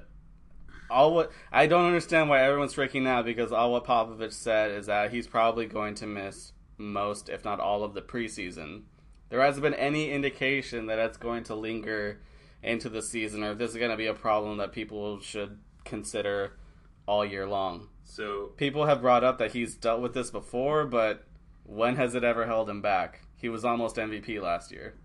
all 0.89 1.13
what 1.13 1.31
I 1.51 1.67
don't 1.67 1.85
understand 1.85 2.29
why 2.29 2.41
everyone's 2.41 2.73
freaking 2.73 3.07
out 3.07 3.25
because 3.25 3.51
all 3.51 3.71
what 3.71 3.85
Popovich 3.85 4.33
said 4.33 4.71
is 4.71 4.85
that 4.85 5.11
he's 5.11 5.27
probably 5.27 5.65
going 5.65 5.95
to 5.95 6.07
miss 6.07 6.53
most, 6.77 7.29
if 7.29 7.43
not 7.45 7.59
all, 7.59 7.83
of 7.83 7.93
the 7.93 8.01
preseason. 8.01 8.83
There 9.29 9.41
hasn't 9.41 9.63
been 9.63 9.73
any 9.73 10.11
indication 10.11 10.85
that 10.85 10.99
it's 10.99 11.17
going 11.17 11.43
to 11.45 11.55
linger 11.55 12.21
into 12.61 12.89
the 12.89 13.01
season, 13.01 13.43
or 13.43 13.51
if 13.51 13.57
this 13.57 13.71
is 13.71 13.77
going 13.77 13.91
to 13.91 13.97
be 13.97 14.07
a 14.07 14.13
problem 14.13 14.57
that 14.57 14.71
people 14.71 15.19
should 15.19 15.59
consider 15.83 16.57
all 17.05 17.25
year 17.25 17.47
long. 17.47 17.87
So 18.03 18.51
People 18.57 18.85
have 18.85 19.01
brought 19.01 19.23
up 19.23 19.37
that 19.39 19.51
he's 19.51 19.75
dealt 19.75 20.01
with 20.01 20.13
this 20.13 20.29
before, 20.31 20.85
but 20.85 21.25
when 21.63 21.95
has 21.95 22.15
it 22.15 22.23
ever 22.23 22.45
held 22.45 22.69
him 22.69 22.81
back? 22.81 23.21
He 23.35 23.49
was 23.49 23.65
almost 23.65 23.95
MVP 23.97 24.41
last 24.41 24.71
year. 24.71 24.95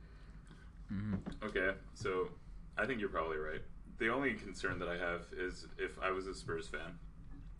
Mm-hmm. 0.92 1.46
okay, 1.46 1.70
so 1.94 2.28
I 2.76 2.84
think 2.84 3.00
you're 3.00 3.08
probably 3.10 3.36
right. 3.36 3.60
The 3.98 4.08
only 4.08 4.34
concern 4.34 4.78
that 4.80 4.88
I 4.88 4.96
have 4.96 5.22
is 5.36 5.66
if 5.78 5.92
I 6.02 6.10
was 6.10 6.26
a 6.26 6.34
Spurs 6.34 6.66
fan. 6.66 6.98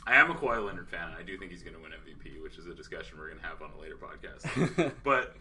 I 0.07 0.17
am 0.17 0.31
a 0.31 0.35
Kawhi 0.35 0.65
Leonard 0.65 0.89
fan. 0.89 1.09
and 1.09 1.17
I 1.17 1.23
do 1.23 1.37
think 1.37 1.51
he's 1.51 1.63
going 1.63 1.77
to 1.77 1.83
win 1.83 1.93
MVP, 1.93 2.43
which 2.43 2.57
is 2.59 2.67
a 2.67 2.75
discussion 2.75 3.19
we're 3.19 3.29
going 3.29 3.41
to 3.41 3.47
have 3.47 3.61
on 3.63 3.71
a 3.77 3.81
later 3.81 3.97
podcast. 3.97 4.93
but 5.05 5.37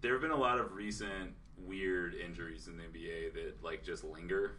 there 0.00 0.12
have 0.12 0.20
been 0.20 0.32
a 0.32 0.36
lot 0.36 0.58
of 0.58 0.72
recent 0.74 1.32
weird 1.56 2.14
injuries 2.14 2.66
in 2.68 2.76
the 2.76 2.82
NBA 2.82 3.34
that 3.34 3.62
like 3.62 3.84
just 3.84 4.04
linger. 4.04 4.56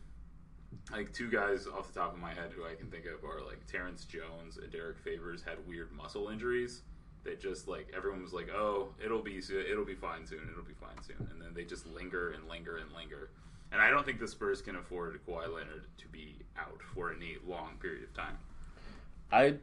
Like 0.91 1.13
two 1.13 1.29
guys 1.29 1.67
off 1.67 1.91
the 1.91 1.99
top 1.99 2.13
of 2.13 2.19
my 2.19 2.33
head 2.33 2.51
who 2.55 2.65
I 2.65 2.75
can 2.75 2.89
think 2.89 3.05
of 3.05 3.23
are 3.23 3.45
like 3.45 3.65
Terrence 3.65 4.05
Jones 4.05 4.57
and 4.57 4.71
Derrick 4.71 4.97
Favors 4.99 5.43
had 5.43 5.65
weird 5.67 5.91
muscle 5.91 6.29
injuries. 6.29 6.81
That 7.23 7.39
just 7.39 7.67
like 7.67 7.87
everyone 7.95 8.21
was 8.21 8.33
like, 8.33 8.49
"Oh, 8.49 8.89
it'll 9.03 9.21
be 9.21 9.37
it'll 9.37 9.85
be 9.85 9.95
fine 9.95 10.25
soon. 10.25 10.49
It'll 10.51 10.63
be 10.63 10.73
fine 10.73 11.01
soon," 11.01 11.25
and 11.31 11.41
then 11.41 11.53
they 11.53 11.63
just 11.63 11.87
linger 11.87 12.31
and 12.31 12.49
linger 12.49 12.77
and 12.77 12.91
linger. 12.91 13.29
And 13.71 13.81
I 13.81 13.89
don't 13.89 14.05
think 14.05 14.19
the 14.19 14.27
Spurs 14.27 14.61
can 14.61 14.75
afford 14.75 15.19
Kawhi 15.25 15.51
Leonard 15.51 15.85
to 15.97 16.07
be 16.09 16.35
out 16.57 16.81
for 16.93 17.11
any 17.11 17.37
long 17.47 17.77
period 17.81 18.03
of 18.03 18.13
time. 18.13 18.37
I 19.31 19.55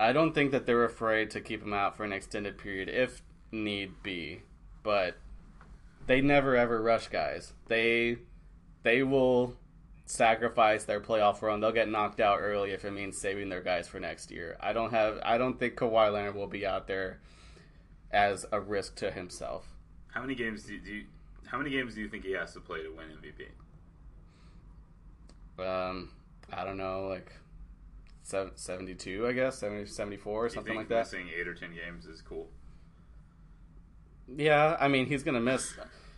I 0.00 0.12
don't 0.12 0.34
think 0.34 0.50
that 0.52 0.66
they're 0.66 0.84
afraid 0.84 1.30
to 1.30 1.40
keep 1.40 1.62
him 1.62 1.72
out 1.72 1.96
for 1.96 2.04
an 2.04 2.12
extended 2.12 2.58
period 2.58 2.88
if 2.88 3.22
need 3.50 4.02
be, 4.02 4.42
but 4.82 5.16
they 6.06 6.20
never 6.20 6.54
ever 6.54 6.82
rush 6.82 7.08
guys. 7.08 7.52
They 7.68 8.18
they 8.82 9.02
will 9.02 9.56
sacrifice 10.08 10.84
their 10.84 11.00
playoff 11.00 11.42
run. 11.42 11.60
They'll 11.60 11.70
get 11.70 11.88
knocked 11.88 12.18
out 12.18 12.38
early 12.40 12.70
if 12.70 12.84
it 12.84 12.92
means 12.92 13.20
saving 13.20 13.50
their 13.50 13.60
guys 13.60 13.86
for 13.86 14.00
next 14.00 14.30
year. 14.30 14.56
I 14.58 14.72
don't 14.72 14.90
have 14.90 15.18
I 15.22 15.36
don't 15.38 15.58
think 15.58 15.76
Kawhi 15.76 16.12
Leonard 16.12 16.34
will 16.34 16.46
be 16.46 16.66
out 16.66 16.86
there 16.86 17.20
as 18.10 18.46
a 18.50 18.58
risk 18.58 18.96
to 18.96 19.10
himself. 19.10 19.66
How 20.08 20.22
many 20.22 20.34
games 20.34 20.64
do 20.64 20.74
you, 20.74 20.80
do 20.80 20.90
you 20.90 21.04
how 21.46 21.58
many 21.58 21.70
games 21.70 21.94
do 21.94 22.00
you 22.00 22.08
think 22.08 22.24
he 22.24 22.32
has 22.32 22.54
to 22.54 22.60
play 22.60 22.82
to 22.82 22.88
win 22.88 23.06
MVP? 25.58 25.62
Um 25.62 26.10
I 26.50 26.64
don't 26.64 26.78
know 26.78 27.06
like 27.06 27.32
72 28.22 29.26
I 29.26 29.32
guess 29.32 29.58
70, 29.58 29.86
74 29.86 30.44
or 30.44 30.48
something 30.48 30.74
like 30.74 30.88
that. 30.88 31.00
Missing 31.00 31.28
eight 31.38 31.46
or 31.46 31.54
ten 31.54 31.74
games 31.74 32.06
is 32.06 32.22
cool. 32.22 32.48
Yeah, 34.26 34.76
I 34.80 34.88
mean 34.88 35.04
he's 35.06 35.22
gonna 35.22 35.40
miss. 35.40 35.74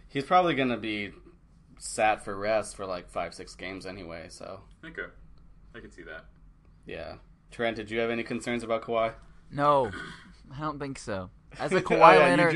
He's 0.08 0.24
probably 0.24 0.54
gonna 0.54 0.76
be 0.76 1.12
sat 1.82 2.22
for 2.22 2.36
rest 2.36 2.76
for 2.76 2.84
like 2.86 3.08
five, 3.08 3.32
six 3.34 3.54
games 3.54 3.86
anyway. 3.86 4.26
So 4.28 4.60
Okay, 4.84 5.06
I 5.74 5.80
can 5.80 5.90
see 5.90 6.02
that. 6.02 6.26
yeah. 6.86 7.14
Trent, 7.50 7.76
did 7.76 7.90
you 7.90 7.98
have 7.98 8.10
any 8.10 8.22
concerns 8.22 8.62
about 8.62 8.82
Kawhi? 8.82 9.12
No, 9.50 9.90
I 10.56 10.60
don't 10.60 10.78
think 10.78 10.98
so. 11.00 11.30
As 11.58 11.72
a 11.72 11.76
Oh, 11.78 11.80
Kawhi 11.80 12.12
yeah, 12.14 12.18
Leonard, 12.20 12.54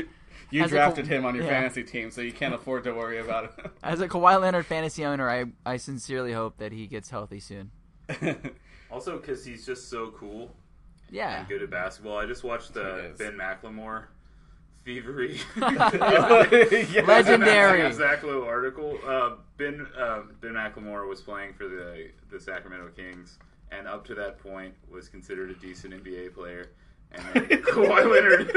you, 0.51 0.61
you 0.61 0.67
drafted 0.67 1.05
Ka- 1.09 1.15
him 1.15 1.25
on 1.25 1.35
your 1.35 1.43
yeah. 1.43 1.49
fantasy 1.49 1.83
team, 1.83 2.11
so 2.11 2.21
you 2.21 2.31
can't 2.31 2.53
afford 2.53 2.85
to 2.85 2.93
worry 2.93 3.19
about 3.19 3.45
it. 3.45 3.71
as 3.83 3.99
a 3.99 4.07
Kawhi 4.07 4.39
Leonard 4.39 4.65
fantasy 4.65 5.03
owner, 5.03 5.29
I 5.29 5.45
I 5.65 5.77
sincerely 5.77 6.31
hope 6.31 6.57
that 6.59 6.71
he 6.71 6.87
gets 6.87 7.09
healthy 7.09 7.39
soon. 7.41 7.71
Also, 8.91 9.17
because 9.17 9.43
he's 9.43 9.65
just 9.65 9.89
so 9.89 10.11
cool 10.17 10.55
Yeah. 11.09 11.39
and 11.39 11.47
good 11.49 11.61
at 11.63 11.69
basketball. 11.69 12.17
I 12.17 12.25
just 12.25 12.43
watched 12.45 12.75
He 12.75 12.79
uh. 12.79 13.09
Ben 13.17 13.33
McLemore 13.33 14.05
thievery. 14.85 15.39
Yeah. 15.57 17.01
Legendary. 17.05 17.91
Zach 17.91 18.23
Lowe 18.23 18.45
article. 18.45 18.97
Uh, 19.05 19.31
ben 19.57 19.85
uh, 19.97 20.21
Ben 20.41 20.53
McLemore 20.53 21.07
was 21.09 21.21
playing 21.21 21.53
for 21.53 21.67
the 21.67 22.09
the 22.29 22.39
Sacramento 22.39 22.89
Kings, 22.95 23.39
and 23.71 23.87
up 23.87 24.05
to 24.05 24.15
that 24.15 24.39
point 24.39 24.73
was 24.89 25.09
considered 25.09 25.49
a 25.49 25.55
decent 25.55 25.93
NBA 26.03 26.33
player. 26.33 26.67
And 27.11 27.23
then 27.49 27.61
Kawhi 27.63 28.09
Leonard 28.11 28.51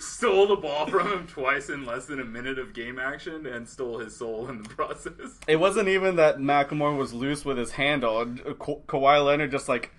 stole 0.00 0.46
the 0.46 0.56
ball 0.56 0.86
from 0.86 1.12
him 1.12 1.26
twice 1.26 1.68
in 1.68 1.84
less 1.84 2.06
than 2.06 2.20
a 2.20 2.24
minute 2.24 2.58
of 2.58 2.72
game 2.72 2.98
action, 2.98 3.46
and 3.46 3.68
stole 3.68 3.98
his 3.98 4.16
soul 4.16 4.48
in 4.48 4.62
the 4.62 4.68
process. 4.68 5.38
It 5.46 5.56
wasn't 5.56 5.88
even 5.88 6.16
that 6.16 6.38
McLemore 6.38 6.96
was 6.96 7.12
loose 7.12 7.44
with 7.44 7.58
his 7.58 7.72
handle. 7.72 8.24
Ka- 8.58 8.80
Kawhi 8.86 9.24
Leonard 9.24 9.50
just 9.50 9.68
like 9.68 9.92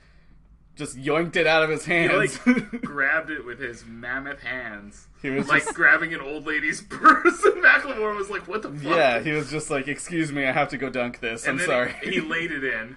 just 0.80 0.97
yoinked 0.97 1.36
it 1.36 1.45
out 1.45 1.61
of 1.61 1.69
his 1.69 1.86
He 1.86 1.93
hands. 1.93 2.39
like 2.45 2.82
grabbed 2.82 3.30
it 3.30 3.45
with 3.45 3.59
his 3.59 3.86
mammoth 3.86 4.39
hands, 4.39 5.07
He 5.21 5.30
was 5.30 5.47
like 5.47 5.63
just- 5.63 5.75
grabbing 5.75 6.13
an 6.13 6.21
old 6.21 6.47
lady's 6.47 6.82
purse. 6.89 7.43
And 7.43 7.63
McLemore 7.63 8.15
was 8.17 8.30
like, 8.32 8.47
"What 8.47 8.63
the 8.63 8.69
fuck?" 8.71 8.84
yeah, 8.95 9.19
he 9.19 9.32
was 9.32 9.51
just 9.51 9.69
like, 9.69 9.88
"Excuse 9.88 10.32
me, 10.32 10.45
I 10.45 10.51
have 10.51 10.69
to 10.69 10.77
go 10.77 10.89
dunk 10.89 11.19
this. 11.19 11.47
I'm 11.47 11.57
then 11.57 11.67
sorry." 11.67 11.93
He 12.01 12.19
laid 12.36 12.51
it 12.51 12.63
in. 12.63 12.95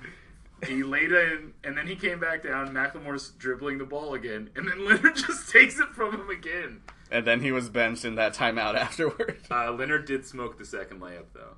He 0.66 0.84
laid 0.84 1.10
it 1.10 1.32
in, 1.32 1.52
and 1.64 1.76
then 1.76 1.88
he 1.88 1.96
came 1.96 2.20
back 2.20 2.44
down. 2.44 2.68
McLemore's 2.72 3.30
dribbling 3.32 3.78
the 3.78 3.84
ball 3.84 4.14
again, 4.14 4.48
and 4.54 4.68
then 4.68 4.86
Leonard 4.86 5.16
just 5.16 5.50
takes 5.50 5.78
it 5.80 5.88
from 5.88 6.12
him 6.12 6.30
again. 6.30 6.82
and 7.10 7.26
then 7.26 7.40
he 7.40 7.50
was 7.50 7.68
benched 7.68 8.04
in 8.04 8.14
that 8.14 8.32
timeout 8.34 8.76
afterward. 8.76 9.38
Uh, 9.50 9.72
Leonard 9.72 10.04
did 10.06 10.24
smoke 10.24 10.58
the 10.58 10.64
second 10.64 11.00
layup 11.00 11.24
though, 11.34 11.56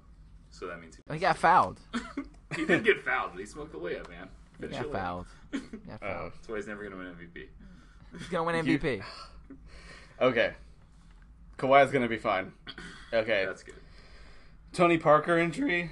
so 0.51 0.67
that 0.69 0.81
means 0.81 0.99
He 1.13 1.19
got 1.19 1.37
fouled. 1.37 1.81
he, 1.93 2.63
he 2.63 2.65
didn't 2.65 2.85
get 2.85 3.03
fouled, 3.05 3.33
but 3.33 3.41
he 3.41 3.47
smoked 3.47 3.73
the 3.73 3.79
layup, 3.79 4.09
man. 4.09 4.29
He 4.59 4.69
got 4.69 4.81
your 4.81 4.85
layup. 4.91 4.93
fouled. 4.93 5.27
He 5.71 5.77
got 5.89 5.99
Oh. 6.03 6.07
fouled. 6.07 6.33
That's 6.35 6.49
why 6.49 6.57
he's 6.57 6.67
never 6.67 6.83
gonna 6.85 6.97
win 6.97 7.07
MVP. 7.15 7.49
He's 8.19 8.29
gonna 8.29 8.45
win 8.45 8.65
You- 8.67 8.79
MVP. 8.79 9.03
Okay. 10.21 10.55
Kawhi's 11.59 11.91
gonna 11.91 12.09
be 12.09 12.19
fine. 12.19 12.53
Okay. 13.13 13.45
That's 13.47 13.63
good. 13.63 13.75
Tony 14.73 14.99
Parker 14.99 15.39
injury, 15.39 15.91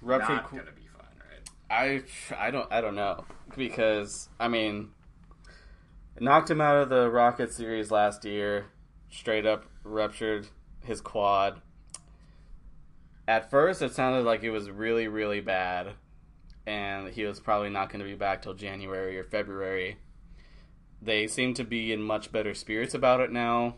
ruptured. 0.00 0.36
Not 0.36 0.48
qu- 0.50 0.56
gonna 0.58 0.70
be 0.72 0.86
fine, 0.86 1.06
right? 1.18 2.04
I 2.38 2.46
I 2.46 2.50
don't 2.50 2.72
I 2.72 2.80
don't 2.80 2.94
know 2.94 3.24
because 3.56 4.28
I 4.40 4.48
mean, 4.48 4.90
knocked 6.18 6.50
him 6.50 6.60
out 6.62 6.76
of 6.76 6.88
the 6.88 7.10
Rocket 7.10 7.52
series 7.52 7.90
last 7.90 8.24
year. 8.24 8.66
Straight 9.10 9.44
up 9.44 9.66
ruptured 9.84 10.48
his 10.80 11.02
quad. 11.02 11.60
At 13.28 13.50
first, 13.50 13.82
it 13.82 13.92
sounded 13.92 14.24
like 14.24 14.42
it 14.42 14.50
was 14.50 14.70
really 14.70 15.08
really 15.08 15.40
bad, 15.40 15.92
and 16.66 17.08
he 17.08 17.24
was 17.24 17.40
probably 17.40 17.70
not 17.70 17.88
going 17.90 18.00
to 18.00 18.10
be 18.10 18.14
back 18.14 18.42
till 18.42 18.54
January 18.54 19.18
or 19.18 19.24
February. 19.24 19.96
They 21.00 21.26
seem 21.26 21.54
to 21.54 21.64
be 21.64 21.92
in 21.92 22.02
much 22.02 22.30
better 22.30 22.54
spirits 22.54 22.94
about 22.94 23.20
it 23.20 23.32
now. 23.32 23.74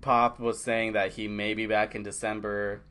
Pop 0.00 0.40
was 0.40 0.62
saying 0.62 0.92
that 0.94 1.12
he 1.12 1.28
may 1.28 1.54
be 1.54 1.66
back 1.66 1.94
in 1.94 2.02
December, 2.02 2.82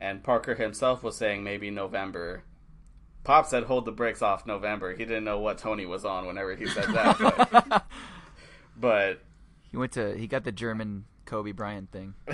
and 0.00 0.22
Parker 0.22 0.54
himself 0.54 1.02
was 1.02 1.16
saying 1.16 1.42
maybe 1.42 1.70
November. 1.70 2.44
Pop 3.24 3.46
said 3.46 3.64
hold 3.64 3.84
the 3.86 3.92
brakes 3.92 4.22
off 4.22 4.46
November. 4.46 4.94
He 4.94 5.04
didn't 5.04 5.24
know 5.24 5.40
what 5.40 5.58
Tony 5.58 5.86
was 5.86 6.04
on 6.04 6.26
whenever 6.26 6.54
he 6.54 6.66
said 6.66 6.88
that. 6.88 7.18
But, 7.18 7.84
but 8.76 9.22
he 9.70 9.76
went 9.76 9.92
to. 9.92 10.16
He 10.16 10.26
got 10.26 10.44
the 10.44 10.52
German 10.52 11.04
Kobe 11.24 11.52
Bryant 11.52 11.90
thing. 11.90 12.14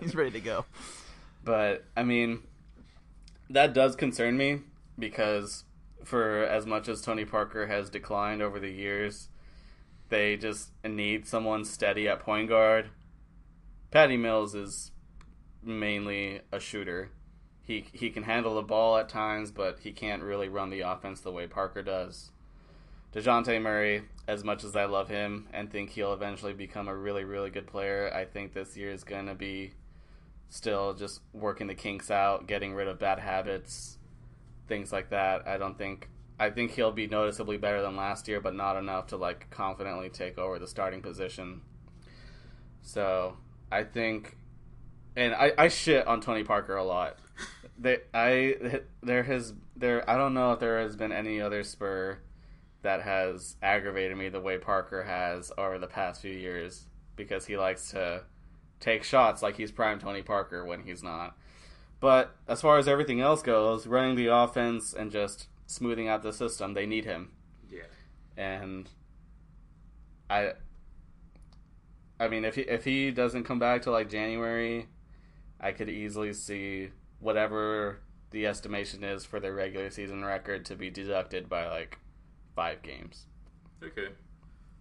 He's 0.00 0.14
ready 0.14 0.30
to 0.30 0.40
go. 0.40 0.64
but 1.44 1.84
I 1.96 2.04
mean, 2.04 2.42
that 3.50 3.74
does 3.74 3.96
concern 3.96 4.36
me 4.36 4.60
because 4.98 5.64
for 6.04 6.44
as 6.44 6.66
much 6.66 6.88
as 6.88 7.00
Tony 7.00 7.24
Parker 7.24 7.66
has 7.66 7.90
declined 7.90 8.42
over 8.42 8.60
the 8.60 8.70
years, 8.70 9.28
they 10.08 10.36
just 10.36 10.70
need 10.84 11.26
someone 11.26 11.64
steady 11.64 12.08
at 12.08 12.20
point 12.20 12.48
guard. 12.48 12.90
Patty 13.90 14.16
Mills 14.16 14.54
is 14.54 14.92
mainly 15.62 16.40
a 16.52 16.60
shooter. 16.60 17.10
He 17.62 17.86
he 17.92 18.10
can 18.10 18.22
handle 18.22 18.54
the 18.54 18.62
ball 18.62 18.96
at 18.96 19.08
times, 19.08 19.50
but 19.50 19.80
he 19.80 19.92
can't 19.92 20.22
really 20.22 20.48
run 20.48 20.70
the 20.70 20.82
offense 20.82 21.20
the 21.20 21.32
way 21.32 21.46
Parker 21.46 21.82
does. 21.82 22.30
Dejounte 23.12 23.60
Murray, 23.60 24.02
as 24.28 24.44
much 24.44 24.62
as 24.62 24.76
I 24.76 24.84
love 24.84 25.08
him 25.08 25.48
and 25.52 25.70
think 25.70 25.90
he'll 25.90 26.12
eventually 26.12 26.52
become 26.52 26.86
a 26.86 26.94
really, 26.94 27.24
really 27.24 27.50
good 27.50 27.66
player, 27.66 28.12
I 28.14 28.26
think 28.26 28.52
this 28.52 28.76
year 28.76 28.90
is 28.90 29.04
going 29.04 29.26
to 29.26 29.34
be 29.34 29.72
still 30.48 30.92
just 30.94 31.20
working 31.32 31.66
the 31.66 31.74
kinks 31.74 32.10
out, 32.10 32.46
getting 32.46 32.74
rid 32.74 32.88
of 32.88 32.98
bad 32.98 33.18
habits, 33.18 33.95
things 34.68 34.92
like 34.92 35.10
that. 35.10 35.46
I 35.46 35.58
don't 35.58 35.78
think 35.78 36.08
I 36.38 36.50
think 36.50 36.72
he'll 36.72 36.92
be 36.92 37.06
noticeably 37.06 37.56
better 37.56 37.80
than 37.80 37.96
last 37.96 38.28
year, 38.28 38.40
but 38.40 38.54
not 38.54 38.76
enough 38.76 39.08
to 39.08 39.16
like 39.16 39.50
confidently 39.50 40.10
take 40.10 40.38
over 40.38 40.58
the 40.58 40.66
starting 40.66 41.00
position. 41.00 41.62
So 42.82 43.38
I 43.72 43.84
think, 43.84 44.36
and 45.16 45.34
I, 45.34 45.52
I 45.56 45.68
shit 45.68 46.06
on 46.06 46.20
Tony 46.20 46.44
Parker 46.44 46.76
a 46.76 46.84
lot. 46.84 47.18
They, 47.78 47.98
I 48.14 48.80
there 49.02 49.22
has 49.24 49.52
there 49.76 50.08
I 50.08 50.16
don't 50.16 50.32
know 50.32 50.52
if 50.52 50.60
there 50.60 50.80
has 50.80 50.96
been 50.96 51.12
any 51.12 51.40
other 51.42 51.62
Spur 51.62 52.18
that 52.80 53.02
has 53.02 53.56
aggravated 53.62 54.16
me 54.16 54.28
the 54.28 54.40
way 54.40 54.56
Parker 54.56 55.02
has 55.02 55.52
over 55.58 55.78
the 55.78 55.86
past 55.86 56.22
few 56.22 56.32
years 56.32 56.86
because 57.16 57.44
he 57.44 57.56
likes 57.56 57.90
to 57.90 58.22
take 58.80 59.02
shots 59.02 59.42
like 59.42 59.56
he's 59.56 59.72
prime 59.72 59.98
Tony 59.98 60.22
Parker 60.22 60.64
when 60.64 60.84
he's 60.84 61.02
not. 61.02 61.36
But 62.00 62.36
as 62.46 62.60
far 62.60 62.78
as 62.78 62.86
everything 62.88 63.20
else 63.20 63.42
goes, 63.42 63.86
running 63.86 64.16
the 64.16 64.26
offense 64.26 64.92
and 64.92 65.10
just 65.10 65.48
smoothing 65.66 66.08
out 66.08 66.22
the 66.22 66.32
system, 66.32 66.74
they 66.74 66.86
need 66.86 67.04
him. 67.04 67.32
Yeah. 67.70 67.82
And 68.36 68.90
I 70.28 70.52
I 72.20 72.28
mean 72.28 72.44
if 72.44 72.54
he 72.54 72.62
if 72.62 72.84
he 72.84 73.10
doesn't 73.10 73.44
come 73.44 73.58
back 73.58 73.82
to 73.82 73.90
like 73.90 74.10
January, 74.10 74.88
I 75.60 75.72
could 75.72 75.88
easily 75.88 76.32
see 76.32 76.90
whatever 77.18 78.00
the 78.30 78.46
estimation 78.46 79.02
is 79.02 79.24
for 79.24 79.40
their 79.40 79.54
regular 79.54 79.90
season 79.90 80.24
record 80.24 80.64
to 80.66 80.76
be 80.76 80.90
deducted 80.90 81.48
by 81.48 81.68
like 81.68 81.98
five 82.54 82.82
games. 82.82 83.26
Okay. 83.82 84.08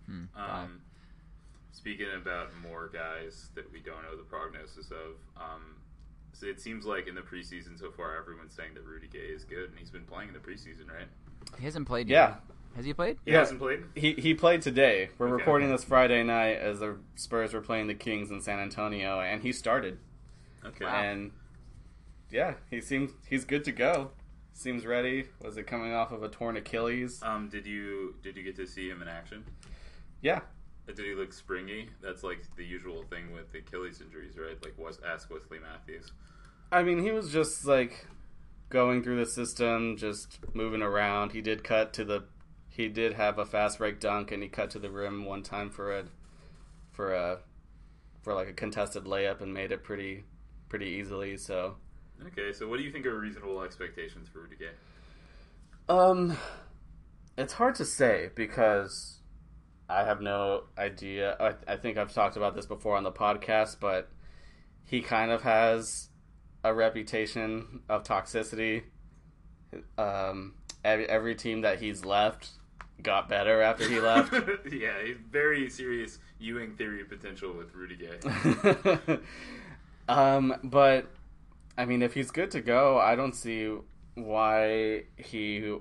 Hmm, 0.06 0.26
five. 0.36 0.66
Um, 0.66 0.82
speaking 1.72 2.08
about 2.16 2.50
more 2.62 2.90
guys 2.90 3.50
that 3.56 3.72
we 3.72 3.80
don't 3.80 4.02
know 4.04 4.16
the 4.18 4.24
prognosis 4.24 4.92
of, 4.92 5.16
um, 5.38 5.76
so 6.36 6.46
it 6.48 6.60
seems 6.60 6.86
like 6.86 7.08
in 7.08 7.16
the 7.16 7.22
preseason 7.22 7.80
so 7.80 7.92
far, 7.92 8.18
everyone's 8.18 8.54
saying 8.54 8.74
that 8.76 8.84
Rudy 8.86 9.08
Gay 9.08 9.20
is 9.20 9.44
good, 9.46 9.70
and 9.70 9.80
he's 9.80 9.90
been 9.90 10.04
playing 10.06 10.30
in 10.30 10.34
the 10.34 10.40
preseason, 10.40 10.88
right? 10.94 11.08
He 11.58 11.66
hasn't 11.66 11.88
played 11.88 12.10
Yeah. 12.10 12.36
Has 12.76 12.84
he 12.86 12.94
played? 12.94 13.18
He 13.26 13.32
Yeah. 13.32 13.40
hasn't 13.40 13.60
played. 13.60 13.84
He 13.96 14.14
he 14.14 14.34
played 14.34 14.62
today. 14.62 15.10
We're 15.18 15.28
Okay. 15.28 15.36
recording 15.38 15.70
this 15.70 15.84
Friday 15.86 16.24
night 16.24 16.58
as 16.58 16.80
the 16.80 16.98
Spurs 17.16 17.54
were 17.54 17.62
playing 17.62 17.88
the 17.88 17.94
Kings 17.96 18.32
in 18.32 18.42
San 18.42 18.60
Antonio, 18.60 19.22
and 19.22 19.42
he 19.44 19.54
started. 19.54 19.98
Okay. 20.66 20.84
And 20.86 21.32
yeah, 22.30 22.56
he 22.70 22.82
seems 22.82 23.12
he's 23.30 23.46
good 23.46 23.64
to 23.66 23.72
go. 23.72 24.12
Seems 24.52 24.86
ready. 24.86 25.30
Was 25.42 25.58
it 25.58 25.68
coming 25.68 25.94
off 25.94 26.12
of 26.12 26.22
a 26.24 26.28
torn 26.30 26.58
Achilles? 26.58 27.22
Um, 27.24 27.48
did 27.50 27.66
you 27.66 28.16
did 28.22 28.36
you 28.36 28.44
get 28.44 28.56
to 28.58 28.68
see 28.68 28.90
him 28.90 29.02
in 29.02 29.08
action? 29.08 29.46
Yeah, 30.22 30.42
Did 30.88 31.00
he 31.00 31.16
look 31.16 31.34
springy? 31.34 31.90
That's 32.02 32.24
like 32.24 32.40
the 32.56 32.64
usual 32.64 33.04
thing 33.10 33.32
with 33.34 33.54
Achilles 33.54 34.02
injuries, 34.02 34.38
right? 34.38 34.58
Like, 34.64 34.78
was 34.78 35.00
ask 35.06 35.30
Wesley 35.32 35.60
Matthews. 35.60 36.12
I 36.72 36.84
mean, 36.84 37.02
he 37.02 37.12
was 37.12 37.32
just 37.32 37.66
like 37.66 38.08
going 38.70 39.04
through 39.04 39.18
the 39.18 39.26
system, 39.30 39.98
just 39.98 40.40
moving 40.54 40.82
around. 40.82 41.32
He 41.32 41.42
did 41.42 41.64
cut 41.64 41.94
to 41.94 42.06
the, 42.06 42.24
he 42.70 42.88
did 42.88 43.14
have 43.14 43.40
a 43.40 43.46
fast 43.46 43.80
break 43.80 44.00
dunk, 44.00 44.32
and 44.32 44.44
he 44.44 44.50
cut 44.50 44.70
to 44.72 44.80
the 44.80 44.90
rim 44.92 45.26
one 45.26 45.44
time 45.44 45.70
for 45.70 45.98
a, 45.98 46.06
for 46.92 47.14
a, 47.14 47.40
for 48.22 48.34
like 48.34 48.48
a 48.48 48.54
contested 48.54 49.06
layup 49.06 49.42
and 49.42 49.54
made 49.54 49.72
it 49.72 49.84
pretty, 49.84 50.24
pretty 50.70 50.86
easily. 50.88 51.38
So, 51.38 51.78
Okay, 52.28 52.54
so 52.54 52.68
what 52.68 52.78
do 52.78 52.84
you 52.84 52.92
think 52.92 53.06
are 53.06 53.18
reasonable 53.20 53.62
expectations 53.62 54.28
for 54.30 54.40
Rudy 54.42 54.56
Gay? 54.58 54.70
um, 55.90 56.38
it's 57.38 57.54
hard 57.54 57.76
to 57.76 57.86
say 57.86 58.30
because 58.36 59.20
I 59.90 60.04
have 60.04 60.22
no 60.22 60.64
idea. 60.78 61.36
I, 61.40 61.74
I 61.74 61.78
think 61.78 61.98
I've 61.98 62.14
talked 62.14 62.38
about 62.38 62.56
this 62.56 62.66
before 62.66 62.98
on 62.98 63.04
the 63.04 63.12
podcast, 63.12 63.78
but 63.80 64.10
he 64.86 65.02
kind 65.02 65.32
of 65.32 65.44
has 65.44 66.10
a 66.64 66.74
reputation 66.74 67.82
of 67.90 68.04
toxicity. 68.04 68.84
Um, 69.98 70.56
every, 70.84 71.08
every 71.08 71.36
team 71.36 71.62
that 71.62 71.80
he's 71.80 72.04
left 72.04 72.50
got 73.02 73.30
better 73.30 73.62
after 73.62 73.88
he 73.88 74.00
left. 74.00 74.34
yeah, 74.72 75.04
he's 75.04 75.18
very 75.30 75.70
serious 75.70 76.20
Ewing 76.40 76.76
theory 76.76 77.04
potential 77.06 77.54
with 77.54 77.74
Rudy 77.74 77.96
Gay. 77.96 79.20
um, 80.10 80.56
but 80.64 81.08
I 81.78 81.86
mean, 81.86 82.02
if 82.02 82.14
he's 82.14 82.32
good 82.32 82.52
to 82.52 82.62
go, 82.62 83.00
I 83.00 83.16
don't 83.16 83.34
see 83.34 83.74
why 84.16 85.04
he 85.18 85.78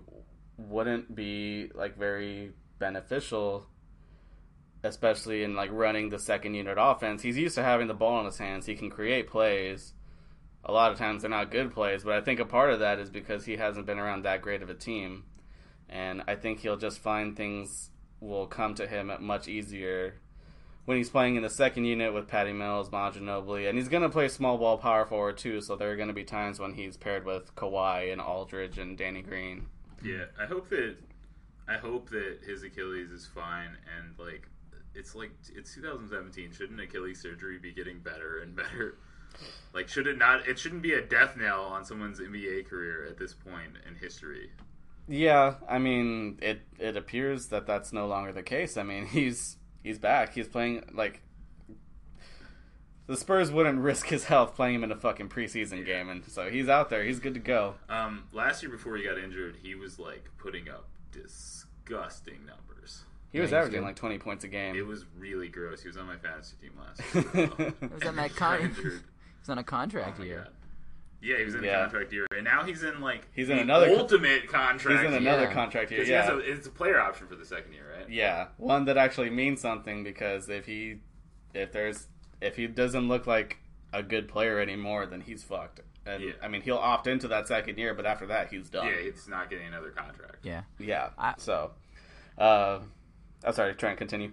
wouldn't 0.57 1.15
be 1.15 1.71
like 1.75 1.99
very 1.99 2.53
beneficial, 2.79 3.67
especially 4.85 5.43
in 5.43 5.57
like 5.57 5.71
running 5.73 6.11
the 6.11 6.19
second 6.19 6.55
unit 6.55 6.77
offense. 6.79 7.23
He's 7.23 7.39
used 7.39 7.57
to 7.57 7.63
having 7.63 7.89
the 7.89 7.95
ball 7.95 8.21
in 8.21 8.27
his 8.27 8.39
hands. 8.39 8.67
He 8.67 8.77
can 8.77 8.91
create 8.91 9.29
plays. 9.29 9.95
A 10.65 10.73
lot 10.73 10.93
of 10.93 10.99
times 10.99 11.23
they're 11.23 11.31
not 11.31 11.51
good 11.51 11.73
plays, 11.73 12.05
but 12.05 12.15
I 12.15 12.21
think 12.21 12.39
a 12.39 12.45
part 12.45 12.71
of 12.71 12.81
that 12.81 12.99
is 12.99 13.11
because 13.11 13.45
he 13.45 13.57
hasn't 13.57 13.87
been 13.87 13.99
around 13.99 14.25
that 14.25 14.43
great 14.43 14.63
of 14.63 14.71
a 14.71 14.75
team, 14.75 15.25
and 15.89 16.23
I 16.29 16.37
think 16.37 16.61
he'll 16.61 16.77
just 16.77 17.01
find 17.01 17.37
things 17.37 17.91
will 18.21 18.47
come 18.47 18.75
to 18.77 18.87
him 18.87 19.13
much 19.21 19.49
easier 19.49 20.15
when 20.87 20.97
he's 20.97 21.11
playing 21.11 21.37
in 21.37 21.43
the 21.43 21.51
second 21.51 21.85
unit 21.85 22.13
with 22.13 22.29
Patty 22.29 22.53
Mills, 22.53 22.89
Ginobili, 22.91 23.69
and 23.69 23.79
he's 23.79 23.89
going 23.89 24.03
to 24.03 24.09
play 24.09 24.29
small 24.29 24.59
ball 24.59 24.79
power 24.79 25.07
forward 25.07 25.39
too. 25.39 25.61
So 25.61 25.77
there 25.77 25.91
are 25.91 25.97
going 25.97 26.09
to 26.09 26.15
be 26.15 26.25
times 26.25 26.59
when 26.59 26.75
he's 26.75 26.97
paired 26.97 27.25
with 27.25 27.55
Kawhi 27.55 28.13
and 28.13 28.21
Aldridge 28.21 28.79
and 28.79 28.97
Danny 28.97 29.23
Green. 29.23 29.67
yeah, 30.03 30.25
I 30.39 30.47
hope 30.47 30.69
that 30.71 30.97
I 31.67 31.79
hope 31.79 32.11
that 32.11 32.39
his 32.47 32.63
Achilles 32.63 33.11
is 33.11 33.27
fine 33.27 33.77
and 33.97 34.15
like 34.19 34.49
it's 34.95 35.15
like 35.15 35.31
it's 35.55 35.75
2017. 35.75 36.53
Shouldn't 36.53 36.81
Achilles 36.81 37.21
surgery 37.21 37.59
be 37.59 37.73
getting 37.73 37.99
better 38.01 38.39
and 38.39 38.55
better? 38.57 38.99
Like, 39.73 39.89
should 39.89 40.07
it 40.07 40.19
not? 40.19 40.47
It 40.47 40.59
shouldn't 40.59 40.83
be 40.83 40.93
a 40.95 41.03
death 41.03 41.37
knell 41.37 41.65
on 41.65 41.85
someone's 41.85 42.21
NBA 42.21 42.67
career 42.67 43.07
at 43.07 43.19
this 43.19 43.35
point 43.35 43.73
in 43.89 43.97
history. 43.97 44.51
Yeah, 45.09 45.55
I 45.69 45.79
mean, 45.79 46.39
it 46.41 46.63
it 46.79 46.97
appears 46.97 47.49
that 47.49 47.67
that's 47.67 47.93
no 47.93 48.07
longer 48.07 48.33
the 48.33 48.43
case. 48.43 48.77
I 48.77 48.83
mean, 48.85 49.07
he's 49.11 49.57
he's 49.83 49.99
back. 49.99 50.35
He's 50.35 50.49
playing 50.49 50.85
like 50.93 51.21
the 53.07 53.17
Spurs 53.17 53.51
wouldn't 53.51 53.81
risk 53.81 54.07
his 54.07 54.25
health 54.25 54.55
playing 54.55 54.77
him 54.77 54.85
in 54.85 54.93
a 54.93 54.97
fucking 54.97 55.29
preseason 55.29 55.85
game, 55.85 56.09
and 56.09 56.25
so 56.25 56.49
he's 56.49 56.69
out 56.69 56.89
there. 56.89 57.05
He's 57.05 57.21
good 57.21 57.35
to 57.35 57.41
go. 57.41 57.75
Um, 57.89 58.25
last 58.33 58.63
year 58.63 58.73
before 58.73 58.97
he 58.97 59.05
got 59.05 59.19
injured, 59.19 59.57
he 59.63 59.75
was 59.75 59.99
like 59.99 60.31
putting 60.39 60.69
up 60.69 60.89
disgusting 61.13 62.47
numbers. 62.47 62.74
He 63.35 63.41
was 63.41 63.51
Yeah, 63.51 63.59
he's 63.59 63.65
averaging 63.65 63.81
good. 63.81 63.87
like 63.89 63.97
twenty 63.97 64.19
points 64.19 64.45
a 64.45 64.49
game. 64.49 64.77
It 64.77 64.87
was 64.87 65.07
really 65.19 65.49
gross. 65.49 65.83
He 65.83 65.89
was 65.89 65.97
on 65.97 66.07
my 66.07 66.17
fantasy 66.17 66.55
team 66.61 66.71
last 66.79 67.01
year. 67.35 67.73
He 67.81 67.87
was 67.95 68.03
on 68.05 68.15
that 68.15 68.29
Got 68.37 68.37
con- 68.37 68.61
injured. 68.61 69.03
He's 69.41 69.49
on 69.49 69.59
a 69.59 69.65
contract 69.65 70.19
Oh 70.21 70.23
year. 70.23 70.45
God. 70.45 70.53
Yeah, 71.21 71.39
he 71.39 71.45
was 71.45 71.55
in 71.57 71.65
a 71.65 71.73
contract 71.73 72.13
year, 72.13 72.27
and 72.37 72.45
now 72.45 72.63
he's 72.63 72.83
in 72.85 73.01
like 73.01 73.27
He's 73.35 73.49
in 73.51 73.57
the 73.57 73.63
another 73.63 73.89
co- 73.89 73.99
ultimate 73.99 74.47
contract. 74.49 75.01
He's 75.03 75.09
in 75.09 75.15
another 75.17 75.45
yeah. 75.45 75.53
contract 75.53 75.91
here. 75.91 75.99
Because 75.99 76.09
Yeah, 76.09 76.23
he 76.23 76.29
has 76.31 76.39
a, 76.39 76.53
it's 76.53 76.67
a 76.69 76.71
player 76.71 77.01
option 77.01 77.27
for 77.27 77.35
the 77.35 77.45
second 77.45 77.73
year, 77.73 77.85
right? 77.99 78.09
Yeah, 78.09 78.47
one 78.57 78.85
that 78.85 78.97
actually 78.97 79.31
means 79.31 79.61
something 79.61 80.05
because 80.05 80.49
if 80.49 80.67
he, 80.67 81.01
if 81.55 81.73
there's, 81.73 82.07
if 82.41 82.55
he 82.57 82.67
doesn't 82.69 83.09
look 83.09 83.27
like 83.27 83.59
a 83.93 84.03
good 84.03 84.29
player 84.29 84.61
anymore, 84.61 85.07
then 85.07 85.23
he's 85.23 85.43
fucked. 85.43 85.81
And 86.07 86.23
Yeah. 86.23 86.33
I 86.43 86.49
mean, 86.49 86.61
he'll 86.63 86.77
opt 86.77 87.07
into 87.09 87.27
that 87.29 87.49
second 87.49 87.79
year, 87.79 87.95
but 87.95 88.07
after 88.07 88.27
that, 88.27 88.51
he's 88.53 88.69
done. 88.71 88.87
Yeah, 88.87 88.93
it's 88.93 89.27
not 89.27 89.49
getting 89.51 89.67
another 89.67 89.91
contract. 89.91 90.45
Yeah. 90.45 90.63
Yeah. 90.79 91.09
I- 91.19 91.35
so, 91.39 91.71
uh, 92.39 92.81
I'm 93.45 93.53
sorry. 93.53 93.75
Try 93.75 93.91
and 93.91 93.99
continue. 93.99 94.33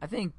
I 0.00 0.06
think 0.06 0.34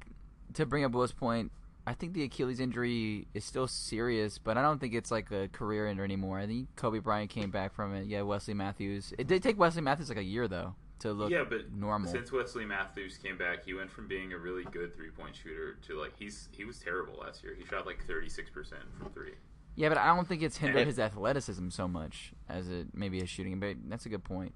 to 0.54 0.66
bring 0.66 0.84
up 0.84 0.92
Will's 0.92 1.12
point, 1.12 1.52
I 1.86 1.94
think 1.94 2.12
the 2.12 2.22
Achilles 2.24 2.60
injury 2.60 3.26
is 3.34 3.44
still 3.44 3.66
serious, 3.66 4.38
but 4.38 4.56
I 4.56 4.62
don't 4.62 4.78
think 4.78 4.94
it's 4.94 5.10
like 5.10 5.30
a 5.30 5.48
career 5.48 5.86
ender 5.86 6.04
anymore. 6.04 6.38
I 6.38 6.46
think 6.46 6.68
Kobe 6.76 6.98
Bryant 6.98 7.30
came 7.30 7.50
back 7.50 7.74
from 7.74 7.94
it. 7.94 8.06
Yeah, 8.06 8.22
Wesley 8.22 8.54
Matthews. 8.54 9.12
It 9.18 9.26
did 9.26 9.42
take 9.42 9.58
Wesley 9.58 9.82
Matthews 9.82 10.08
like 10.08 10.18
a 10.18 10.22
year 10.22 10.46
though 10.46 10.74
to 11.00 11.12
look 11.12 11.30
yeah, 11.30 11.44
but 11.48 11.72
normal. 11.72 12.10
since 12.12 12.30
Wesley 12.30 12.64
Matthews 12.64 13.16
came 13.16 13.38
back, 13.38 13.64
he 13.64 13.74
went 13.74 13.90
from 13.90 14.06
being 14.06 14.32
a 14.32 14.38
really 14.38 14.64
good 14.64 14.94
three 14.94 15.10
point 15.10 15.34
shooter 15.34 15.78
to 15.88 15.98
like 15.98 16.12
he's 16.18 16.48
he 16.52 16.64
was 16.64 16.78
terrible 16.78 17.18
last 17.20 17.42
year. 17.42 17.54
He 17.58 17.64
shot 17.64 17.86
like 17.86 18.06
thirty 18.06 18.28
six 18.28 18.50
percent 18.50 18.82
from 18.98 19.10
three. 19.10 19.32
Yeah, 19.76 19.88
but 19.88 19.98
I 19.98 20.14
don't 20.14 20.28
think 20.28 20.42
it's 20.42 20.58
hindered 20.58 20.82
It- 20.82 20.88
his 20.88 20.98
athleticism 20.98 21.70
so 21.70 21.88
much 21.88 22.32
as 22.48 22.68
it 22.68 22.88
maybe 22.94 23.20
his 23.20 23.30
shooting. 23.30 23.58
But 23.58 23.76
that's 23.88 24.04
a 24.06 24.10
good 24.10 24.24
point. 24.24 24.52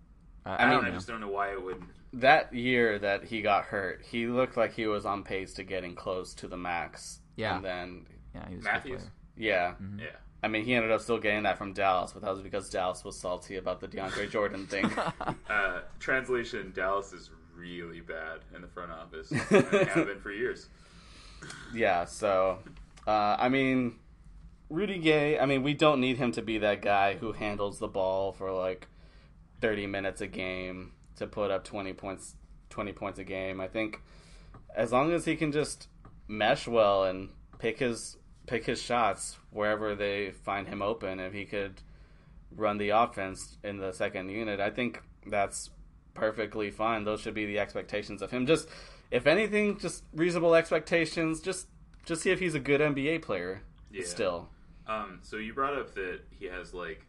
I, 0.46 0.56
I 0.56 0.70
mean, 0.70 0.80
don't 0.80 0.84
I 0.86 0.90
just 0.90 1.06
don't 1.08 1.20
know 1.20 1.28
why 1.28 1.52
it 1.52 1.62
would. 1.62 1.82
That 2.12 2.54
year 2.54 2.98
that 2.98 3.24
he 3.24 3.40
got 3.42 3.64
hurt, 3.64 4.02
he 4.08 4.26
looked 4.26 4.56
like 4.56 4.72
he 4.74 4.86
was 4.86 5.04
on 5.06 5.24
pace 5.24 5.54
to 5.54 5.64
getting 5.64 5.94
close 5.94 6.34
to 6.34 6.48
the 6.48 6.56
max. 6.56 7.20
Yeah. 7.36 7.56
And 7.56 7.64
then, 7.64 8.06
yeah, 8.34 8.48
he 8.48 8.56
was 8.56 8.64
a 8.64 8.68
good 8.68 8.74
Matthews. 8.74 9.02
yeah. 9.36 9.70
Mm-hmm. 9.70 9.98
Yeah. 10.00 10.06
I 10.42 10.48
mean, 10.48 10.64
he 10.64 10.74
ended 10.74 10.90
up 10.90 11.00
still 11.00 11.18
getting 11.18 11.44
that 11.44 11.56
from 11.56 11.72
Dallas, 11.72 12.12
but 12.12 12.22
that 12.22 12.30
was 12.30 12.42
because 12.42 12.68
Dallas 12.68 13.02
was 13.02 13.18
salty 13.18 13.56
about 13.56 13.80
the 13.80 13.88
DeAndre 13.88 14.30
Jordan 14.30 14.66
thing. 14.68 14.90
Uh, 15.48 15.80
translation: 16.00 16.72
Dallas 16.74 17.12
is 17.12 17.30
really 17.54 18.00
bad 18.00 18.40
in 18.54 18.60
the 18.60 18.68
front 18.68 18.90
office. 18.90 19.30
and 19.30 19.40
they 19.70 19.84
have 19.84 20.06
been 20.06 20.20
for 20.20 20.30
years. 20.32 20.68
Yeah, 21.74 22.04
so 22.04 22.58
uh, 23.06 23.36
I 23.38 23.48
mean, 23.48 23.96
Rudy 24.68 24.98
Gay. 24.98 25.38
I 25.38 25.46
mean, 25.46 25.62
we 25.62 25.74
don't 25.74 26.00
need 26.00 26.16
him 26.18 26.32
to 26.32 26.42
be 26.42 26.58
that 26.58 26.82
guy 26.82 27.14
who 27.14 27.32
handles 27.32 27.78
the 27.78 27.88
ball 27.88 28.32
for 28.32 28.52
like 28.52 28.88
thirty 29.60 29.86
minutes 29.86 30.20
a 30.20 30.26
game 30.26 30.92
to 31.16 31.26
put 31.26 31.50
up 31.50 31.64
twenty 31.64 31.92
points, 31.92 32.34
twenty 32.70 32.92
points 32.92 33.18
a 33.18 33.24
game. 33.24 33.60
I 33.60 33.68
think 33.68 34.00
as 34.74 34.92
long 34.92 35.12
as 35.12 35.24
he 35.24 35.36
can 35.36 35.52
just 35.52 35.88
mesh 36.26 36.66
well 36.66 37.04
and 37.04 37.30
pick 37.58 37.78
his 37.78 38.16
pick 38.46 38.66
his 38.66 38.80
shots 38.82 39.38
wherever 39.50 39.94
they 39.94 40.30
find 40.30 40.68
him 40.68 40.82
open, 40.82 41.20
if 41.20 41.32
he 41.32 41.44
could 41.44 41.80
run 42.54 42.78
the 42.78 42.90
offense 42.90 43.56
in 43.64 43.78
the 43.78 43.92
second 43.92 44.28
unit, 44.28 44.60
I 44.60 44.70
think 44.70 45.02
that's 45.26 45.70
perfectly 46.14 46.70
fine. 46.70 47.04
Those 47.04 47.20
should 47.20 47.34
be 47.34 47.46
the 47.46 47.58
expectations 47.58 48.22
of 48.22 48.30
him. 48.30 48.46
Just 48.46 48.68
if 49.10 49.26
anything, 49.26 49.78
just 49.78 50.04
reasonable 50.14 50.54
expectations. 50.54 51.40
Just 51.40 51.68
just 52.04 52.22
see 52.22 52.30
if 52.30 52.38
he's 52.40 52.54
a 52.54 52.60
good 52.60 52.80
NBA 52.80 53.22
player. 53.22 53.62
Yeah. 53.90 54.04
Still, 54.04 54.48
Um, 54.86 55.20
so 55.22 55.36
you 55.36 55.54
brought 55.54 55.78
up 55.78 55.94
that 55.94 56.20
he 56.30 56.46
has 56.46 56.74
like 56.74 57.06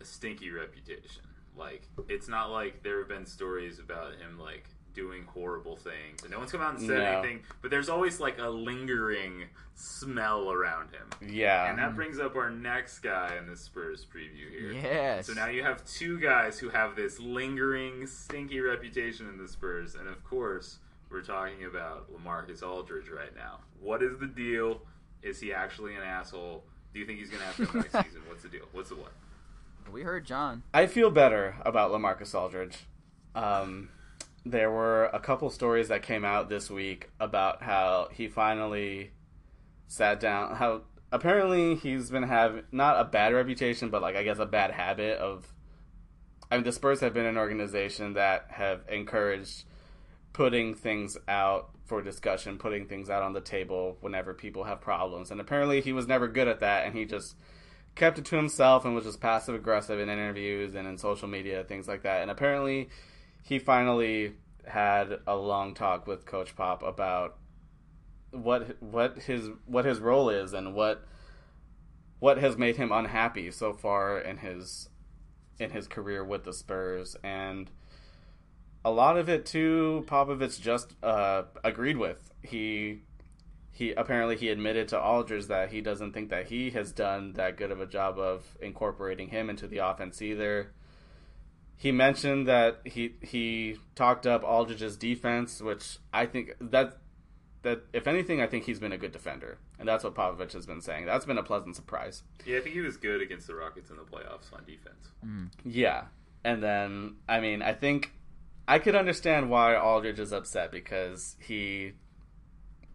a 0.00 0.04
stinky 0.04 0.50
reputation. 0.50 1.22
Like 1.56 1.82
it's 2.08 2.28
not 2.28 2.50
like 2.50 2.82
there 2.82 2.98
have 2.98 3.08
been 3.08 3.26
stories 3.26 3.78
about 3.78 4.12
him 4.16 4.38
like 4.38 4.64
doing 4.94 5.24
horrible 5.24 5.76
things, 5.76 6.22
and 6.22 6.30
no 6.30 6.38
one's 6.38 6.52
come 6.52 6.60
out 6.60 6.78
and 6.78 6.86
said 6.86 6.98
No. 6.98 7.04
anything. 7.04 7.42
But 7.62 7.70
there's 7.70 7.88
always 7.88 8.20
like 8.20 8.38
a 8.38 8.48
lingering 8.48 9.44
smell 9.74 10.50
around 10.52 10.90
him, 10.92 11.10
yeah. 11.32 11.68
and 11.68 11.78
that 11.80 11.96
brings 11.96 12.20
up 12.20 12.36
our 12.36 12.48
next 12.50 13.00
guy 13.00 13.36
in 13.38 13.48
the 13.48 13.56
Spurs 13.56 14.06
preview 14.06 14.48
here. 14.50 14.72
Yes. 14.72 15.26
So 15.26 15.32
now 15.32 15.46
you 15.48 15.64
have 15.64 15.84
two 15.84 16.20
guys 16.20 16.60
who 16.60 16.68
have 16.68 16.94
this 16.94 17.18
lingering, 17.18 18.06
stinky 18.06 18.60
reputation 18.60 19.28
in 19.28 19.36
the 19.36 19.48
Spurs, 19.48 19.96
and 19.96 20.08
of 20.08 20.22
course, 20.22 20.78
we're 21.10 21.22
talking 21.22 21.64
about 21.64 22.06
LaMarcus 22.12 22.62
Aldridge 22.62 23.08
right 23.08 23.34
now. 23.34 23.58
What 23.80 24.00
is 24.02 24.18
the 24.20 24.26
deal? 24.28 24.80
Is 25.22 25.40
he 25.40 25.52
actually 25.52 25.94
an 25.96 26.02
asshole? 26.02 26.62
Do 26.92 27.00
you 27.00 27.06
think 27.06 27.18
he's 27.18 27.30
gonna 27.30 27.44
have 27.44 27.56
to 27.56 27.76
next 27.78 27.92
season? 28.10 28.22
What's 28.28 28.44
the 28.44 28.48
deal? 28.48 28.66
What's 28.72 28.90
the 28.90 28.96
what? 28.96 29.12
We 29.92 30.02
heard 30.02 30.24
John. 30.24 30.62
I 30.72 30.86
feel 30.86 31.10
better 31.10 31.56
about 31.64 31.90
LaMarcus 31.90 32.34
Aldridge. 32.34 32.86
Um, 33.34 33.90
there 34.44 34.70
were 34.70 35.06
a 35.06 35.20
couple 35.20 35.50
stories 35.50 35.88
that 35.88 36.02
came 36.02 36.24
out 36.24 36.48
this 36.48 36.70
week 36.70 37.10
about 37.20 37.62
how 37.62 38.08
he 38.12 38.28
finally 38.28 39.12
sat 39.86 40.20
down. 40.20 40.56
How 40.56 40.82
apparently 41.12 41.76
he's 41.76 42.10
been 42.10 42.24
having 42.24 42.64
not 42.72 43.00
a 43.00 43.04
bad 43.04 43.32
reputation, 43.32 43.88
but 43.90 44.02
like 44.02 44.16
I 44.16 44.22
guess 44.22 44.38
a 44.38 44.46
bad 44.46 44.70
habit 44.70 45.18
of. 45.18 45.52
I 46.50 46.56
mean, 46.56 46.64
the 46.64 46.72
Spurs 46.72 47.00
have 47.00 47.14
been 47.14 47.24
an 47.26 47.38
organization 47.38 48.12
that 48.14 48.46
have 48.50 48.82
encouraged 48.88 49.64
putting 50.32 50.74
things 50.74 51.16
out 51.26 51.70
for 51.86 52.02
discussion, 52.02 52.58
putting 52.58 52.86
things 52.86 53.08
out 53.08 53.22
on 53.22 53.32
the 53.32 53.40
table 53.40 53.96
whenever 54.00 54.34
people 54.34 54.64
have 54.64 54.80
problems. 54.80 55.30
And 55.30 55.40
apparently 55.40 55.80
he 55.80 55.92
was 55.92 56.06
never 56.06 56.28
good 56.28 56.48
at 56.48 56.60
that, 56.60 56.86
and 56.86 56.94
he 56.94 57.04
just 57.06 57.34
kept 57.94 58.18
it 58.18 58.24
to 58.26 58.36
himself 58.36 58.84
and 58.84 58.94
was 58.94 59.04
just 59.04 59.20
passive 59.20 59.54
aggressive 59.54 60.00
in 60.00 60.08
interviews 60.08 60.74
and 60.74 60.86
in 60.86 60.98
social 60.98 61.28
media, 61.28 61.64
things 61.64 61.86
like 61.86 62.02
that. 62.02 62.22
And 62.22 62.30
apparently 62.30 62.88
he 63.42 63.58
finally 63.58 64.34
had 64.66 65.20
a 65.26 65.36
long 65.36 65.74
talk 65.74 66.06
with 66.06 66.26
Coach 66.26 66.56
Pop 66.56 66.82
about 66.82 67.36
what 68.30 68.82
what 68.82 69.18
his 69.18 69.50
what 69.66 69.84
his 69.84 70.00
role 70.00 70.28
is 70.28 70.52
and 70.52 70.74
what 70.74 71.06
what 72.18 72.38
has 72.38 72.56
made 72.56 72.76
him 72.76 72.90
unhappy 72.90 73.50
so 73.50 73.72
far 73.72 74.18
in 74.18 74.38
his 74.38 74.88
in 75.60 75.70
his 75.70 75.86
career 75.86 76.24
with 76.24 76.42
the 76.44 76.52
Spurs 76.52 77.16
and 77.22 77.70
a 78.84 78.90
lot 78.90 79.16
of 79.16 79.28
it 79.28 79.46
too 79.46 80.04
Popovich 80.06 80.60
just 80.60 80.94
uh, 81.02 81.44
agreed 81.62 81.96
with. 81.96 82.32
He 82.42 83.02
he 83.74 83.90
apparently 83.90 84.36
he 84.36 84.50
admitted 84.50 84.86
to 84.88 85.00
Aldridge 85.00 85.46
that 85.46 85.72
he 85.72 85.80
doesn't 85.80 86.12
think 86.12 86.30
that 86.30 86.46
he 86.46 86.70
has 86.70 86.92
done 86.92 87.32
that 87.32 87.56
good 87.56 87.72
of 87.72 87.80
a 87.80 87.86
job 87.86 88.20
of 88.20 88.56
incorporating 88.62 89.30
him 89.30 89.50
into 89.50 89.66
the 89.66 89.78
offense 89.78 90.22
either. 90.22 90.70
He 91.76 91.90
mentioned 91.90 92.46
that 92.46 92.82
he 92.84 93.16
he 93.20 93.78
talked 93.96 94.28
up 94.28 94.44
Aldridge's 94.44 94.96
defense, 94.96 95.60
which 95.60 95.98
I 96.12 96.26
think 96.26 96.54
that 96.60 96.98
that 97.62 97.80
if 97.92 98.06
anything, 98.06 98.40
I 98.40 98.46
think 98.46 98.62
he's 98.62 98.78
been 98.78 98.92
a 98.92 98.96
good 98.96 99.10
defender, 99.10 99.58
and 99.80 99.88
that's 99.88 100.04
what 100.04 100.14
Popovich 100.14 100.52
has 100.52 100.66
been 100.66 100.80
saying. 100.80 101.06
That's 101.06 101.26
been 101.26 101.38
a 101.38 101.42
pleasant 101.42 101.74
surprise. 101.74 102.22
Yeah, 102.46 102.58
I 102.58 102.60
think 102.60 102.76
he 102.76 102.80
was 102.80 102.96
good 102.96 103.20
against 103.20 103.48
the 103.48 103.56
Rockets 103.56 103.90
in 103.90 103.96
the 103.96 104.04
playoffs 104.04 104.52
on 104.52 104.64
defense. 104.64 105.08
Mm. 105.26 105.50
Yeah, 105.64 106.04
and 106.44 106.62
then 106.62 107.16
I 107.28 107.40
mean, 107.40 107.60
I 107.60 107.72
think 107.72 108.12
I 108.68 108.78
could 108.78 108.94
understand 108.94 109.50
why 109.50 109.74
Aldridge 109.74 110.20
is 110.20 110.32
upset 110.32 110.70
because 110.70 111.34
he 111.40 111.94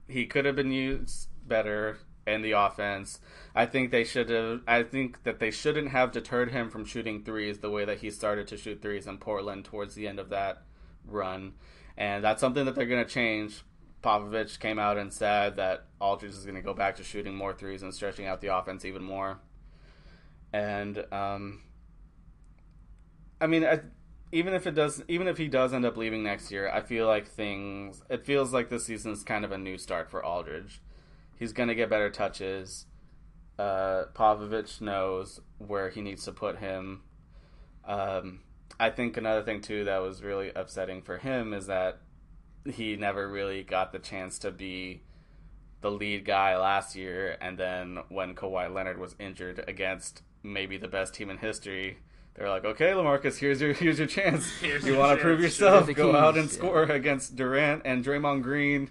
he 0.10 0.26
could 0.26 0.46
have 0.46 0.56
been 0.56 0.72
used 0.72 1.30
better 1.48 2.00
in 2.26 2.42
the 2.42 2.52
offense. 2.52 3.20
I 3.56 3.66
think 3.66 3.92
they 3.92 4.04
should 4.04 4.30
have. 4.30 4.62
I 4.68 4.84
think 4.84 5.24
that 5.24 5.40
they 5.40 5.52
shouldn't 5.52 5.90
have 5.90 6.12
deterred 6.12 6.52
him 6.52 6.70
from 6.70 6.86
shooting 6.86 7.24
threes 7.24 7.60
the 7.60 7.70
way 7.70 7.86
that 7.86 8.00
he 8.00 8.12
started 8.12 8.48
to 8.48 8.58
shoot 8.58 8.82
threes 8.82 9.08
in 9.08 9.18
Portland 9.18 9.66
towards 9.66 9.96
the 9.96 10.08
end 10.08 10.20
of 10.20 10.30
that 10.30 10.64
run, 11.06 11.54
and 11.98 12.24
that's 12.24 12.42
something 12.42 12.66
that 12.66 12.76
they're 12.76 12.86
going 12.86 13.04
to 13.04 13.10
change. 13.10 13.64
Popovich 14.02 14.60
came 14.60 14.80
out 14.80 14.98
and 14.98 15.12
said 15.12 15.58
that 15.58 15.86
Aldridge 16.00 16.32
is 16.32 16.46
going 16.46 16.56
to 16.56 16.62
go 16.62 16.74
back 16.74 16.96
to 16.96 17.04
shooting 17.04 17.36
more 17.36 17.54
threes 17.54 17.84
and 17.84 17.94
stretching 17.94 18.28
out 18.28 18.40
the 18.40 18.56
offense 18.56 18.86
even 18.86 19.04
more. 19.04 19.40
And 20.54 21.06
um, 21.12 21.62
I 23.42 23.48
mean, 23.48 23.66
I, 23.66 23.82
even 24.32 24.54
if 24.54 24.68
it 24.68 24.76
does, 24.76 25.04
even 25.08 25.28
if 25.28 25.38
he 25.38 25.48
does 25.48 25.74
end 25.74 25.86
up 25.86 25.98
leaving 25.98 26.24
next 26.24 26.52
year, 26.52 26.70
I 26.70 26.82
feel 26.82 27.08
like 27.08 27.28
things. 27.28 28.04
It 28.10 28.26
feels 28.26 28.54
like 28.54 28.70
this 28.70 28.86
season 28.86 29.12
is 29.12 29.24
kind 29.24 29.44
of 29.44 29.52
a 29.52 29.58
new 29.58 29.78
start 29.78 30.10
for 30.10 30.24
Aldridge. 30.24 30.82
He's 31.36 31.54
going 31.54 31.70
to 31.70 31.76
get 31.76 31.90
better 31.90 32.10
touches. 32.10 32.86
Uh, 33.58 34.06
Popovich 34.14 34.82
knows 34.82 35.42
where 35.58 35.90
he 35.90 36.02
needs 36.02 36.24
to 36.26 36.32
put 36.32 36.60
him. 36.60 37.02
Um, 37.86 38.42
I 38.80 38.90
think 38.90 39.18
another 39.18 39.44
thing 39.44 39.62
too 39.62 39.86
that 39.86 40.02
was 40.02 40.24
really 40.24 40.52
upsetting 40.56 41.02
for 41.02 41.18
him 41.18 41.54
is 41.54 41.68
that 41.68 42.00
he 42.66 42.96
never 42.96 43.28
really 43.28 43.64
got 43.64 43.92
the 43.92 44.00
chance 44.00 44.40
to 44.40 44.52
be 44.52 45.02
the 45.82 45.92
lead 45.92 46.26
guy 46.26 46.58
last 46.58 46.96
year, 46.96 47.38
and 47.40 47.58
then 47.58 48.00
when 48.10 48.36
Kawhi 48.36 48.72
Leonard 48.74 49.00
was 49.00 49.16
injured 49.18 49.64
against 49.68 50.22
maybe 50.44 50.78
the 50.78 50.88
best 50.88 51.14
team 51.14 51.30
in 51.30 51.38
history, 51.38 52.00
they 52.36 52.44
were 52.44 52.50
like, 52.50 52.66
"Okay, 52.66 52.92
LaMarcus, 52.92 53.38
here's 53.38 53.62
your 53.62 53.74
here's 53.84 53.98
your 53.98 54.08
chance. 54.08 54.50
Here's 54.62 54.86
you 54.86 54.94
your 54.94 55.00
want 55.00 55.18
to 55.18 55.24
prove 55.24 55.40
yourself? 55.40 55.94
Go 55.94 56.16
out 56.16 56.36
keys." 56.36 56.44
and 56.44 56.52
score 56.52 56.84
against 56.84 57.36
Durant 57.36 57.84
and 57.86 58.04
Draymond 58.04 58.44
Green." 58.44 58.90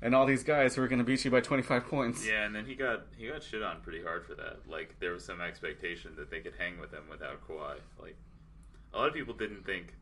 And 0.00 0.14
all 0.14 0.26
these 0.26 0.44
guys 0.44 0.76
who 0.76 0.82
are 0.82 0.86
going 0.86 1.00
to 1.00 1.04
beat 1.04 1.24
you 1.24 1.30
by 1.32 1.40
25 1.40 1.86
points. 1.88 2.24
Yeah, 2.24 2.44
and 2.44 2.54
then 2.54 2.64
he 2.64 2.76
got 2.76 3.06
he 3.16 3.26
got 3.26 3.42
shit 3.42 3.64
on 3.64 3.80
pretty 3.80 4.00
hard 4.00 4.24
for 4.24 4.34
that. 4.36 4.58
Like 4.68 4.94
there 5.00 5.12
was 5.12 5.24
some 5.24 5.40
expectation 5.40 6.12
that 6.16 6.30
they 6.30 6.38
could 6.38 6.54
hang 6.56 6.78
with 6.78 6.92
him 6.92 7.02
without 7.10 7.46
Kawhi. 7.48 7.78
Like 8.00 8.16
a 8.94 8.98
lot 8.98 9.08
of 9.08 9.14
people 9.14 9.34
didn't 9.34 9.66
think, 9.66 9.94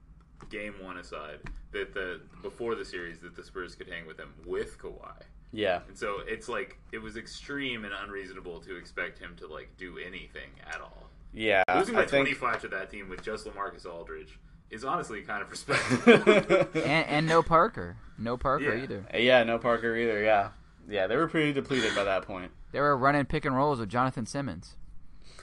game 0.51 0.75
one 0.83 0.99
aside, 0.99 1.39
that 1.73 1.95
the 1.95 2.21
before 2.43 2.75
the 2.75 2.85
series 2.85 3.21
that 3.21 3.35
the 3.35 3.43
Spurs 3.43 3.75
could 3.75 3.89
hang 3.89 4.07
with 4.07 4.19
him 4.19 4.35
with 4.45 4.79
Kawhi. 4.79 5.23
Yeah. 5.53 5.81
And 5.89 5.97
so 5.97 6.19
it's 6.27 6.49
like 6.49 6.79
it 6.93 6.99
was 6.99 7.17
extreme 7.17 7.85
and 7.85 7.95
unreasonable 8.05 8.61
to 8.61 8.77
expect 8.77 9.19
him 9.19 9.35
to 9.39 9.47
like 9.47 9.71
do 9.79 9.97
anything 9.99 10.51
at 10.71 10.81
all. 10.81 11.09
Yeah. 11.33 11.63
Losing 11.75 11.95
by 11.95 12.03
I 12.03 12.07
think 12.07 12.29
25 12.29 12.61
to 12.63 12.69
that 12.69 12.91
team 12.91 13.09
with 13.09 13.23
just 13.23 13.47
LaMarcus 13.47 13.87
Aldridge 13.87 14.39
is 14.71 14.85
honestly 14.85 15.23
kind 15.23 15.43
of 15.43 15.51
respectable. 15.51 16.67
And, 16.83 17.07
and 17.09 17.27
no 17.27 17.43
Parker. 17.43 17.97
No 18.19 18.37
Parker 18.37 18.75
Yeah. 18.77 18.83
either. 18.83 19.07
Uh, 19.13 19.19
yeah, 19.19 19.43
no 19.45 19.59
Parker 19.59 19.95
either. 19.97 20.23
Yeah. 20.23 20.51
Yeah, 20.89 21.07
they 21.07 21.17
were 21.17 21.29
pretty 21.29 21.53
depleted 21.53 21.95
by 21.95 22.05
that 22.05 22.23
point. 22.23 22.53
They 22.73 22.81
were 22.81 22.97
running 22.97 23.25
pick 23.27 23.45
and 23.45 23.57
rolls 23.57 23.79
with 23.81 23.89
Jonathan 23.89 24.25
Simmons. 24.27 24.77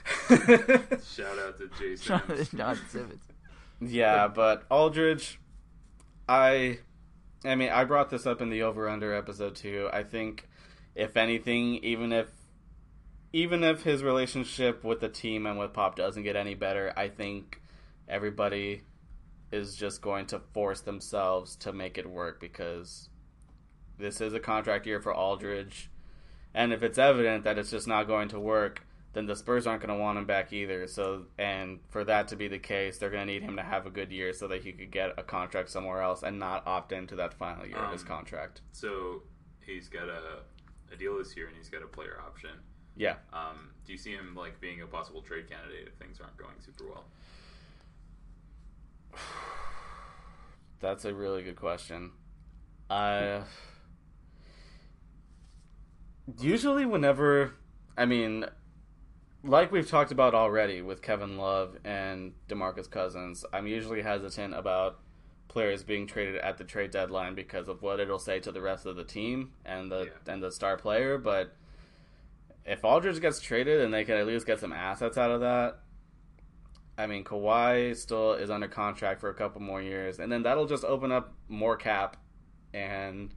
Shout 0.28 1.38
out 1.38 1.58
to 1.58 1.70
Jason. 1.78 2.20
Jonathan 2.56 2.88
Simmons. 2.88 3.22
Yeah, 3.80 4.28
but 4.28 4.64
Aldridge, 4.70 5.38
I, 6.28 6.78
I 7.44 7.54
mean, 7.54 7.70
I 7.70 7.84
brought 7.84 8.10
this 8.10 8.26
up 8.26 8.40
in 8.40 8.50
the 8.50 8.62
over 8.62 8.88
under 8.88 9.14
episode 9.14 9.54
too. 9.56 9.88
I 9.92 10.02
think, 10.02 10.48
if 10.94 11.16
anything, 11.16 11.76
even 11.76 12.12
if, 12.12 12.28
even 13.34 13.64
if 13.64 13.82
his 13.82 14.04
relationship 14.04 14.84
with 14.84 15.00
the 15.00 15.08
team 15.08 15.44
and 15.44 15.58
with 15.58 15.72
Pop 15.72 15.96
doesn't 15.96 16.22
get 16.22 16.36
any 16.36 16.54
better, 16.54 16.92
I 16.96 17.08
think 17.08 17.60
everybody 18.08 18.82
is 19.50 19.74
just 19.74 20.00
going 20.00 20.26
to 20.26 20.38
force 20.38 20.82
themselves 20.82 21.56
to 21.56 21.72
make 21.72 21.98
it 21.98 22.08
work 22.08 22.40
because 22.40 23.08
this 23.98 24.20
is 24.20 24.34
a 24.34 24.38
contract 24.38 24.86
year 24.86 25.00
for 25.00 25.12
Aldridge, 25.12 25.90
and 26.54 26.72
if 26.72 26.84
it's 26.84 26.96
evident 26.96 27.42
that 27.42 27.58
it's 27.58 27.72
just 27.72 27.88
not 27.88 28.06
going 28.06 28.28
to 28.28 28.38
work, 28.38 28.86
then 29.14 29.26
the 29.26 29.34
Spurs 29.34 29.66
aren't 29.66 29.82
going 29.82 29.96
to 29.96 30.00
want 30.00 30.16
him 30.16 30.26
back 30.26 30.52
either. 30.52 30.86
So, 30.86 31.26
and 31.36 31.80
for 31.88 32.04
that 32.04 32.28
to 32.28 32.36
be 32.36 32.46
the 32.46 32.60
case, 32.60 32.98
they're 32.98 33.10
going 33.10 33.26
to 33.26 33.32
need 33.32 33.42
him 33.42 33.56
to 33.56 33.62
have 33.64 33.84
a 33.84 33.90
good 33.90 34.12
year 34.12 34.32
so 34.32 34.46
that 34.46 34.62
he 34.62 34.70
could 34.70 34.92
get 34.92 35.12
a 35.18 35.24
contract 35.24 35.70
somewhere 35.70 36.02
else 36.02 36.22
and 36.22 36.38
not 36.38 36.64
opt 36.68 36.92
into 36.92 37.16
that 37.16 37.34
final 37.34 37.66
year 37.66 37.78
of 37.78 37.92
his 37.92 38.02
Um, 38.02 38.08
contract. 38.08 38.60
So 38.70 39.22
he's 39.66 39.88
got 39.88 40.08
a, 40.08 40.42
a 40.92 40.96
deal 40.96 41.18
this 41.18 41.36
year 41.36 41.48
and 41.48 41.56
he's 41.56 41.68
got 41.68 41.82
a 41.82 41.88
player 41.88 42.20
option. 42.24 42.50
Yeah. 42.96 43.16
Um, 43.32 43.70
do 43.84 43.92
you 43.92 43.98
see 43.98 44.12
him 44.12 44.34
like 44.36 44.60
being 44.60 44.80
a 44.82 44.86
possible 44.86 45.20
trade 45.22 45.48
candidate 45.48 45.88
if 45.88 45.94
things 45.94 46.20
aren't 46.20 46.36
going 46.36 46.54
super 46.60 46.84
well? 46.90 47.04
That's 50.80 51.04
a 51.04 51.14
really 51.14 51.42
good 51.42 51.56
question. 51.56 52.12
I 52.90 53.42
usually 56.40 56.84
whenever 56.86 57.54
I 57.96 58.04
mean 58.06 58.46
like 59.42 59.70
we've 59.72 59.88
talked 59.88 60.10
about 60.10 60.34
already 60.34 60.80
with 60.82 61.02
Kevin 61.02 61.36
Love 61.36 61.76
and 61.84 62.32
DeMarcus 62.48 62.90
Cousins, 62.90 63.44
I'm 63.52 63.66
usually 63.66 64.00
hesitant 64.02 64.54
about 64.54 65.00
players 65.48 65.82
being 65.82 66.06
traded 66.06 66.36
at 66.36 66.56
the 66.58 66.64
trade 66.64 66.90
deadline 66.90 67.34
because 67.34 67.68
of 67.68 67.82
what 67.82 68.00
it'll 68.00 68.18
say 68.18 68.40
to 68.40 68.50
the 68.50 68.62
rest 68.62 68.86
of 68.86 68.96
the 68.96 69.04
team 69.04 69.52
and 69.64 69.90
the 69.90 70.04
Yeah. 70.26 70.32
and 70.32 70.42
the 70.42 70.50
star 70.50 70.76
player, 70.76 71.18
but 71.18 71.54
if 72.66 72.84
Aldridge 72.84 73.20
gets 73.20 73.40
traded 73.40 73.80
and 73.80 73.92
they 73.92 74.04
can 74.04 74.16
at 74.16 74.26
least 74.26 74.46
get 74.46 74.60
some 74.60 74.72
assets 74.72 75.18
out 75.18 75.30
of 75.30 75.40
that, 75.40 75.78
I 76.96 77.06
mean, 77.06 77.24
Kawhi 77.24 77.96
still 77.96 78.34
is 78.34 78.50
under 78.50 78.68
contract 78.68 79.20
for 79.20 79.28
a 79.28 79.34
couple 79.34 79.60
more 79.60 79.82
years, 79.82 80.18
and 80.20 80.30
then 80.30 80.42
that'll 80.44 80.66
just 80.66 80.84
open 80.84 81.10
up 81.12 81.34
more 81.48 81.76
cap. 81.76 82.16
And 82.72 83.34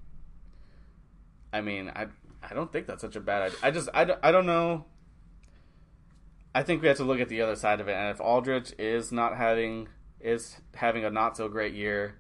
I 1.51 1.61
mean, 1.61 1.89
I 1.95 2.07
I 2.43 2.53
don't 2.53 2.71
think 2.71 2.85
that's 2.87 3.01
such 3.01 3.15
a 3.15 3.19
bad 3.19 3.41
idea. 3.43 3.57
I 3.63 3.71
just 3.71 3.89
I, 3.93 4.05
don't- 4.05 4.19
I 4.23 4.31
don't 4.31 4.45
know. 4.45 4.85
I 6.55 6.63
think 6.63 6.81
we 6.81 6.87
have 6.87 6.97
to 6.97 7.03
look 7.03 7.19
at 7.19 7.29
the 7.29 7.41
other 7.41 7.55
side 7.55 7.79
of 7.81 7.87
it, 7.87 7.93
and 7.93 8.09
if 8.09 8.19
Aldridge 8.21 8.73
is 8.79 9.11
not 9.11 9.37
having 9.37 9.89
is 10.19 10.57
having 10.75 11.03
a 11.05 11.09
not 11.11 11.37
so 11.37 11.47
great 11.47 11.73
year, 11.73 12.15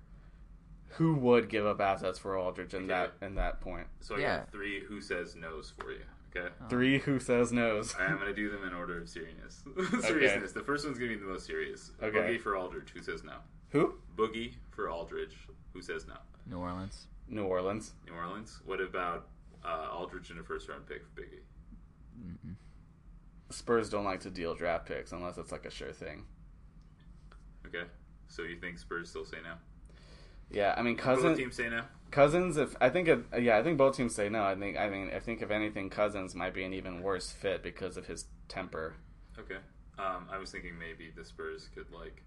who 0.89 1.13
would 1.15 1.49
give 1.49 1.65
up 1.65 1.79
assets 1.81 2.19
for 2.19 2.37
Aldridge 2.37 2.73
in 2.73 2.87
that 2.87 3.13
in 3.21 3.35
that 3.35 3.61
point? 3.61 3.87
So 4.01 4.15
I 4.15 4.19
Yeah. 4.19 4.37
got 4.39 4.51
three 4.51 4.83
who 4.83 5.01
says 5.01 5.35
no's 5.35 5.71
for 5.79 5.91
you. 5.91 6.01
Okay. 6.35 6.47
Three 6.69 6.99
who 6.99 7.19
says 7.19 7.51
no's. 7.51 7.95
I'm 7.99 8.17
gonna 8.17 8.33
do 8.33 8.49
them 8.49 8.63
in 8.67 8.73
order 8.73 8.99
of 9.01 9.09
seriousness. 9.09 9.63
seriousness. 10.05 10.51
The 10.51 10.61
first 10.63 10.85
one's 10.85 10.97
gonna 10.97 11.09
be 11.11 11.15
the 11.17 11.25
most 11.25 11.45
serious. 11.45 11.91
Okay. 12.01 12.17
Boogie 12.17 12.41
for 12.41 12.55
Aldridge, 12.55 12.89
who 12.93 13.01
says 13.01 13.23
no. 13.23 13.33
Who? 13.69 13.95
Boogie 14.15 14.53
for 14.71 14.89
Aldridge, 14.89 15.35
who 15.73 15.81
says 15.81 16.05
no. 16.07 16.15
New 16.49 16.59
Orleans. 16.59 17.07
New 17.29 17.43
Orleans. 17.43 17.93
New 18.05 18.13
Orleans. 18.13 18.59
What 18.65 18.81
about 18.81 19.27
uh, 19.65 19.89
Aldridge 19.91 20.31
in 20.31 20.39
a 20.39 20.43
first 20.43 20.69
round 20.69 20.85
pick 20.87 21.03
for 21.03 21.21
Boogie? 21.21 21.41
Spurs 23.49 23.89
don't 23.89 24.03
like 24.03 24.19
to 24.21 24.29
deal 24.29 24.55
draft 24.55 24.85
picks 24.85 25.11
unless 25.11 25.37
it's 25.37 25.51
like 25.51 25.65
a 25.65 25.71
sure 25.71 25.93
thing. 25.93 26.25
Okay. 27.65 27.83
So 28.27 28.43
you 28.43 28.57
think 28.57 28.77
Spurs 28.77 29.09
still 29.09 29.25
say 29.25 29.37
no? 29.43 29.53
Yeah, 30.51 30.73
I 30.77 30.81
mean 30.81 30.95
Both 30.95 31.03
Cousins. 31.05 31.37
teams 31.37 31.55
say 31.55 31.69
no. 31.69 31.83
Cousins, 32.11 32.57
if 32.57 32.75
I 32.81 32.89
think, 32.89 33.07
it, 33.07 33.19
yeah, 33.41 33.57
I 33.57 33.63
think 33.63 33.77
both 33.77 33.95
teams 33.97 34.15
say 34.15 34.29
no. 34.29 34.43
I 34.43 34.55
think, 34.55 34.77
I 34.77 34.89
mean, 34.89 35.11
I 35.15 35.19
think 35.19 35.41
if 35.41 35.51
anything, 35.51 35.89
Cousins 35.89 36.33
might 36.35 36.53
be 36.53 36.63
an 36.63 36.73
even 36.73 37.01
worse 37.01 37.31
fit 37.31 37.61
because 37.63 37.97
of 37.97 38.07
his 38.07 38.25
temper. 38.47 38.95
Okay. 39.37 39.57
Um, 39.99 40.27
I 40.31 40.37
was 40.37 40.51
thinking 40.51 40.77
maybe 40.77 41.11
the 41.15 41.25
Spurs 41.25 41.69
could 41.73 41.91
like 41.91 42.23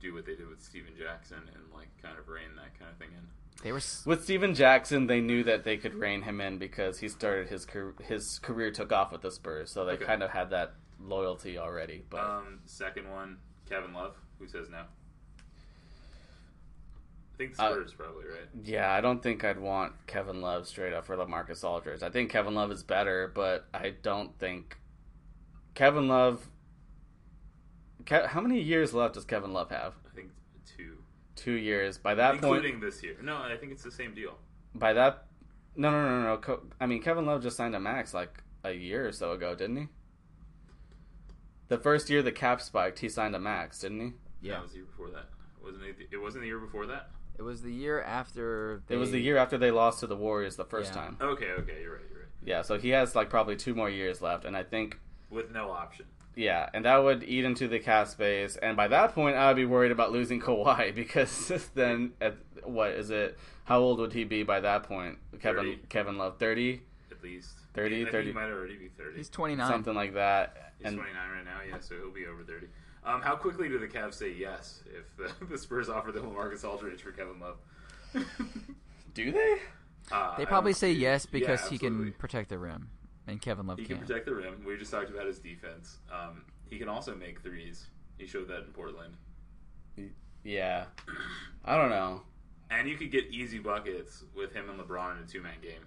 do 0.00 0.14
what 0.14 0.26
they 0.26 0.34
did 0.34 0.48
with 0.48 0.62
Stephen 0.62 0.92
Jackson 0.98 1.38
and 1.54 1.72
like 1.72 1.88
kind 2.02 2.18
of 2.18 2.28
rein 2.28 2.54
that 2.56 2.78
kind 2.78 2.90
of 2.90 2.96
thing 2.98 3.08
in. 3.16 3.26
They 3.62 3.72
were 3.72 3.78
s- 3.78 4.04
With 4.04 4.24
Stephen 4.24 4.54
Jackson, 4.54 5.06
they 5.06 5.20
knew 5.20 5.44
that 5.44 5.64
they 5.64 5.76
could 5.76 5.94
rein 5.94 6.22
him 6.22 6.40
in 6.40 6.58
because 6.58 6.98
he 6.98 7.08
started 7.08 7.48
his 7.48 7.64
car- 7.64 7.94
his 8.02 8.38
career 8.40 8.70
took 8.70 8.92
off 8.92 9.12
with 9.12 9.22
the 9.22 9.30
Spurs, 9.30 9.70
so 9.70 9.84
they 9.84 9.92
Okay. 9.92 10.04
kind 10.04 10.22
of 10.22 10.30
had 10.30 10.50
that 10.50 10.74
loyalty 11.00 11.56
already. 11.58 12.04
But 12.10 12.20
Um, 12.24 12.60
second 12.66 13.08
one, 13.10 13.38
Kevin 13.68 13.92
Love, 13.92 14.16
who 14.38 14.46
says 14.48 14.68
no. 14.70 14.84
I 17.34 17.36
think 17.36 17.54
Uh, 17.58 17.72
Spurs 17.72 17.92
probably 17.94 18.26
right. 18.26 18.48
yeah, 18.62 18.92
I 18.92 19.00
don't 19.00 19.20
think 19.22 19.42
I'd 19.44 19.58
want 19.58 19.92
Kevin 20.06 20.40
Love 20.40 20.68
straight 20.68 20.92
up 20.92 21.04
for 21.04 21.16
LaMarcus 21.16 21.64
Aldridge. 21.64 22.02
I 22.02 22.08
think 22.10 22.30
Kevin 22.30 22.54
Love 22.54 22.70
is 22.70 22.82
better, 22.84 23.30
but 23.34 23.66
I 23.74 23.90
don't 24.02 24.38
think 24.38 24.78
Kevin 25.74 26.06
Love. 26.08 26.48
Ke- 28.06 28.26
how 28.26 28.40
many 28.40 28.60
years 28.60 28.94
left 28.94 29.14
does 29.14 29.24
Kevin 29.24 29.52
Love 29.52 29.70
have? 29.70 29.94
I 30.10 30.14
think 30.14 30.30
two, 30.76 30.98
Two 31.34 31.52
years. 31.54 31.98
By 31.98 32.14
that 32.14 32.32
point, 32.40 32.44
including 32.44 32.80
this 32.80 33.02
year. 33.02 33.16
No, 33.22 33.36
I 33.38 33.56
think 33.56 33.72
it's 33.72 33.82
the 33.82 33.90
same 33.90 34.14
deal. 34.14 34.38
by 34.74 34.92
that 34.92 35.24
no 35.76 35.90
no 35.90 36.22
no 36.22 36.36
no 36.46 36.60
i 36.80 36.86
mean 36.86 37.02
kevin 37.02 37.26
love 37.26 37.42
just 37.42 37.56
signed 37.56 37.74
a 37.74 37.80
max 37.80 38.14
like 38.14 38.44
a 38.62 38.70
year 38.70 39.08
or 39.08 39.10
so 39.10 39.32
ago 39.32 39.56
didn't 39.56 39.76
he 39.76 39.88
the 41.66 41.76
first 41.78 42.08
year 42.08 42.22
the 42.22 42.30
cap 42.30 42.60
spiked 42.60 43.00
he 43.00 43.08
signed 43.08 43.34
a 43.34 43.40
max 43.40 43.80
didn't 43.80 44.00
he 44.00 44.12
Yeah, 44.40 44.58
it 44.58 44.62
was 44.62 44.70
the 44.70 44.76
year 44.78 44.86
before 44.86 45.10
that. 45.10 45.26
Wasn't 45.62 45.82
it? 45.82 45.96
It 46.12 46.16
wasn't 46.18 46.42
the 46.42 46.46
year 46.46 46.58
before 46.60 46.86
that. 46.86 47.10
It 47.38 47.42
was 47.42 47.62
the 47.62 47.72
year 47.72 48.00
after. 48.02 48.82
They, 48.86 48.94
it 48.94 48.98
was 48.98 49.10
the 49.10 49.20
year 49.20 49.36
after 49.36 49.58
they 49.58 49.70
lost 49.70 50.00
to 50.00 50.06
the 50.06 50.16
warriors 50.16 50.56
the 50.56 50.64
first 50.64 50.94
Yeah. 50.94 51.00
time 51.02 51.16
Okay, 51.20 51.50
okay, 51.58 51.78
you're 51.82 51.92
right. 51.94 52.02
You're 52.10 52.20
right. 52.20 52.28
yeah 52.44 52.62
so 52.62 52.78
he 52.78 52.90
has 52.90 53.14
like 53.14 53.30
probably 53.30 53.56
two 53.56 53.74
more 53.74 53.90
years 53.90 54.20
left 54.22 54.44
and 54.44 54.56
i 54.56 54.62
think 54.62 54.98
With 55.30 55.50
no 55.50 55.70
option. 55.70 56.06
yeah 56.36 56.68
and 56.74 56.84
that 56.84 56.98
would 57.02 57.22
eat 57.24 57.44
into 57.44 57.66
the 57.68 57.78
cap 57.78 58.08
space 58.08 58.56
and 58.56 58.76
by 58.76 58.88
that 58.88 59.14
point 59.14 59.36
i 59.36 59.48
would 59.48 59.56
be 59.56 59.64
worried 59.66 59.92
about 59.92 60.12
losing 60.12 60.40
Kawhi 60.40 60.94
because 61.02 61.52
then 61.74 62.12
at 62.20 62.36
what 62.64 62.90
is 62.92 63.10
it 63.10 63.38
how 63.64 63.78
old 63.80 63.98
would 63.98 64.12
he 64.12 64.24
be 64.24 64.42
by 64.42 64.60
that 64.60 64.82
point 64.84 65.18
kevin 65.40 65.64
30. 65.64 65.80
kevin 65.88 66.18
love 66.18 66.38
30 66.38 66.82
At 67.10 67.22
least 67.22 67.50
30, 67.74 68.04
30. 68.06 68.26
He 68.28 68.32
might 68.32 68.44
already 68.50 68.76
be 68.76 68.88
thirty. 68.88 69.16
He's 69.16 69.28
29. 69.28 69.68
something 69.68 69.94
like 69.94 70.14
that 70.14 70.72
He's 70.78 70.92
29 70.92 71.14
right 71.14 71.44
now, 71.44 71.58
yeah, 71.68 71.80
so 71.80 71.94
he'll 71.96 72.10
be 72.12 72.26
over 72.26 72.42
30. 72.44 72.66
Um, 73.04 73.20
how 73.20 73.36
quickly 73.36 73.68
do 73.68 73.78
the 73.78 73.86
Cavs 73.86 74.14
say 74.14 74.32
yes 74.32 74.82
if 74.86 75.16
the, 75.16 75.44
the 75.50 75.58
Spurs 75.58 75.88
offer 75.88 76.10
them 76.12 76.32
Marcus 76.32 76.64
Aldridge 76.64 77.02
for 77.02 77.12
Kevin 77.12 77.38
Love? 77.40 77.56
do 79.14 79.30
they 79.32 79.56
Uh, 80.12 80.36
They 80.36 80.46
probably 80.46 80.72
say 80.72 80.94
see- 80.94 81.00
yes 81.00 81.26
yeah, 81.30 81.38
because 81.38 81.68
he 81.68 81.78
can 81.78 82.12
protect 82.18 82.48
the 82.48 82.58
rim, 82.58 82.88
and 83.26 83.40
Kevin 83.42 83.66
Love 83.66 83.78
He 83.78 83.84
can't. 83.84 83.98
can 84.00 84.06
protect 84.08 84.26
the 84.26 84.34
rim. 84.34 84.64
We 84.66 84.76
just 84.76 84.90
talked 84.90 85.10
about 85.10 85.26
his 85.26 85.38
defense. 85.38 85.98
Um, 86.12 86.42
he 86.70 86.78
can 86.78 86.88
also 86.88 87.14
make 87.14 87.42
threes. 87.42 87.86
He 88.18 88.26
showed 88.26 88.48
that 88.48 88.58
in 88.64 88.72
Portland. 88.72 89.14
Yeah. 90.44 90.84
I 91.64 91.76
don't 91.76 91.90
know. 91.90 92.22
And 92.70 92.88
you 92.88 92.96
could 92.96 93.10
get 93.10 93.26
easy 93.30 93.58
buckets 93.58 94.24
with 94.36 94.52
him 94.52 94.68
and 94.70 94.78
LeBron 94.80 95.18
in 95.18 95.24
a 95.24 95.26
two 95.26 95.40
man 95.42 95.54
game. 95.62 95.80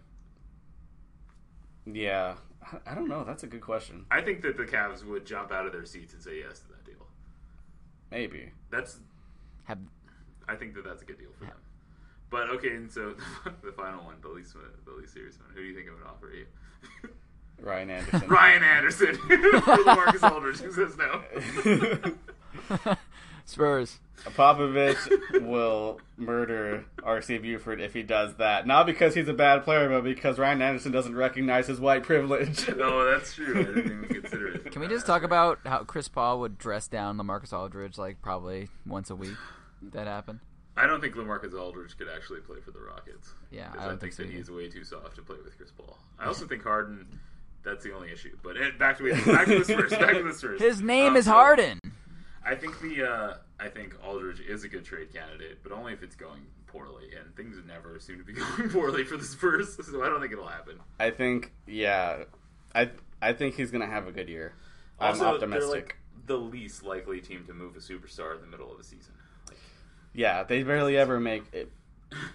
Yeah. 1.85 2.35
I- 2.61 2.91
I 2.91 2.95
don't 2.95 3.07
know. 3.07 3.23
That's 3.23 3.43
a 3.43 3.47
good 3.47 3.61
question. 3.61 4.05
I 4.11 4.21
think 4.21 4.41
that 4.41 4.57
the 4.57 4.65
Cavs 4.65 5.05
would 5.05 5.25
jump 5.25 5.51
out 5.51 5.65
of 5.65 5.71
their 5.71 5.85
seats 5.85 6.13
and 6.13 6.21
say 6.21 6.39
yes 6.39 6.59
to 6.59 6.67
that 6.69 6.73
deal. 6.73 6.76
Maybe. 8.11 8.51
That's 8.69 8.99
Have 9.65 9.79
I 10.47 10.55
think 10.55 10.75
that 10.75 10.83
that's 10.83 11.01
a 11.01 11.05
good 11.05 11.19
deal 11.19 11.29
for 11.37 11.45
them. 11.45 11.55
But 12.29 12.49
okay, 12.49 12.75
and 12.75 12.91
so 12.91 13.15
the 13.63 13.71
final 13.71 14.03
one, 14.03 14.15
the 14.21 14.29
least 14.29 14.55
one, 14.55 14.65
the 14.85 14.91
least 14.91 15.13
serious 15.13 15.39
one. 15.39 15.49
Who 15.53 15.61
do 15.61 15.67
you 15.67 15.75
think 15.75 15.87
I 15.89 15.93
would 15.93 16.03
offer 16.09 16.33
you? 16.33 16.45
Ryan 17.61 17.89
Anderson. 17.97 18.27
Ryan 18.27 18.63
Anderson 18.63 19.15
for 19.61 19.83
Marcus 19.85 20.23
Aldridge, 20.23 20.59
who 20.59 20.71
says 20.71 20.97
no. 20.97 21.21
Spurs. 23.47 23.99
Popovich 24.25 25.41
will 25.47 25.99
murder 26.17 26.85
RC 26.99 27.41
Buford 27.41 27.79
if 27.79 27.93
he 27.93 28.03
does 28.03 28.35
that. 28.35 28.65
Not 28.67 28.85
because 28.85 29.13
he's 29.15 29.27
a 29.27 29.33
bad 29.33 29.63
player, 29.63 29.87
but 29.89 30.03
because 30.03 30.37
Ryan 30.39 30.61
Anderson 30.61 30.91
doesn't 30.91 31.15
recognize 31.15 31.67
his 31.67 31.79
white 31.79 32.03
privilege. 32.03 32.67
no, 32.77 33.09
that's 33.11 33.33
true. 33.35 33.59
I 33.59 33.63
didn't 33.63 33.85
even 33.85 34.21
consider 34.21 34.47
it. 34.49 34.71
Can 34.71 34.81
we 34.81 34.87
just 34.87 35.05
talk 35.05 35.23
about 35.23 35.59
how 35.65 35.83
Chris 35.83 36.07
Paul 36.07 36.39
would 36.41 36.57
dress 36.57 36.87
down 36.87 37.17
LaMarcus 37.17 37.53
Aldridge 37.53 37.97
like 37.97 38.21
probably 38.21 38.69
once 38.85 39.09
a 39.09 39.15
week? 39.15 39.35
That 39.93 40.07
happened. 40.07 40.39
I 40.75 40.85
don't 40.87 40.99
think 41.01 41.15
LaMarcus 41.15 41.53
Aldridge 41.57 41.97
could 41.97 42.07
actually 42.13 42.41
play 42.41 42.57
for 42.63 42.71
the 42.71 42.79
Rockets. 42.81 43.33
Yeah, 43.51 43.69
because 43.71 43.81
I 43.81 43.85
I, 43.85 43.87
don't 43.89 43.99
think, 43.99 44.13
think 44.13 44.13
so 44.13 44.23
that 44.23 44.29
either. 44.29 44.37
he's 44.37 44.51
way 44.51 44.69
too 44.69 44.83
soft 44.83 45.15
to 45.15 45.21
play 45.21 45.37
with 45.43 45.55
Chris 45.57 45.71
Paul. 45.71 45.97
I 46.19 46.25
also 46.25 46.45
think 46.49 46.63
Harden. 46.63 47.19
That's 47.63 47.83
the 47.83 47.93
only 47.93 48.11
issue. 48.11 48.35
But 48.43 48.57
it, 48.57 48.79
back 48.79 48.97
to 48.97 49.03
back 49.25 49.45
to 49.47 49.59
the 49.59 49.65
Spurs. 49.65 49.91
Back 49.91 50.13
to 50.15 50.23
the 50.23 50.33
Spurs. 50.33 50.61
His 50.61 50.81
name 50.81 51.11
Um, 51.11 51.17
is 51.17 51.25
so 51.25 51.31
Harden. 51.31 51.79
I 52.47 52.55
think 52.55 52.79
the 52.79 53.03
uh, 53.05 53.33
I 53.59 53.67
think 53.67 53.95
Aldridge 54.05 54.39
is 54.39 54.63
a 54.63 54.69
good 54.69 54.85
trade 54.85 55.13
candidate, 55.13 55.59
but 55.63 55.71
only 55.73 55.91
if 55.91 56.01
it's 56.01 56.15
going 56.15 56.45
poorly, 56.65 57.09
and 57.19 57.35
things 57.35 57.57
never 57.67 57.99
seem 57.99 58.17
to 58.19 58.23
be 58.23 58.33
going 58.57 58.69
poorly 58.69 59.03
for 59.03 59.17
the 59.17 59.25
Spurs. 59.25 59.77
So 59.85 60.03
I 60.03 60.07
don't 60.07 60.21
think 60.21 60.31
it'll 60.31 60.47
happen. 60.47 60.79
I 60.99 61.11
think, 61.11 61.51
yeah. 61.65 62.23
I 62.73 62.91
I 63.21 63.33
think 63.33 63.55
he's 63.55 63.71
going 63.71 63.81
to 63.81 63.87
have 63.87 64.07
a 64.07 64.11
good 64.11 64.29
year. 64.29 64.53
I'm 64.99 65.11
Also, 65.11 65.25
optimistic. 65.25 65.61
they're 65.61 65.69
like 65.81 65.97
the 66.25 66.37
least 66.37 66.83
likely 66.83 67.19
team 67.21 67.45
to 67.47 67.53
move 67.53 67.75
a 67.75 67.79
superstar 67.79 68.35
in 68.35 68.41
the 68.41 68.47
middle 68.47 68.71
of 68.71 68.79
a 68.79 68.83
season. 68.83 69.13
Like, 69.47 69.57
Yeah, 70.13 70.43
they 70.43 70.63
barely 70.63 70.97
ever 70.97 71.19
make 71.19 71.43
it 71.53 71.71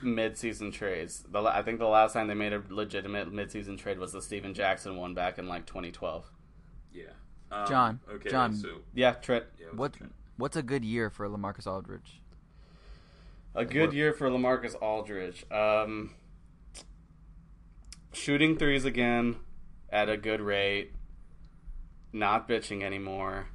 mid-season 0.03 0.71
trades. 0.73 1.25
The, 1.31 1.41
I 1.41 1.63
think 1.63 1.79
the 1.79 1.87
last 1.87 2.13
time 2.13 2.29
they 2.29 2.35
made 2.35 2.53
a 2.53 2.63
legitimate 2.69 3.33
mid-season 3.33 3.77
trade 3.77 3.99
was 3.99 4.13
the 4.13 4.21
Stephen 4.23 4.55
Jackson 4.55 4.97
one 4.97 5.15
back 5.15 5.39
in 5.39 5.49
like 5.49 5.67
2012. 5.67 6.31
yeah. 6.93 7.05
Um, 7.53 7.67
John, 7.69 8.01
Okay. 8.11 8.31
John. 8.31 8.55
So 8.55 8.81
Yeah, 8.95 9.13
Trent. 9.13 9.45
yeah, 9.59 9.67
what's 9.67 9.79
What 9.79 9.93
the 9.93 9.99
trend? 9.99 10.13
What's 10.37 10.57
a 10.57 10.63
good 10.63 10.85
year 10.85 11.11
for 11.11 11.29
LaMarcus 11.29 11.67
Aldridge? 11.67 12.21
A 13.55 13.65
good 13.67 13.89
what- 13.89 13.95
year 13.95 14.13
for 14.15 14.29
LaMarcus 14.31 14.75
Aldridge. 14.81 15.45
Um, 15.51 16.15
shooting 18.13 18.57
threes 18.57 18.85
again 18.85 19.37
at 19.91 20.09
a 20.09 20.17
good 20.17 20.41
rate. 20.41 20.93
Not 22.13 22.49
bitching 22.49 22.83
anymore. 22.83 23.49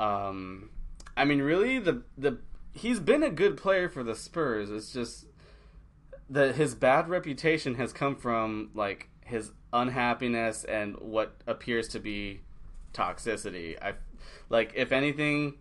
Um, 0.00 0.70
I 1.16 1.24
mean, 1.24 1.40
really, 1.42 1.78
the 1.78 2.02
the 2.16 2.38
he's 2.72 3.00
been 3.00 3.22
a 3.22 3.30
good 3.30 3.56
player 3.56 3.88
for 3.88 4.02
the 4.02 4.14
Spurs. 4.14 4.70
It's 4.70 4.92
just 4.92 5.26
that 6.30 6.54
his 6.54 6.74
bad 6.74 7.08
reputation 7.08 7.74
has 7.74 7.92
come 7.92 8.16
from 8.16 8.70
like 8.74 9.10
his 9.24 9.52
unhappiness 9.72 10.64
and 10.64 10.96
what 10.98 11.40
appears 11.46 11.88
to 11.88 11.98
be 11.98 12.40
toxicity. 12.92 13.76
I 13.80 13.94
like 14.48 14.72
if 14.74 14.92
anything 14.92 15.54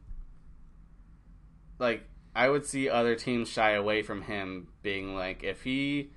like 1.80 2.04
I 2.36 2.50
would 2.50 2.66
see 2.66 2.90
other 2.90 3.16
teams 3.16 3.50
shy 3.50 3.72
away 3.72 4.02
from 4.04 4.24
him 4.24 4.68
being 4.82 5.16
like 5.16 5.44
if 5.44 5.64
he 5.64 6.12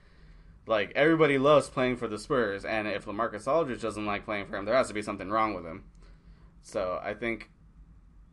like 0.66 0.92
everybody 0.94 1.38
loves 1.38 1.68
playing 1.68 1.96
for 1.96 2.08
the 2.08 2.18
Spurs 2.18 2.64
and 2.64 2.88
if 2.88 3.04
LaMarcus 3.04 3.46
Aldridge 3.46 3.82
doesn't 3.82 4.06
like 4.06 4.24
playing 4.24 4.46
for 4.46 4.56
him 4.56 4.64
there 4.64 4.74
has 4.74 4.88
to 4.88 4.94
be 4.94 5.02
something 5.02 5.30
wrong 5.30 5.54
with 5.54 5.64
him. 5.64 5.84
So 6.62 7.00
I 7.02 7.14
think 7.14 7.50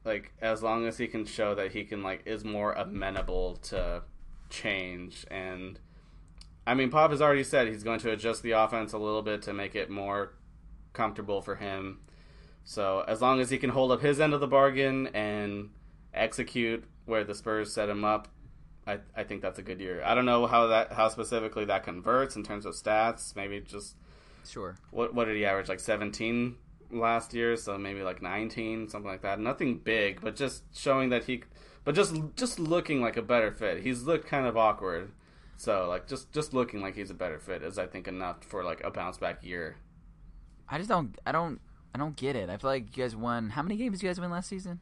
like 0.03 0.33
as 0.41 0.63
long 0.63 0.87
as 0.87 0.97
he 0.97 1.07
can 1.07 1.25
show 1.25 1.53
that 1.55 1.71
he 1.71 1.83
can 1.83 2.01
like 2.01 2.23
is 2.25 2.43
more 2.43 2.73
amenable 2.73 3.57
to 3.57 4.03
change 4.49 5.25
and 5.29 5.79
I 6.65 6.73
mean 6.73 6.89
Pop 6.89 7.11
has 7.11 7.21
already 7.21 7.43
said 7.43 7.67
he's 7.67 7.83
going 7.83 7.99
to 8.01 8.11
adjust 8.11 8.43
the 8.43 8.51
offense 8.51 8.93
a 8.93 8.97
little 8.97 9.21
bit 9.21 9.41
to 9.43 9.53
make 9.53 9.75
it 9.75 9.89
more 9.89 10.33
comfortable 10.93 11.41
for 11.41 11.55
him. 11.55 11.99
So 12.63 13.03
as 13.07 13.21
long 13.21 13.39
as 13.39 13.49
he 13.49 13.57
can 13.57 13.71
hold 13.71 13.91
up 13.91 14.01
his 14.01 14.19
end 14.19 14.33
of 14.33 14.39
the 14.39 14.47
bargain 14.47 15.07
and 15.07 15.69
execute 16.13 16.83
where 17.05 17.23
the 17.23 17.33
Spurs 17.33 17.73
set 17.73 17.89
him 17.89 18.05
up, 18.05 18.27
I, 18.85 18.99
I 19.15 19.23
think 19.23 19.41
that's 19.41 19.59
a 19.59 19.63
good 19.63 19.79
year. 19.79 20.01
I 20.03 20.15
don't 20.15 20.25
know 20.25 20.47
how 20.47 20.67
that 20.67 20.93
how 20.93 21.09
specifically 21.09 21.65
that 21.65 21.83
converts 21.83 22.35
in 22.35 22.43
terms 22.43 22.65
of 22.65 22.73
stats. 22.73 23.35
Maybe 23.35 23.59
just 23.59 23.95
Sure. 24.45 24.75
what 24.89 25.13
what 25.13 25.25
did 25.25 25.37
he 25.37 25.45
average 25.45 25.69
like 25.69 25.79
17 25.79 26.55
last 26.91 27.33
year? 27.33 27.55
So 27.57 27.77
maybe 27.77 28.01
like 28.01 28.21
19, 28.21 28.89
something 28.89 29.09
like 29.09 29.21
that. 29.21 29.39
Nothing 29.39 29.77
big, 29.77 30.21
but 30.21 30.35
just 30.35 30.63
showing 30.75 31.09
that 31.09 31.25
he 31.25 31.43
but 31.83 31.95
just 31.95 32.15
just 32.35 32.59
looking 32.59 33.01
like 33.01 33.17
a 33.17 33.21
better 33.21 33.51
fit. 33.51 33.83
He's 33.83 34.03
looked 34.03 34.27
kind 34.27 34.45
of 34.45 34.57
awkward. 34.57 35.11
So 35.61 35.87
like 35.87 36.07
just 36.07 36.31
just 36.31 36.55
looking 36.55 36.81
like 36.81 36.95
he's 36.95 37.11
a 37.11 37.13
better 37.13 37.37
fit 37.37 37.61
is 37.61 37.77
I 37.77 37.85
think 37.85 38.07
enough 38.07 38.43
for 38.43 38.63
like 38.63 38.83
a 38.83 38.89
bounce 38.89 39.19
back 39.19 39.45
year. 39.45 39.75
I 40.67 40.79
just 40.79 40.89
don't. 40.89 41.15
I 41.23 41.31
don't. 41.31 41.61
I 41.93 41.99
don't 41.99 42.15
get 42.15 42.35
it. 42.35 42.49
I 42.49 42.57
feel 42.57 42.71
like 42.71 42.97
you 42.97 43.03
guys 43.03 43.15
won. 43.15 43.51
How 43.51 43.61
many 43.61 43.75
games 43.75 43.99
did 43.99 44.03
you 44.03 44.09
guys 44.09 44.19
win 44.19 44.31
last 44.31 44.49
season? 44.49 44.79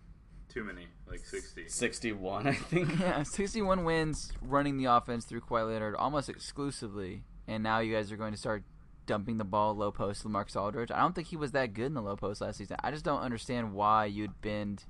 Too 0.48 0.64
many, 0.64 0.88
like 1.06 1.26
sixty. 1.26 1.68
61, 1.68 2.48
I 2.48 2.54
think. 2.54 2.98
Yeah, 3.00 3.24
61 3.24 3.84
wins 3.84 4.32
running 4.42 4.78
the 4.78 4.86
offense 4.86 5.26
through 5.26 5.42
Kawhi 5.42 5.68
Leonard 5.68 5.96
almost 5.96 6.30
exclusively, 6.30 7.24
and 7.46 7.62
now 7.62 7.80
you 7.80 7.94
guys 7.94 8.10
are 8.14 8.18
going 8.18 8.32
to 8.32 8.40
start 8.40 8.64
dumping 9.06 9.38
the 9.38 9.44
ball 9.44 9.76
low 9.76 9.92
post 9.92 10.22
to 10.22 10.30
LaMarcus 10.30 10.56
Aldridge. 10.56 10.92
I 10.92 11.02
don't 11.02 11.14
think 11.14 11.28
he 11.28 11.36
was 11.36 11.52
that 11.52 11.74
good 11.74 11.88
in 11.88 11.94
the 11.94 12.02
low 12.02 12.16
post 12.16 12.40
last 12.40 12.58
season. 12.58 12.78
I 12.82 12.90
just 12.92 13.04
don't 13.04 13.20
understand 13.20 13.74
why 13.74 14.06
you'd 14.06 14.40
bend 14.40 14.86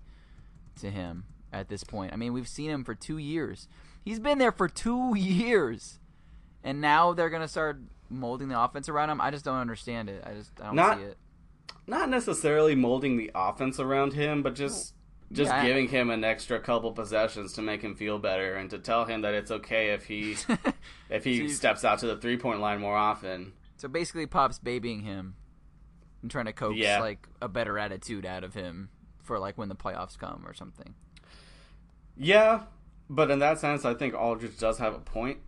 to 0.81 0.91
him 0.91 1.23
at 1.51 1.67
this 1.67 1.83
point. 1.83 2.13
I 2.13 2.15
mean, 2.15 2.31
we've 2.31 2.47
seen 2.47 2.69
him 2.69 2.83
for 2.83 2.93
two 2.93 3.17
years. 3.17 3.67
He's 4.09 4.19
been 4.19 4.39
there 4.39 4.51
for 4.51 4.67
two 4.67 5.13
years, 5.17 5.99
and 6.63 6.81
now 6.81 7.13
they're 7.13 7.29
gonna 7.29 7.47
start 7.47 7.79
molding 8.09 8.47
the 8.47 8.59
offense 8.59 8.89
around 8.89 9.11
him. 9.11 9.21
I 9.21 9.29
just 9.29 9.45
don't 9.45 9.57
understand 9.59 10.09
it. 10.09 10.23
I 10.25 10.33
just 10.33 10.49
I 10.59 10.65
don't 10.65 10.75
Not- 10.75 10.97
see 10.97 11.03
it. 11.03 11.17
Not 11.85 12.09
necessarily 12.09 12.73
molding 12.73 13.17
the 13.17 13.29
offense 13.35 13.79
around 13.79 14.13
him, 14.13 14.41
but 14.41 14.55
just 14.55 14.95
just 15.31 15.51
yeah. 15.51 15.63
giving 15.63 15.87
him 15.87 16.09
an 16.09 16.23
extra 16.23 16.59
couple 16.59 16.91
possessions 16.91 17.53
to 17.53 17.61
make 17.61 17.83
him 17.83 17.95
feel 17.95 18.17
better 18.17 18.55
and 18.55 18.71
to 18.71 18.79
tell 18.79 19.05
him 19.05 19.21
that 19.21 19.35
it's 19.35 19.51
okay 19.51 19.89
if 19.89 20.05
he 20.05 20.35
if 21.11 21.23
he 21.23 21.47
So 21.47 21.53
steps 21.53 21.85
out 21.85 21.99
to 21.99 22.07
the 22.07 22.17
three 22.17 22.37
point 22.37 22.61
line 22.61 22.79
more 22.79 22.97
often. 22.97 23.53
So 23.77 23.87
basically, 23.87 24.25
Pop's 24.25 24.57
babying 24.57 25.01
him 25.01 25.35
and 26.23 26.31
trying 26.31 26.45
to 26.45 26.53
coax 26.53 26.77
Yeah. 26.77 26.99
like 26.99 27.27
a 27.43 27.47
better 27.47 27.77
attitude 27.77 28.25
out 28.25 28.43
of 28.43 28.55
him 28.55 28.89
for 29.23 29.37
like 29.37 29.55
when 29.55 29.69
the 29.69 29.75
playoffs 29.75 30.17
come 30.17 30.45
or 30.47 30.55
something. 30.55 30.95
Yeah, 32.17 32.63
but 33.09 33.31
in 33.31 33.39
that 33.39 33.59
sense, 33.59 33.85
I 33.85 33.93
think 33.93 34.13
Aldridge 34.13 34.57
does 34.57 34.77
have 34.77 34.93
a 34.93 34.99
point. 34.99 35.39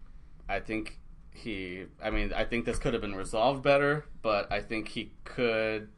I 0.49 0.59
think 0.59 0.99
he, 1.33 1.85
I 2.03 2.09
mean, 2.09 2.33
I 2.33 2.43
think 2.45 2.65
this 2.65 2.77
could 2.77 2.93
have 2.93 3.01
been 3.01 3.15
resolved 3.15 3.63
better, 3.63 4.05
but 4.21 4.51
I 4.51 4.61
think 4.61 4.89
he 4.89 5.13
could 5.23 5.89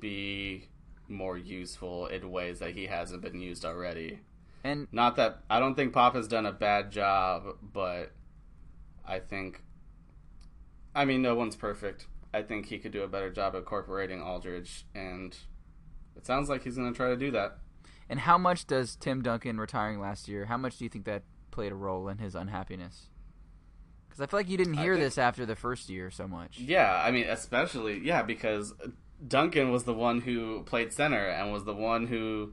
be 0.00 0.68
more 1.08 1.36
useful 1.36 2.06
in 2.06 2.30
ways 2.30 2.58
that 2.58 2.70
he 2.70 2.86
hasn't 2.86 3.22
been 3.22 3.40
used 3.40 3.64
already. 3.64 4.20
And 4.64 4.88
Not 4.92 5.16
that 5.16 5.42
I 5.50 5.58
don't 5.60 5.74
think 5.74 5.92
Pop 5.92 6.14
has 6.14 6.28
done 6.28 6.46
a 6.46 6.52
bad 6.52 6.90
job, 6.90 7.56
but 7.62 8.12
I 9.06 9.18
think, 9.18 9.62
I 10.94 11.04
mean, 11.04 11.22
no 11.22 11.34
one's 11.34 11.56
perfect. 11.56 12.06
I 12.32 12.42
think 12.42 12.66
he 12.66 12.78
could 12.78 12.92
do 12.92 13.02
a 13.02 13.08
better 13.08 13.30
job 13.30 13.54
incorporating 13.54 14.22
Aldridge, 14.22 14.86
and 14.94 15.36
it 16.16 16.24
sounds 16.26 16.48
like 16.48 16.64
he's 16.64 16.76
going 16.76 16.92
to 16.92 16.96
try 16.96 17.08
to 17.08 17.16
do 17.16 17.30
that. 17.32 17.58
And 18.08 18.20
how 18.20 18.38
much 18.38 18.66
does 18.66 18.96
Tim 18.96 19.22
Duncan 19.22 19.58
retiring 19.58 20.00
last 20.00 20.28
year? 20.28 20.46
How 20.46 20.56
much 20.56 20.78
do 20.78 20.84
you 20.84 20.88
think 20.90 21.04
that 21.06 21.22
played 21.50 21.72
a 21.72 21.76
role 21.76 22.08
in 22.08 22.18
his 22.18 22.34
unhappiness? 22.34 23.08
Because 24.08 24.20
I 24.22 24.26
feel 24.26 24.40
like 24.40 24.48
you 24.48 24.58
didn't 24.58 24.74
hear 24.74 24.94
think- 24.94 25.04
this 25.04 25.18
after 25.18 25.46
the 25.46 25.56
first 25.56 25.88
year 25.88 26.10
so 26.10 26.28
much. 26.28 26.58
Yeah, 26.58 27.02
I 27.04 27.10
mean, 27.10 27.24
especially 27.28 28.00
yeah, 28.04 28.22
because 28.22 28.74
Duncan 29.26 29.70
was 29.70 29.84
the 29.84 29.94
one 29.94 30.20
who 30.22 30.62
played 30.64 30.92
center 30.92 31.28
and 31.28 31.52
was 31.52 31.64
the 31.64 31.74
one 31.74 32.06
who 32.08 32.52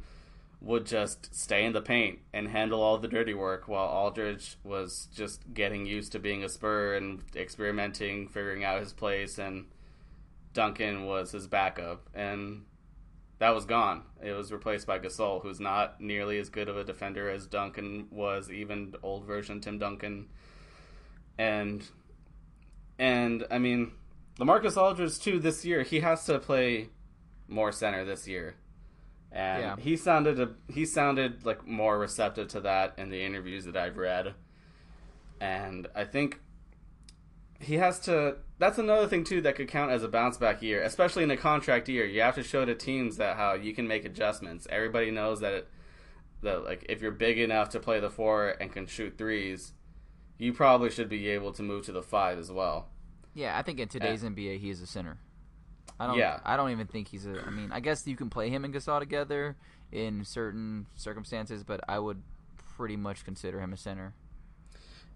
would 0.61 0.85
just 0.85 1.33
stay 1.33 1.63
in 1.65 1.71
the 1.71 1.81
paint 1.81 2.19
and 2.33 2.49
handle 2.49 2.81
all 2.81 2.97
the 2.97 3.07
dirty 3.07 3.33
work, 3.33 3.67
while 3.67 3.87
Aldridge 3.87 4.57
was 4.63 5.07
just 5.13 5.53
getting 5.53 5.85
used 5.85 6.11
to 6.11 6.19
being 6.19 6.43
a 6.43 6.49
Spur 6.49 6.95
and 6.95 7.23
experimenting, 7.35 8.27
figuring 8.27 8.63
out 8.65 8.81
his 8.81 8.91
place, 8.91 9.37
and 9.37 9.65
Duncan 10.53 11.05
was 11.05 11.31
his 11.31 11.47
backup, 11.47 12.09
and 12.13 12.65
that 13.39 13.55
was 13.55 13.65
gone. 13.65 14.03
It 14.21 14.31
was 14.33 14.51
replaced 14.51 14.85
by 14.85 14.99
Gasol, 14.99 15.41
who's 15.41 15.59
not 15.59 15.99
nearly 16.01 16.39
as 16.39 16.49
good 16.49 16.67
of 16.69 16.77
a 16.77 16.83
defender 16.83 17.29
as 17.29 17.47
Duncan 17.47 18.07
was, 18.11 18.51
even 18.51 18.93
old 19.01 19.25
version 19.25 19.61
Tim 19.61 19.79
Duncan, 19.79 20.27
and 21.37 21.83
and 22.97 23.45
I 23.49 23.57
mean, 23.59 23.93
LaMarcus 24.39 24.75
Aldridge 24.77 25.19
too 25.19 25.39
this 25.39 25.63
year. 25.65 25.83
He 25.83 26.01
has 26.01 26.25
to 26.25 26.37
play 26.39 26.89
more 27.47 27.71
center 27.71 28.03
this 28.05 28.27
year, 28.27 28.55
and 29.31 29.63
Yeah. 29.63 29.75
he 29.77 29.95
sounded 29.95 30.39
a, 30.39 30.49
he 30.67 30.85
sounded 30.85 31.45
like 31.45 31.65
more 31.65 31.97
receptive 31.97 32.49
to 32.49 32.59
that 32.61 32.95
in 32.97 33.09
the 33.09 33.23
interviews 33.23 33.65
that 33.65 33.77
I've 33.77 33.97
read, 33.97 34.33
and 35.39 35.87
I 35.95 36.03
think 36.03 36.41
he 37.61 37.75
has 37.75 37.99
to. 38.01 38.35
That's 38.59 38.77
another 38.77 39.07
thing 39.07 39.23
too 39.23 39.41
that 39.41 39.55
could 39.55 39.69
count 39.69 39.91
as 39.91 40.03
a 40.03 40.07
bounce 40.07 40.37
back 40.37 40.61
year, 40.61 40.83
especially 40.83 41.23
in 41.23 41.31
a 41.31 41.37
contract 41.37 41.89
year. 41.89 42.05
You 42.05 42.21
have 42.21 42.35
to 42.35 42.43
show 42.43 42.65
to 42.65 42.75
teams 42.75 43.17
that 43.17 43.37
how 43.37 43.53
you 43.53 43.73
can 43.73 43.87
make 43.87 44.05
adjustments. 44.05 44.67
Everybody 44.69 45.11
knows 45.11 45.39
that. 45.39 45.53
It, 45.53 45.67
that 46.41 46.63
like 46.63 46.85
if 46.87 47.01
you're 47.01 47.11
big 47.11 47.37
enough 47.39 47.69
to 47.69 47.79
play 47.79 47.99
the 47.99 48.09
four 48.09 48.49
and 48.61 48.71
can 48.71 48.85
shoot 48.85 49.17
threes, 49.17 49.73
you 50.37 50.53
probably 50.53 50.89
should 50.89 51.09
be 51.09 51.27
able 51.29 51.51
to 51.53 51.63
move 51.63 51.85
to 51.85 51.91
the 51.91 52.01
five 52.01 52.37
as 52.37 52.51
well. 52.51 52.87
Yeah, 53.33 53.57
I 53.57 53.61
think 53.61 53.79
in 53.79 53.87
today's 53.87 54.23
NBA 54.23 54.59
he 54.59 54.69
is 54.69 54.81
a 54.81 54.87
center. 54.87 55.17
I 55.99 56.07
don't. 56.07 56.17
Yeah. 56.17 56.39
I 56.45 56.55
don't 56.55 56.71
even 56.71 56.87
think 56.87 57.09
he's 57.09 57.25
a. 57.25 57.43
I 57.45 57.49
mean, 57.49 57.71
I 57.71 57.79
guess 57.79 58.07
you 58.07 58.15
can 58.15 58.29
play 58.29 58.49
him 58.49 58.63
and 58.63 58.73
Gasol 58.73 58.99
together 58.99 59.57
in 59.91 60.23
certain 60.23 60.85
circumstances, 60.95 61.63
but 61.63 61.81
I 61.89 61.99
would 61.99 62.21
pretty 62.77 62.95
much 62.95 63.25
consider 63.25 63.59
him 63.59 63.73
a 63.73 63.77
center. 63.77 64.13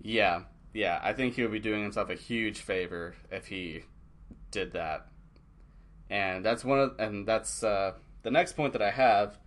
Yeah, 0.02 0.41
yeah. 0.74 1.00
I 1.02 1.14
think 1.14 1.36
he 1.36 1.41
would 1.41 1.52
be 1.52 1.60
doing 1.60 1.82
himself 1.82 2.10
a 2.10 2.16
huge 2.16 2.60
favor 2.60 3.16
if 3.32 3.48
he 3.48 3.84
did 4.52 4.74
that. 4.74 5.08
And 6.10 6.45
that's 6.45 6.64
one 6.64 6.80
of, 6.80 7.00
and 7.00 7.28
that's 7.28 7.64
uh, 7.64 7.94
the 8.24 8.32
next 8.32 8.54
point 8.54 8.74
that 8.74 8.82
I 8.82 8.91
have. 8.91 9.38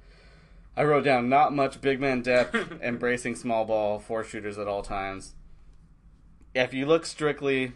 I 0.77 0.85
wrote 0.85 1.05
down 1.05 1.29
not 1.29 1.55
much 1.55 1.81
big 1.81 2.01
man 2.01 2.23
depth, 2.23 2.55
embracing 2.83 3.37
small 3.37 3.65
ball, 3.65 3.99
four 3.99 4.25
shooters 4.25 4.59
at 4.59 4.69
all 4.69 4.83
times. 4.83 5.35
If 6.55 6.75
you 6.75 6.87
look 6.87 7.07
strictly 7.07 7.73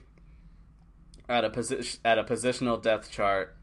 at 1.28 1.44
a 1.44 1.50
position 1.50 2.00
at 2.04 2.18
a 2.18 2.24
positional 2.24 2.80
depth 2.80 3.10
chart, 3.10 3.56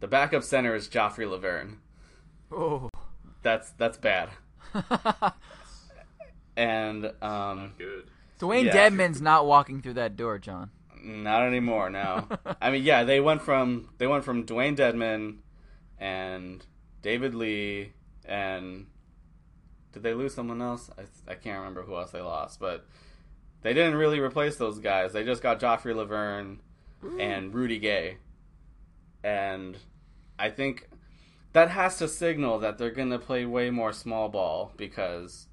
the 0.00 0.08
backup 0.08 0.42
center 0.42 0.74
is 0.74 0.88
Joffrey 0.88 1.26
Lauvergne. 1.26 1.76
Oh. 2.50 2.90
That's 3.42 3.70
that's 3.72 3.96
bad. 3.96 4.30
And 6.56 7.12
um, 7.22 7.72
Good. 7.78 8.10
Dewayne 8.42 8.64
Yeah. 8.64 8.90
Dedmon's 8.90 9.22
not 9.22 9.46
walking 9.46 9.80
through 9.80 9.94
that 9.94 10.16
door, 10.16 10.36
John. 10.36 10.70
Not 11.00 11.46
anymore. 11.46 11.90
No. 11.90 12.26
I 12.60 12.72
mean, 12.72 12.82
yeah, 12.82 13.04
they 13.04 13.20
went 13.20 13.40
from 13.40 13.90
they 13.98 14.08
went 14.08 14.24
from 14.24 14.44
Dewayne 14.44 14.76
Dedmon 14.76 15.38
and 15.98 16.66
David 17.02 17.36
Lee 17.36 17.92
and 18.24 18.86
did 19.92 20.02
they 20.02 20.12
lose 20.12 20.34
someone 20.34 20.60
else? 20.60 20.90
I 20.98 21.02
I 21.30 21.34
can't 21.36 21.58
remember 21.58 21.82
who 21.82 21.94
else 21.94 22.10
they 22.10 22.20
lost, 22.20 22.58
but 22.58 22.84
they 23.62 23.74
didn't 23.74 23.94
really 23.94 24.18
replace 24.18 24.56
those 24.56 24.80
guys. 24.80 25.12
They 25.12 25.24
just 25.24 25.42
got 25.42 25.60
Joffrey 25.60 25.94
Lauvergne 25.94 26.58
mm. 27.04 27.20
and 27.20 27.54
Rudy 27.54 27.78
Gay, 27.78 28.16
and 29.22 29.76
I 30.36 30.50
think 30.50 30.88
that 31.52 31.70
has 31.70 31.98
to 31.98 32.08
signal 32.08 32.58
that 32.60 32.78
they're 32.78 32.90
gonna 32.90 33.18
play 33.18 33.44
way 33.44 33.70
more 33.70 33.92
small 33.92 34.28
ball 34.28 34.72
because 34.76 35.46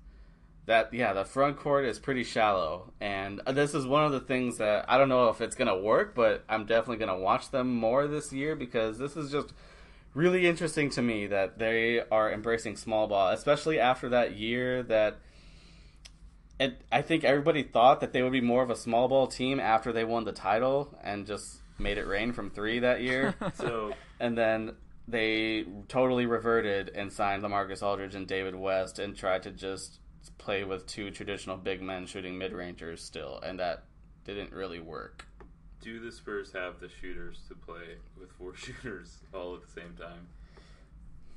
that 0.70 0.94
yeah 0.94 1.14
the 1.14 1.26
front 1.26 1.58
court 1.58 1.86
is 1.86 2.00
pretty 2.00 2.24
shallow. 2.24 2.94
And 3.02 3.42
uh, 3.46 3.52
this 3.52 3.74
is 3.74 3.86
one 3.86 4.06
of 4.06 4.12
the 4.12 4.20
things 4.20 4.58
that 4.58 4.86
i 4.88 4.98
don't 4.98 5.10
know 5.10 5.30
if 5.30 5.42
it's 5.42 5.56
going 5.56 5.68
to 5.68 5.78
work 5.78 6.16
but 6.16 6.44
i'm 6.50 6.66
definitely 6.66 6.98
going 6.98 7.16
to 7.16 7.24
watch 7.24 7.52
them 7.52 7.76
more 7.76 8.08
this 8.08 8.32
year 8.32 8.56
because 8.56 8.98
this 8.98 9.16
is 9.16 9.32
just 9.32 9.54
really 10.14 10.48
interesting 10.48 10.90
to 10.90 11.02
me 11.02 11.28
that 11.28 11.60
they 11.60 12.02
are 12.12 12.32
embracing 12.32 12.76
small 12.76 13.08
ball 13.08 13.30
especially 13.30 13.80
after 13.80 14.10
that 14.10 14.36
year 14.36 14.82
that 14.84 15.18
it, 16.60 16.82
i 16.92 17.02
think 17.02 17.24
everybody 17.24 17.64
thought 17.64 18.00
that 18.02 18.14
they 18.14 18.22
would 18.22 18.32
be 18.32 18.42
more 18.42 18.64
of 18.64 18.70
a 18.70 18.76
small 18.76 19.08
ball 19.08 19.28
team 19.28 19.60
after 19.60 19.94
they 19.94 20.04
won 20.04 20.26
the 20.26 20.32
title 20.32 20.98
and 21.04 21.28
just 21.28 21.60
made 21.80 21.98
it 21.98 22.08
rain 22.08 22.34
from 22.34 22.50
three 22.50 22.80
that 22.80 23.02
year. 23.02 23.36
So 23.56 23.94
and 24.20 24.38
then 24.38 24.76
they 25.08 25.66
totally 25.88 26.26
reverted 26.26 26.90
and 26.90 27.12
signed 27.12 27.44
LaMarcus 27.44 27.82
Aldridge 27.82 28.16
and 28.16 28.28
David 28.28 28.56
West 28.56 29.00
and 29.00 29.16
tried 29.16 29.44
to 29.44 29.52
just 29.52 30.00
play 30.38 30.64
with 30.64 30.86
two 30.88 31.12
traditional 31.12 31.58
big 31.58 31.82
men 31.82 32.06
shooting 32.06 32.38
mid 32.38 32.52
rangers 32.54 33.02
still, 33.04 33.40
and 33.42 33.60
that 33.60 33.84
didn't 34.26 34.52
really 34.52 34.80
work. 34.80 35.26
do 35.82 36.00
the 36.00 36.12
Spurs 36.12 36.52
have 36.54 36.80
the 36.80 36.90
shooters 36.90 37.40
to 37.48 37.56
play 37.56 37.96
with 38.20 38.32
four 38.34 38.56
shooters 38.64 39.20
all 39.34 39.56
at 39.56 39.62
the 39.62 39.72
same 39.72 39.96
time? 40.00 40.28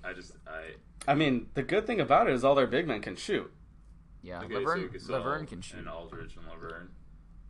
I 0.04 0.12
just 0.12 0.32
I 0.46 0.72
I 1.10 1.14
mean, 1.14 1.48
the 1.54 1.62
good 1.62 1.86
thing 1.86 2.00
about 2.00 2.28
it 2.28 2.34
is 2.34 2.44
all 2.44 2.54
their 2.54 2.66
big 2.66 2.86
men 2.88 3.00
can 3.00 3.16
shoot. 3.16 3.50
Yeah, 4.22 4.40
okay, 4.42 4.54
Lauvergne, 4.54 5.00
so 5.00 5.12
Gasol 5.14 5.22
Lauvergne 5.24 5.46
can 5.48 5.60
shoot. 5.60 5.78
and 5.78 5.88
Aldridge 5.88 6.36
and 6.36 6.46
Lauvergne. 6.46 6.88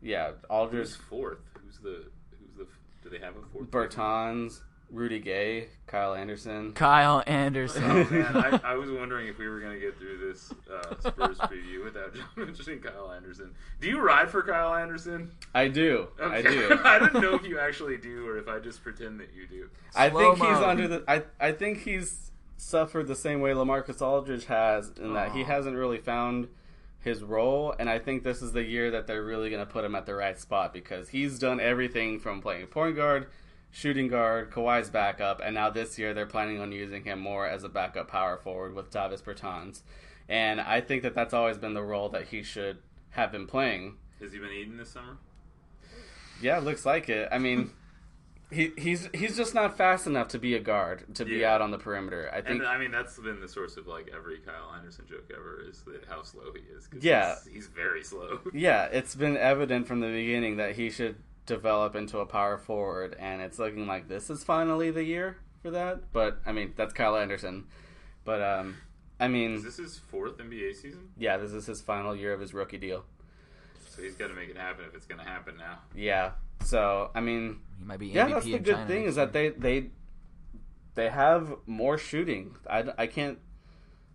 Yeah, 0.00 0.28
Who's 0.32 0.44
Aldridge, 0.50 0.90
fourth? 1.09 1.38
Who's 1.62 1.78
the 1.78 2.04
who's 2.38 2.56
the 2.56 2.66
do 3.02 3.09
they 3.10 3.24
have 3.24 3.36
a 3.36 3.42
fourth? 3.52 3.70
Bertans, 3.70 4.60
Rudy 4.93 5.20
Gay, 5.20 5.69
Kyle 5.86 6.14
Anderson. 6.14 6.73
Kyle 6.74 7.24
Anderson. 7.27 7.82
Oh 7.85 8.05
man, 8.10 8.36
I, 8.36 8.60
I 8.73 8.74
was 8.74 8.90
wondering 8.90 9.27
if 9.27 9.39
we 9.39 9.48
were 9.48 9.59
gonna 9.59 9.78
get 9.78 9.98
through 9.98 10.19
this 10.19 10.52
uh, 10.70 10.94
Spurs 11.01 11.39
preview 11.39 11.82
without 11.82 12.14
mentioning 12.36 12.81
Kyle 12.81 13.10
Anderson. 13.10 13.55
Do 13.81 13.89
you 13.89 14.01
ride 14.01 14.31
for 14.31 14.43
Kyle 14.43 14.74
Anderson? 14.74 15.32
I 15.55 15.69
do, 15.69 16.09
I 16.20 16.43
do. 16.43 16.78
I 16.85 16.98
don't 16.98 17.14
know 17.14 17.35
if 17.35 17.44
you 17.44 17.59
actually 17.59 17.97
do 17.97 18.27
or 18.28 18.36
if 18.36 18.48
I 18.48 18.59
just 18.59 18.82
pretend 18.82 19.19
that 19.20 19.31
you 19.35 19.47
do. 19.47 19.70
I 19.97 20.10
think 20.10 20.36
he's 20.36 20.44
under 20.44 20.86
the. 20.86 21.05
I 21.09 21.23
I 21.40 21.52
think 21.52 21.82
he's 21.82 22.31
suffered 22.59 23.09
the 23.09 23.16
same 23.16 23.40
way 23.40 23.52
LaMarcus 23.52 24.02
Aldridge 24.02 24.44
has, 24.44 24.93
in 25.01 25.14
that 25.14 25.32
he 25.32 25.43
hasn't 25.43 25.74
really 25.74 25.98
found 25.98 26.48
his 27.01 27.23
role, 27.23 27.74
and 27.78 27.90
I 27.90 27.98
think 27.98 28.23
this 28.23 28.43
is 28.43 28.52
the 28.52 28.62
year 28.62 28.90
that 28.93 29.06
they're 29.06 29.24
really 29.24 29.51
going 29.51 29.64
to 29.64 29.70
put 29.70 29.85
him 29.85 29.94
at 29.94 30.06
the 30.06 30.14
right 30.14 30.39
spot 30.39 30.73
because 30.73 31.09
he's 31.09 31.39
done 31.39 31.59
everything 31.59 32.20
from 32.20 32.40
playing 32.40 32.66
point 32.66 32.94
guard, 32.94 33.27
shooting 33.72 34.06
guard, 34.06 34.50
Kawhi's 34.50 34.90
backup, 34.90 35.40
and 35.42 35.54
now 35.54 35.70
this 35.70 35.98
year 35.98 36.14
they're 36.14 36.26
planning 36.26 36.60
on 36.60 36.70
using 36.70 37.02
him 37.02 37.18
more 37.18 37.46
as 37.48 37.64
a 37.64 37.68
backup 37.68 38.06
power 38.06 38.36
forward 38.36 38.74
with 38.74 38.90
Davis 38.90 39.22
Bertans, 39.22 39.80
and 40.28 40.60
I 40.60 40.80
think 40.80 41.02
that 41.02 41.14
that's 41.14 41.34
always 41.34 41.58
been 41.58 41.74
the 41.74 41.82
role 41.82 42.10
that 42.10 42.28
he 42.28 42.42
should 42.44 42.78
have 43.10 43.32
been 43.32 43.46
playing. 43.46 43.96
Has 44.20 44.32
he 44.32 44.38
been 44.38 44.52
eating 44.52 44.76
this 44.76 44.90
summer? 44.90 45.16
Yeah, 46.40 46.58
looks 46.58 46.84
like 46.84 47.08
it. 47.08 47.28
I 47.32 47.38
mean, 47.38 47.70
he 48.50 48.72
he's 48.76 49.08
he's 49.14 49.36
just 49.36 49.54
not 49.54 49.76
fast 49.76 50.06
enough 50.06 50.28
to 50.28 50.38
be 50.38 50.54
a 50.54 50.60
guard 50.60 51.14
to 51.14 51.24
be 51.24 51.44
out 51.44 51.62
on 51.62 51.70
the 51.70 51.78
perimeter. 51.78 52.30
I 52.30 52.42
think 52.42 52.60
And 52.60 52.66
I 52.66 52.76
mean, 52.76 52.90
that's 52.90 53.18
been 53.18 53.40
the 53.40 53.48
source 53.48 53.76
of 53.76 53.86
like 53.86 54.10
every 54.14 54.38
Kyle 54.38 54.74
Anderson 54.76 55.06
joke 55.08 55.30
ever 55.34 55.62
is 55.66 55.82
that 55.86 56.04
how 56.08 56.22
slow 56.22 56.52
he 56.54 56.60
is. 56.76 56.88
Yeah. 57.00 57.36
he's, 57.44 57.54
he's 57.54 57.66
very 57.68 58.02
slow. 58.02 58.40
yeah, 58.52 58.84
it's 58.86 59.14
been 59.14 59.36
evident 59.36 59.88
from 59.88 60.00
the 60.00 60.08
beginning 60.08 60.58
that 60.58 60.76
he 60.76 60.90
should 60.90 61.16
develop 61.47 61.94
into 61.97 62.19
a 62.19 62.27
power 62.27 62.56
forward, 62.59 63.16
and 63.19 63.40
it's 63.43 63.59
looking 63.59 63.86
like 63.86 64.09
this 64.09 64.31
is 64.31 64.44
finally 64.44 64.90
the 64.90 65.05
year 65.05 65.39
for 65.62 65.70
that. 65.70 66.12
But 66.12 66.40
I 66.47 66.52
mean, 66.52 66.74
that's 66.77 66.93
Kyle 66.93 67.16
Anderson. 67.16 67.64
But 68.24 68.43
um, 68.43 68.77
I 69.19 69.27
Is 69.27 69.31
mean, 69.32 69.62
this 69.64 69.77
his 69.78 69.98
fourth 69.98 70.39
NBA 70.39 70.77
season? 70.77 71.09
yeah, 71.16 71.36
this 71.36 71.52
is 71.52 71.66
his 71.66 71.81
final 71.81 72.14
year 72.14 72.32
of 72.32 72.40
his 72.40 72.55
rookie 72.55 72.78
deal. 72.78 73.05
So 73.89 74.02
he's 74.02 74.14
got 74.14 74.28
to 74.28 74.35
make 74.35 74.48
it 74.48 74.56
happen 74.56 74.85
if 74.89 74.94
it's 74.94 75.06
going 75.06 75.20
to 75.20 75.27
happen 75.28 75.56
now. 75.59 75.78
Yeah. 75.94 76.32
So 76.64 77.10
I 77.14 77.20
mean, 77.20 77.59
He 77.78 77.85
might 77.85 77.98
be 77.98 78.06
yeah, 78.09 78.28
that's 78.28 78.44
the 78.44 78.55
in 78.55 78.62
good 78.62 78.74
China 78.77 78.86
thing 78.86 79.05
is 79.05 79.16
that 79.16 79.32
they 79.32 79.48
they 79.51 79.90
they 80.94 81.09
have 81.09 81.55
more 81.66 81.98
shooting. 81.98 82.56
I, 82.70 82.85
I 82.97 83.06
can't. 83.06 83.39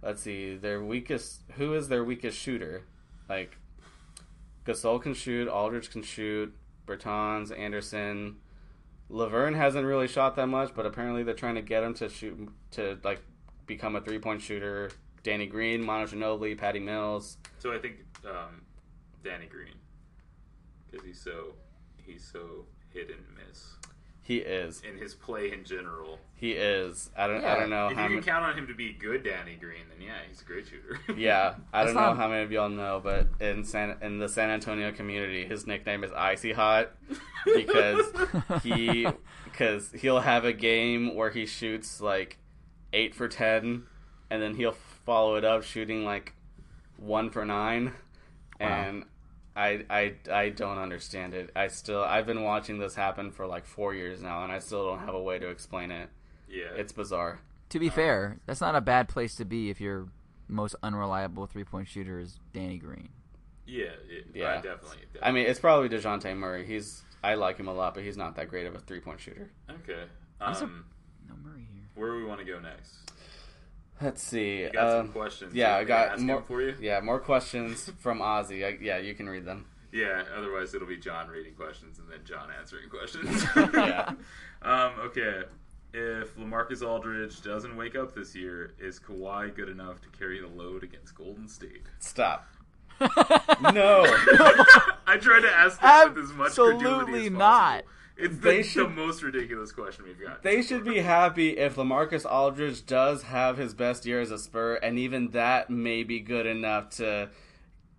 Let's 0.02 0.22
see. 0.22 0.56
Their 0.56 0.82
weakest. 0.84 1.42
Who 1.58 1.74
is 1.74 1.90
their 1.90 2.04
weakest 2.04 2.38
shooter? 2.40 2.84
Like, 3.28 3.58
Gasol 4.66 5.02
can 5.02 5.14
shoot. 5.14 5.48
Aldridge 5.48 5.90
can 5.92 6.04
shoot. 6.04 6.56
Bertans, 6.88 7.58
Anderson, 7.58 8.38
Lauvergne 9.10 9.56
hasn't 9.56 9.86
really 9.86 10.08
shot 10.08 10.36
that 10.36 10.48
much, 10.48 10.74
but 10.74 10.86
apparently 10.86 11.24
they're 11.24 11.34
trying 11.34 11.56
to 11.56 11.62
get 11.62 11.84
him 11.84 11.94
to 11.96 12.10
shoot 12.10 12.50
to 12.72 12.98
like 13.04 13.22
become 13.66 13.96
a 13.96 14.02
three 14.02 14.20
point 14.20 14.42
shooter. 14.42 14.90
Danny 15.24 15.46
Green, 15.46 15.84
Manu 15.84 16.08
Ginobili, 16.08 16.58
Patty 16.58 16.80
Mills. 16.80 17.38
So 17.60 17.74
I 17.74 17.80
think 17.80 17.98
um, 18.26 18.62
Danny 19.24 19.46
Green, 19.46 19.76
because 20.90 21.06
he's 21.06 21.20
so 21.22 21.54
he's 21.98 22.24
so 22.24 22.66
hit 22.90 23.10
and 23.10 23.20
miss 23.48 23.77
He 24.28 24.38
is. 24.40 24.82
in 24.82 24.98
his 24.98 25.14
play 25.16 25.54
in 25.54 25.64
general. 25.64 26.20
He 26.36 26.52
is. 26.52 27.10
I 27.18 27.28
don't. 27.28 27.46
I 27.46 27.56
don't 27.58 27.70
know 27.70 27.88
if 27.88 27.96
how. 27.96 28.02
you 28.04 28.08
can 28.10 28.16
many- 28.16 28.26
count 28.28 28.44
on 28.46 28.58
him 28.58 28.68
to 28.68 28.74
be 28.74 28.92
good 28.92 29.24
Danny 29.24 29.56
Green, 29.56 29.84
then 29.90 30.06
yeah, 30.06 30.18
he's 30.28 30.42
a 30.42 30.44
great 30.44 30.68
shooter. 30.68 31.00
Yeah, 31.18 31.56
I 31.72 31.84
That's 31.86 31.94
don't 31.94 32.02
know 32.04 32.10
not- 32.10 32.18
how 32.18 32.28
many 32.28 32.44
of 32.44 32.52
y'all 32.52 32.68
know, 32.70 33.00
but 33.02 33.28
in 33.40 33.64
San 33.64 33.96
in 34.02 34.20
the 34.20 34.28
San 34.28 34.50
Antonio 34.50 34.92
community, 34.92 35.46
his 35.46 35.66
nickname 35.66 36.04
is 36.04 36.12
Icy 36.12 36.52
Hot 36.52 36.92
because 37.46 38.06
he 38.64 39.08
because 39.46 39.92
he'll 39.94 40.20
have 40.20 40.44
a 40.44 40.54
game 40.54 41.16
where 41.16 41.30
he 41.30 41.46
shoots 41.46 42.02
like 42.02 42.38
eight 42.92 43.16
for 43.16 43.28
ten, 43.30 43.84
and 44.30 44.42
then 44.42 44.56
he'll 44.56 44.76
follow 45.06 45.36
it 45.38 45.46
up 45.46 45.64
shooting 45.64 46.04
like 46.04 46.34
one 46.98 47.30
for 47.30 47.46
nine, 47.46 47.94
Wow. 48.60 48.68
and 48.68 49.04
I 49.58 49.84
I 49.90 50.14
I 50.32 50.50
don't 50.50 50.78
understand 50.78 51.34
it. 51.34 51.50
I 51.56 51.68
still 51.68 52.04
I've 52.04 52.26
been 52.28 52.44
watching 52.44 52.78
this 52.80 52.94
happen 52.96 53.32
for 53.32 53.48
like 53.48 53.66
four 53.66 53.94
years 53.96 54.22
now, 54.22 54.44
and 54.44 54.52
I 54.52 54.60
still 54.60 54.86
don't 54.86 55.00
have 55.00 55.16
a 55.16 55.22
way 55.22 55.40
to 55.40 55.50
explain 55.50 55.90
it. 55.92 56.10
yeah, 56.48 56.66
It's 56.76 56.92
bizarre. 56.94 57.40
To 57.70 57.80
be 57.80 57.90
fair, 57.90 58.40
that's 58.46 58.62
not 58.62 58.76
a 58.76 58.82
bad 58.82 59.10
place 59.10 59.36
to 59.36 59.46
be 59.46 59.70
if 59.70 59.82
your 59.82 60.08
most 60.48 60.76
unreliable 60.84 61.48
three 61.48 61.64
point 61.66 61.88
shooter 61.88 62.20
is 62.20 62.40
Danny 62.54 62.78
Green. 62.78 63.10
yeah, 63.66 63.88
yeah, 64.10 64.20
Yeah. 64.34 64.50
I 64.52 64.56
definitely, 64.62 65.00
I 65.22 65.32
mean, 65.32 65.48
it's 65.48 65.60
probably 65.60 65.90
Dejounte 65.90 66.38
Murray. 66.38 66.66
He's 66.66 67.04
I 67.24 67.34
like 67.34 67.58
him 67.58 67.68
a 67.68 67.74
lot, 67.74 67.96
but 67.96 68.04
he's 68.04 68.16
not 68.16 68.36
that 68.36 68.48
great 68.48 68.68
of 68.68 68.76
a 68.76 68.80
three 68.80 69.00
point 69.02 69.20
shooter. 69.20 69.50
okay. 69.70 70.04
He's 70.48 70.62
a- 70.62 70.66
Um, 70.66 70.86
No 71.28 71.36
Murray 71.44 71.68
here. 71.74 71.84
where 71.96 72.12
do 72.12 72.18
we 72.18 72.24
want 72.26 72.40
to 72.40 72.46
go 72.46 72.60
next? 72.60 73.12
Let's 74.02 74.22
see. 74.22 74.60
You 74.62 74.70
got 74.72 74.92
some 74.92 75.00
Um, 75.08 75.08
questions. 75.10 75.54
yeah, 75.56 75.70
I 75.70 75.78
want 75.78 75.82
me 75.82 75.86
to 75.86 75.88
got 75.88 76.20
more 76.22 76.42
for 76.44 76.62
you. 76.62 76.76
Yeah, 76.80 77.00
more 77.02 77.20
questions 77.20 77.92
from 78.00 78.20
Ozzy. 78.20 78.66
I, 78.66 78.78
yeah, 78.82 78.98
you 79.00 79.16
can 79.16 79.28
read 79.28 79.46
them. 79.46 79.66
Yeah, 79.92 80.24
otherwise 80.36 80.76
it'll 80.76 80.88
be 80.88 80.98
John 80.98 81.28
reading 81.30 81.54
questions 81.54 81.98
and 81.98 82.08
then 82.10 82.20
John 82.26 82.50
answering 82.60 82.90
questions. 82.90 83.44
Yeah. 83.74 84.12
Um, 84.62 84.92
okay. 85.06 85.44
If 85.94 86.36
LaMarcus 86.36 86.86
Aldridge 86.86 87.42
doesn't 87.42 87.76
wake 87.76 87.96
up 87.96 88.14
this 88.14 88.36
year, 88.36 88.74
is 88.78 89.00
Kawhi 89.00 89.56
good 89.56 89.70
enough 89.70 90.02
to 90.02 90.10
carry 90.10 90.40
the 90.42 90.48
load 90.48 90.84
against 90.84 91.16
Golden 91.16 91.48
State? 91.48 91.84
Stop. 92.00 92.48
No. 93.00 94.04
I 95.08 95.18
tried 95.22 95.42
to 95.42 95.50
ask 95.52 95.80
that 95.82 96.14
with 96.14 96.24
as 96.26 96.34
much 96.34 96.54
credulity 96.54 96.86
Absolutely 96.86 97.26
as 97.28 97.32
not. 97.32 97.84
It's 98.18 98.38
They 98.38 98.58
the, 98.58 98.64
should- 98.64 98.86
the 98.86 98.90
most 98.90 99.22
ridiculous 99.24 99.72
question 99.72 100.06
we've 100.06 100.20
got. 100.20 100.42
They 100.44 100.62
should 100.62 100.84
be 100.84 101.00
happy 101.00 101.58
if 101.58 101.76
LaMarcus 101.76 102.26
Aldridge 102.30 102.86
does 102.86 103.24
have 103.24 103.58
his 103.58 103.74
best 103.74 104.06
year 104.06 104.20
as 104.22 104.32
a 104.32 104.38
Spur, 104.38 104.76
and 104.76 104.98
even 104.98 105.30
that 105.32 105.70
may 105.70 106.04
be 106.04 106.20
good 106.20 106.46
enough 106.46 106.90
to 106.98 107.30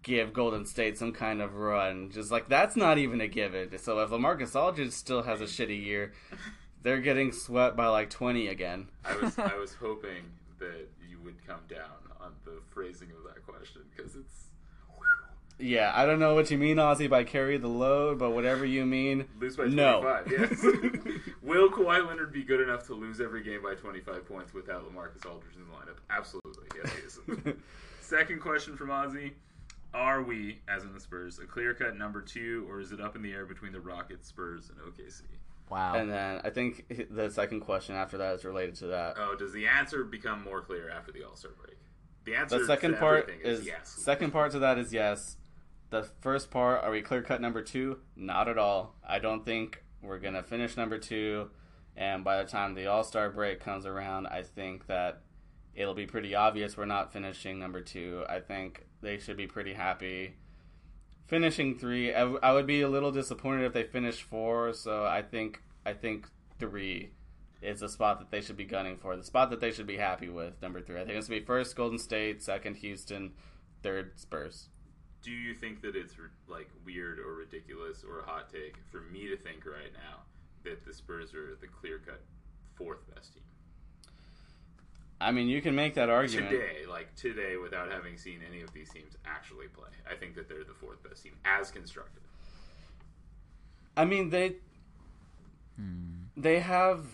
give 0.02 0.32
Golden 0.32 0.64
State 0.66 0.96
some 0.98 1.12
kind 1.12 1.40
of 1.42 1.54
run. 1.56 2.10
Just 2.10 2.30
like 2.30 2.48
that's 2.48 2.76
not 2.76 2.98
even 2.98 3.20
a 3.20 3.28
given. 3.28 3.76
So 3.78 3.98
if 4.00 4.10
LaMarcus 4.10 4.54
Aldridge 4.56 4.92
still 4.92 5.22
has 5.22 5.40
a 5.40 5.44
shitty 5.44 5.84
year, 5.84 6.12
they're 6.82 7.00
getting 7.00 7.32
swept 7.32 7.76
by 7.76 7.86
like 7.86 8.10
twenty 8.10 8.48
again. 8.48 8.88
I 9.04 9.16
was 9.16 9.38
I 9.38 9.56
was 9.58 9.74
hoping 9.74 10.24
that 10.58 10.88
you 11.08 11.18
would 11.24 11.44
come 11.46 11.60
down 11.68 11.90
on 12.20 12.32
the 12.44 12.60
phrasing 12.70 13.08
of 13.16 13.24
that 13.32 13.44
question 13.46 13.82
because 13.94 14.14
it's 14.16 14.37
Yeah, 15.58 15.92
I 15.94 16.06
don't 16.06 16.20
know 16.20 16.34
what 16.34 16.50
you 16.50 16.58
mean, 16.58 16.76
Ozzy, 16.76 17.10
by 17.10 17.24
carry 17.24 17.56
the 17.58 17.68
load, 17.68 18.18
but 18.18 18.30
whatever 18.30 18.64
you 18.64 18.86
mean, 18.86 19.26
lose 19.40 19.56
by 19.56 19.66
no. 19.66 20.00
25. 20.00 20.32
Yes. 20.38 21.32
Will 21.42 21.68
Kawhi 21.68 22.06
Leonard 22.06 22.32
be 22.32 22.44
good 22.44 22.60
enough 22.60 22.86
to 22.86 22.94
lose 22.94 23.20
every 23.20 23.42
game 23.42 23.62
by 23.62 23.74
25 23.74 24.26
points 24.26 24.54
without 24.54 24.84
LaMarcus 24.84 25.26
Aldridge 25.26 25.56
in 25.56 25.64
the 25.66 25.74
lineup? 25.74 25.96
Absolutely. 26.10 26.66
Yes, 26.76 26.92
he 26.92 27.02
is. 27.02 27.56
Second 28.00 28.40
question 28.40 28.76
from 28.76 28.88
Ozzy. 28.88 29.32
Are 29.94 30.22
we, 30.22 30.60
as 30.68 30.84
in 30.84 30.92
the 30.92 31.00
Spurs, 31.00 31.38
a 31.38 31.46
clear 31.46 31.74
cut 31.74 31.96
number 31.96 32.20
two, 32.20 32.66
or 32.68 32.80
is 32.80 32.92
it 32.92 33.00
up 33.00 33.16
in 33.16 33.22
the 33.22 33.32
air 33.32 33.46
between 33.46 33.72
the 33.72 33.80
Rockets, 33.80 34.28
Spurs, 34.28 34.70
and 34.70 34.78
OKC? 34.78 35.22
Wow. 35.70 35.96
and 35.96 36.10
then 36.10 36.40
I 36.44 36.50
think 36.50 36.86
the 37.10 37.28
second 37.30 37.60
question 37.60 37.94
after 37.94 38.16
that 38.18 38.34
is 38.34 38.44
related 38.44 38.76
to 38.76 38.86
that. 38.86 39.16
Oh, 39.18 39.34
does 39.36 39.52
the 39.52 39.66
answer 39.66 40.04
become 40.04 40.42
more 40.42 40.62
clear 40.62 40.88
after 40.88 41.12
the 41.12 41.24
All 41.24 41.36
Star 41.36 41.52
break? 41.62 41.76
The 42.24 42.36
answer 42.36 42.58
the 42.58 42.66
second 42.66 42.92
to 42.92 42.96
part 42.98 43.22
everything 43.22 43.40
is 43.44 43.66
yes. 43.66 43.88
second 43.88 44.32
part 44.32 44.52
to 44.52 44.60
that 44.60 44.78
is 44.78 44.92
yes. 44.92 45.36
The 45.90 46.02
first 46.20 46.50
part, 46.50 46.84
are 46.84 46.90
we 46.90 47.00
clear 47.00 47.22
cut 47.22 47.40
number 47.40 47.62
two? 47.62 48.00
Not 48.14 48.48
at 48.48 48.58
all. 48.58 48.94
I 49.06 49.18
don't 49.18 49.44
think 49.44 49.82
we're 50.02 50.18
gonna 50.18 50.42
finish 50.42 50.76
number 50.76 50.98
two, 50.98 51.50
and 51.96 52.22
by 52.22 52.42
the 52.42 52.48
time 52.48 52.74
the 52.74 52.86
All 52.86 53.04
Star 53.04 53.30
break 53.30 53.60
comes 53.60 53.86
around, 53.86 54.26
I 54.26 54.42
think 54.42 54.86
that 54.86 55.22
it'll 55.74 55.94
be 55.94 56.06
pretty 56.06 56.34
obvious 56.34 56.76
we're 56.76 56.84
not 56.84 57.12
finishing 57.12 57.58
number 57.58 57.80
two. 57.80 58.24
I 58.28 58.40
think 58.40 58.86
they 59.00 59.18
should 59.18 59.36
be 59.36 59.46
pretty 59.46 59.74
happy 59.74 60.34
finishing 61.28 61.78
three. 61.78 62.12
I, 62.12 62.20
w- 62.20 62.40
I 62.42 62.52
would 62.52 62.66
be 62.66 62.80
a 62.80 62.88
little 62.88 63.12
disappointed 63.12 63.64
if 63.64 63.72
they 63.72 63.84
finished 63.84 64.22
four. 64.22 64.72
So 64.72 65.04
I 65.04 65.22
think 65.22 65.62
I 65.86 65.92
think 65.92 66.26
three 66.58 67.10
is 67.62 67.80
the 67.80 67.88
spot 67.88 68.18
that 68.18 68.30
they 68.30 68.40
should 68.40 68.56
be 68.56 68.64
gunning 68.64 68.96
for. 68.96 69.16
The 69.16 69.22
spot 69.22 69.50
that 69.50 69.60
they 69.60 69.70
should 69.70 69.86
be 69.86 69.98
happy 69.98 70.28
with. 70.28 70.60
Number 70.60 70.80
three. 70.80 70.96
I 71.00 71.04
think 71.04 71.16
it's 71.16 71.28
gonna 71.28 71.40
be 71.40 71.46
first 71.46 71.76
Golden 71.76 71.98
State, 71.98 72.42
second 72.42 72.76
Houston, 72.78 73.32
third 73.82 74.18
Spurs. 74.18 74.68
Do 75.22 75.30
you 75.30 75.54
think 75.54 75.82
that 75.82 75.96
it's 75.96 76.14
like 76.48 76.70
weird 76.84 77.18
or 77.18 77.34
ridiculous 77.34 78.04
or 78.08 78.20
a 78.20 78.24
hot 78.24 78.50
take 78.52 78.76
for 78.90 79.00
me 79.12 79.28
to 79.28 79.36
think 79.36 79.66
right 79.66 79.92
now 79.92 80.20
that 80.64 80.84
the 80.84 80.92
Spurs 80.92 81.34
are 81.34 81.56
the 81.60 81.66
clear 81.66 81.98
cut 81.98 82.20
fourth 82.76 83.02
best 83.14 83.34
team 83.34 83.42
I 85.20 85.32
mean, 85.32 85.48
you 85.48 85.60
can 85.60 85.74
make 85.74 85.94
that 85.94 86.10
argument. 86.10 86.50
today? 86.50 86.86
Like 86.88 87.14
today, 87.16 87.56
without 87.56 87.90
having 87.90 88.16
seen 88.16 88.40
any 88.48 88.62
of 88.62 88.72
these 88.72 88.90
teams 88.90 89.16
actually 89.26 89.66
play, 89.66 89.88
I 90.08 90.14
think 90.14 90.34
that 90.36 90.48
they're 90.48 90.64
the 90.64 90.74
fourth 90.74 91.02
best 91.02 91.24
team 91.24 91.32
as 91.44 91.70
constructed. 91.70 92.22
I 93.96 94.04
mean, 94.04 94.30
they 94.30 94.54
hmm. 95.76 96.26
they 96.36 96.60
have. 96.60 97.04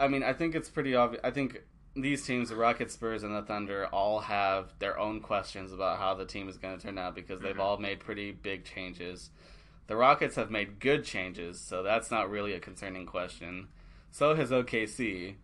I 0.00 0.08
mean, 0.08 0.24
I 0.24 0.32
think 0.32 0.54
it's 0.56 0.68
pretty 0.68 0.96
obvious. 0.96 1.20
I 1.22 1.30
think 1.30 1.62
these 1.96 2.24
teams, 2.24 2.50
the 2.50 2.56
Rockets, 2.56 2.94
Spurs, 2.94 3.22
and 3.22 3.34
the 3.34 3.42
Thunder, 3.42 3.86
all 3.86 4.20
have 4.20 4.72
their 4.78 4.98
own 4.98 5.20
questions 5.20 5.72
about 5.72 5.98
how 5.98 6.14
the 6.14 6.24
team 6.24 6.48
is 6.48 6.56
going 6.56 6.76
to 6.76 6.82
turn 6.82 6.98
out 6.98 7.14
because 7.14 7.40
they've 7.40 7.52
mm-hmm. 7.52 7.60
all 7.60 7.78
made 7.78 8.00
pretty 8.00 8.30
big 8.30 8.64
changes. 8.64 9.30
The 9.88 9.96
Rockets 9.96 10.36
have 10.36 10.50
made 10.50 10.78
good 10.78 11.04
changes, 11.04 11.58
so 11.58 11.82
that's 11.82 12.10
not 12.10 12.30
really 12.30 12.52
a 12.52 12.60
concerning 12.60 13.06
question. 13.06 13.68
So 14.12 14.34
has 14.34 14.50
OKC. 14.50 15.34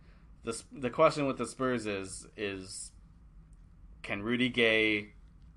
The 0.43 0.63
the 0.71 0.89
question 0.89 1.25
with 1.25 1.37
the 1.37 1.45
Spurs 1.45 1.85
is 1.85 2.27
is 2.37 2.91
can 4.03 4.23
Rudy 4.23 4.47
Gay 4.47 5.09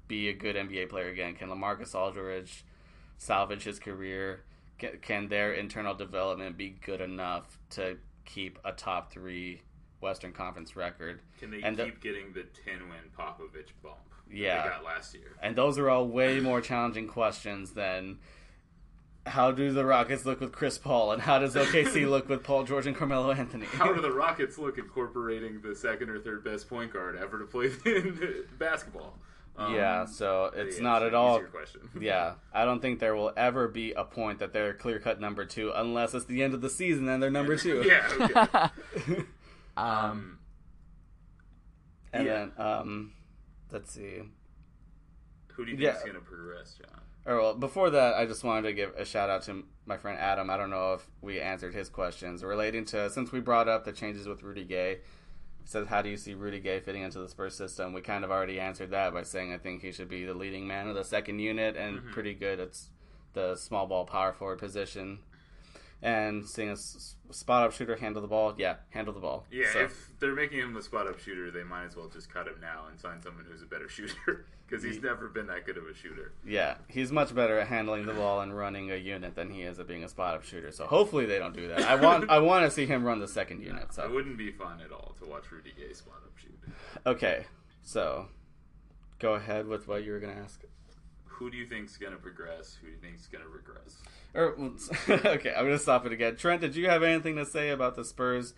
be 0.09 0.29
a 0.29 0.33
good 0.33 0.57
NBA 0.57 0.89
player 0.89 1.09
again? 1.09 1.35
Can 1.35 1.49
LaMarcus 1.49 1.95
Aldridge 1.95 2.65
salvage 3.17 3.63
his 3.63 3.79
career? 3.79 4.43
Can, 4.79 4.99
can 5.01 5.29
their 5.29 5.53
internal 5.53 5.95
development 5.95 6.57
be 6.57 6.71
good 6.85 7.01
enough 7.01 7.59
to 7.71 7.99
keep 8.25 8.59
a 8.65 8.73
top 8.73 9.13
three 9.13 9.63
Western 10.01 10.33
Conference 10.33 10.77
record? 10.77 11.21
Can 11.39 11.51
they 11.51 11.63
And 11.63 11.77
the- 11.77 11.85
keep 11.87 12.01
getting 12.01 12.33
the 12.33 12.45
ten 12.65 12.89
win 12.89 13.11
Popovich 13.19 13.71
bump? 13.83 13.97
Yeah. 14.33 14.63
they 14.63 14.69
got 14.69 14.85
last 14.85 15.15
year. 15.15 15.37
And 15.43 15.57
those 15.57 15.79
are 15.79 15.91
all 15.91 16.07
way 16.07 16.39
more 16.41 16.61
challenging 16.61 17.09
questions 17.09 17.73
than 17.73 18.19
how 19.27 19.51
do 19.51 19.71
the 19.73 19.85
Rockets 19.85 20.25
look 20.25 20.41
with 20.41 20.53
Chris 20.53 20.79
Paul 20.79 21.13
and 21.13 21.21
how 21.21 21.39
does 21.39 21.55
OKC 21.55 22.07
look 22.09 22.29
with 22.29 22.43
Paul 22.45 22.65
George 22.65 22.87
and 22.87 22.97
Carmelo 22.97 23.33
Anthony? 23.33 23.67
How 23.67 23.93
do 23.93 24.01
the 24.01 24.13
Rockets 24.13 24.57
look 24.57 24.79
incorporating 24.79 25.61
the 25.61 25.75
second 25.75 26.11
or 26.11 26.19
third 26.21 26.43
best 26.45 26.69
point 26.69 26.93
guard 26.93 27.17
ever 27.17 27.39
to 27.39 27.45
play 27.45 27.71
in 27.87 28.45
basketball? 28.59 29.19
Um, 29.57 29.75
yeah, 29.75 30.07
so 30.07 30.51
it's 30.55 30.77
yeah, 30.79 30.85
not 30.85 31.03
an 31.03 31.09
at 31.09 31.15
all. 31.15 31.41
question. 31.41 31.81
Yeah, 32.01 32.35
I 32.55 32.65
don't 32.65 32.81
think 32.81 32.99
there 33.01 33.15
will 33.15 33.33
ever 33.37 33.69
be 33.69 33.93
a 33.93 34.05
point 34.05 34.39
that 34.39 34.53
they're 34.55 34.73
clear 34.75 35.01
cut 35.01 35.21
number 35.21 35.45
two 35.45 35.71
unless 35.75 36.15
it's 36.15 36.25
the 36.25 36.43
end 36.43 36.55
of 36.55 36.61
the 36.63 36.71
season 36.71 37.09
and 37.09 37.23
they're 37.23 37.31
number 37.31 37.57
two. 37.57 37.83
yeah. 37.85 38.71
Okay. 39.07 39.25
Um, 39.81 40.39
And 42.13 42.27
Yeah. 42.27 42.47
then, 42.47 42.53
um, 42.67 43.13
let's 43.71 43.93
see. 43.93 44.23
who 45.55 45.65
do 45.65 45.71
you 45.73 45.77
yeah. 45.79 45.93
think 45.93 45.97
is 46.07 46.13
going 46.13 46.15
to 46.25 46.29
progress, 46.29 46.75
John? 46.75 47.01
Or 47.27 47.37
well, 47.41 47.55
before 47.55 47.91
that, 47.91 48.15
I 48.15 48.25
just 48.27 48.43
wanted 48.45 48.63
to 48.63 48.73
give 48.73 48.95
a 48.97 49.05
shout 49.05 49.29
out 49.31 49.43
to 49.43 49.65
my 49.87 49.97
friend 49.99 50.19
Adam. 50.19 50.49
I 50.51 50.57
don't 50.57 50.71
know 50.71 50.95
if 50.95 51.07
we 51.21 51.39
answered 51.41 51.75
his 51.75 51.89
questions 51.91 52.43
relating 52.43 52.85
to 52.87 53.11
since 53.11 53.31
we 53.31 53.41
brought 53.41 53.69
up 53.69 53.85
the 53.85 53.93
changes 53.93 54.27
with 54.27 54.43
Rudy 54.43 54.65
Gay. 54.65 55.01
He 55.61 55.67
says, 55.67 55.87
"How 55.89 56.01
do 56.03 56.09
you 56.09 56.17
see 56.17 56.33
Rudy 56.35 56.59
Gay 56.61 56.81
fitting 56.81 57.03
into 57.03 57.19
the 57.21 57.29
Spurs 57.29 57.55
system?" 57.55 57.93
We 57.93 58.01
kind 58.01 58.25
of 58.25 58.31
already 58.31 58.59
answered 58.59 58.91
that 58.91 59.13
by 59.13 59.23
saying 59.23 59.53
I 59.53 59.59
think 59.59 59.83
he 59.83 59.93
should 59.93 60.09
be 60.09 60.25
the 60.25 60.33
leading 60.35 60.67
man 60.67 60.89
of 60.89 60.95
the 60.95 61.05
second 61.05 61.39
unit 61.41 61.77
and 61.77 61.99
Mhm. 62.01 62.11
pretty 62.13 62.33
good 62.35 62.59
at 62.59 62.77
the 63.35 63.55
small 63.55 63.87
ball 63.87 64.07
power 64.07 64.33
forward 64.33 64.59
position. 64.59 65.21
And 66.03 66.49
seeing 66.49 66.71
a 66.71 66.77
spot 66.77 67.65
up 67.67 67.73
shooter 67.73 67.95
handle 67.97 68.23
the 68.23 68.29
ball, 68.29 68.55
yeah, 68.57 68.77
handle 68.89 69.13
the 69.13 69.21
ball. 69.21 69.45
Yeah, 69.51 69.71
So- 69.73 69.81
if 69.81 70.09
they're 70.19 70.35
making 70.35 70.59
him 70.61 70.75
a 70.77 70.83
spot 70.83 71.07
up 71.07 71.19
shooter, 71.19 71.51
they 71.51 71.63
might 71.63 71.85
as 71.85 71.95
well 71.97 72.09
just 72.09 72.33
cut 72.33 72.47
him 72.47 72.55
now 72.61 72.87
and 72.89 72.99
sign 72.99 73.21
someone 73.21 73.45
who's 73.45 73.61
a 73.61 73.67
better 73.67 73.87
shooter 73.89 74.47
because 74.67 74.83
he's 74.83 75.03
never 75.03 75.29
been 75.29 75.47
that 75.49 75.67
good 75.67 75.77
of 75.77 75.85
a 75.87 75.93
shooter. 75.95 76.33
Yeah, 76.47 76.77
he's 76.89 77.13
much 77.13 77.35
better 77.35 77.59
at 77.59 77.67
handling 77.69 78.07
the 78.07 78.15
ball 78.15 78.41
and 78.41 78.57
running 78.57 78.91
a 78.91 78.97
unit 78.97 79.35
than 79.35 79.51
he 79.51 79.61
is 79.63 79.79
at 79.79 79.87
being 79.87 80.03
a 80.03 80.09
spot 80.09 80.35
up 80.37 80.43
shooter. 80.45 80.73
So 80.73 80.87
hopefully 80.87 81.27
they 81.27 81.39
don't 81.39 81.55
do 81.55 81.69
that. 81.69 81.81
I 81.83 81.97
want 81.97 82.31
I 82.31 82.39
want 82.39 82.65
to 82.65 82.71
see 82.71 82.87
him 82.87 83.05
run 83.05 83.19
the 83.19 83.29
second 83.29 83.61
unit. 83.63 83.83
It 83.83 83.93
So 83.95 84.11
wouldn't 84.11 84.39
be 84.39 84.51
fun 84.53 84.81
at 84.81 84.93
all 84.93 85.15
to 85.19 85.27
watch 85.27 85.51
Rudy 85.53 85.73
Gay 85.77 85.93
spot 85.93 86.23
up 86.25 86.33
shoot. 86.39 86.59
okay, 87.05 87.45
so 87.83 88.29
go 89.19 89.35
ahead 89.35 89.67
with 89.67 89.87
what 89.87 90.03
you 90.05 90.13
were 90.13 90.19
gonna 90.21 90.33
ask. 90.43 90.63
Who 91.27 91.51
do 91.51 91.57
you 91.57 91.67
think's 91.67 91.97
going 91.97 92.13
to 92.13 92.19
progress? 92.19 92.77
Who 92.83 92.89
do 92.89 92.93
you 92.93 92.99
think's 92.99 93.27
going 93.27 93.43
to 93.43 93.49
regress? 93.49 93.97
Or 94.35 94.55
okay, 95.09 95.53
I'm 95.57 95.65
gonna 95.65 95.79
stop 95.79 96.07
it 96.07 96.13
again. 96.13 96.37
Trent, 96.37 96.61
did 96.61 96.77
you 96.77 96.89
have 96.89 97.03
anything 97.03 97.37
to 97.37 97.45
say 97.47 97.71
about 97.71 97.97
the 97.97 98.05
Spurs, 98.05 98.55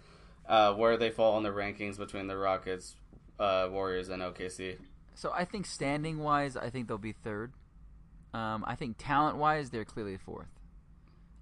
uh, 0.49 0.75
where 0.75 0.97
they 0.97 1.11
fall 1.11 1.37
in 1.39 1.43
the 1.45 1.51
rankings 1.51 1.97
between 1.99 2.27
the 2.27 2.37
Rockets, 2.37 2.97
uh, 3.39 3.69
Warriors, 3.71 4.09
and 4.09 4.23
OKC? 4.23 4.79
so 5.15 5.31
I 5.35 5.45
think 5.45 5.67
standing 5.67 6.19
wise, 6.19 6.57
I 6.57 6.71
think 6.71 6.89
they'll 6.89 6.99
be 6.99 7.13
third. 7.13 7.53
Um, 8.35 8.65
I 8.67 8.75
think 8.77 8.97
talent 8.99 9.37
wise, 9.37 9.71
they're 9.71 9.85
clearly 9.85 10.17
fourth. 10.17 10.49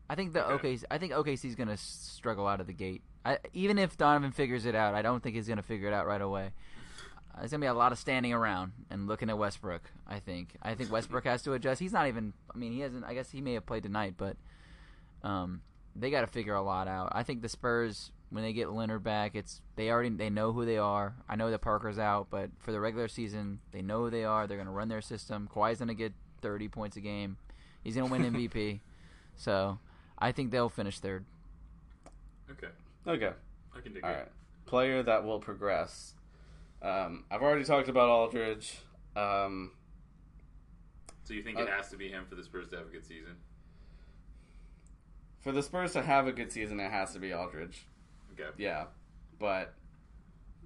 I 0.08 0.16
think 0.16 0.32
the 0.32 0.44
Okay. 0.54 0.74
OKC. 0.74 0.84
I 0.90 0.98
think 0.98 1.12
OKC's 1.12 1.54
going 1.54 1.68
to 1.68 1.76
struggle 1.76 2.48
out 2.48 2.60
of 2.60 2.66
the 2.66 2.72
gate. 2.72 3.02
I, 3.24 3.38
even 3.52 3.78
if 3.78 3.96
Donovan 3.96 4.32
figures 4.32 4.66
it 4.66 4.74
out, 4.74 4.94
I 4.96 5.02
don't 5.02 5.22
think 5.22 5.36
he's 5.36 5.46
going 5.46 5.58
to 5.58 5.62
figure 5.62 5.86
it 5.86 5.94
out 5.94 6.06
right 6.06 6.20
away. 6.20 6.50
There's 7.40 7.50
going 7.50 7.60
to 7.60 7.64
be 7.64 7.68
a 7.68 7.74
lot 7.74 7.90
of 7.92 7.98
standing 7.98 8.32
around 8.32 8.72
and 8.90 9.06
looking 9.08 9.28
at 9.30 9.38
Westbrook. 9.38 9.82
I 10.06 10.20
think. 10.20 10.54
I 10.62 10.74
think 10.74 10.92
Westbrook 10.92 11.24
has 11.24 11.42
to 11.42 11.54
adjust. 11.54 11.80
He's 11.80 11.92
not 11.92 12.06
even. 12.06 12.32
I 12.54 12.58
mean, 12.58 12.72
he 12.72 12.80
hasn't. 12.80 13.04
I 13.04 13.14
guess 13.14 13.30
he 13.30 13.40
may 13.40 13.54
have 13.54 13.66
played 13.66 13.82
tonight, 13.82 14.14
but 14.16 14.36
um, 15.22 15.62
they 15.96 16.10
got 16.10 16.20
to 16.20 16.26
figure 16.26 16.54
a 16.54 16.62
lot 16.62 16.86
out. 16.88 17.08
I 17.12 17.22
think 17.22 17.42
the 17.42 17.48
Spurs, 17.48 18.12
when 18.30 18.42
they 18.44 18.52
get 18.52 18.70
Leonard 18.70 19.02
back, 19.02 19.34
it's 19.34 19.60
they 19.76 19.90
already 19.90 20.10
they 20.10 20.30
know 20.30 20.52
who 20.52 20.64
they 20.64 20.78
are. 20.78 21.14
I 21.28 21.36
know 21.36 21.50
that 21.50 21.60
Parker's 21.60 21.98
out, 21.98 22.28
but 22.30 22.50
for 22.58 22.72
the 22.72 22.80
regular 22.80 23.08
season, 23.08 23.60
they 23.72 23.82
know 23.82 24.04
who 24.04 24.10
they 24.10 24.24
are. 24.24 24.46
They're 24.46 24.56
going 24.56 24.66
to 24.66 24.72
run 24.72 24.88
their 24.88 25.00
system. 25.02 25.48
Kawhi's 25.52 25.78
going 25.78 25.88
to 25.88 25.94
get 25.94 26.12
30 26.42 26.68
points 26.68 26.96
a 26.96 27.00
game. 27.00 27.36
He's 27.82 27.96
going 27.96 28.06
to 28.08 28.12
win 28.12 28.32
MVP. 28.34 28.80
so 29.36 29.78
I 30.18 30.32
think 30.32 30.50
they'll 30.50 30.68
finish 30.68 30.98
third. 30.98 31.24
Okay, 32.50 32.68
Okay, 33.06 33.32
I 33.76 33.80
can 33.80 33.94
dig 33.94 34.04
all 34.04 34.10
it. 34.10 34.14
right. 34.14 34.28
Player 34.66 35.02
that 35.02 35.24
will 35.24 35.38
progress. 35.40 36.14
Um, 36.82 37.24
I've 37.30 37.42
already 37.42 37.64
talked 37.64 37.88
about 37.88 38.08
Aldridge. 38.08 38.78
Um, 39.16 39.72
So 41.24 41.34
you 41.34 41.42
think 41.44 41.58
it 41.58 41.68
Uh, 41.68 41.72
has 41.76 41.90
to 41.90 41.96
be 41.96 42.08
him 42.08 42.24
for 42.26 42.34
the 42.34 42.42
Spurs 42.42 42.68
to 42.70 42.78
have 42.78 42.86
a 42.88 42.90
good 42.90 43.04
season? 43.06 43.36
for 45.40 45.52
the 45.52 45.62
Spurs 45.62 45.92
to 45.94 46.02
have 46.02 46.26
a 46.26 46.32
good 46.32 46.52
season, 46.52 46.78
it 46.80 46.90
has 46.90 47.12
to 47.14 47.18
be 47.18 47.32
Aldridge. 47.32 47.86
Okay. 48.32 48.50
Yeah, 48.58 48.86
but 49.38 49.74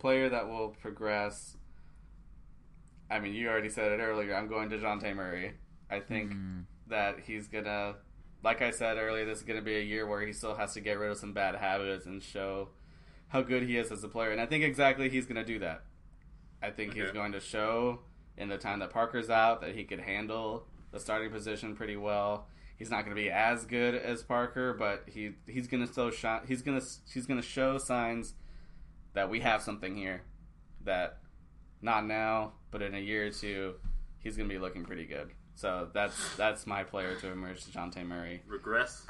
player 0.00 0.28
that 0.28 0.48
will 0.48 0.70
progress. 0.70 1.56
I 3.10 3.20
mean, 3.20 3.34
you 3.34 3.48
already 3.48 3.68
said 3.68 3.92
it 3.92 4.02
earlier. 4.02 4.34
I'm 4.34 4.48
going 4.48 4.70
to 4.70 4.78
Dejounte 4.78 5.14
Murray. 5.14 5.54
I 5.90 6.00
think 6.00 6.32
Mm. 6.32 6.64
that 6.88 7.20
he's 7.20 7.46
gonna, 7.46 7.96
like 8.42 8.62
I 8.62 8.70
said 8.70 8.96
earlier, 8.96 9.24
this 9.24 9.38
is 9.38 9.44
gonna 9.44 9.62
be 9.62 9.76
a 9.76 9.80
year 9.82 10.06
where 10.06 10.22
he 10.22 10.32
still 10.32 10.54
has 10.56 10.72
to 10.74 10.80
get 10.80 10.98
rid 10.98 11.10
of 11.10 11.18
some 11.18 11.32
bad 11.32 11.54
habits 11.56 12.06
and 12.06 12.20
show 12.22 12.70
how 13.28 13.42
good 13.42 13.62
he 13.62 13.76
is 13.76 13.92
as 13.92 14.02
a 14.02 14.08
player. 14.08 14.30
And 14.32 14.40
I 14.40 14.46
think 14.46 14.64
exactly 14.64 15.08
he's 15.08 15.26
gonna 15.26 15.44
do 15.44 15.58
that. 15.60 15.84
I 16.64 16.70
think 16.70 16.94
he's 16.94 17.10
going 17.10 17.32
to 17.32 17.40
show 17.40 18.00
in 18.38 18.48
the 18.48 18.56
time 18.56 18.78
that 18.78 18.90
Parker's 18.90 19.28
out 19.28 19.60
that 19.60 19.74
he 19.74 19.84
could 19.84 20.00
handle 20.00 20.66
the 20.92 20.98
starting 20.98 21.30
position 21.30 21.76
pretty 21.76 21.96
well. 21.96 22.46
He's 22.76 22.90
not 22.90 23.04
going 23.04 23.14
to 23.14 23.22
be 23.22 23.30
as 23.30 23.64
good 23.66 23.94
as 23.94 24.22
Parker, 24.22 24.72
but 24.72 25.04
he 25.06 25.32
he's 25.46 25.68
going 25.68 25.86
to 25.86 25.92
still 25.92 26.10
shine. 26.10 26.40
He's 26.48 26.62
going 26.62 26.80
to 26.80 26.86
he's 27.12 27.26
going 27.26 27.40
to 27.40 27.46
show 27.46 27.78
signs 27.78 28.34
that 29.12 29.30
we 29.30 29.40
have 29.40 29.62
something 29.62 29.96
here 29.96 30.22
that 30.84 31.18
not 31.82 32.06
now, 32.06 32.52
but 32.70 32.82
in 32.82 32.94
a 32.94 32.98
year 32.98 33.26
or 33.26 33.30
two, 33.30 33.74
he's 34.18 34.36
going 34.36 34.48
to 34.48 34.54
be 34.54 34.58
looking 34.58 34.84
pretty 34.84 35.04
good. 35.04 35.30
So 35.54 35.88
that's 35.92 36.34
that's 36.36 36.66
my 36.66 36.82
player 36.82 37.14
to 37.16 37.30
emerge, 37.30 37.64
Dejounte 37.64 38.04
Murray. 38.06 38.42
Regress? 38.46 39.06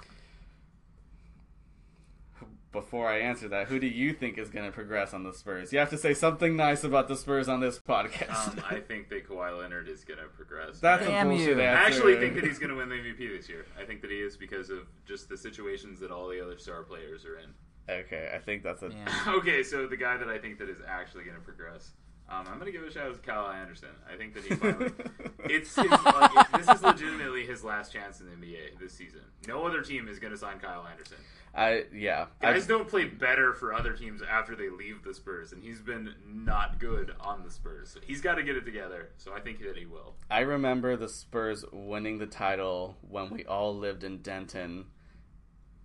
Before 2.74 3.08
I 3.08 3.20
answer 3.20 3.48
that, 3.50 3.68
who 3.68 3.78
do 3.78 3.86
you 3.86 4.12
think 4.12 4.36
is 4.36 4.50
going 4.50 4.66
to 4.66 4.72
progress 4.72 5.14
on 5.14 5.22
the 5.22 5.32
Spurs? 5.32 5.72
You 5.72 5.78
have 5.78 5.90
to 5.90 5.96
say 5.96 6.12
something 6.12 6.56
nice 6.56 6.82
about 6.82 7.06
the 7.06 7.16
Spurs 7.16 7.48
on 7.48 7.60
this 7.60 7.78
podcast. 7.78 8.48
Um, 8.48 8.64
I 8.68 8.80
think 8.80 9.08
that 9.10 9.28
Kawhi 9.28 9.56
Leonard 9.56 9.88
is 9.88 10.02
going 10.02 10.18
to 10.18 10.26
progress. 10.26 10.80
That's 10.80 11.04
I 11.04 11.06
a 11.06 11.08
Damn 11.08 11.28
bullshit 11.28 11.56
you. 11.56 11.62
I 11.62 11.66
actually 11.66 12.16
think 12.16 12.34
that 12.34 12.42
he's 12.44 12.58
going 12.58 12.70
to 12.70 12.76
win 12.76 12.88
the 12.88 12.96
MVP 12.96 13.36
this 13.36 13.48
year. 13.48 13.64
I 13.80 13.84
think 13.84 14.02
that 14.02 14.10
he 14.10 14.16
is 14.16 14.36
because 14.36 14.70
of 14.70 14.88
just 15.06 15.28
the 15.28 15.36
situations 15.36 16.00
that 16.00 16.10
all 16.10 16.28
the 16.28 16.42
other 16.42 16.58
star 16.58 16.82
players 16.82 17.24
are 17.24 17.38
in. 17.38 17.54
Okay, 17.88 18.32
I 18.34 18.38
think 18.38 18.64
that's 18.64 18.82
a. 18.82 18.88
Yeah. 18.90 19.08
Okay, 19.38 19.62
so 19.62 19.86
the 19.86 19.96
guy 19.96 20.16
that 20.16 20.28
I 20.28 20.38
think 20.38 20.58
that 20.58 20.68
is 20.68 20.78
actually 20.86 21.22
going 21.22 21.36
to 21.36 21.42
progress, 21.42 21.92
um, 22.28 22.46
I'm 22.48 22.58
going 22.58 22.72
to 22.72 22.72
give 22.72 22.82
a 22.82 22.90
shout 22.90 23.08
out 23.08 23.22
to 23.22 23.30
Kyle 23.30 23.50
Anderson. 23.50 23.90
I 24.10 24.16
think 24.16 24.34
that 24.34 24.44
he 24.44 24.54
finally. 24.54 24.90
it's 25.44 25.74
his, 25.74 25.90
like, 25.90 26.30
it- 26.34 26.46
this 26.58 26.76
is 26.76 26.82
legitimately 26.82 27.46
his 27.46 27.62
last 27.62 27.92
chance 27.92 28.20
in 28.20 28.26
the 28.26 28.32
NBA 28.32 28.78
this 28.80 28.92
season. 28.92 29.20
No 29.46 29.66
other 29.66 29.82
team 29.82 30.08
is 30.08 30.18
going 30.18 30.32
to 30.32 30.38
sign 30.38 30.58
Kyle 30.58 30.86
Anderson. 30.90 31.18
I 31.54 31.84
yeah. 31.94 32.26
I, 32.42 32.52
Guys 32.52 32.66
don't 32.66 32.88
play 32.88 33.04
better 33.04 33.52
for 33.52 33.72
other 33.72 33.92
teams 33.92 34.22
after 34.28 34.56
they 34.56 34.70
leave 34.70 35.04
the 35.04 35.14
Spurs, 35.14 35.52
and 35.52 35.62
he's 35.62 35.80
been 35.80 36.12
not 36.26 36.80
good 36.80 37.14
on 37.20 37.44
the 37.44 37.50
Spurs. 37.50 37.90
So 37.90 38.00
he's 38.02 38.20
got 38.20 38.34
to 38.36 38.42
get 38.42 38.56
it 38.56 38.64
together. 38.64 39.10
So 39.18 39.32
I 39.32 39.40
think 39.40 39.60
that 39.60 39.76
he 39.76 39.86
will. 39.86 40.14
I 40.30 40.40
remember 40.40 40.96
the 40.96 41.08
Spurs 41.08 41.64
winning 41.72 42.18
the 42.18 42.26
title 42.26 42.96
when 43.08 43.30
we 43.30 43.44
all 43.44 43.76
lived 43.76 44.02
in 44.02 44.18
Denton, 44.18 44.86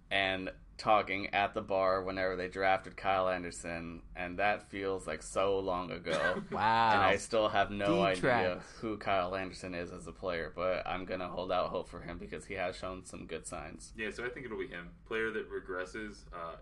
and 0.09 0.49
talking 0.79 1.27
at 1.33 1.53
the 1.53 1.61
bar 1.61 2.01
whenever 2.01 2.35
they 2.35 2.47
drafted 2.47 2.97
Kyle 2.97 3.29
Anderson, 3.29 4.01
and 4.15 4.39
that 4.39 4.69
feels 4.69 5.05
like 5.05 5.21
so 5.21 5.59
long 5.59 5.91
ago. 5.91 6.41
Wow. 6.51 6.91
And 6.93 7.01
I 7.01 7.17
still 7.17 7.47
have 7.49 7.69
no 7.69 7.97
Deep 7.97 8.23
idea 8.23 8.59
who 8.81 8.97
Kyle 8.97 9.35
Anderson 9.35 9.75
is 9.75 9.91
as 9.91 10.07
a 10.07 10.11
player, 10.11 10.51
but 10.55 10.87
I'm 10.87 11.05
gonna 11.05 11.27
hold 11.27 11.51
out 11.51 11.69
hope 11.69 11.89
for 11.89 11.99
him 11.99 12.17
because 12.17 12.45
he 12.45 12.55
has 12.55 12.75
shown 12.75 13.05
some 13.05 13.27
good 13.27 13.45
signs. 13.45 13.93
Yeah, 13.95 14.09
so 14.11 14.25
I 14.25 14.29
think 14.29 14.45
it'll 14.45 14.57
be 14.57 14.67
him. 14.67 14.89
Player 15.07 15.29
that 15.31 15.45
regresses, 15.51 16.23
uh, 16.33 16.55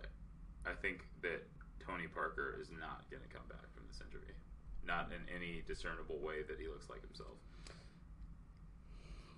I 0.65 0.73
think 0.81 1.05
that 1.21 1.47
Tony 1.87 2.07
Parker 2.07 2.57
is 2.59 2.69
not 2.69 3.09
going 3.09 3.23
to 3.23 3.29
come 3.29 3.47
back 3.47 3.73
from 3.73 3.85
this 3.87 4.01
injury. 4.05 4.35
Not 4.85 5.09
in 5.11 5.23
any 5.33 5.63
discernible 5.65 6.19
way 6.19 6.43
that 6.47 6.59
he 6.59 6.67
looks 6.67 6.89
like 6.89 7.01
himself. 7.01 7.37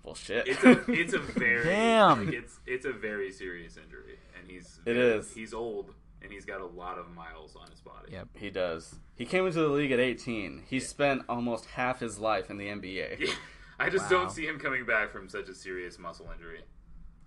Well, 0.02 0.14
shit. 0.14 0.48
It's 0.48 0.64
a 0.64 0.90
it's 0.90 1.12
a 1.12 1.18
very 1.38 1.64
Damn. 1.64 2.26
like, 2.26 2.34
it's 2.34 2.58
it's 2.66 2.86
a 2.86 2.92
very 2.92 3.30
serious 3.30 3.76
injury, 3.76 4.18
and 4.40 4.50
he's 4.50 4.80
It 4.86 4.94
very- 4.94 5.18
is. 5.18 5.34
he's 5.34 5.52
old 5.54 5.94
and 6.22 6.30
he's 6.32 6.44
got 6.44 6.60
a 6.60 6.66
lot 6.66 6.98
of 6.98 7.08
miles 7.14 7.56
on 7.56 7.70
his 7.70 7.80
body. 7.80 8.12
Yep. 8.12 8.28
he 8.36 8.50
does. 8.50 8.96
He 9.16 9.24
came 9.24 9.46
into 9.46 9.60
the 9.60 9.68
league 9.68 9.90
at 9.92 9.98
18. 10.00 10.64
He 10.68 10.78
spent 10.80 11.22
almost 11.28 11.64
half 11.66 12.00
his 12.00 12.18
life 12.18 12.50
in 12.50 12.56
the 12.58 12.66
NBA. 12.68 13.18
Yeah. 13.20 13.34
I 13.78 13.88
just 13.88 14.04
Wow. 14.10 14.18
don't 14.24 14.30
see 14.30 14.46
him 14.46 14.58
coming 14.58 14.84
back 14.84 15.10
from 15.10 15.28
such 15.30 15.48
a 15.48 15.54
serious 15.54 15.98
muscle 15.98 16.28
injury. 16.34 16.60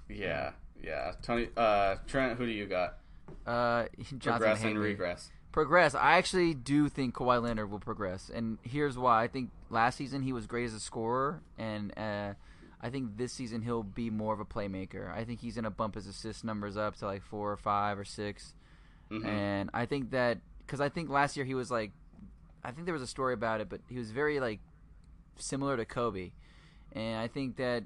Yeah, 0.07 0.51
yeah. 0.81 1.13
Tony, 1.23 1.49
uh, 1.57 1.95
Trent, 2.05 2.37
who 2.37 2.45
do 2.45 2.51
you 2.51 2.67
got? 2.67 2.99
Uh, 3.47 3.85
Johnson 3.97 4.19
Progress 4.19 4.63
and 4.63 4.77
regress. 4.79 5.31
progress. 5.51 5.95
I 5.95 6.17
actually 6.17 6.53
do 6.53 6.89
think 6.89 7.15
Kawhi 7.15 7.41
Leonard 7.41 7.71
will 7.71 7.79
progress, 7.79 8.29
and 8.31 8.59
here's 8.61 8.97
why. 8.99 9.23
I 9.23 9.27
think 9.27 9.49
last 9.71 9.95
season 9.97 10.21
he 10.21 10.31
was 10.33 10.45
great 10.45 10.65
as 10.65 10.73
a 10.75 10.79
scorer, 10.79 11.41
and 11.57 11.91
uh, 11.97 12.33
I 12.83 12.89
think 12.89 13.15
this 13.17 13.31
season 13.31 13.61
he'll 13.61 13.81
be 13.81 14.09
more 14.09 14.33
of 14.33 14.39
a 14.41 14.45
playmaker. 14.45 15.09
I 15.11 15.23
think 15.23 15.39
he's 15.39 15.55
gonna 15.55 15.71
bump 15.71 15.95
his 15.95 16.05
assist 16.05 16.43
numbers 16.43 16.75
up 16.77 16.97
to 16.97 17.05
like 17.05 17.23
four 17.23 17.51
or 17.51 17.57
five 17.57 17.97
or 17.97 18.03
6 18.05 18.53
Mhm. 19.09 19.25
and 19.25 19.69
I 19.73 19.85
think 19.85 20.11
that 20.11 20.39
because 20.59 20.81
I 20.81 20.89
think 20.89 21.09
last 21.09 21.35
year 21.37 21.45
he 21.45 21.55
was 21.55 21.71
like, 21.71 21.91
I 22.63 22.71
think 22.71 22.85
there 22.85 22.93
was 22.93 23.01
a 23.01 23.07
story 23.07 23.33
about 23.33 23.61
it, 23.61 23.69
but 23.69 23.79
he 23.89 23.97
was 23.97 24.11
very 24.11 24.39
like 24.41 24.59
similar 25.37 25.77
to 25.77 25.85
Kobe, 25.85 26.31
and 26.91 27.17
I 27.19 27.27
think 27.27 27.55
that 27.57 27.85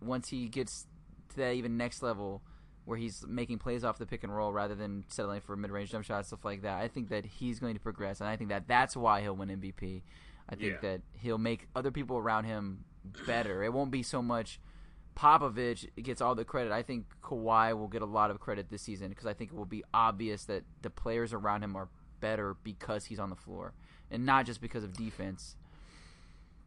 once 0.00 0.28
he 0.28 0.48
gets 0.48 0.86
to 1.30 1.36
that 1.36 1.54
even 1.54 1.76
next 1.76 2.02
level 2.02 2.42
where 2.84 2.98
he's 2.98 3.26
making 3.26 3.58
plays 3.58 3.82
off 3.82 3.96
the 3.98 4.06
pick 4.06 4.22
and 4.24 4.34
roll 4.34 4.52
rather 4.52 4.74
than 4.74 5.04
settling 5.08 5.40
for 5.40 5.56
mid-range 5.56 5.90
jump 5.90 6.04
shots, 6.04 6.28
stuff 6.28 6.44
like 6.44 6.62
that. 6.62 6.80
I 6.82 6.86
think 6.88 7.08
that 7.08 7.24
he's 7.24 7.58
going 7.58 7.74
to 7.74 7.80
progress, 7.80 8.20
and 8.20 8.28
I 8.28 8.36
think 8.36 8.50
that 8.50 8.68
that's 8.68 8.94
why 8.96 9.22
he'll 9.22 9.34
win 9.36 9.48
MVP. 9.50 10.02
I 10.48 10.54
think 10.54 10.72
Yeah. 10.74 10.78
that 10.80 11.02
he'll 11.14 11.38
make 11.38 11.66
other 11.74 11.90
people 11.90 12.18
around 12.18 12.44
him 12.44 12.84
better. 13.26 13.62
It 13.62 13.72
won't 13.72 13.90
be 13.90 14.02
so 14.02 14.22
much 14.22 14.60
Popovich 15.16 15.86
gets 16.02 16.20
all 16.20 16.34
the 16.34 16.44
credit. 16.44 16.72
I 16.72 16.82
think 16.82 17.06
Kawhi 17.22 17.76
will 17.76 17.88
get 17.88 18.02
a 18.02 18.06
lot 18.06 18.30
of 18.30 18.40
credit 18.40 18.68
this 18.70 18.82
season 18.82 19.10
because 19.10 19.26
I 19.26 19.34
think 19.34 19.52
it 19.52 19.56
will 19.56 19.64
be 19.64 19.84
obvious 19.92 20.44
that 20.46 20.64
the 20.82 20.90
players 20.90 21.32
around 21.32 21.62
him 21.62 21.76
are 21.76 21.88
better 22.20 22.56
because 22.64 23.04
he's 23.06 23.18
on 23.18 23.30
the 23.30 23.36
floor 23.36 23.74
and 24.10 24.26
not 24.26 24.46
just 24.46 24.60
because 24.60 24.82
of 24.82 24.92
defense. 24.92 25.56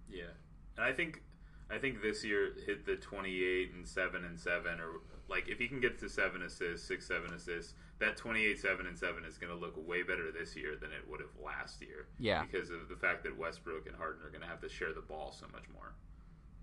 Yeah, 0.09 0.31
and 0.77 0.85
I 0.85 0.93
think 0.93 1.22
I 1.69 1.77
think 1.77 2.01
this 2.01 2.23
year 2.23 2.53
hit 2.65 2.85
the 2.85 2.95
twenty 2.95 3.43
eight 3.43 3.73
and 3.73 3.85
seven 3.85 4.23
and 4.23 4.39
seven, 4.39 4.80
or 4.80 5.01
like 5.27 5.49
if 5.49 5.59
he 5.59 5.68
can 5.68 5.81
get 5.81 5.99
to 5.99 6.07
seven 6.07 6.41
assists, 6.43 6.88
six 6.88 7.05
seven 7.05 7.34
assists, 7.34 7.73
that 7.99 8.15
twenty 8.15 8.45
eight 8.45 8.59
seven 8.59 8.88
and 8.88 8.97
seven 8.97 9.26
is 9.26 9.38
going 9.38 9.51
to 9.51 9.59
look 9.59 9.76
way 9.85 10.03
better 10.03 10.31
this 10.31 10.55
year 10.55 10.77
than 10.80 10.91
it 10.91 11.09
would 11.09 11.19
have 11.19 11.31
last 11.43 11.81
year. 11.81 12.07
Yeah. 12.18 12.45
because 12.49 12.69
of 12.69 12.88
the 12.88 12.95
fact 12.95 13.23
that 13.23 13.38
Westbrook 13.38 13.88
and 13.88 13.95
Harden 13.95 14.26
are 14.26 14.30
going 14.30 14.43
to 14.43 14.47
have 14.47 14.61
to 14.61 14.69
share 14.69 14.93
the 14.93 15.01
ball 15.01 15.35
so 15.38 15.47
much 15.51 15.65
more. 15.73 15.93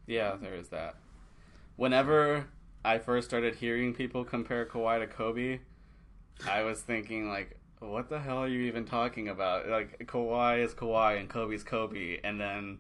Yeah, 0.06 0.36
there 0.40 0.54
is 0.54 0.68
that. 0.68 0.96
Whenever 1.76 2.46
I 2.84 2.98
first 2.98 3.28
started 3.28 3.56
hearing 3.56 3.94
people 3.94 4.24
compare 4.24 4.66
Kawhi 4.66 5.00
to 5.00 5.06
Kobe, 5.06 5.60
I 6.48 6.62
was 6.62 6.80
thinking 6.80 7.28
like, 7.28 7.58
what 7.80 8.08
the 8.08 8.18
hell 8.18 8.38
are 8.38 8.48
you 8.48 8.62
even 8.62 8.84
talking 8.84 9.28
about? 9.28 9.68
Like 9.68 10.06
Kawhi 10.06 10.64
is 10.64 10.74
Kawhi 10.74 11.18
and 11.18 11.28
Kobe's 11.28 11.64
Kobe, 11.64 12.20
and 12.22 12.40
then 12.40 12.78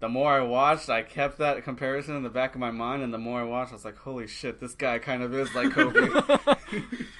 the 0.00 0.08
more 0.08 0.32
I 0.32 0.40
watched, 0.40 0.88
I 0.88 1.02
kept 1.02 1.38
that 1.38 1.62
comparison 1.62 2.16
in 2.16 2.22
the 2.22 2.30
back 2.30 2.54
of 2.54 2.60
my 2.60 2.70
mind, 2.70 3.02
and 3.02 3.12
the 3.12 3.18
more 3.18 3.40
I 3.40 3.44
watched, 3.44 3.72
I 3.72 3.74
was 3.74 3.84
like, 3.84 3.98
holy 3.98 4.26
shit, 4.26 4.58
this 4.58 4.74
guy 4.74 4.98
kind 4.98 5.22
of 5.22 5.34
is 5.34 5.54
like 5.54 5.72
Kobe. 5.72 6.00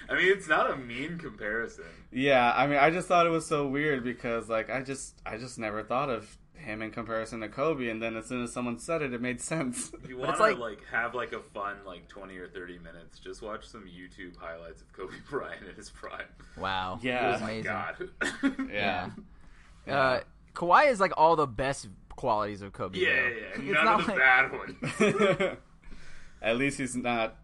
I 0.09 0.15
mean, 0.15 0.33
it's 0.33 0.49
not 0.49 0.71
a 0.71 0.77
mean 0.77 1.19
comparison. 1.19 1.85
yeah, 2.11 2.53
I 2.57 2.67
mean, 2.67 2.79
I 2.79 2.91
just 2.91 3.07
thought 3.07 3.27
it 3.27 3.31
was 3.31 3.47
so 3.47 3.67
weird 3.67 4.03
because 4.03 4.49
like 4.49 4.71
I 4.71 4.81
just 4.83 5.21
I 5.27 5.37
just 5.37 5.59
never 5.59 5.83
thought 5.83 6.09
of 6.09 6.37
him 6.61 6.83
in 6.83 6.91
comparison 6.91 7.41
to 7.41 7.49
Kobe, 7.49 7.89
and 7.89 8.03
then 8.03 8.17
as 8.17 8.27
soon 8.27 8.43
as 8.45 8.53
someone 8.53 8.79
said 8.79 9.03
it, 9.03 9.13
it 9.13 9.21
made 9.21 9.41
sense. 9.41 9.93
If 10.03 10.09
you 10.09 10.17
want 10.19 10.37
to 10.37 10.43
like- 10.43 10.59
like, 10.59 10.79
have 10.93 11.15
like 11.15 11.33
a 11.33 11.41
fun 11.41 11.77
like 11.87 12.09
twenty 12.09 12.37
or 12.39 12.49
thirty 12.49 12.79
minutes, 12.79 13.19
just 13.19 13.43
watch 13.43 13.67
some 13.67 13.85
YouTube 13.85 14.37
highlights 14.37 14.81
of 14.83 14.93
Kobe 14.93 15.15
Bryant 15.31 15.67
in 15.69 15.75
his 15.75 15.91
prime. 15.91 16.27
Wow. 16.57 16.99
Yeah. 17.03 17.29
It 17.29 17.33
was 17.33 17.41
Oh 17.41 17.45
amazing. 17.45 17.63
god. 17.65 18.71
yeah. 18.73 19.11
Uh, 19.89 20.21
Kawhi 20.55 20.91
is 20.91 21.01
like 21.01 21.13
all 21.17 21.37
the 21.37 21.47
best 21.47 21.89
qualities 22.17 22.61
of 22.63 22.73
Kobe. 22.73 22.99
yeah, 22.99 23.09
though. 23.09 23.21
yeah, 23.23 23.35
yeah. 23.41 23.71
It's 23.71 23.73
None 23.73 23.85
not 23.85 24.01
of 24.01 24.07
the 24.07 24.13
like- 24.13 24.21
bad 24.21 24.53
ones. 24.53 25.57
At 26.43 26.57
least 26.57 26.79
he's 26.79 26.97
not 26.97 27.37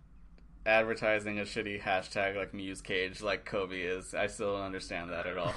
advertising 0.64 1.38
a 1.38 1.42
shitty 1.42 1.80
hashtag 1.82 2.34
like 2.36 2.52
Muse 2.52 2.80
Cage 2.80 3.22
like 3.22 3.44
Kobe 3.44 3.80
is. 3.80 4.14
I 4.14 4.26
still 4.26 4.54
don't 4.56 4.64
understand 4.64 5.10
that 5.10 5.26
at 5.26 5.36
all. 5.38 5.54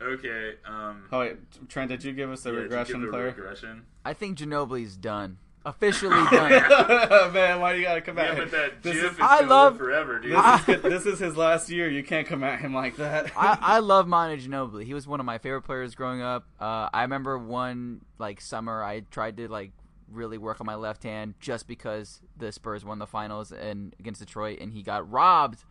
Okay. 0.00 0.54
Um. 0.66 1.04
oh 1.12 1.20
wait, 1.20 1.36
Trent, 1.68 1.90
did 1.90 2.04
you 2.04 2.12
give 2.12 2.30
us 2.30 2.46
a 2.46 2.50
yeah, 2.52 2.58
regression 2.60 3.00
give 3.00 3.08
a 3.08 3.12
player? 3.12 3.26
Regression. 3.26 3.82
I 4.04 4.12
think 4.14 4.38
Ginobili's 4.38 4.96
done. 4.96 5.38
Officially 5.66 6.14
done. 6.30 7.32
Man, 7.32 7.60
why 7.60 7.72
do 7.74 7.78
you 7.80 7.84
gotta 7.84 8.00
come 8.00 8.16
Yeah, 8.16 8.24
at 8.26 8.36
but 8.36 8.42
him? 8.44 8.50
that 8.52 8.82
This 8.82 8.94
GIF 8.94 9.04
is- 9.04 9.10
is, 9.12 9.18
I 9.20 9.40
love- 9.40 9.76
forever, 9.76 10.18
dude. 10.20 10.32
This 10.36 10.68
is, 10.68 10.82
this 11.04 11.06
is 11.06 11.18
his 11.18 11.36
last 11.36 11.68
year. 11.68 11.90
You 11.90 12.02
can't 12.04 12.26
come 12.26 12.42
at 12.44 12.60
him 12.60 12.72
like 12.72 12.96
that. 12.96 13.32
I, 13.36 13.58
I 13.60 13.78
love 13.80 14.06
Manu 14.06 14.36
Ginobili. 14.40 14.84
He 14.84 14.94
was 14.94 15.06
one 15.06 15.20
of 15.20 15.26
my 15.26 15.38
favorite 15.38 15.62
players 15.62 15.94
growing 15.94 16.22
up. 16.22 16.46
Uh, 16.60 16.88
I 16.94 17.02
remember 17.02 17.36
one 17.36 18.02
like 18.18 18.40
summer 18.40 18.82
I 18.82 19.00
tried 19.10 19.36
to 19.38 19.48
like 19.48 19.72
really 20.10 20.38
work 20.38 20.58
on 20.60 20.66
my 20.66 20.76
left 20.76 21.02
hand 21.02 21.34
just 21.38 21.66
because 21.66 22.22
the 22.36 22.50
Spurs 22.52 22.82
won 22.84 22.98
the 22.98 23.06
finals 23.06 23.52
and 23.52 23.94
against 23.98 24.20
Detroit, 24.20 24.60
and 24.60 24.72
he 24.72 24.82
got 24.82 25.10
robbed 25.10 25.64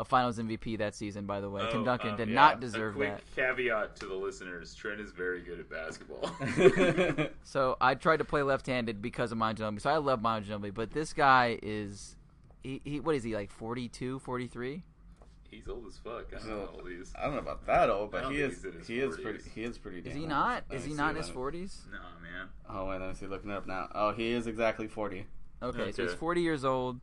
of 0.00 0.08
Finals 0.08 0.38
MVP 0.38 0.78
that 0.78 0.94
season. 0.94 1.26
By 1.26 1.40
the 1.40 1.50
way, 1.50 1.62
Tim 1.70 1.82
Oh, 1.82 1.84
Duncan 1.84 2.10
um, 2.10 2.16
did 2.16 2.28
yeah. 2.28 2.34
not 2.34 2.60
deserve 2.60 2.94
a 2.94 2.96
quick 2.96 3.16
that. 3.16 3.36
caveat 3.36 3.96
to 3.96 4.06
the 4.06 4.14
listeners: 4.14 4.74
Trent 4.74 4.98
is 5.00 5.12
very 5.12 5.42
good 5.42 5.60
at 5.60 5.68
basketball. 5.70 6.30
So 7.44 7.76
I 7.80 7.94
tried 7.94 8.16
to 8.18 8.24
play 8.24 8.42
left-handed 8.42 9.02
because 9.02 9.30
of 9.32 9.38
Manu 9.38 9.62
Ginobili. 9.62 9.80
So 9.82 9.90
I 9.90 9.98
love 9.98 10.22
Manu 10.22 10.46
Ginobili, 10.46 10.72
but 10.74 10.90
this 10.92 11.12
guy 11.12 11.58
is. 11.62 12.16
He, 12.62 12.80
he, 12.84 13.00
what 13.00 13.14
is 13.14 13.24
he 13.24 13.34
like 13.34 13.50
42 13.50 14.18
43 14.18 14.82
He's 15.50 15.66
old 15.66 15.86
as 15.86 15.96
fuck. 15.96 16.26
I 16.34 16.38
don't 16.38 16.48
know 16.48 16.68
old 16.74 16.88
he 16.88 16.94
is. 16.94 17.12
I 17.18 17.24
don't 17.24 17.32
know 17.32 17.38
about 17.40 17.66
that 17.66 17.88
old, 17.90 18.10
but 18.12 18.30
he 18.30 18.40
is 18.40 18.56
he's 18.56 18.64
in 18.66 18.72
his 18.78 18.86
he 18.86 19.00
is 19.00 19.16
pretty 19.16 19.38
he 19.54 19.64
is 19.64 19.78
pretty. 19.78 19.98
is 20.08 20.14
he 20.14 20.26
not 20.26 20.64
Let 20.68 20.78
is 20.78 20.84
he 20.84 20.92
not 20.92 21.10
in 21.10 21.16
his 21.16 21.30
40s 21.30 21.86
No, 21.90 21.98
man. 22.22 22.48
Oh 22.68 22.86
wait, 22.86 23.00
let 23.00 23.08
me 23.08 23.14
see. 23.14 23.26
Looking 23.26 23.50
it 23.50 23.54
up 23.56 23.66
now. 23.66 23.88
Oh, 23.94 24.12
he 24.12 24.30
is 24.32 24.46
exactly 24.46 24.86
forty. 24.88 25.26
Okay, 25.62 25.92
so 25.92 26.04
he's 26.04 26.14
40 26.14 26.40
years 26.40 26.64
old. 26.64 27.00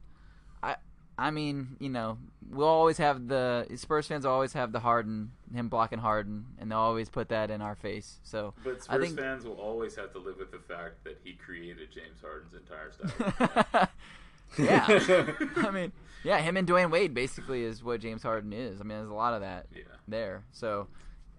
I 1.18 1.27
I 1.27 1.31
mean, 1.31 1.77
you 1.80 1.89
know, 1.89 2.18
we'll 2.49 2.68
always 2.68 2.98
have 2.98 3.27
the 3.27 3.68
Spurs 3.76 4.07
fans 4.07 4.26
will 4.26 4.31
always 4.31 4.53
have 4.53 4.72
the 4.72 4.80
Harden, 4.80 5.31
him 5.53 5.68
blocking 5.69 5.99
Harden, 5.99 6.45
and 6.60 6.72
they'll 6.72 6.80
always 6.80 7.10
put 7.10 7.30
that 7.30 7.52
in 7.52 7.61
our 7.61 7.76
face. 7.76 8.19
So 8.23 8.53
But 8.64 8.85
I 8.89 8.98
think- 8.99 9.18
fans 9.18 9.45
will 9.45 9.60
always 9.60 9.95
have 9.95 10.11
to 10.14 10.19
live 10.19 10.38
with 10.38 10.52
the 10.52 10.60
fact 10.60 11.03
that 11.03 11.19
he 11.23 11.34
created 11.34 11.89
James 11.91 12.19
Harden's 12.22 12.53
entire 12.53 12.91
style. 12.91 13.89
yeah, 14.57 15.26
I 15.68 15.72
mean, 15.72 15.91
yeah, 16.23 16.39
him 16.39 16.57
and 16.57 16.68
Dwyane 16.68 16.91
Wade 16.91 17.14
basically 17.14 17.64
is 17.64 17.84
what 17.84 17.99
James 18.02 18.23
Harden 18.23 18.53
is. 18.53 18.80
I 18.80 18.84
mean, 18.84 18.98
there's 18.98 19.10
a 19.10 19.14
lot 19.14 19.34
of 19.34 19.41
that 19.41 19.68
yeah. 19.76 19.84
there. 20.07 20.44
So, 20.52 20.88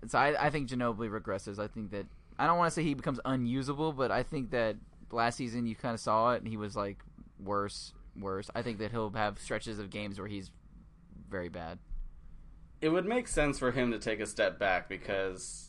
so 0.07 0.19
I, 0.19 0.47
I 0.47 0.51
think 0.51 0.69
Ginobili 0.69 1.11
regresses. 1.11 1.59
I 1.59 1.67
think 1.67 1.91
that 1.91 2.07
I 2.39 2.47
don't 2.47 2.59
want 2.59 2.71
to 2.71 2.75
say 2.75 2.83
he 2.85 2.95
becomes 2.95 3.21
unusable, 3.25 3.93
but 3.93 4.11
I 4.11 4.23
think 4.23 4.51
that 4.51 4.77
last 5.11 5.37
season 5.37 5.67
you 5.67 5.75
kind 5.75 5.95
of 5.95 6.01
saw 6.01 6.33
it, 6.33 6.43
and 6.43 6.49
he 6.49 6.57
was 6.57 6.77
like 6.77 6.99
worse, 7.43 7.93
worse. 8.21 8.51
I 8.55 8.63
think 8.63 8.79
that 8.79 8.91
he'll 8.91 9.11
have 9.11 9.39
stretches 9.39 9.79
of 9.79 9.91
games 9.91 10.19
where 10.19 10.29
he's 10.29 10.51
very 11.31 11.49
bad. 11.49 11.79
it 12.81 12.89
would 12.91 13.05
make 13.07 13.27
sense 13.29 13.59
for 13.59 13.73
him 13.73 13.91
to 13.93 13.99
take 13.99 14.21
a 14.21 14.27
step 14.27 14.59
back 14.59 14.89
because 14.89 15.65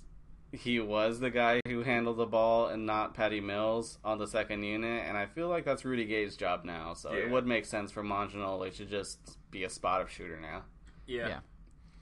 he 0.51 0.80
was 0.80 1.19
the 1.19 1.30
guy 1.30 1.59
who 1.67 1.84
handled 1.84 2.17
the 2.17 2.26
ball 2.26 2.67
and 2.67 2.85
not 2.85 3.13
Patty 3.13 3.39
Mills 3.39 3.97
on 4.03 4.17
the 4.19 4.27
second 4.27 4.63
unit, 4.63 5.03
and 5.07 5.17
I 5.17 5.26
feel 5.26 5.47
like 5.47 5.65
that's 5.65 5.84
Rudy 5.85 6.05
Gay's 6.05 6.35
job 6.38 6.63
now. 6.65 6.93
So 6.93 7.11
it 7.13 7.30
would 7.30 7.45
make 7.45 7.65
sense 7.65 7.91
for 7.91 8.03
Manu 8.03 8.31
Ginobili 8.31 8.76
to 8.77 8.85
just 8.85 9.38
be 9.51 9.63
a 9.63 9.69
spot 9.69 10.01
up 10.01 10.09
shooter 10.09 10.39
now. 10.39 10.63
yeah. 11.07 11.27
Yeah. 11.27 11.39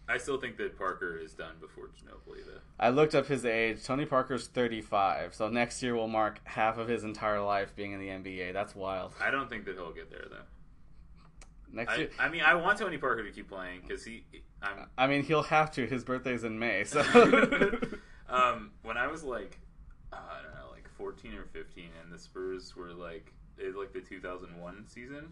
I 0.09 0.17
still 0.17 0.39
think 0.39 0.57
that 0.57 0.77
Parker 0.77 1.17
is 1.17 1.33
done 1.33 1.55
before 1.59 1.87
Ginobili, 1.87 2.45
though. 2.45 2.61
I 2.79 2.89
looked 2.89 3.13
up 3.13 3.27
his 3.27 3.45
age. 3.45 3.83
Tony 3.83 4.05
Parker's 4.05 4.47
35, 4.47 5.35
so 5.35 5.49
next 5.49 5.83
year 5.83 5.95
will 5.95 6.07
mark 6.07 6.39
half 6.45 6.77
of 6.77 6.87
his 6.87 7.03
entire 7.03 7.41
life 7.41 7.75
being 7.75 7.91
in 7.91 7.99
the 7.99 8.07
NBA. 8.07 8.53
That's 8.53 8.73
wild. 8.73 9.13
I 9.21 9.31
don't 9.31 9.49
think 9.49 9.65
that 9.65 9.75
he'll 9.75 9.91
get 9.91 10.09
there, 10.09 10.25
though. 10.29 10.45
Next 11.71 11.93
I, 11.93 11.97
year, 11.97 12.09
I 12.17 12.29
mean, 12.29 12.41
I 12.41 12.55
want 12.55 12.79
Tony 12.79 12.97
Parker 12.97 13.23
to 13.23 13.31
keep 13.31 13.49
playing 13.49 13.81
because 13.85 14.05
he. 14.05 14.23
I'm 14.61 14.87
I 14.97 15.07
mean, 15.07 15.23
he'll 15.23 15.43
have 15.43 15.71
to. 15.71 15.85
His 15.85 16.03
birthday's 16.05 16.45
in 16.45 16.57
May, 16.57 16.85
so. 16.85 17.01
um, 18.29 18.71
when 18.83 18.97
I 18.97 19.07
was 19.07 19.23
like, 19.23 19.59
uh, 20.13 20.15
I 20.15 20.41
don't 20.41 20.55
know, 20.55 20.71
like 20.71 20.87
14 20.97 21.33
or 21.33 21.43
15, 21.51 21.89
and 22.01 22.13
the 22.13 22.17
Spurs 22.17 22.75
were 22.75 22.93
like, 22.93 23.33
it 23.57 23.65
was 23.65 23.75
like 23.75 23.91
the 23.91 23.99
2001 23.99 24.85
season. 24.87 25.27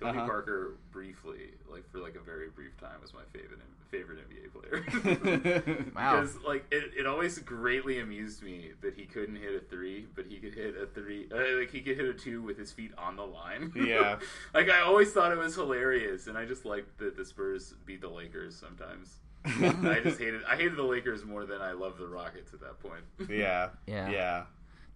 Tony 0.00 0.18
Uh-huh. 0.18 0.26
Parker 0.26 0.76
briefly, 0.92 1.50
like 1.70 1.88
for 1.90 1.98
like 1.98 2.14
a 2.14 2.20
very 2.20 2.48
brief 2.50 2.76
time, 2.80 3.00
was 3.02 3.12
my 3.12 3.22
favorite 3.32 3.60
favorite 3.90 4.18
NBA 4.28 4.52
player. 4.52 5.84
Wow. 5.96 6.20
Because 6.20 6.36
like 6.46 6.66
it, 6.70 6.92
it 6.98 7.06
always 7.06 7.38
greatly 7.38 8.00
amused 8.00 8.42
me 8.42 8.72
that 8.82 8.94
he 8.94 9.04
couldn't 9.06 9.36
hit 9.36 9.54
a 9.54 9.60
three, 9.60 10.06
but 10.14 10.26
he 10.26 10.36
could 10.36 10.54
hit 10.54 10.74
a 10.76 10.86
three, 10.86 11.26
uh, 11.32 11.58
like 11.58 11.70
he 11.70 11.80
could 11.80 11.96
hit 11.96 12.06
a 12.06 12.12
two 12.14 12.42
with 12.42 12.58
his 12.58 12.70
feet 12.70 12.92
on 12.98 13.16
the 13.16 13.24
line. 13.24 13.72
Yeah. 13.74 14.18
like 14.54 14.68
I 14.70 14.80
always 14.82 15.10
thought 15.12 15.32
it 15.32 15.38
was 15.38 15.54
hilarious, 15.54 16.26
and 16.26 16.36
I 16.36 16.44
just 16.44 16.64
liked 16.64 16.98
that 16.98 17.16
the 17.16 17.24
Spurs 17.24 17.74
beat 17.86 18.00
the 18.02 18.08
Lakers 18.08 18.54
sometimes. 18.56 19.14
I 19.44 20.00
just 20.02 20.18
hated 20.18 20.42
I 20.48 20.56
hated 20.56 20.76
the 20.76 20.82
Lakers 20.82 21.24
more 21.24 21.46
than 21.46 21.62
I 21.62 21.72
loved 21.72 21.98
the 21.98 22.06
Rockets 22.08 22.52
at 22.52 22.60
that 22.60 22.78
point. 22.80 23.02
yeah. 23.30 23.70
Yeah. 23.86 24.10
Yeah. 24.10 24.42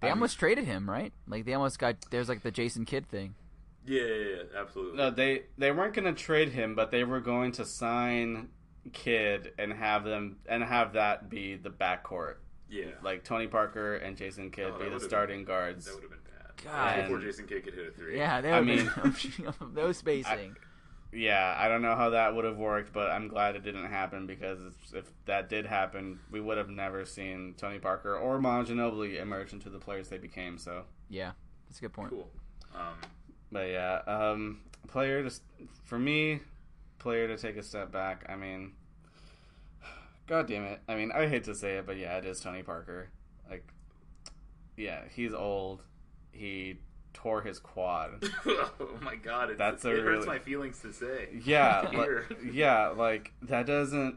They 0.01 0.09
I 0.09 0.11
mean- 0.11 0.19
almost 0.19 0.39
traded 0.39 0.65
him, 0.67 0.89
right? 0.91 1.13
Like 1.27 1.45
they 1.47 1.55
almost 1.55 1.79
got 1.79 1.97
there's 2.11 2.29
like 2.29 2.43
the 2.43 2.51
Jason 2.51 2.85
Kidd 2.85 3.09
thing. 3.09 3.35
Yeah, 3.85 4.03
yeah, 4.03 4.15
yeah, 4.37 4.43
absolutely. 4.61 4.97
No, 4.99 5.11
they 5.11 5.43
they 5.59 5.71
weren't 5.73 5.95
going 5.95 6.13
to 6.13 6.21
trade 6.21 6.51
him, 6.51 6.75
but 6.75 6.91
they 6.91 7.05
were 7.05 7.21
going 7.21 7.53
to 7.53 7.65
sign 7.65 8.49
Kidd 8.93 9.53
and 9.59 9.73
have 9.73 10.05
them 10.05 10.37
and 10.49 10.63
have 10.63 10.93
that 10.95 11.29
be 11.29 11.57
the 11.57 11.71
backcourt, 11.71 12.37
yeah, 12.69 12.87
like 13.03 13.25
Tony 13.25 13.47
Parker 13.47 13.97
and 13.97 14.17
Jason 14.17 14.51
Kidd 14.51 14.73
Oh, 14.77 14.79
be 14.79 14.89
the 14.89 15.01
starting 15.01 15.41
been- 15.41 15.47
guards. 15.47 15.87
that 15.87 15.95
would 15.95 16.03
have 16.03 16.11
been 16.11 16.21
bad. 16.21 16.65
God. 16.65 17.03
before 17.03 17.19
Jason 17.21 17.47
Kidd 17.47 17.65
could 17.65 17.75
hit 17.75 17.89
a 17.89 17.91
three. 17.91 18.17
Yeah, 18.19 18.41
they 18.41 18.53
I 18.53 18.59
would 18.61 18.69
mean- 18.69 18.91
mean, 19.05 19.53
no 19.75 19.93
spacing. 19.93 20.57
Yeah, 21.15 21.55
I 21.59 21.69
don't 21.69 21.83
know 21.83 21.95
how 21.95 22.11
that 22.11 22.35
would 22.35 22.45
have 22.47 22.57
worked, 22.57 22.93
but 22.93 23.11
I'm 23.11 23.29
glad 23.29 23.55
it 23.55 23.63
didn't 23.65 23.85
happen 23.87 24.27
because 24.27 24.61
if- 24.63 24.95
if 24.95 25.13
that 25.27 25.49
did 25.49 25.67
happen, 25.67 26.21
we 26.31 26.41
would 26.41 26.57
have 26.57 26.71
never 26.71 27.05
seen 27.05 27.55
Tony 27.57 27.79
Parker 27.79 28.17
or 28.17 28.41
Manu 28.41 28.65
Ginobili 28.67 29.21
emerge 29.21 29.53
into 29.53 29.69
the 29.71 29.79
players 29.79 30.09
they 30.09 30.19
became. 30.19 30.57
So, 30.57 30.85
yeah, 31.11 31.33
that's 31.69 31.79
a 31.79 31.83
good 31.83 31.93
point. 31.93 32.11
cool. 32.11 32.31
Um, 32.75 32.95
but 33.53 33.69
yeah, 33.69 34.01
um, 34.07 34.61
player 34.89 35.29
to 35.29 35.41
for 35.85 35.99
me, 35.99 36.41
player 36.99 37.29
to 37.29 37.37
take 37.37 37.57
a 37.57 37.63
step 37.63 37.93
back. 37.93 38.25
I 38.29 38.35
mean, 38.35 38.73
God 40.27 40.49
damn 40.49 40.65
it! 40.65 40.81
I 40.89 40.97
mean, 40.97 41.13
I 41.15 41.29
hate 41.29 41.45
to 41.45 41.55
say 41.55 41.77
it, 41.77 41.87
but 41.87 41.99
yeah, 41.99 42.17
it 42.17 42.25
is 42.25 42.41
Tony 42.41 42.63
Parker. 42.63 43.11
Like, 43.49 43.69
yeah, 44.77 45.03
he's 45.15 45.35
old. 45.35 45.83
He 46.33 46.79
tore 47.13 47.43
his 47.43 47.59
quad. 47.59 48.25
oh 48.47 48.99
my 49.03 49.17
god, 49.17 49.51
it's, 49.51 49.59
That's 49.59 49.85
it 49.85 49.99
a 49.99 50.03
hurts 50.03 50.27
my 50.27 50.39
feelings 50.39 50.81
to 50.81 50.93
say. 50.93 51.29
Yeah, 51.45 51.89
like, 51.95 52.09
yeah, 52.51 52.89
like 52.89 53.33
that 53.43 53.67
doesn't. 53.67 54.17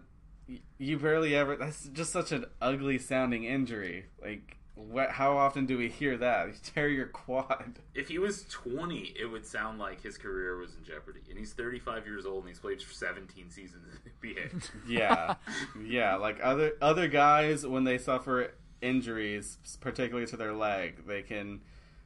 You 0.78 1.00
barely 1.00 1.36
ever. 1.36 1.56
That's 1.56 1.90
just 1.90 2.12
such 2.12 2.32
an 2.32 2.46
ugly 2.62 3.00
sounding 3.00 3.44
injury. 3.44 4.06
Like 4.22 4.58
What, 4.76 5.12
how 5.12 5.38
often 5.38 5.66
do 5.66 5.78
we 5.78 5.88
hear 5.88 6.18
that? 6.18 6.48
You 6.48 6.54
tear 6.64 6.90
your 6.90 7.08
quad. 7.08 7.80
If 7.94 8.10
he 8.10 8.20
was 8.20 8.44
20, 8.50 9.16
it 9.20 9.26
would 9.26 9.46
sound 9.46 9.80
like 9.80 10.02
his 10.02 10.18
career 10.18 10.58
was 10.58 10.76
in 10.76 10.84
jeopardy. 10.84 11.22
And 11.30 11.40
he's 11.40 11.54
35 11.54 12.06
years 12.06 12.26
old 12.26 12.44
and 12.44 12.50
he's 12.50 12.60
played 12.60 12.82
for 12.82 12.94
17 12.94 13.50
seasons 13.50 13.84
in 13.86 14.00
the 14.04 14.28
NBA. 14.28 14.70
Yeah, 14.88 15.36
yeah. 15.82 16.16
Like 16.16 16.40
other 16.44 16.74
other 16.82 17.08
guys, 17.08 17.66
when 17.66 17.86
they 17.86 17.98
suffer 17.98 18.54
injuries, 18.82 19.58
particularly 19.80 20.28
to 20.28 20.38
their 20.38 20.54
leg, 20.54 21.08
they 21.08 21.22
can 21.22 21.62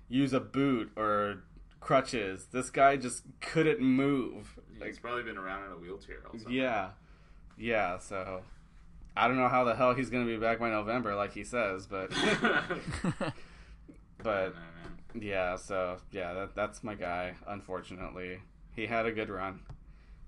use 0.08 0.34
a 0.34 0.40
boot 0.40 0.92
or 0.96 1.44
crutches. 1.80 2.48
This 2.52 2.70
guy 2.70 2.98
just 2.98 3.24
couldn't 3.42 3.80
move. 3.80 4.60
Like, 4.80 4.90
he's 4.90 5.00
probably 5.00 5.24
been 5.24 5.38
around 5.38 5.66
in 5.66 5.72
a 5.72 5.78
wheelchair. 5.78 6.20
Also. 6.32 6.50
yeah, 6.50 6.90
yeah. 7.58 7.98
So 7.98 8.44
I 9.20 9.28
don't 9.28 9.38
know 9.38 9.50
how 9.50 9.64
the 9.66 9.76
hell 9.76 9.94
he's 9.94 10.10
gonna 10.10 10.26
be 10.26 10.38
back 10.38 10.60
by 10.60 10.70
November, 10.70 11.16
like 11.16 11.34
he 11.34 11.44
says, 11.44 11.88
but 11.88 12.10
but 14.24 14.54
Nah, 14.54 15.20
yeah. 15.22 15.56
So 15.56 15.98
yeah, 16.12 16.34
that, 16.34 16.56
that's 16.56 16.84
my 16.84 16.96
guy. 16.96 17.36
Unfortunately, 17.48 18.40
he 18.76 18.86
had 18.88 19.06
a 19.06 19.12
good 19.12 19.30
run. 19.30 19.62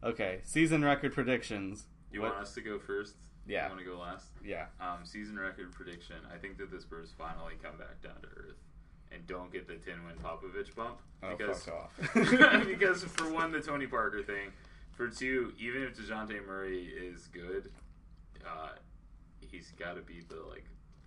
Okay, 0.03 0.39
season 0.43 0.83
record 0.83 1.13
predictions. 1.13 1.85
You 2.11 2.21
What- 2.21 2.31
want 2.33 2.43
us 2.43 2.53
to 2.55 2.61
go 2.61 2.79
first? 2.79 3.15
Yeah. 3.47 3.65
You 3.65 3.69
want 3.75 3.85
to 3.85 3.91
go 3.91 3.99
last? 3.99 4.27
Yeah. 4.43 4.65
Um, 4.79 4.99
season 5.03 5.37
record 5.39 5.71
prediction. 5.71 6.17
I 6.33 6.37
think 6.37 6.57
that 6.59 6.71
the 6.71 6.79
Spurs 6.79 7.11
finally 7.17 7.55
come 7.61 7.75
back 7.77 8.01
down 8.03 8.21
to 8.21 8.27
earth 8.37 8.57
and 9.11 9.25
don't 9.25 9.51
get 9.51 9.67
the 9.67 9.75
10 9.75 9.95
win 10.05 10.15
Popovich 10.23 10.75
bump. 10.75 10.99
Oh, 11.23 11.35
because, 11.35 11.63
fuck 11.63 11.73
off. 11.73 12.13
because, 12.67 13.03
for 13.03 13.31
one, 13.33 13.51
the 13.51 13.59
Tony 13.61 13.87
Parker 13.87 14.21
thing. 14.21 14.51
For 14.91 15.07
two, 15.07 15.53
even 15.59 15.81
if 15.83 15.97
Dejounte 15.97 16.45
Murray 16.45 16.83
is 16.85 17.27
good, 17.33 17.71
uh, 18.45 18.75
he's 19.39 19.71
got 19.77 19.95
to 19.95 20.01
be 20.01 20.21
the 20.27 20.41
like 20.49 20.65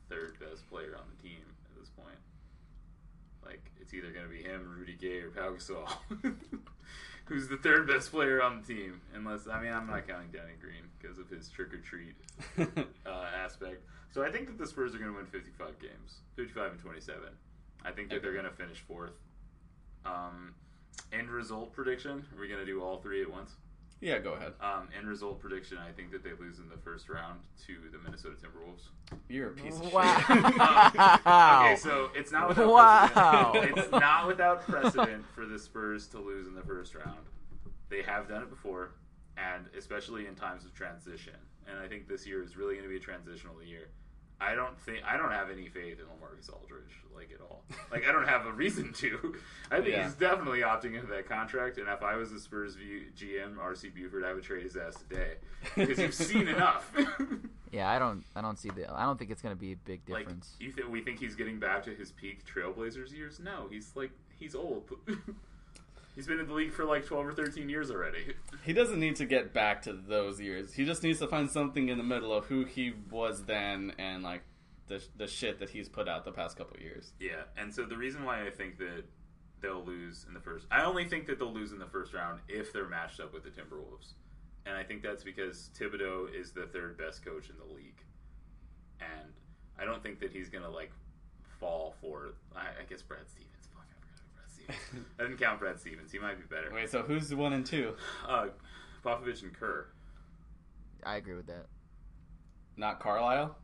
third 0.08 0.38
best 0.38 0.68
player 0.68 0.96
on 0.96 1.04
the 1.16 1.22
team 1.22 1.42
at 1.64 1.80
this 1.80 1.90
point. 1.90 2.18
Like, 3.44 3.70
it's 3.80 3.92
either 3.92 4.10
going 4.10 4.24
to 4.24 4.30
be 4.30 4.42
him, 4.42 4.74
Rudy 4.76 4.94
Gay, 4.94 5.20
or 5.20 5.30
Pau 5.30 5.50
Gasol. 5.50 5.88
Who's 7.26 7.48
the 7.48 7.56
third 7.56 7.86
best 7.86 8.10
player 8.10 8.42
on 8.42 8.60
the 8.60 8.74
team? 8.74 9.00
Unless, 9.14 9.48
I 9.48 9.60
mean, 9.60 9.72
I'm 9.72 9.86
not 9.86 10.06
counting 10.06 10.28
Danny 10.32 10.54
Green 10.60 10.84
because 11.00 11.18
of 11.18 11.28
his 11.28 11.48
trick 11.48 11.72
or 11.72 11.78
treat 11.78 12.14
uh, 13.06 13.26
aspect. 13.34 13.82
So 14.12 14.22
I 14.22 14.30
think 14.30 14.46
that 14.46 14.58
the 14.58 14.66
Spurs 14.66 14.94
are 14.94 14.98
going 14.98 15.10
to 15.10 15.16
win 15.16 15.26
55 15.26 15.78
games, 15.78 16.20
55 16.36 16.72
and 16.72 16.80
27. 16.80 17.22
I 17.84 17.90
think 17.90 18.10
that 18.10 18.22
they're 18.22 18.32
going 18.32 18.44
to 18.44 18.50
finish 18.50 18.80
fourth. 18.80 19.14
Um, 20.04 20.54
end 21.12 21.30
result 21.30 21.72
prediction. 21.72 22.24
Are 22.34 22.40
we 22.40 22.48
going 22.48 22.60
to 22.60 22.66
do 22.66 22.82
all 22.82 22.98
three 22.98 23.22
at 23.22 23.30
once? 23.30 23.52
Yeah, 24.00 24.18
go 24.18 24.32
ahead. 24.34 24.52
Um, 24.60 24.88
end 24.96 25.08
result 25.08 25.40
prediction. 25.40 25.78
I 25.78 25.92
think 25.92 26.10
that 26.12 26.22
they 26.22 26.30
lose 26.38 26.58
in 26.58 26.68
the 26.68 26.76
first 26.76 27.08
round 27.08 27.40
to 27.66 27.76
the 27.90 27.98
Minnesota 27.98 28.34
Timberwolves. 28.36 28.88
You're 29.28 29.48
a 29.48 29.52
piece 29.52 29.80
of 29.80 29.92
Wow. 29.92 30.22
Okay, 31.64 31.76
so 31.76 32.10
it's 32.14 32.30
not 32.32 32.48
without 32.48 32.68
Wow. 32.68 33.50
precedent. 33.52 33.78
It's 33.78 33.90
not 33.92 34.26
without 34.26 34.62
precedent 34.66 35.24
for 35.34 35.46
the 35.46 35.58
Spurs 35.58 36.06
to 36.08 36.18
lose 36.18 36.46
in 36.46 36.54
the 36.54 36.62
first 36.62 36.94
round. 36.94 37.20
They 37.88 38.02
have 38.02 38.28
done 38.28 38.42
it 38.42 38.50
before, 38.50 38.90
and 39.36 39.66
especially 39.76 40.26
in 40.26 40.34
times 40.34 40.64
of 40.64 40.74
transition. 40.74 41.34
And 41.68 41.78
I 41.78 41.88
think 41.88 42.08
this 42.08 42.26
year 42.26 42.42
is 42.42 42.56
really 42.56 42.74
going 42.74 42.84
to 42.84 42.90
be 42.90 42.96
a 42.96 43.00
transitional 43.00 43.62
year. 43.62 43.88
I 44.40 44.54
don't 44.54 44.78
think 44.80 44.98
I 45.06 45.16
don't 45.16 45.30
have 45.30 45.50
any 45.50 45.68
faith 45.68 45.98
in 45.98 46.04
LaMarcus 46.06 46.52
Aldridge 46.52 47.00
like 47.14 47.30
at 47.32 47.40
all. 47.40 47.62
Like 47.90 48.06
I 48.06 48.12
don't 48.12 48.26
have 48.28 48.46
a 48.46 48.52
reason 48.52 48.92
to. 48.94 49.34
I 49.70 49.76
think 49.76 49.88
Yeah. 49.88 50.04
he's 50.04 50.14
definitely 50.14 50.60
opting 50.60 50.94
into 50.94 51.06
that 51.08 51.28
contract. 51.28 51.78
And 51.78 51.88
if 51.88 52.02
I 52.02 52.16
was 52.16 52.30
the 52.32 52.40
Spurs 52.40 52.76
GM 52.76 53.56
RC 53.56 53.94
Buford, 53.94 54.24
I 54.24 54.32
would 54.34 54.42
trade 54.42 54.64
his 54.64 54.76
ass 54.76 54.96
today 55.08 55.34
because 55.76 55.98
you've 55.98 56.14
seen 56.32 56.48
enough. 56.48 56.92
Yeah, 57.72 57.90
I 57.90 57.98
don't. 57.98 58.22
I 58.36 58.40
don't 58.40 58.56
see 58.56 58.68
the. 58.70 58.88
I 58.94 59.02
don't 59.04 59.18
think 59.18 59.32
it's 59.32 59.42
going 59.42 59.52
to 59.52 59.60
be 59.60 59.72
a 59.72 59.76
big 59.76 60.02
like 60.08 60.26
difference. 60.26 60.54
you 60.60 60.70
think 60.70 60.88
we 60.92 61.00
think 61.00 61.18
he's 61.18 61.34
getting 61.34 61.58
back 61.58 61.82
to 61.86 61.90
his 61.90 62.12
peak 62.12 62.44
Trailblazers 62.46 63.12
years? 63.12 63.40
No, 63.40 63.66
he's 63.68 63.90
like 63.96 64.12
he's 64.38 64.54
old. 64.54 64.88
He's 66.14 66.26
been 66.26 66.40
in 66.40 66.46
the 66.46 66.54
league 66.54 66.72
for 66.72 66.84
like 66.84 67.06
twelve 67.06 67.26
or 67.26 67.32
thirteen 67.32 67.68
years 67.68 67.90
already. 67.90 68.34
He 68.64 68.72
doesn't 68.72 68.98
need 68.98 69.16
to 69.16 69.26
get 69.26 69.52
back 69.52 69.82
to 69.82 69.92
those 69.92 70.40
years. 70.40 70.72
He 70.72 70.86
just 70.86 71.02
needs 71.02 71.18
to 71.18 71.26
find 71.26 71.50
something 71.50 71.90
in 71.90 71.98
the 71.98 72.04
middle 72.04 72.32
of 72.32 72.46
who 72.46 72.64
he 72.64 72.94
was 73.10 73.44
then 73.44 73.92
and 73.98 74.22
like 74.22 74.42
the 74.86 75.02
the 75.16 75.26
shit 75.26 75.58
that 75.60 75.68
he's 75.70 75.88
put 75.88 76.08
out 76.08 76.24
the 76.24 76.32
past 76.32 76.56
couple 76.56 76.78
years. 76.80 77.12
Yeah, 77.20 77.42
and 77.58 77.74
so 77.74 77.84
the 77.84 77.96
reason 77.96 78.24
why 78.24 78.46
I 78.46 78.50
think 78.50 78.78
that 78.78 79.04
they'll 79.60 79.84
lose 79.84 80.24
in 80.26 80.32
the 80.34 80.40
first, 80.40 80.66
I 80.70 80.84
only 80.84 81.04
think 81.04 81.26
that 81.26 81.38
they'll 81.38 81.52
lose 81.52 81.72
in 81.72 81.78
the 81.78 81.86
first 81.86 82.14
round 82.14 82.40
if 82.48 82.72
they're 82.72 82.88
matched 82.88 83.20
up 83.20 83.34
with 83.34 83.44
the 83.44 83.50
Timberwolves, 83.50 84.12
and 84.66 84.76
I 84.76 84.82
think 84.82 85.02
that's 85.02 85.24
because 85.24 85.70
Thibodeau 85.78 86.34
is 86.34 86.52
the 86.52 86.66
third 86.66 86.96
best 86.96 87.24
coach 87.24 87.50
in 87.50 87.56
the 87.58 87.74
league, 87.74 88.02
and 89.00 89.32
I 89.78 89.84
don't 89.84 90.02
think 90.02 90.20
that 90.20 90.32
he's 90.32 90.48
gonna 90.48 90.70
like 90.70 90.90
fall 91.60 91.94
for. 92.00 92.34
I, 92.54 92.68
I 92.80 92.84
guess 92.88 93.02
Brad 93.02 93.28
Stevens. 93.28 93.68
Fuck, 93.74 93.84
I 93.90 94.00
forgot 94.00 94.20
about 94.20 94.34
Brad 94.34 94.50
Stevens. 94.64 95.06
I 95.18 95.22
didn't 95.22 95.38
count 95.38 95.60
Brad 95.60 95.78
Stevens. 95.80 96.12
He 96.12 96.18
might 96.18 96.38
be 96.38 96.54
better. 96.54 96.70
Wait, 96.72 96.90
so 96.90 97.02
who's 97.02 97.28
the 97.28 97.36
one 97.36 97.52
and 97.52 97.64
two? 97.64 97.94
Uh, 98.28 98.46
Popovich 99.04 99.42
and 99.42 99.52
Kerr. 99.52 99.86
I 101.04 101.16
agree 101.16 101.34
with 101.34 101.46
that. 101.46 101.66
Not 102.76 103.00
Carlisle. 103.00 103.56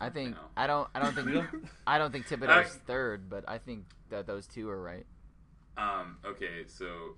I 0.00 0.10
think. 0.10 0.32
No. 0.32 0.40
I 0.56 0.66
don't. 0.66 0.88
I 0.94 1.00
don't 1.00 1.14
think. 1.14 1.44
I 1.86 1.98
don't 1.98 2.12
think 2.12 2.28
Thibodeau's 2.28 2.74
third, 2.86 3.30
but 3.30 3.44
I 3.48 3.58
think 3.58 3.84
that 4.10 4.26
those 4.26 4.46
two 4.46 4.68
are 4.68 4.80
right. 4.80 5.06
Um, 5.78 6.18
okay, 6.24 6.64
so 6.66 7.16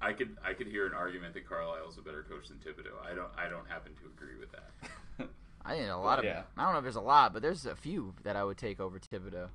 I 0.00 0.12
could 0.12 0.36
I 0.44 0.54
could 0.54 0.66
hear 0.66 0.86
an 0.86 0.94
argument 0.94 1.34
that 1.34 1.48
Carlisle's 1.48 1.98
a 1.98 2.02
better 2.02 2.22
coach 2.22 2.48
than 2.48 2.58
Thibodeau. 2.58 3.04
I 3.04 3.14
don't 3.14 3.30
I 3.36 3.48
don't 3.48 3.68
happen 3.68 3.92
to 3.94 4.06
agree 4.06 4.38
with 4.38 4.50
that. 4.52 5.28
I 5.64 5.76
think 5.76 5.90
a 5.90 5.94
lot 5.94 6.18
of. 6.18 6.24
Yeah. 6.24 6.42
I 6.56 6.64
don't 6.64 6.72
know 6.72 6.78
if 6.78 6.84
there's 6.84 6.96
a 6.96 7.00
lot, 7.00 7.32
but 7.32 7.42
there's 7.42 7.66
a 7.66 7.76
few 7.76 8.14
that 8.22 8.36
I 8.36 8.44
would 8.44 8.56
take 8.56 8.80
over 8.80 8.98
Thibodeau. 8.98 9.48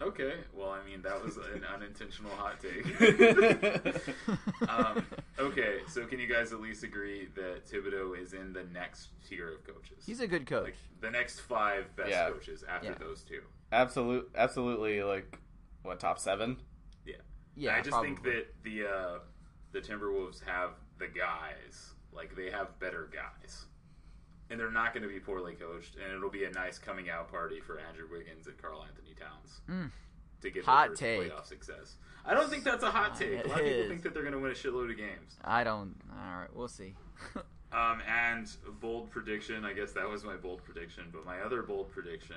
Okay, 0.00 0.34
well 0.52 0.70
I 0.70 0.84
mean 0.88 1.02
that 1.02 1.22
was 1.22 1.36
an 1.36 1.62
unintentional 1.72 2.32
hot 2.32 2.58
take. 2.60 2.84
um, 4.68 5.06
okay, 5.38 5.80
so 5.86 6.06
can 6.06 6.18
you 6.18 6.26
guys 6.26 6.52
at 6.52 6.60
least 6.60 6.82
agree 6.82 7.28
that 7.36 7.66
Thibodeau 7.70 8.18
is 8.20 8.32
in 8.32 8.52
the 8.52 8.64
next 8.72 9.08
tier 9.28 9.52
of 9.54 9.64
coaches? 9.64 10.04
He's 10.04 10.20
a 10.20 10.26
good 10.26 10.46
coach. 10.46 10.64
like 10.64 10.76
the 11.00 11.10
next 11.10 11.40
five 11.40 11.94
best 11.96 12.10
Yeah. 12.10 12.30
coaches 12.30 12.64
after 12.68 12.88
Yeah. 12.88 12.98
those 12.98 13.22
two. 13.22 13.42
Absolute, 13.70 14.30
absolutely. 14.36 15.02
Like 15.02 15.38
what 15.82 16.00
top 16.00 16.18
seven? 16.18 16.56
yeah, 17.06 17.16
Yeah. 17.56 17.74
I 17.74 17.78
just 17.78 17.90
probably. 17.90 18.08
think 18.10 18.22
that 18.24 18.46
the 18.64 18.86
uh, 18.86 19.18
the 19.72 19.80
Timberwolves 19.80 20.42
have 20.46 20.70
the 20.98 21.06
guys, 21.08 21.92
like 22.12 22.34
they 22.34 22.50
have 22.50 22.78
better 22.80 23.08
guys, 23.12 23.66
and 24.52 24.60
they're 24.60 24.70
not 24.70 24.92
going 24.92 25.02
to 25.02 25.08
be 25.08 25.18
poorly 25.18 25.54
coached, 25.54 25.96
and 25.96 26.14
it'll 26.14 26.30
be 26.30 26.44
a 26.44 26.50
nice 26.50 26.78
coming 26.78 27.08
out 27.08 27.30
party 27.30 27.58
for 27.58 27.80
Andrew 27.80 28.06
Wiggins 28.12 28.46
and 28.46 28.56
Karl-Anthony 28.60 29.14
Towns 29.18 29.60
Mm. 29.68 29.90
to 30.42 30.50
get 30.50 30.64
Hot 30.66 30.88
their 30.88 30.90
first 30.90 31.00
take. 31.00 31.32
playoff 31.32 31.46
success. 31.46 31.96
I 32.26 32.34
don't 32.34 32.50
think 32.50 32.62
that's 32.62 32.84
a 32.84 32.90
hot 32.90 33.16
take. 33.18 33.30
It 33.32 33.46
A 33.46 33.48
lot 33.48 33.60
of 33.60 33.66
people 33.66 33.88
think 33.88 34.02
that 34.02 34.12
they're 34.14 34.22
going 34.22 34.34
to 34.34 34.38
win 34.38 34.52
a 34.52 34.54
shitload 34.54 34.90
of 34.90 34.96
games. 34.98 35.38
I 35.42 35.64
don't. 35.64 35.96
All 36.12 36.38
right, 36.40 36.54
we'll 36.54 36.68
see. 36.68 36.94
Um, 37.74 38.02
and 38.06 38.46
bold 38.82 39.10
prediction. 39.10 39.64
I 39.64 39.72
guess 39.72 39.92
that 39.92 40.06
was 40.06 40.24
my 40.24 40.36
bold 40.36 40.62
prediction, 40.62 41.04
but 41.10 41.24
my 41.24 41.40
other 41.40 41.62
bold 41.62 41.90
prediction 41.90 42.36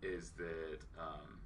is 0.00 0.30
that 0.38 0.78
um, 0.96 1.40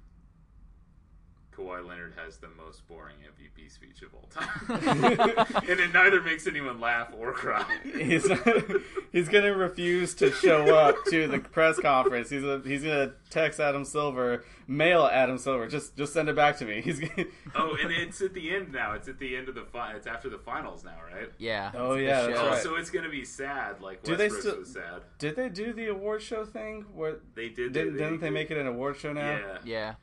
Kawhi 1.61 1.85
Leonard 1.87 2.13
has 2.23 2.37
the 2.37 2.49
most 2.57 2.87
boring 2.87 3.15
MVP 3.17 3.71
speech 3.71 4.01
of 4.01 4.13
all 4.13 4.27
time, 4.29 5.47
and 5.69 5.79
it 5.79 5.93
neither 5.93 6.21
makes 6.21 6.47
anyone 6.47 6.79
laugh 6.79 7.09
or 7.17 7.31
cry. 7.33 7.65
He's 7.83 8.27
he's 9.11 9.29
gonna 9.29 9.55
refuse 9.55 10.13
to 10.15 10.31
show 10.31 10.75
up 10.75 10.95
to 11.09 11.27
the 11.27 11.39
press 11.39 11.79
conference. 11.79 12.29
He's 12.29 12.43
a, 12.43 12.61
he's 12.65 12.83
gonna 12.83 13.13
text 13.29 13.59
Adam 13.59 13.85
Silver, 13.85 14.43
mail 14.67 15.05
Adam 15.11 15.37
Silver. 15.37 15.67
Just 15.67 15.95
just 15.95 16.13
send 16.13 16.29
it 16.29 16.35
back 16.35 16.57
to 16.57 16.65
me. 16.65 16.81
He's 16.81 16.99
gonna, 16.99 17.27
oh, 17.55 17.75
and 17.81 17.91
it's 17.91 18.21
at 18.21 18.33
the 18.33 18.53
end 18.55 18.71
now. 18.71 18.93
It's 18.93 19.07
at 19.07 19.19
the 19.19 19.35
end 19.35 19.47
of 19.49 19.55
the 19.55 19.65
fi- 19.65 19.93
It's 19.93 20.07
after 20.07 20.29
the 20.29 20.39
finals 20.39 20.83
now, 20.83 20.97
right? 21.13 21.29
Yeah. 21.37 21.71
Oh, 21.75 21.93
it's 21.93 22.03
yeah, 22.07 22.27
that's 22.27 22.39
Oh, 22.39 22.47
right. 22.47 22.63
so 22.63 22.75
it's 22.75 22.89
gonna 22.89 23.09
be 23.09 23.23
sad. 23.25 23.81
Like 23.81 24.03
Do 24.03 24.15
they 24.15 24.25
Westbrook 24.29 24.41
still- 24.41 24.59
was 24.59 24.73
sad. 24.73 25.01
did 25.19 25.35
they 25.35 25.49
do 25.49 25.73
the 25.73 25.87
award 25.87 26.21
show 26.21 26.45
thing? 26.45 26.85
Where 26.93 27.17
They 27.35 27.49
did. 27.49 27.73
didn't, 27.73 27.97
didn't 27.97 28.19
they 28.21 28.29
make 28.29 28.49
it 28.51 28.57
an 28.57 28.67
award 28.67 28.97
show 28.97 29.13
now? 29.13 29.31
Yeah. 29.31 29.57
Yeah. 29.63 29.93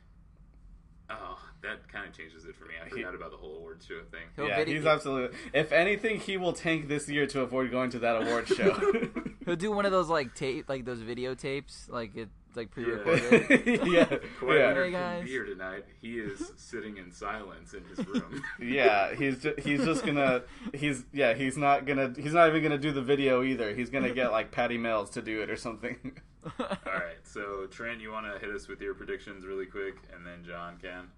Oh, 1.11 1.39
that 1.61 1.87
kind 1.91 2.07
of 2.07 2.13
changes 2.15 2.45
it 2.45 2.55
for 2.55 2.65
me. 2.65 2.73
I 2.83 2.87
forgot 2.89 3.15
about 3.15 3.31
the 3.31 3.37
whole 3.37 3.57
award 3.57 3.81
show 3.85 4.01
thing. 4.11 4.21
He'll 4.35 4.47
Yeah, 4.47 4.57
video- 4.57 4.75
he's 4.77 4.85
absolutely. 4.85 5.37
If 5.53 5.71
anything, 5.71 6.19
he 6.19 6.37
will 6.37 6.53
tank 6.53 6.87
this 6.87 7.09
year 7.09 7.25
to 7.27 7.41
avoid 7.41 7.71
going 7.71 7.89
to 7.91 7.99
that 7.99 8.21
award 8.21 8.47
show. 8.57 8.73
He'll 9.45 9.55
do 9.55 9.71
one 9.71 9.85
of 9.85 9.91
those 9.91 10.09
like 10.09 10.35
tape, 10.35 10.69
like 10.69 10.85
those 10.85 10.99
videotapes, 11.01 11.89
like 11.89 12.15
it's 12.15 12.31
like 12.55 12.71
pre-recorded. 12.71 13.31
yeah, 13.87 14.05
Kawhi 14.05 14.17
yeah, 14.41 14.47
Leonard 14.47 14.85
Hey, 14.87 14.91
couldn't 14.91 14.91
guys. 14.93 15.23
be 15.23 15.29
here 15.29 15.45
tonight. 15.45 15.85
He 16.01 16.19
is 16.19 16.51
sitting 16.57 16.97
in 16.97 17.11
silence 17.11 17.73
in 17.73 17.83
his 17.85 18.05
room. 18.07 18.43
yeah. 18.61 19.13
He's 19.15 19.39
just, 19.41 19.59
he's 19.59 19.83
just 19.85 20.05
gonna 20.05 20.43
he's 20.73 21.03
yeah 21.13 21.33
he's 21.33 21.57
not 21.57 21.85
gonna 21.85 22.13
he's 22.17 22.33
not 22.33 22.49
even 22.49 22.63
gonna 22.63 22.77
do 22.77 22.91
the 22.91 23.01
video 23.01 23.43
either. 23.43 23.73
He's 23.75 23.89
gonna 23.89 24.13
get 24.13 24.31
like 24.31 24.51
Patty 24.51 24.77
Mills 24.77 25.09
to 25.11 25.21
do 25.21 25.41
it 25.41 25.49
or 25.49 25.55
something. 25.57 26.19
All 26.59 26.77
right, 26.85 27.17
so 27.23 27.67
Trent, 27.69 27.99
you 27.99 28.11
want 28.11 28.25
to 28.31 28.39
hit 28.39 28.55
us 28.55 28.67
with 28.69 28.79
your 28.81 28.93
predictions 28.93 29.45
really 29.45 29.65
quick, 29.65 29.97
and 30.15 30.25
then 30.25 30.43
John 30.45 30.77
can. 30.81 31.09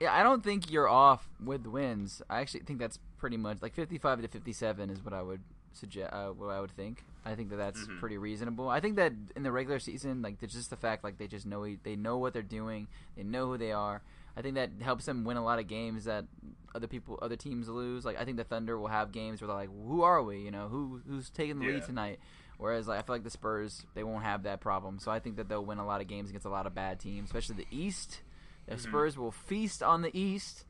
Yeah, 0.00 0.14
I 0.14 0.22
don't 0.22 0.44
think 0.44 0.70
you're 0.70 0.88
off 0.88 1.26
with 1.42 1.62
the 1.62 1.70
wins. 1.70 2.20
I 2.28 2.40
actually 2.40 2.60
think 2.60 2.78
that's 2.78 2.98
pretty 3.18 3.36
much 3.38 3.62
like 3.62 3.74
55 3.74 4.22
to 4.22 4.28
57 4.28 4.90
is 4.90 5.02
what 5.04 5.14
I 5.14 5.22
would 5.22 5.40
suggest 5.72 6.12
uh, 6.12 6.28
what 6.28 6.50
I 6.50 6.60
would 6.60 6.70
think. 6.72 7.02
I 7.24 7.34
think 7.34 7.50
that 7.50 7.56
that's 7.56 7.80
Mhm. 7.86 7.98
pretty 8.00 8.18
reasonable. 8.18 8.68
I 8.68 8.80
think 8.80 8.96
that 8.96 9.12
in 9.34 9.42
the 9.42 9.50
regular 9.52 9.78
season, 9.78 10.22
like 10.22 10.38
there's 10.38 10.52
just 10.52 10.70
the 10.70 10.76
fact 10.76 11.02
like 11.02 11.18
they 11.18 11.26
just 11.26 11.46
know 11.46 11.66
they 11.82 11.96
know 11.96 12.18
what 12.18 12.32
they're 12.34 12.42
doing, 12.42 12.88
they 13.16 13.22
know 13.24 13.46
who 13.46 13.58
they 13.58 13.72
are. 13.72 14.02
I 14.36 14.42
think 14.42 14.54
that 14.56 14.70
helps 14.82 15.06
them 15.06 15.24
win 15.24 15.38
a 15.38 15.44
lot 15.44 15.58
of 15.58 15.66
games 15.66 16.04
that 16.04 16.26
other 16.74 16.86
people, 16.86 17.18
other 17.22 17.36
teams 17.36 17.68
lose. 17.68 18.04
Like 18.04 18.18
I 18.20 18.24
think 18.26 18.36
the 18.36 18.44
Thunder 18.44 18.78
will 18.78 18.88
have 18.88 19.12
games 19.12 19.40
where 19.40 19.48
they're 19.48 19.56
like, 19.56 19.70
"Who 19.86 20.02
are 20.02 20.22
we? 20.22 20.40
You 20.40 20.50
know, 20.50 20.68
who 20.68 21.00
who's 21.08 21.30
taking 21.30 21.58
the 21.58 21.66
lead 21.66 21.84
tonight?" 21.84 22.20
Whereas 22.58 22.86
like, 22.86 22.98
I 22.98 23.02
feel 23.02 23.14
like 23.16 23.24
the 23.24 23.30
Spurs, 23.30 23.84
they 23.94 24.02
won't 24.04 24.24
have 24.24 24.42
that 24.44 24.60
problem. 24.60 24.98
So 24.98 25.10
I 25.10 25.20
think 25.20 25.36
that 25.36 25.48
they'll 25.48 25.64
win 25.64 25.78
a 25.78 25.86
lot 25.86 26.00
of 26.02 26.06
games 26.06 26.28
against 26.30 26.46
a 26.46 26.50
lot 26.50 26.66
of 26.66 26.74
bad 26.74 27.00
teams, 27.00 27.28
especially 27.28 27.56
the 27.56 27.66
East. 27.70 28.20
The 28.66 28.74
Mhm. 28.76 28.80
Spurs 28.80 29.16
will 29.18 29.30
feast 29.32 29.82
on 29.82 30.02
the 30.02 30.16
East, 30.18 30.64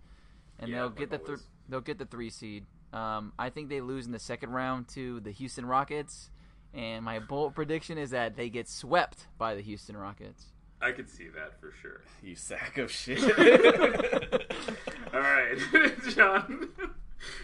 and 0.58 0.70
Yeah, 0.70 0.80
they'll 0.80 0.90
get 0.90 1.10
the 1.10 1.18
th- 1.18 1.38
they'll 1.68 1.80
get 1.80 1.98
the 1.98 2.06
three 2.06 2.30
seed. 2.30 2.66
Um, 2.92 3.32
I 3.38 3.50
think 3.50 3.68
they 3.68 3.80
lose 3.80 4.06
in 4.06 4.12
the 4.12 4.18
second 4.18 4.50
round 4.50 4.88
to 4.88 5.20
the 5.20 5.30
Houston 5.32 5.66
Rockets, 5.66 6.30
and 6.74 7.04
my 7.04 7.18
bold 7.18 7.54
prediction 7.54 7.98
is 7.98 8.10
that 8.10 8.36
they 8.36 8.48
get 8.50 8.68
swept 8.68 9.26
by 9.38 9.54
the 9.54 9.60
Houston 9.62 9.96
Rockets. 9.96 10.52
I 10.80 10.92
could 10.92 11.08
see 11.08 11.28
that 11.28 11.58
for 11.58 11.72
sure. 11.80 12.02
You 12.22 12.36
sack 12.36 12.76
of 12.78 12.90
shit. 12.90 13.22
All 15.14 15.20
right, 15.20 15.58
John. 16.10 16.68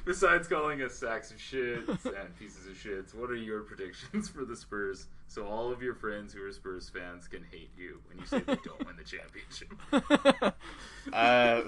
Besides 0.05 0.49
calling 0.49 0.83
us 0.83 0.95
sacks 0.95 1.31
of 1.31 1.41
shit 1.41 1.87
and 1.89 1.99
pieces 2.39 2.67
of 2.67 2.77
shit, 2.77 3.15
what 3.15 3.31
are 3.31 3.37
your 3.37 3.61
predictions 3.61 4.29
for 4.29 4.45
the 4.45 4.57
Spurs? 4.57 5.07
So 5.29 5.47
all 5.47 5.73
of 5.73 5.81
your 5.83 5.95
friends 5.95 6.33
who 6.35 6.45
are 6.45 6.53
Spurs 6.53 6.89
fans 6.89 7.29
can 7.29 7.45
hate 7.51 7.71
you 7.79 8.01
when 8.09 8.19
you 8.19 8.27
say 8.27 8.41
they 8.41 8.57
don't 8.65 8.85
win 8.85 8.97
the 8.97 9.05
championship. 9.05 9.73
uh, 11.13 11.63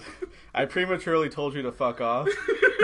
I 0.54 0.64
prematurely 0.66 1.28
told 1.28 1.54
you 1.54 1.62
to 1.62 1.72
fuck 1.72 2.00
off 2.00 2.28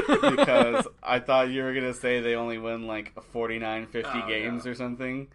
because 0.06 0.86
I 1.02 1.18
thought 1.18 1.50
you 1.50 1.62
were 1.64 1.74
gonna 1.74 1.94
say 1.94 2.20
they 2.20 2.34
only 2.34 2.58
win 2.58 2.86
like 2.86 3.12
49, 3.32 3.86
50 3.86 4.10
Oh, 4.12 4.28
games 4.28 4.66
or 4.66 4.74
something. 4.74 5.28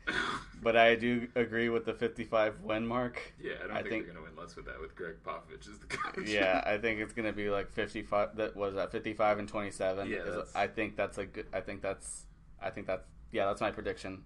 But 0.66 0.76
I 0.76 0.96
do 0.96 1.28
agree 1.36 1.70
with 1.70 1.86
the 1.86 1.94
55 1.94 2.62
win 2.62 2.88
mark. 2.88 3.22
yeah, 3.40 3.52
I 3.64 3.68
don't 3.68 3.72
I 3.72 3.76
think, 3.76 3.90
think- 3.90 4.06
they're 4.06 4.14
gonna 4.16 4.26
win 4.26 4.36
less 4.36 4.56
with 4.56 4.66
that. 4.66 4.82
With 4.82 4.96
Gregg 4.96 5.18
Popovich 5.24 5.70
as 5.72 5.78
the 5.78 5.86
coach. 5.86 6.28
Yeah, 6.28 6.60
I 6.66 6.80
think 6.80 7.00
it's 7.00 7.14
gonna 7.14 7.32
be 7.34 7.52
like 7.52 7.72
55. 7.72 8.36
That 8.38 8.56
was 8.56 8.74
that 8.74 8.92
55 8.92 9.38
and 9.38 9.48
27. 9.48 10.10
Yeah, 10.10 10.18
is- 10.24 10.56
I 10.56 10.66
think 10.66 10.96
that's 10.98 11.20
a 11.20 11.26
good. 11.28 11.46
I 11.54 11.62
think 11.62 11.84
that's. 11.84 12.26
I 12.60 12.72
think 12.72 12.88
that's. 12.88 13.04
Yeah, 13.32 13.46
that's 13.46 13.62
my 13.62 13.70
prediction. 13.70 14.24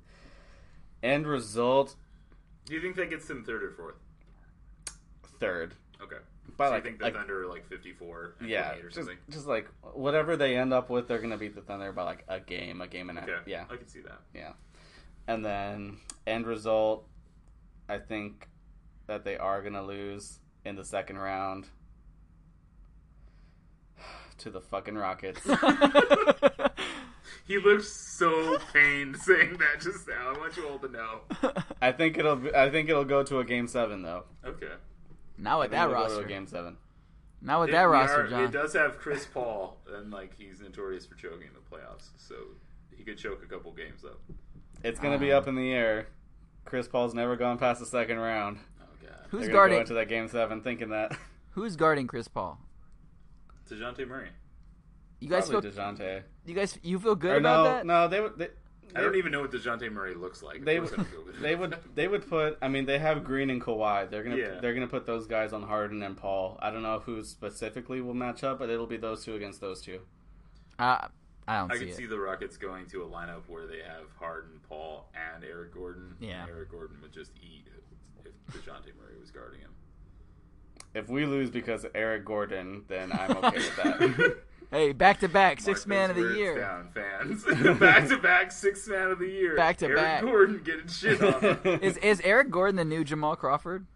End 1.03 1.27
result 1.27 1.95
Do 2.65 2.73
you 2.73 2.79
think 2.81 2.95
that 2.95 3.09
gets 3.09 3.27
them 3.27 3.43
third 3.43 3.61
or 3.61 3.71
fourth? 3.71 3.95
third. 5.41 5.73
Okay. 6.01 6.17
By 6.57 6.67
so 6.67 6.71
like, 6.71 6.83
you 6.83 6.89
think 6.89 6.99
the 6.99 7.05
like 7.05 7.13
Thunder 7.15 7.43
are 7.43 7.47
like 7.47 7.67
54 7.67 8.35
and 8.39 8.49
yeah, 8.49 8.75
or 8.75 8.83
just 8.83 8.95
something? 8.95 9.17
just 9.29 9.45
like 9.47 9.69
whatever 9.93 10.35
they 10.37 10.55
end 10.57 10.73
up 10.73 10.89
with, 10.89 11.07
they're 11.09 11.19
gonna 11.19 11.37
beat 11.37 11.55
the 11.55 11.61
Thunder 11.61 11.91
by 11.91 12.03
like 12.03 12.23
a 12.29 12.39
game, 12.39 12.79
a 12.81 12.87
game 12.87 13.09
and 13.09 13.19
a 13.19 13.23
Okay. 13.23 13.31
half. 13.33 13.47
Yeah, 13.47 13.65
I 13.69 13.75
can 13.75 13.87
see 13.89 13.99
that. 14.01 14.19
yeah. 14.33 14.51
And 15.29 15.45
then 15.45 15.97
end 16.25 16.47
result, 16.47 17.05
I 17.87 17.99
think 17.99 18.47
that 19.05 19.23
they 19.23 19.37
are 19.37 19.61
gonna 19.61 19.83
lose 19.83 20.39
in 20.65 20.75
the 20.75 20.83
second 20.83 21.19
round 21.19 21.67
to 24.39 24.49
the 24.49 24.59
fucking 24.59 24.95
Rockets. 24.95 25.41
He 27.45 27.57
looks 27.57 27.91
so 27.91 28.59
pained 28.73 29.17
saying 29.17 29.57
that 29.57 29.81
just 29.81 30.07
now. 30.07 30.33
I 30.35 30.37
want 30.37 30.55
you 30.55 30.67
all 30.69 30.77
to 30.77 30.87
know. 30.87 31.21
I 31.81 31.91
think 31.91 32.19
it'll. 32.19 32.35
Be, 32.35 32.53
I 32.53 32.69
think 32.69 32.89
it'll 32.89 33.05
go 33.05 33.23
to 33.23 33.39
a 33.39 33.43
game 33.43 33.67
seven 33.67 34.03
though. 34.03 34.25
Okay. 34.45 34.73
Not 35.35 35.57
with 35.59 35.71
that 35.71 35.85
it'll 35.89 35.95
go 35.95 36.07
to 36.09 36.13
roster. 36.13 36.25
a 36.25 36.27
game 36.27 36.45
seven. 36.45 36.77
Not 37.41 37.61
with 37.61 37.69
It- 37.69 37.71
that 37.71 37.83
roster, 37.89 38.25
are- 38.25 38.27
John. 38.27 38.43
It 38.43 38.51
does 38.51 38.73
have 38.73 38.99
Chris 38.99 39.25
Paul, 39.25 39.77
and 39.91 40.11
like 40.11 40.37
he's 40.37 40.59
notorious 40.61 41.07
for 41.07 41.15
choking 41.15 41.47
in 41.47 41.53
the 41.55 41.75
playoffs, 41.75 42.09
so 42.17 42.35
he 42.95 43.03
could 43.03 43.17
choke 43.17 43.41
a 43.43 43.47
couple 43.47 43.71
games 43.71 44.05
up. 44.05 44.19
It's 44.83 44.99
gonna 44.99 45.17
be 45.17 45.31
Um, 45.31 45.37
up 45.41 45.47
in 45.47 45.55
the 45.55 45.71
air. 45.73 46.07
Chris 46.65 46.87
Paul's 46.87 47.13
never 47.13 47.35
gone 47.35 47.57
past 47.57 47.79
the 47.79 47.85
second 47.85 48.17
round. 48.19 48.59
Oh 48.81 48.85
god. 49.01 49.11
Who's 49.29 49.41
They're 49.41 49.47
gonna 49.49 49.53
guarding? 49.57 49.77
go 49.77 49.81
into 49.81 49.93
that 49.95 50.07
game 50.09 50.27
seven 50.27 50.61
thinking 50.61 50.89
that. 50.89 51.17
Who's 51.51 51.75
guarding 51.75 52.07
Chris 52.07 52.27
Paul? 52.27 52.59
Dejounte 53.69 54.07
Murray. 54.07 54.29
You 55.19 55.27
guys 55.29 55.49
Probably 55.49 55.71
feel? 55.71 55.79
Dejounte. 55.83 56.23
You 56.45 56.53
guys, 56.55 56.79
you 56.81 56.97
feel 56.99 57.15
good 57.15 57.31
Or 57.31 57.37
about 57.37 57.63
no, 57.63 57.63
that? 57.63 57.85
no, 57.85 58.07
they 58.07 58.21
would. 58.21 58.37
They, 58.37 58.47
I 58.95 59.01
don't 59.01 59.15
even 59.17 59.31
know 59.31 59.41
what 59.41 59.51
Dejounte 59.51 59.91
Murray 59.91 60.15
looks 60.15 60.41
like. 60.41 60.63
They 60.65 60.79
would. 60.79 60.91
I'd 60.93 61.11
go 61.11 61.21
with 61.25 61.39
They 61.41 61.55
would. 61.55 61.75
They 61.93 62.07
would 62.07 62.27
put. 62.27 62.57
I 62.61 62.67
mean, 62.69 62.85
they 62.85 62.97
have 62.97 63.23
Green 63.23 63.49
and 63.51 63.61
Kawhi. 63.61 64.09
They're 64.09 64.23
gonna. 64.23 64.37
Yeah. 64.37 64.59
They're 64.61 64.73
gonna 64.73 64.87
put 64.87 65.05
those 65.05 65.27
guys 65.27 65.53
on 65.53 65.63
Harden 65.63 66.01
and 66.01 66.15
Paul. 66.17 66.57
I 66.61 66.71
don't 66.71 66.81
know 66.81 66.99
who 66.99 67.23
specifically 67.23 68.01
will 68.01 68.13
match 68.15 68.43
up, 68.43 68.57
but 68.59 68.69
it'll 68.69 68.87
be 68.87 68.97
those 68.97 69.23
two 69.25 69.35
against 69.35 69.61
those 69.61 69.81
two. 69.81 69.99
Uh, 70.79 71.07
I 71.49 71.57
don't 71.57 71.71
I 71.71 71.75
see 71.75 71.79
could 71.79 71.89
it. 71.89 71.95
see 71.95 72.05
the 72.05 72.19
Rockets 72.19 72.57
going 72.57 72.85
to 72.87 73.01
a 73.01 73.07
lineup 73.07 73.41
where 73.47 73.65
they 73.65 73.79
have 73.79 74.05
Harden, 74.19 74.59
Paul, 74.69 75.09
and 75.15 75.43
Eric 75.43 75.73
Gordon. 75.73 76.15
Yeah. 76.19 76.43
And 76.43 76.49
Eric 76.51 76.69
Gordon 76.69 76.97
would 77.01 77.11
just 77.11 77.31
eat 77.41 77.65
if 78.23 78.31
Dejounte 78.53 78.95
Murray 79.01 79.17
was 79.19 79.31
guarding 79.31 79.61
him. 79.61 79.71
If 80.93 81.09
we 81.09 81.25
lose 81.25 81.49
because 81.49 81.85
of 81.85 81.91
Eric 81.95 82.23
Gordon, 82.23 82.83
then 82.87 83.11
I'm 83.11 83.37
okay 83.37 83.57
with 83.57 83.75
that. 83.77 84.37
Hey, 84.71 84.91
back 84.91 85.19
to 85.21 85.27
back, 85.27 85.57
Mark 85.57 85.61
six 85.61 85.87
man 85.87 86.11
of 86.11 86.15
the 86.15 86.21
words 86.21 86.37
year. 86.37 86.59
Down, 86.59 86.89
fans. 86.93 87.43
back 87.79 88.07
to 88.07 88.17
back, 88.19 88.51
six 88.51 88.87
man 88.87 89.09
of 89.09 89.17
the 89.17 89.25
year. 89.25 89.55
Back 89.55 89.77
to 89.77 89.87
Eric 89.87 89.97
back. 89.97 90.21
Gordon 90.21 90.61
getting 90.63 90.87
shit 90.87 91.19
on. 91.23 91.79
Is 91.81 91.97
is 91.97 92.21
Eric 92.23 92.51
Gordon 92.51 92.75
the 92.75 92.85
new 92.85 93.03
Jamal 93.03 93.35
Crawford? 93.35 93.87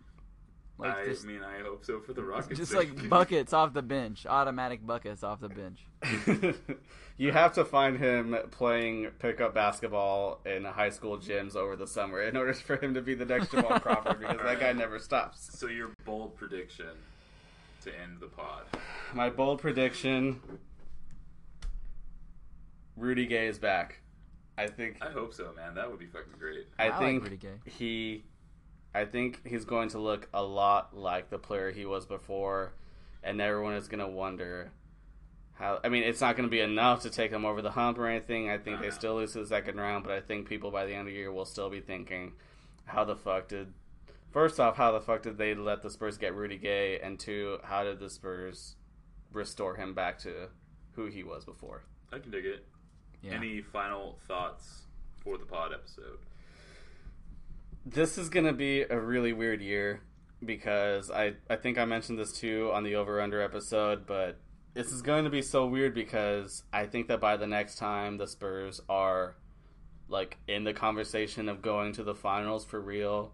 Like 0.80 0.95
I 0.97 1.05
just, 1.05 1.25
mean, 1.27 1.41
I 1.43 1.61
hope 1.61 1.85
so 1.85 1.99
for 1.99 2.13
the 2.13 2.23
Rockets. 2.23 2.57
just 2.59 2.71
sake. 2.71 2.89
like 2.89 3.07
buckets 3.09 3.53
off 3.53 3.71
the 3.73 3.84
bench, 3.84 4.25
automatic 4.25 4.84
buckets 4.84 5.23
off 5.23 5.39
the 5.39 5.49
bench. 5.49 5.85
You 7.23 7.31
have 7.31 7.53
to 7.53 7.63
find 7.63 7.97
him 7.97 8.35
playing 8.51 9.07
pickup 9.17 9.53
basketball 9.53 10.41
in 10.45 10.65
high 10.65 10.89
school 10.89 11.17
gyms 11.17 11.55
over 11.55 11.77
the 11.77 11.87
summer 11.87 12.21
in 12.21 12.35
order 12.35 12.53
for 12.53 12.75
him 12.75 12.93
to 12.93 13.01
be 13.01 13.15
the 13.15 13.23
next 13.23 13.49
Jamal 13.49 13.79
Crawford 13.79 14.19
because 14.19 14.41
that 14.43 14.59
guy 14.59 14.73
never 14.73 14.99
stops. 14.99 15.49
So 15.63 15.67
your 15.67 15.91
bold 16.03 16.35
prediction 16.35 16.89
to 17.83 17.89
end 17.97 18.17
the 18.19 18.27
pod. 18.27 18.63
My 19.13 19.29
bold 19.29 19.61
prediction: 19.61 20.41
Rudy 22.97 23.25
Gay 23.25 23.47
is 23.47 23.57
back. 23.57 24.01
I 24.57 24.67
think. 24.67 24.97
I 25.01 25.09
hope 25.09 25.33
so, 25.33 25.53
man. 25.55 25.75
That 25.75 25.89
would 25.89 25.99
be 25.99 26.07
fucking 26.07 26.33
great. 26.37 26.67
I, 26.77 26.87
I 26.87 26.89
like 26.89 26.99
think 26.99 27.23
Rudy 27.23 27.37
Gay. 27.37 27.55
he. 27.65 28.23
I 28.93 29.05
think 29.05 29.47
he's 29.47 29.63
going 29.63 29.89
to 29.89 29.99
look 29.99 30.27
a 30.33 30.43
lot 30.43 30.95
like 30.97 31.29
the 31.29 31.39
player 31.39 31.71
he 31.71 31.85
was 31.85 32.05
before, 32.05 32.73
and 33.23 33.39
everyone 33.39 33.75
is 33.75 33.87
going 33.87 34.01
to 34.01 34.07
wonder 34.07 34.71
how. 35.53 35.80
I 35.84 35.89
mean, 35.89 36.03
it's 36.03 36.21
not 36.21 36.35
going 36.35 36.47
to 36.47 36.51
be 36.51 36.59
enough 36.61 37.01
to 37.03 37.09
take 37.09 37.31
them 37.31 37.45
over 37.45 37.61
the 37.61 37.71
hump 37.71 37.97
or 37.97 38.07
anything. 38.07 38.49
I 38.49 38.57
think 38.57 38.77
No, 38.77 38.81
they 38.81 38.89
no. 38.89 38.93
still 38.93 39.15
lose 39.15 39.34
to 39.34 39.39
the 39.39 39.47
second 39.47 39.77
round, 39.77 40.03
but 40.03 40.13
I 40.13 40.19
think 40.21 40.47
people 40.47 40.71
by 40.71 40.85
the 40.85 40.91
end 40.93 41.01
of 41.01 41.05
the 41.07 41.13
year 41.13 41.31
will 41.31 41.45
still 41.45 41.69
be 41.69 41.80
thinking, 41.81 42.34
how 42.85 43.03
the 43.03 43.15
fuck 43.15 43.47
did. 43.47 43.73
First 44.31 44.59
off, 44.59 44.77
how 44.77 44.91
the 44.91 44.99
fuck 45.01 45.21
did 45.21 45.38
they 45.38 45.53
let 45.53 45.84
the 45.84 45.89
Spurs 45.91 46.17
get 46.17 46.34
Rudy 46.34 46.57
Gay? 46.57 46.99
And 46.99 47.19
two, 47.19 47.59
how 47.63 47.84
did 47.84 47.99
the 47.99 48.09
Spurs 48.09 48.75
restore 49.31 49.75
him 49.75 49.93
back 49.93 50.17
to 50.19 50.49
who 50.93 51.05
he 51.05 51.23
was 51.23 51.45
before? 51.45 51.84
I 52.11 52.17
can 52.19 52.31
dig 52.31 52.45
it. 52.45 52.65
Yeah. 53.21 53.34
Any 53.34 53.61
final 53.61 54.17
thoughts 54.27 54.84
for 55.23 55.38
the 55.38 55.45
pod 55.45 55.71
episode? 55.73 56.17
This 57.85 58.17
is 58.17 58.30
going 58.30 58.45
to 58.45 58.53
be 58.53 58.81
a 58.81 58.99
really 58.99 59.34
weird 59.34 59.61
year 59.61 60.01
because 60.43 61.11
I, 61.11 61.34
I 61.49 61.55
think 61.55 61.77
I 61.77 61.85
mentioned 61.85 62.17
this 62.17 62.31
too 62.34 62.71
on 62.73 62.84
the 62.84 62.95
over 62.95 63.21
under 63.21 63.41
episode, 63.41 64.05
but 64.05 64.39
this 64.73 64.91
is 64.91 65.01
going 65.01 65.23
to 65.23 65.29
be 65.29 65.41
so 65.41 65.65
weird 65.65 65.93
because 65.93 66.63
I 66.73 66.85
think 66.85 67.07
that 67.07 67.21
by 67.21 67.37
the 67.37 67.47
next 67.47 67.77
time 67.77 68.17
the 68.17 68.27
Spurs 68.27 68.81
are 68.89 69.35
like 70.07 70.37
in 70.47 70.63
the 70.63 70.73
conversation 70.73 71.47
of 71.47 71.61
going 71.61 71.93
to 71.93 72.03
the 72.03 72.15
finals 72.15 72.65
for 72.65 72.81
real, 72.81 73.33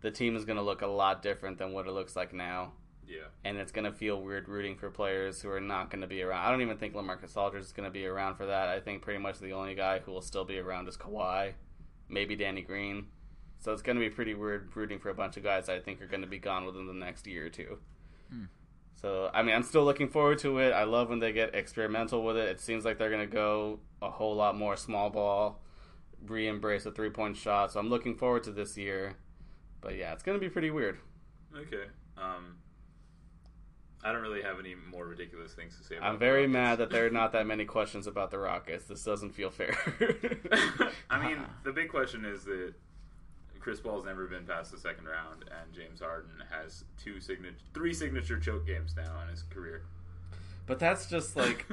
the 0.00 0.10
team 0.10 0.36
is 0.36 0.44
going 0.44 0.56
to 0.56 0.62
look 0.62 0.82
a 0.82 0.86
lot 0.86 1.22
different 1.22 1.58
than 1.58 1.72
what 1.72 1.86
it 1.86 1.92
looks 1.92 2.16
like 2.16 2.32
now. 2.32 2.72
Yeah. 3.06 3.28
And 3.44 3.56
it's 3.56 3.72
going 3.72 3.86
to 3.90 3.96
feel 3.96 4.20
weird 4.20 4.48
rooting 4.48 4.76
for 4.76 4.90
players 4.90 5.40
who 5.40 5.48
are 5.48 5.60
not 5.60 5.90
going 5.90 6.02
to 6.02 6.06
be 6.06 6.22
around. 6.22 6.44
I 6.44 6.50
don't 6.50 6.60
even 6.60 6.76
think 6.76 6.94
LaMarcus 6.94 7.36
Aldridge 7.36 7.64
is 7.64 7.72
going 7.72 7.88
to 7.88 7.92
be 7.92 8.06
around 8.06 8.36
for 8.36 8.46
that. 8.46 8.68
I 8.68 8.80
think 8.80 9.00
pretty 9.00 9.18
much 9.18 9.38
the 9.38 9.52
only 9.52 9.74
guy 9.74 10.00
who 10.00 10.12
will 10.12 10.20
still 10.20 10.44
be 10.44 10.58
around 10.58 10.88
is 10.88 10.98
Kawhi, 10.98 11.54
maybe 12.10 12.36
Danny 12.36 12.60
Green. 12.60 13.06
So 13.60 13.72
it's 13.72 13.82
going 13.82 13.96
to 13.96 14.04
be 14.04 14.10
pretty 14.10 14.34
weird 14.34 14.70
rooting 14.76 14.98
for 14.98 15.08
a 15.08 15.14
bunch 15.14 15.38
of 15.38 15.42
guys 15.42 15.70
I 15.70 15.80
think 15.80 16.02
are 16.02 16.06
going 16.06 16.20
to 16.20 16.28
be 16.28 16.38
gone 16.38 16.66
within 16.66 16.86
the 16.86 16.92
next 16.92 17.26
year 17.26 17.46
or 17.46 17.50
two. 17.50 17.78
Hmm. 18.30 18.44
So, 19.00 19.30
I 19.32 19.42
mean, 19.42 19.54
I'm 19.54 19.62
still 19.62 19.84
looking 19.84 20.08
forward 20.08 20.38
to 20.40 20.58
it. 20.58 20.72
I 20.72 20.82
love 20.82 21.08
when 21.08 21.20
they 21.20 21.32
get 21.32 21.54
experimental 21.54 22.24
with 22.24 22.36
it. 22.36 22.48
It 22.48 22.60
seems 22.60 22.84
like 22.84 22.98
they're 22.98 23.10
going 23.10 23.28
to 23.28 23.32
go 23.32 23.78
a 24.02 24.10
whole 24.10 24.34
lot 24.34 24.56
more 24.56 24.76
small 24.76 25.08
ball, 25.08 25.60
re 26.26 26.48
embrace 26.48 26.84
a 26.84 26.90
three 26.90 27.10
point 27.10 27.36
shot. 27.36 27.72
So 27.72 27.78
I'm 27.78 27.88
looking 27.88 28.16
forward 28.16 28.42
to 28.44 28.50
this 28.50 28.76
year. 28.76 29.14
But 29.80 29.96
yeah, 29.96 30.12
it's 30.12 30.24
going 30.24 30.36
to 30.36 30.44
be 30.44 30.50
pretty 30.50 30.72
weird. 30.72 30.98
Okay. 31.56 31.84
Um, 32.16 32.56
I 34.02 34.10
don't 34.10 34.20
really 34.20 34.42
have 34.42 34.58
any 34.58 34.74
more 34.74 35.06
ridiculous 35.06 35.52
things 35.52 35.78
to 35.78 35.84
say. 35.84 35.96
About 35.96 36.10
I'm 36.10 36.18
very 36.18 36.48
mad 36.48 36.78
that 36.78 36.90
there 36.90 37.06
are 37.06 37.10
not 37.10 37.30
that 37.32 37.46
many 37.46 37.64
questions 37.64 38.08
about 38.08 38.32
the 38.32 38.38
Rockets. 38.38 38.86
This 38.86 39.04
doesn't 39.04 39.30
feel 39.30 39.50
fair. 39.50 39.76
I 41.08 41.24
mean, 41.24 41.38
the 41.62 41.72
big 41.72 41.88
question 41.88 42.24
is 42.24 42.42
that 42.44 42.74
Chris 43.60 43.80
Paul's 43.80 44.04
never 44.06 44.26
been 44.26 44.44
past 44.44 44.70
the 44.72 44.78
second 44.78 45.06
round, 45.06 45.44
and 45.50 45.72
James 45.74 46.00
Harden 46.00 46.42
has 46.50 46.84
two 47.02 47.20
signature, 47.20 47.56
three 47.74 47.92
signature 47.94 48.38
choke 48.38 48.66
games 48.66 48.94
now 48.96 49.20
in 49.22 49.28
his 49.28 49.42
career. 49.42 49.82
but 50.66 50.78
that's 50.78 51.06
just 51.08 51.36
like 51.44 51.66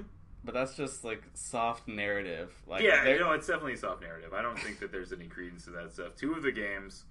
but 0.43 0.53
that's 0.53 0.75
just 0.75 1.03
like 1.03 1.23
soft 1.33 1.87
narrative. 1.87 2.53
Like 2.67 2.81
yeah, 2.83 3.07
you 3.07 3.19
know, 3.19 3.31
it's 3.31 3.47
definitely 3.47 3.73
a 3.73 3.77
soft 3.77 4.01
narrative. 4.01 4.33
I 4.33 4.41
don't 4.41 4.59
think 4.59 4.79
that 4.79 4.91
there's 4.91 5.11
any 5.11 5.25
credence 5.27 5.65
to 5.65 5.71
that 5.71 5.91
stuff. 5.93 6.15
Two 6.15 6.33
of 6.33 6.43
the 6.43 6.51
games, 6.51 7.05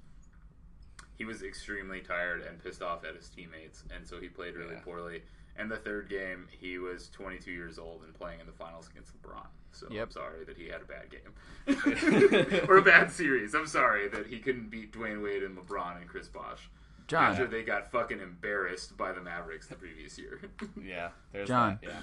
he 1.17 1.25
was 1.25 1.43
extremely 1.43 2.01
tired 2.01 2.43
and 2.43 2.63
pissed 2.63 2.83
off 2.83 3.05
at 3.05 3.15
his 3.17 3.29
teammates, 3.29 3.83
and 3.95 4.07
so 4.07 4.21
he 4.21 4.29
played 4.29 4.55
really 4.55 4.75
Yeah. 4.75 4.81
poorly. 4.81 5.23
And 5.56 5.70
the 5.70 5.76
third 5.76 6.09
game, 6.09 6.48
he 6.51 6.78
was 6.78 7.09
22 7.10 7.51
years 7.51 7.78
old 7.78 8.02
and 8.05 8.12
playing 8.12 8.40
in 8.40 8.47
the 8.47 8.52
finals 8.52 8.89
against 8.90 9.12
LeBron. 9.22 9.47
So 9.72 9.86
I'm 9.90 10.10
sorry 10.10 10.44
that 10.44 10.56
he 10.56 10.68
had 10.68 10.81
a 10.81 10.85
bad 10.85 11.10
game 11.10 12.64
or 12.68 12.76
a 12.78 12.82
bad 12.82 13.10
series. 13.10 13.55
I'm 13.55 13.66
sorry 13.66 14.09
that 14.09 14.26
he 14.26 14.39
couldn't 14.39 14.70
beat 14.70 14.93
Dwyane 14.93 15.22
Wade 15.22 15.43
and 15.43 15.56
LeBron 15.56 16.01
and 16.01 16.09
Chris 16.09 16.28
Bosh. 16.28 16.70
John, 17.06 17.32
After 17.32 17.47
they 17.47 17.62
got 17.62 17.90
fucking 17.90 18.20
embarrassed 18.20 18.97
by 18.97 19.12
the 19.12 19.20
Mavericks 19.20 19.66
the 19.66 19.74
previous 19.74 20.18
year. 20.18 20.40
yeah, 20.82 21.10
there's 21.32 21.48
John. 21.48 21.78
that, 21.82 21.89
yeah, 21.90 22.01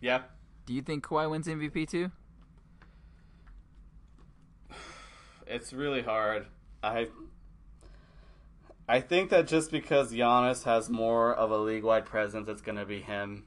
yeah. 0.00 0.22
do 0.66 0.74
you 0.74 0.82
think 0.82 1.04
Kawhi 1.04 1.30
wins 1.30 1.46
MVP 1.46 1.88
too? 1.88 2.10
It's 5.46 5.74
really 5.74 6.00
hard. 6.00 6.46
I 6.82 7.08
I 8.88 9.00
think 9.00 9.30
that 9.30 9.46
just 9.46 9.70
because 9.70 10.12
Giannis 10.12 10.64
has 10.64 10.90
more 10.90 11.32
of 11.34 11.50
a 11.50 11.56
league 11.58 11.84
wide 11.84 12.04
presence, 12.06 12.48
it's 12.48 12.62
gonna 12.62 12.84
be 12.84 13.00
him. 13.00 13.46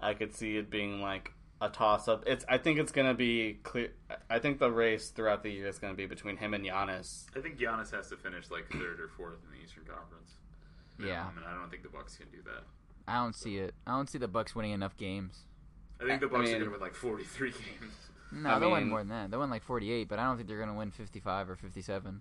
I 0.00 0.14
could 0.14 0.34
see 0.34 0.56
it 0.56 0.70
being 0.70 1.00
like 1.00 1.32
a 1.60 1.68
toss 1.68 2.06
up. 2.06 2.22
It's 2.26 2.44
I 2.48 2.58
think 2.58 2.78
it's 2.78 2.92
gonna 2.92 3.14
be 3.14 3.54
clear. 3.62 3.92
I 4.30 4.38
think 4.38 4.58
the 4.58 4.70
race 4.70 5.08
throughout 5.10 5.42
the 5.42 5.50
year 5.50 5.66
is 5.66 5.78
gonna 5.78 5.94
be 5.94 6.06
between 6.06 6.36
him 6.36 6.54
and 6.54 6.64
Giannis. 6.64 7.26
I 7.36 7.40
think 7.40 7.58
Giannis 7.58 7.90
has 7.92 8.08
to 8.10 8.16
finish 8.16 8.50
like 8.50 8.68
third 8.70 9.00
or 9.00 9.08
fourth 9.08 9.38
in 9.44 9.58
the 9.58 9.64
Eastern 9.64 9.84
Conference. 9.84 10.32
Yeah. 10.98 11.26
I 11.26 11.34
mean, 11.34 11.44
I 11.46 11.54
don't 11.54 11.70
think 11.70 11.82
the 11.82 11.88
Bucks 11.88 12.16
can 12.16 12.28
do 12.30 12.42
that. 12.44 12.62
I 13.08 13.16
don't 13.22 13.34
see 13.34 13.58
it. 13.58 13.74
I 13.86 13.92
don't 13.92 14.08
see 14.08 14.18
the 14.18 14.28
Bucks 14.28 14.54
winning 14.54 14.72
enough 14.72 14.96
games. 14.96 15.44
I 16.00 16.04
think 16.06 16.20
the 16.20 16.26
I 16.26 16.30
Bucks 16.30 16.44
mean- 16.46 16.54
are 16.54 16.58
going 16.58 16.64
to 16.64 16.70
win 16.72 16.80
like 16.80 16.94
43 16.94 17.50
games. 17.50 17.94
No, 18.32 18.50
I 18.50 18.58
they'll 18.58 18.72
win 18.72 18.88
more 18.88 19.00
than 19.00 19.08
that. 19.08 19.30
They'll 19.30 19.40
win 19.40 19.50
like 19.50 19.62
48, 19.62 20.08
but 20.08 20.18
I 20.18 20.24
don't 20.24 20.36
think 20.36 20.48
they're 20.48 20.56
going 20.58 20.70
to 20.70 20.74
win 20.74 20.90
55 20.90 21.50
or 21.50 21.56
57. 21.56 22.20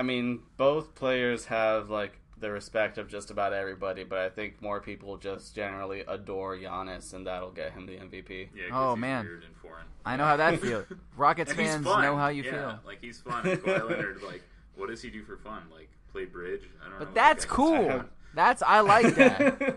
I 0.00 0.02
mean, 0.02 0.40
both 0.56 0.94
players 0.94 1.44
have 1.44 1.90
like 1.90 2.18
the 2.38 2.50
respect 2.50 2.96
of 2.96 3.06
just 3.06 3.30
about 3.30 3.52
everybody, 3.52 4.02
but 4.02 4.16
I 4.18 4.30
think 4.30 4.62
more 4.62 4.80
people 4.80 5.18
just 5.18 5.54
generally 5.54 6.00
adore 6.08 6.56
Giannis, 6.56 7.12
and 7.12 7.26
that'll 7.26 7.50
get 7.50 7.72
him 7.72 7.84
the 7.84 7.98
MVP. 7.98 8.48
Yeah, 8.54 8.70
'cause 8.70 8.72
Oh, 8.72 8.94
he's 8.94 9.00
man. 9.02 9.26
weird 9.26 9.44
and 9.44 9.54
foreign. 9.56 9.84
I 10.06 10.16
know 10.16 10.24
how 10.24 10.38
that 10.38 10.58
feels. 10.62 10.86
Rockets 11.18 11.52
fans 11.52 11.84
fun. 11.84 12.02
know 12.02 12.16
how 12.16 12.28
you 12.28 12.44
yeah, 12.44 12.50
feel. 12.50 12.80
Like 12.86 13.02
he's 13.02 13.20
fun. 13.20 13.46
And 13.46 13.60
Kawhi 13.60 13.90
Leonard, 13.90 14.22
like, 14.22 14.42
what 14.74 14.88
does 14.88 15.02
he 15.02 15.10
do 15.10 15.22
for 15.22 15.36
fun? 15.36 15.64
Like 15.70 15.90
play 16.12 16.24
bridge? 16.24 16.62
I 16.80 16.84
don't 16.88 16.98
know. 16.98 17.04
But 17.04 17.14
that's 17.14 17.44
cool. 17.44 18.04
That's 18.34 18.62
I 18.62 18.80
like 18.80 19.14
that. 19.16 19.76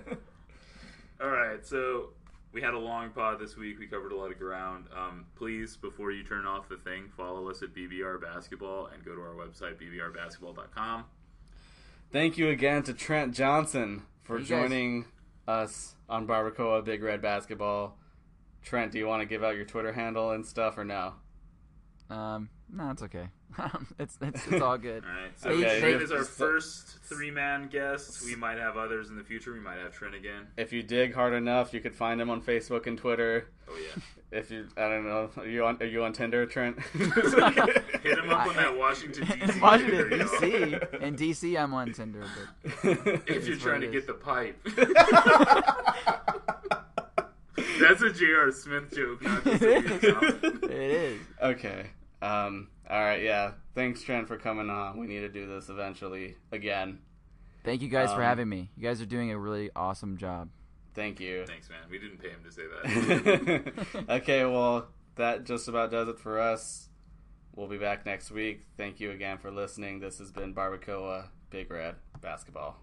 All 1.22 1.30
right, 1.30 1.66
so 1.66 2.12
we 2.54 2.62
had 2.62 2.74
a 2.74 2.80
long 2.80 3.10
pod 3.10 3.40
this 3.40 3.58
week. 3.58 3.80
We 3.80 3.88
covered 3.88 4.12
a 4.12 4.16
lot 4.16 4.32
of 4.32 4.38
ground. 4.40 4.86
Um, 4.96 5.26
please, 5.36 5.76
before 5.76 6.12
you 6.12 6.24
turn 6.24 6.46
off 6.46 6.70
the 6.70 6.78
thing, 6.78 7.10
follow 7.18 7.50
us 7.50 7.62
at 7.64 7.74
BBR 7.74 8.22
Basketball 8.22 8.88
and 8.94 9.04
go 9.04 9.16
to 9.16 9.22
our 9.22 9.34
website 9.34 9.76
bbrbasketball.com. 9.82 11.06
Thank 12.12 12.38
you 12.38 12.50
again 12.50 12.84
to 12.84 12.94
Trent 12.94 13.34
Johnson 13.34 14.04
for 14.22 14.36
You 14.38 14.46
guys- 14.46 14.48
joining 14.50 15.06
us 15.48 15.96
on 16.08 16.28
Barbacoa 16.28 16.84
Big 16.86 17.02
Red 17.02 17.22
Basketball. 17.22 17.98
Trent, 18.62 18.92
do 18.92 19.00
you 19.00 19.08
want 19.08 19.22
to 19.22 19.26
give 19.26 19.44
out 19.44 19.56
your 19.56 19.66
Twitter 19.66 19.92
handle 19.94 20.32
and 20.32 20.46
stuff 20.46 20.78
or 20.78 20.86
no? 20.86 21.16
Um, 22.10 22.50
no, 22.74 22.90
it's 22.92 23.04
okay. 23.04 23.28
Um, 23.56 23.86
it's, 24.00 24.18
it's 24.20 24.48
it's 24.48 24.62
all 24.64 24.80
good. 24.80 25.04
All 25.08 25.12
right, 25.14 25.40
so 25.40 25.50
Okay, 25.52 25.80
Trent 25.80 26.02
is 26.02 26.12
our 26.12 26.24
first 26.24 26.98
three-man 27.04 27.68
guest. 27.68 28.26
We 28.26 28.36
might 28.36 28.58
have 28.58 28.78
others 28.78 29.10
in 29.12 29.16
the 29.16 29.24
future. 29.24 29.54
We 29.54 29.60
might 29.60 29.78
have 29.78 29.94
Trent 29.94 30.16
again. 30.16 30.48
If 30.58 30.74
you 30.74 30.82
dig 30.82 31.14
hard 31.14 31.34
enough, 31.34 31.72
you 31.72 31.80
could 31.80 31.94
find 31.94 32.20
him 32.20 32.32
on 32.32 32.42
Facebook 32.42 32.88
and 32.88 32.98
Twitter. 32.98 33.50
Oh 33.70 33.78
yeah. 33.78 34.02
If 34.32 34.50
you, 34.50 34.66
I 34.76 34.90
don't 34.90 35.04
know, 35.06 35.30
are 35.38 35.46
you 35.46 35.64
on, 35.64 35.78
are 35.80 35.86
you 35.86 36.04
on 36.04 36.12
Tinder, 36.14 36.48
Trent? 36.48 36.82
Hit 36.82 38.18
him 38.18 38.32
up 38.32 38.48
on 38.48 38.56
that 38.56 38.76
Washington 38.76 39.28
DC. 39.28 39.62
Washington. 39.62 40.10
D.C. 40.10 40.78
In 41.06 41.16
D.C., 41.16 41.56
I'm 41.56 41.76
on 41.76 41.94
Tinder, 41.94 42.24
but 42.64 42.74
If 43.28 43.48
you're 43.48 43.58
trying 43.58 43.82
to 43.82 43.88
get 43.92 44.08
the 44.08 44.16
pipe. 44.16 44.60
That's 47.80 48.02
a 48.02 48.12
J.R. 48.12 48.52
Smith 48.52 48.92
joke, 48.96 49.22
not 49.22 49.44
just 49.44 49.62
a 49.62 50.50
it 50.64 50.72
is. 50.72 51.22
okay. 51.40 51.92
Um. 52.24 52.70
All 52.90 53.00
right. 53.02 53.22
Yeah. 53.22 53.52
Thanks, 53.76 54.02
Trent, 54.04 54.28
for 54.28 54.38
coming 54.38 54.70
on. 54.70 54.98
We 55.00 55.08
need 55.08 55.22
to 55.22 55.30
do 55.30 55.48
this 55.48 55.70
eventually 55.70 56.36
again. 56.52 57.00
Thank 57.64 57.82
you 57.82 57.88
guys 57.90 58.10
for 58.10 58.22
Um, 58.22 58.28
having 58.28 58.50
me. 58.50 58.70
You 58.76 58.84
guys 58.84 59.02
are 59.02 59.06
doing 59.06 59.32
a 59.32 59.38
really 59.38 59.70
awesome 59.76 60.18
job. 60.18 60.50
Thank 60.94 61.20
you. 61.20 61.46
Thanks, 61.48 61.70
man. 61.70 61.80
We 61.90 61.98
didn't 61.98 62.18
pay 62.20 62.30
him 62.30 62.44
to 62.44 62.52
say 62.52 62.64
that. 62.68 64.06
okay, 64.10 64.46
well, 64.46 64.88
that 65.16 65.46
just 65.46 65.68
about 65.68 65.90
does 65.92 66.08
it 66.08 66.20
for 66.20 66.40
us. 66.40 66.90
We'll 67.56 67.68
be 67.68 67.78
back 67.78 68.06
next 68.06 68.32
week. 68.32 68.66
Thank 68.78 69.00
you 69.00 69.12
again 69.12 69.38
for 69.38 69.50
listening. 69.50 70.00
This 70.00 70.20
has 70.20 70.32
been 70.32 70.54
Barbacoa 70.54 71.30
Big 71.50 71.72
Red 71.72 71.96
Basketball. 72.22 72.78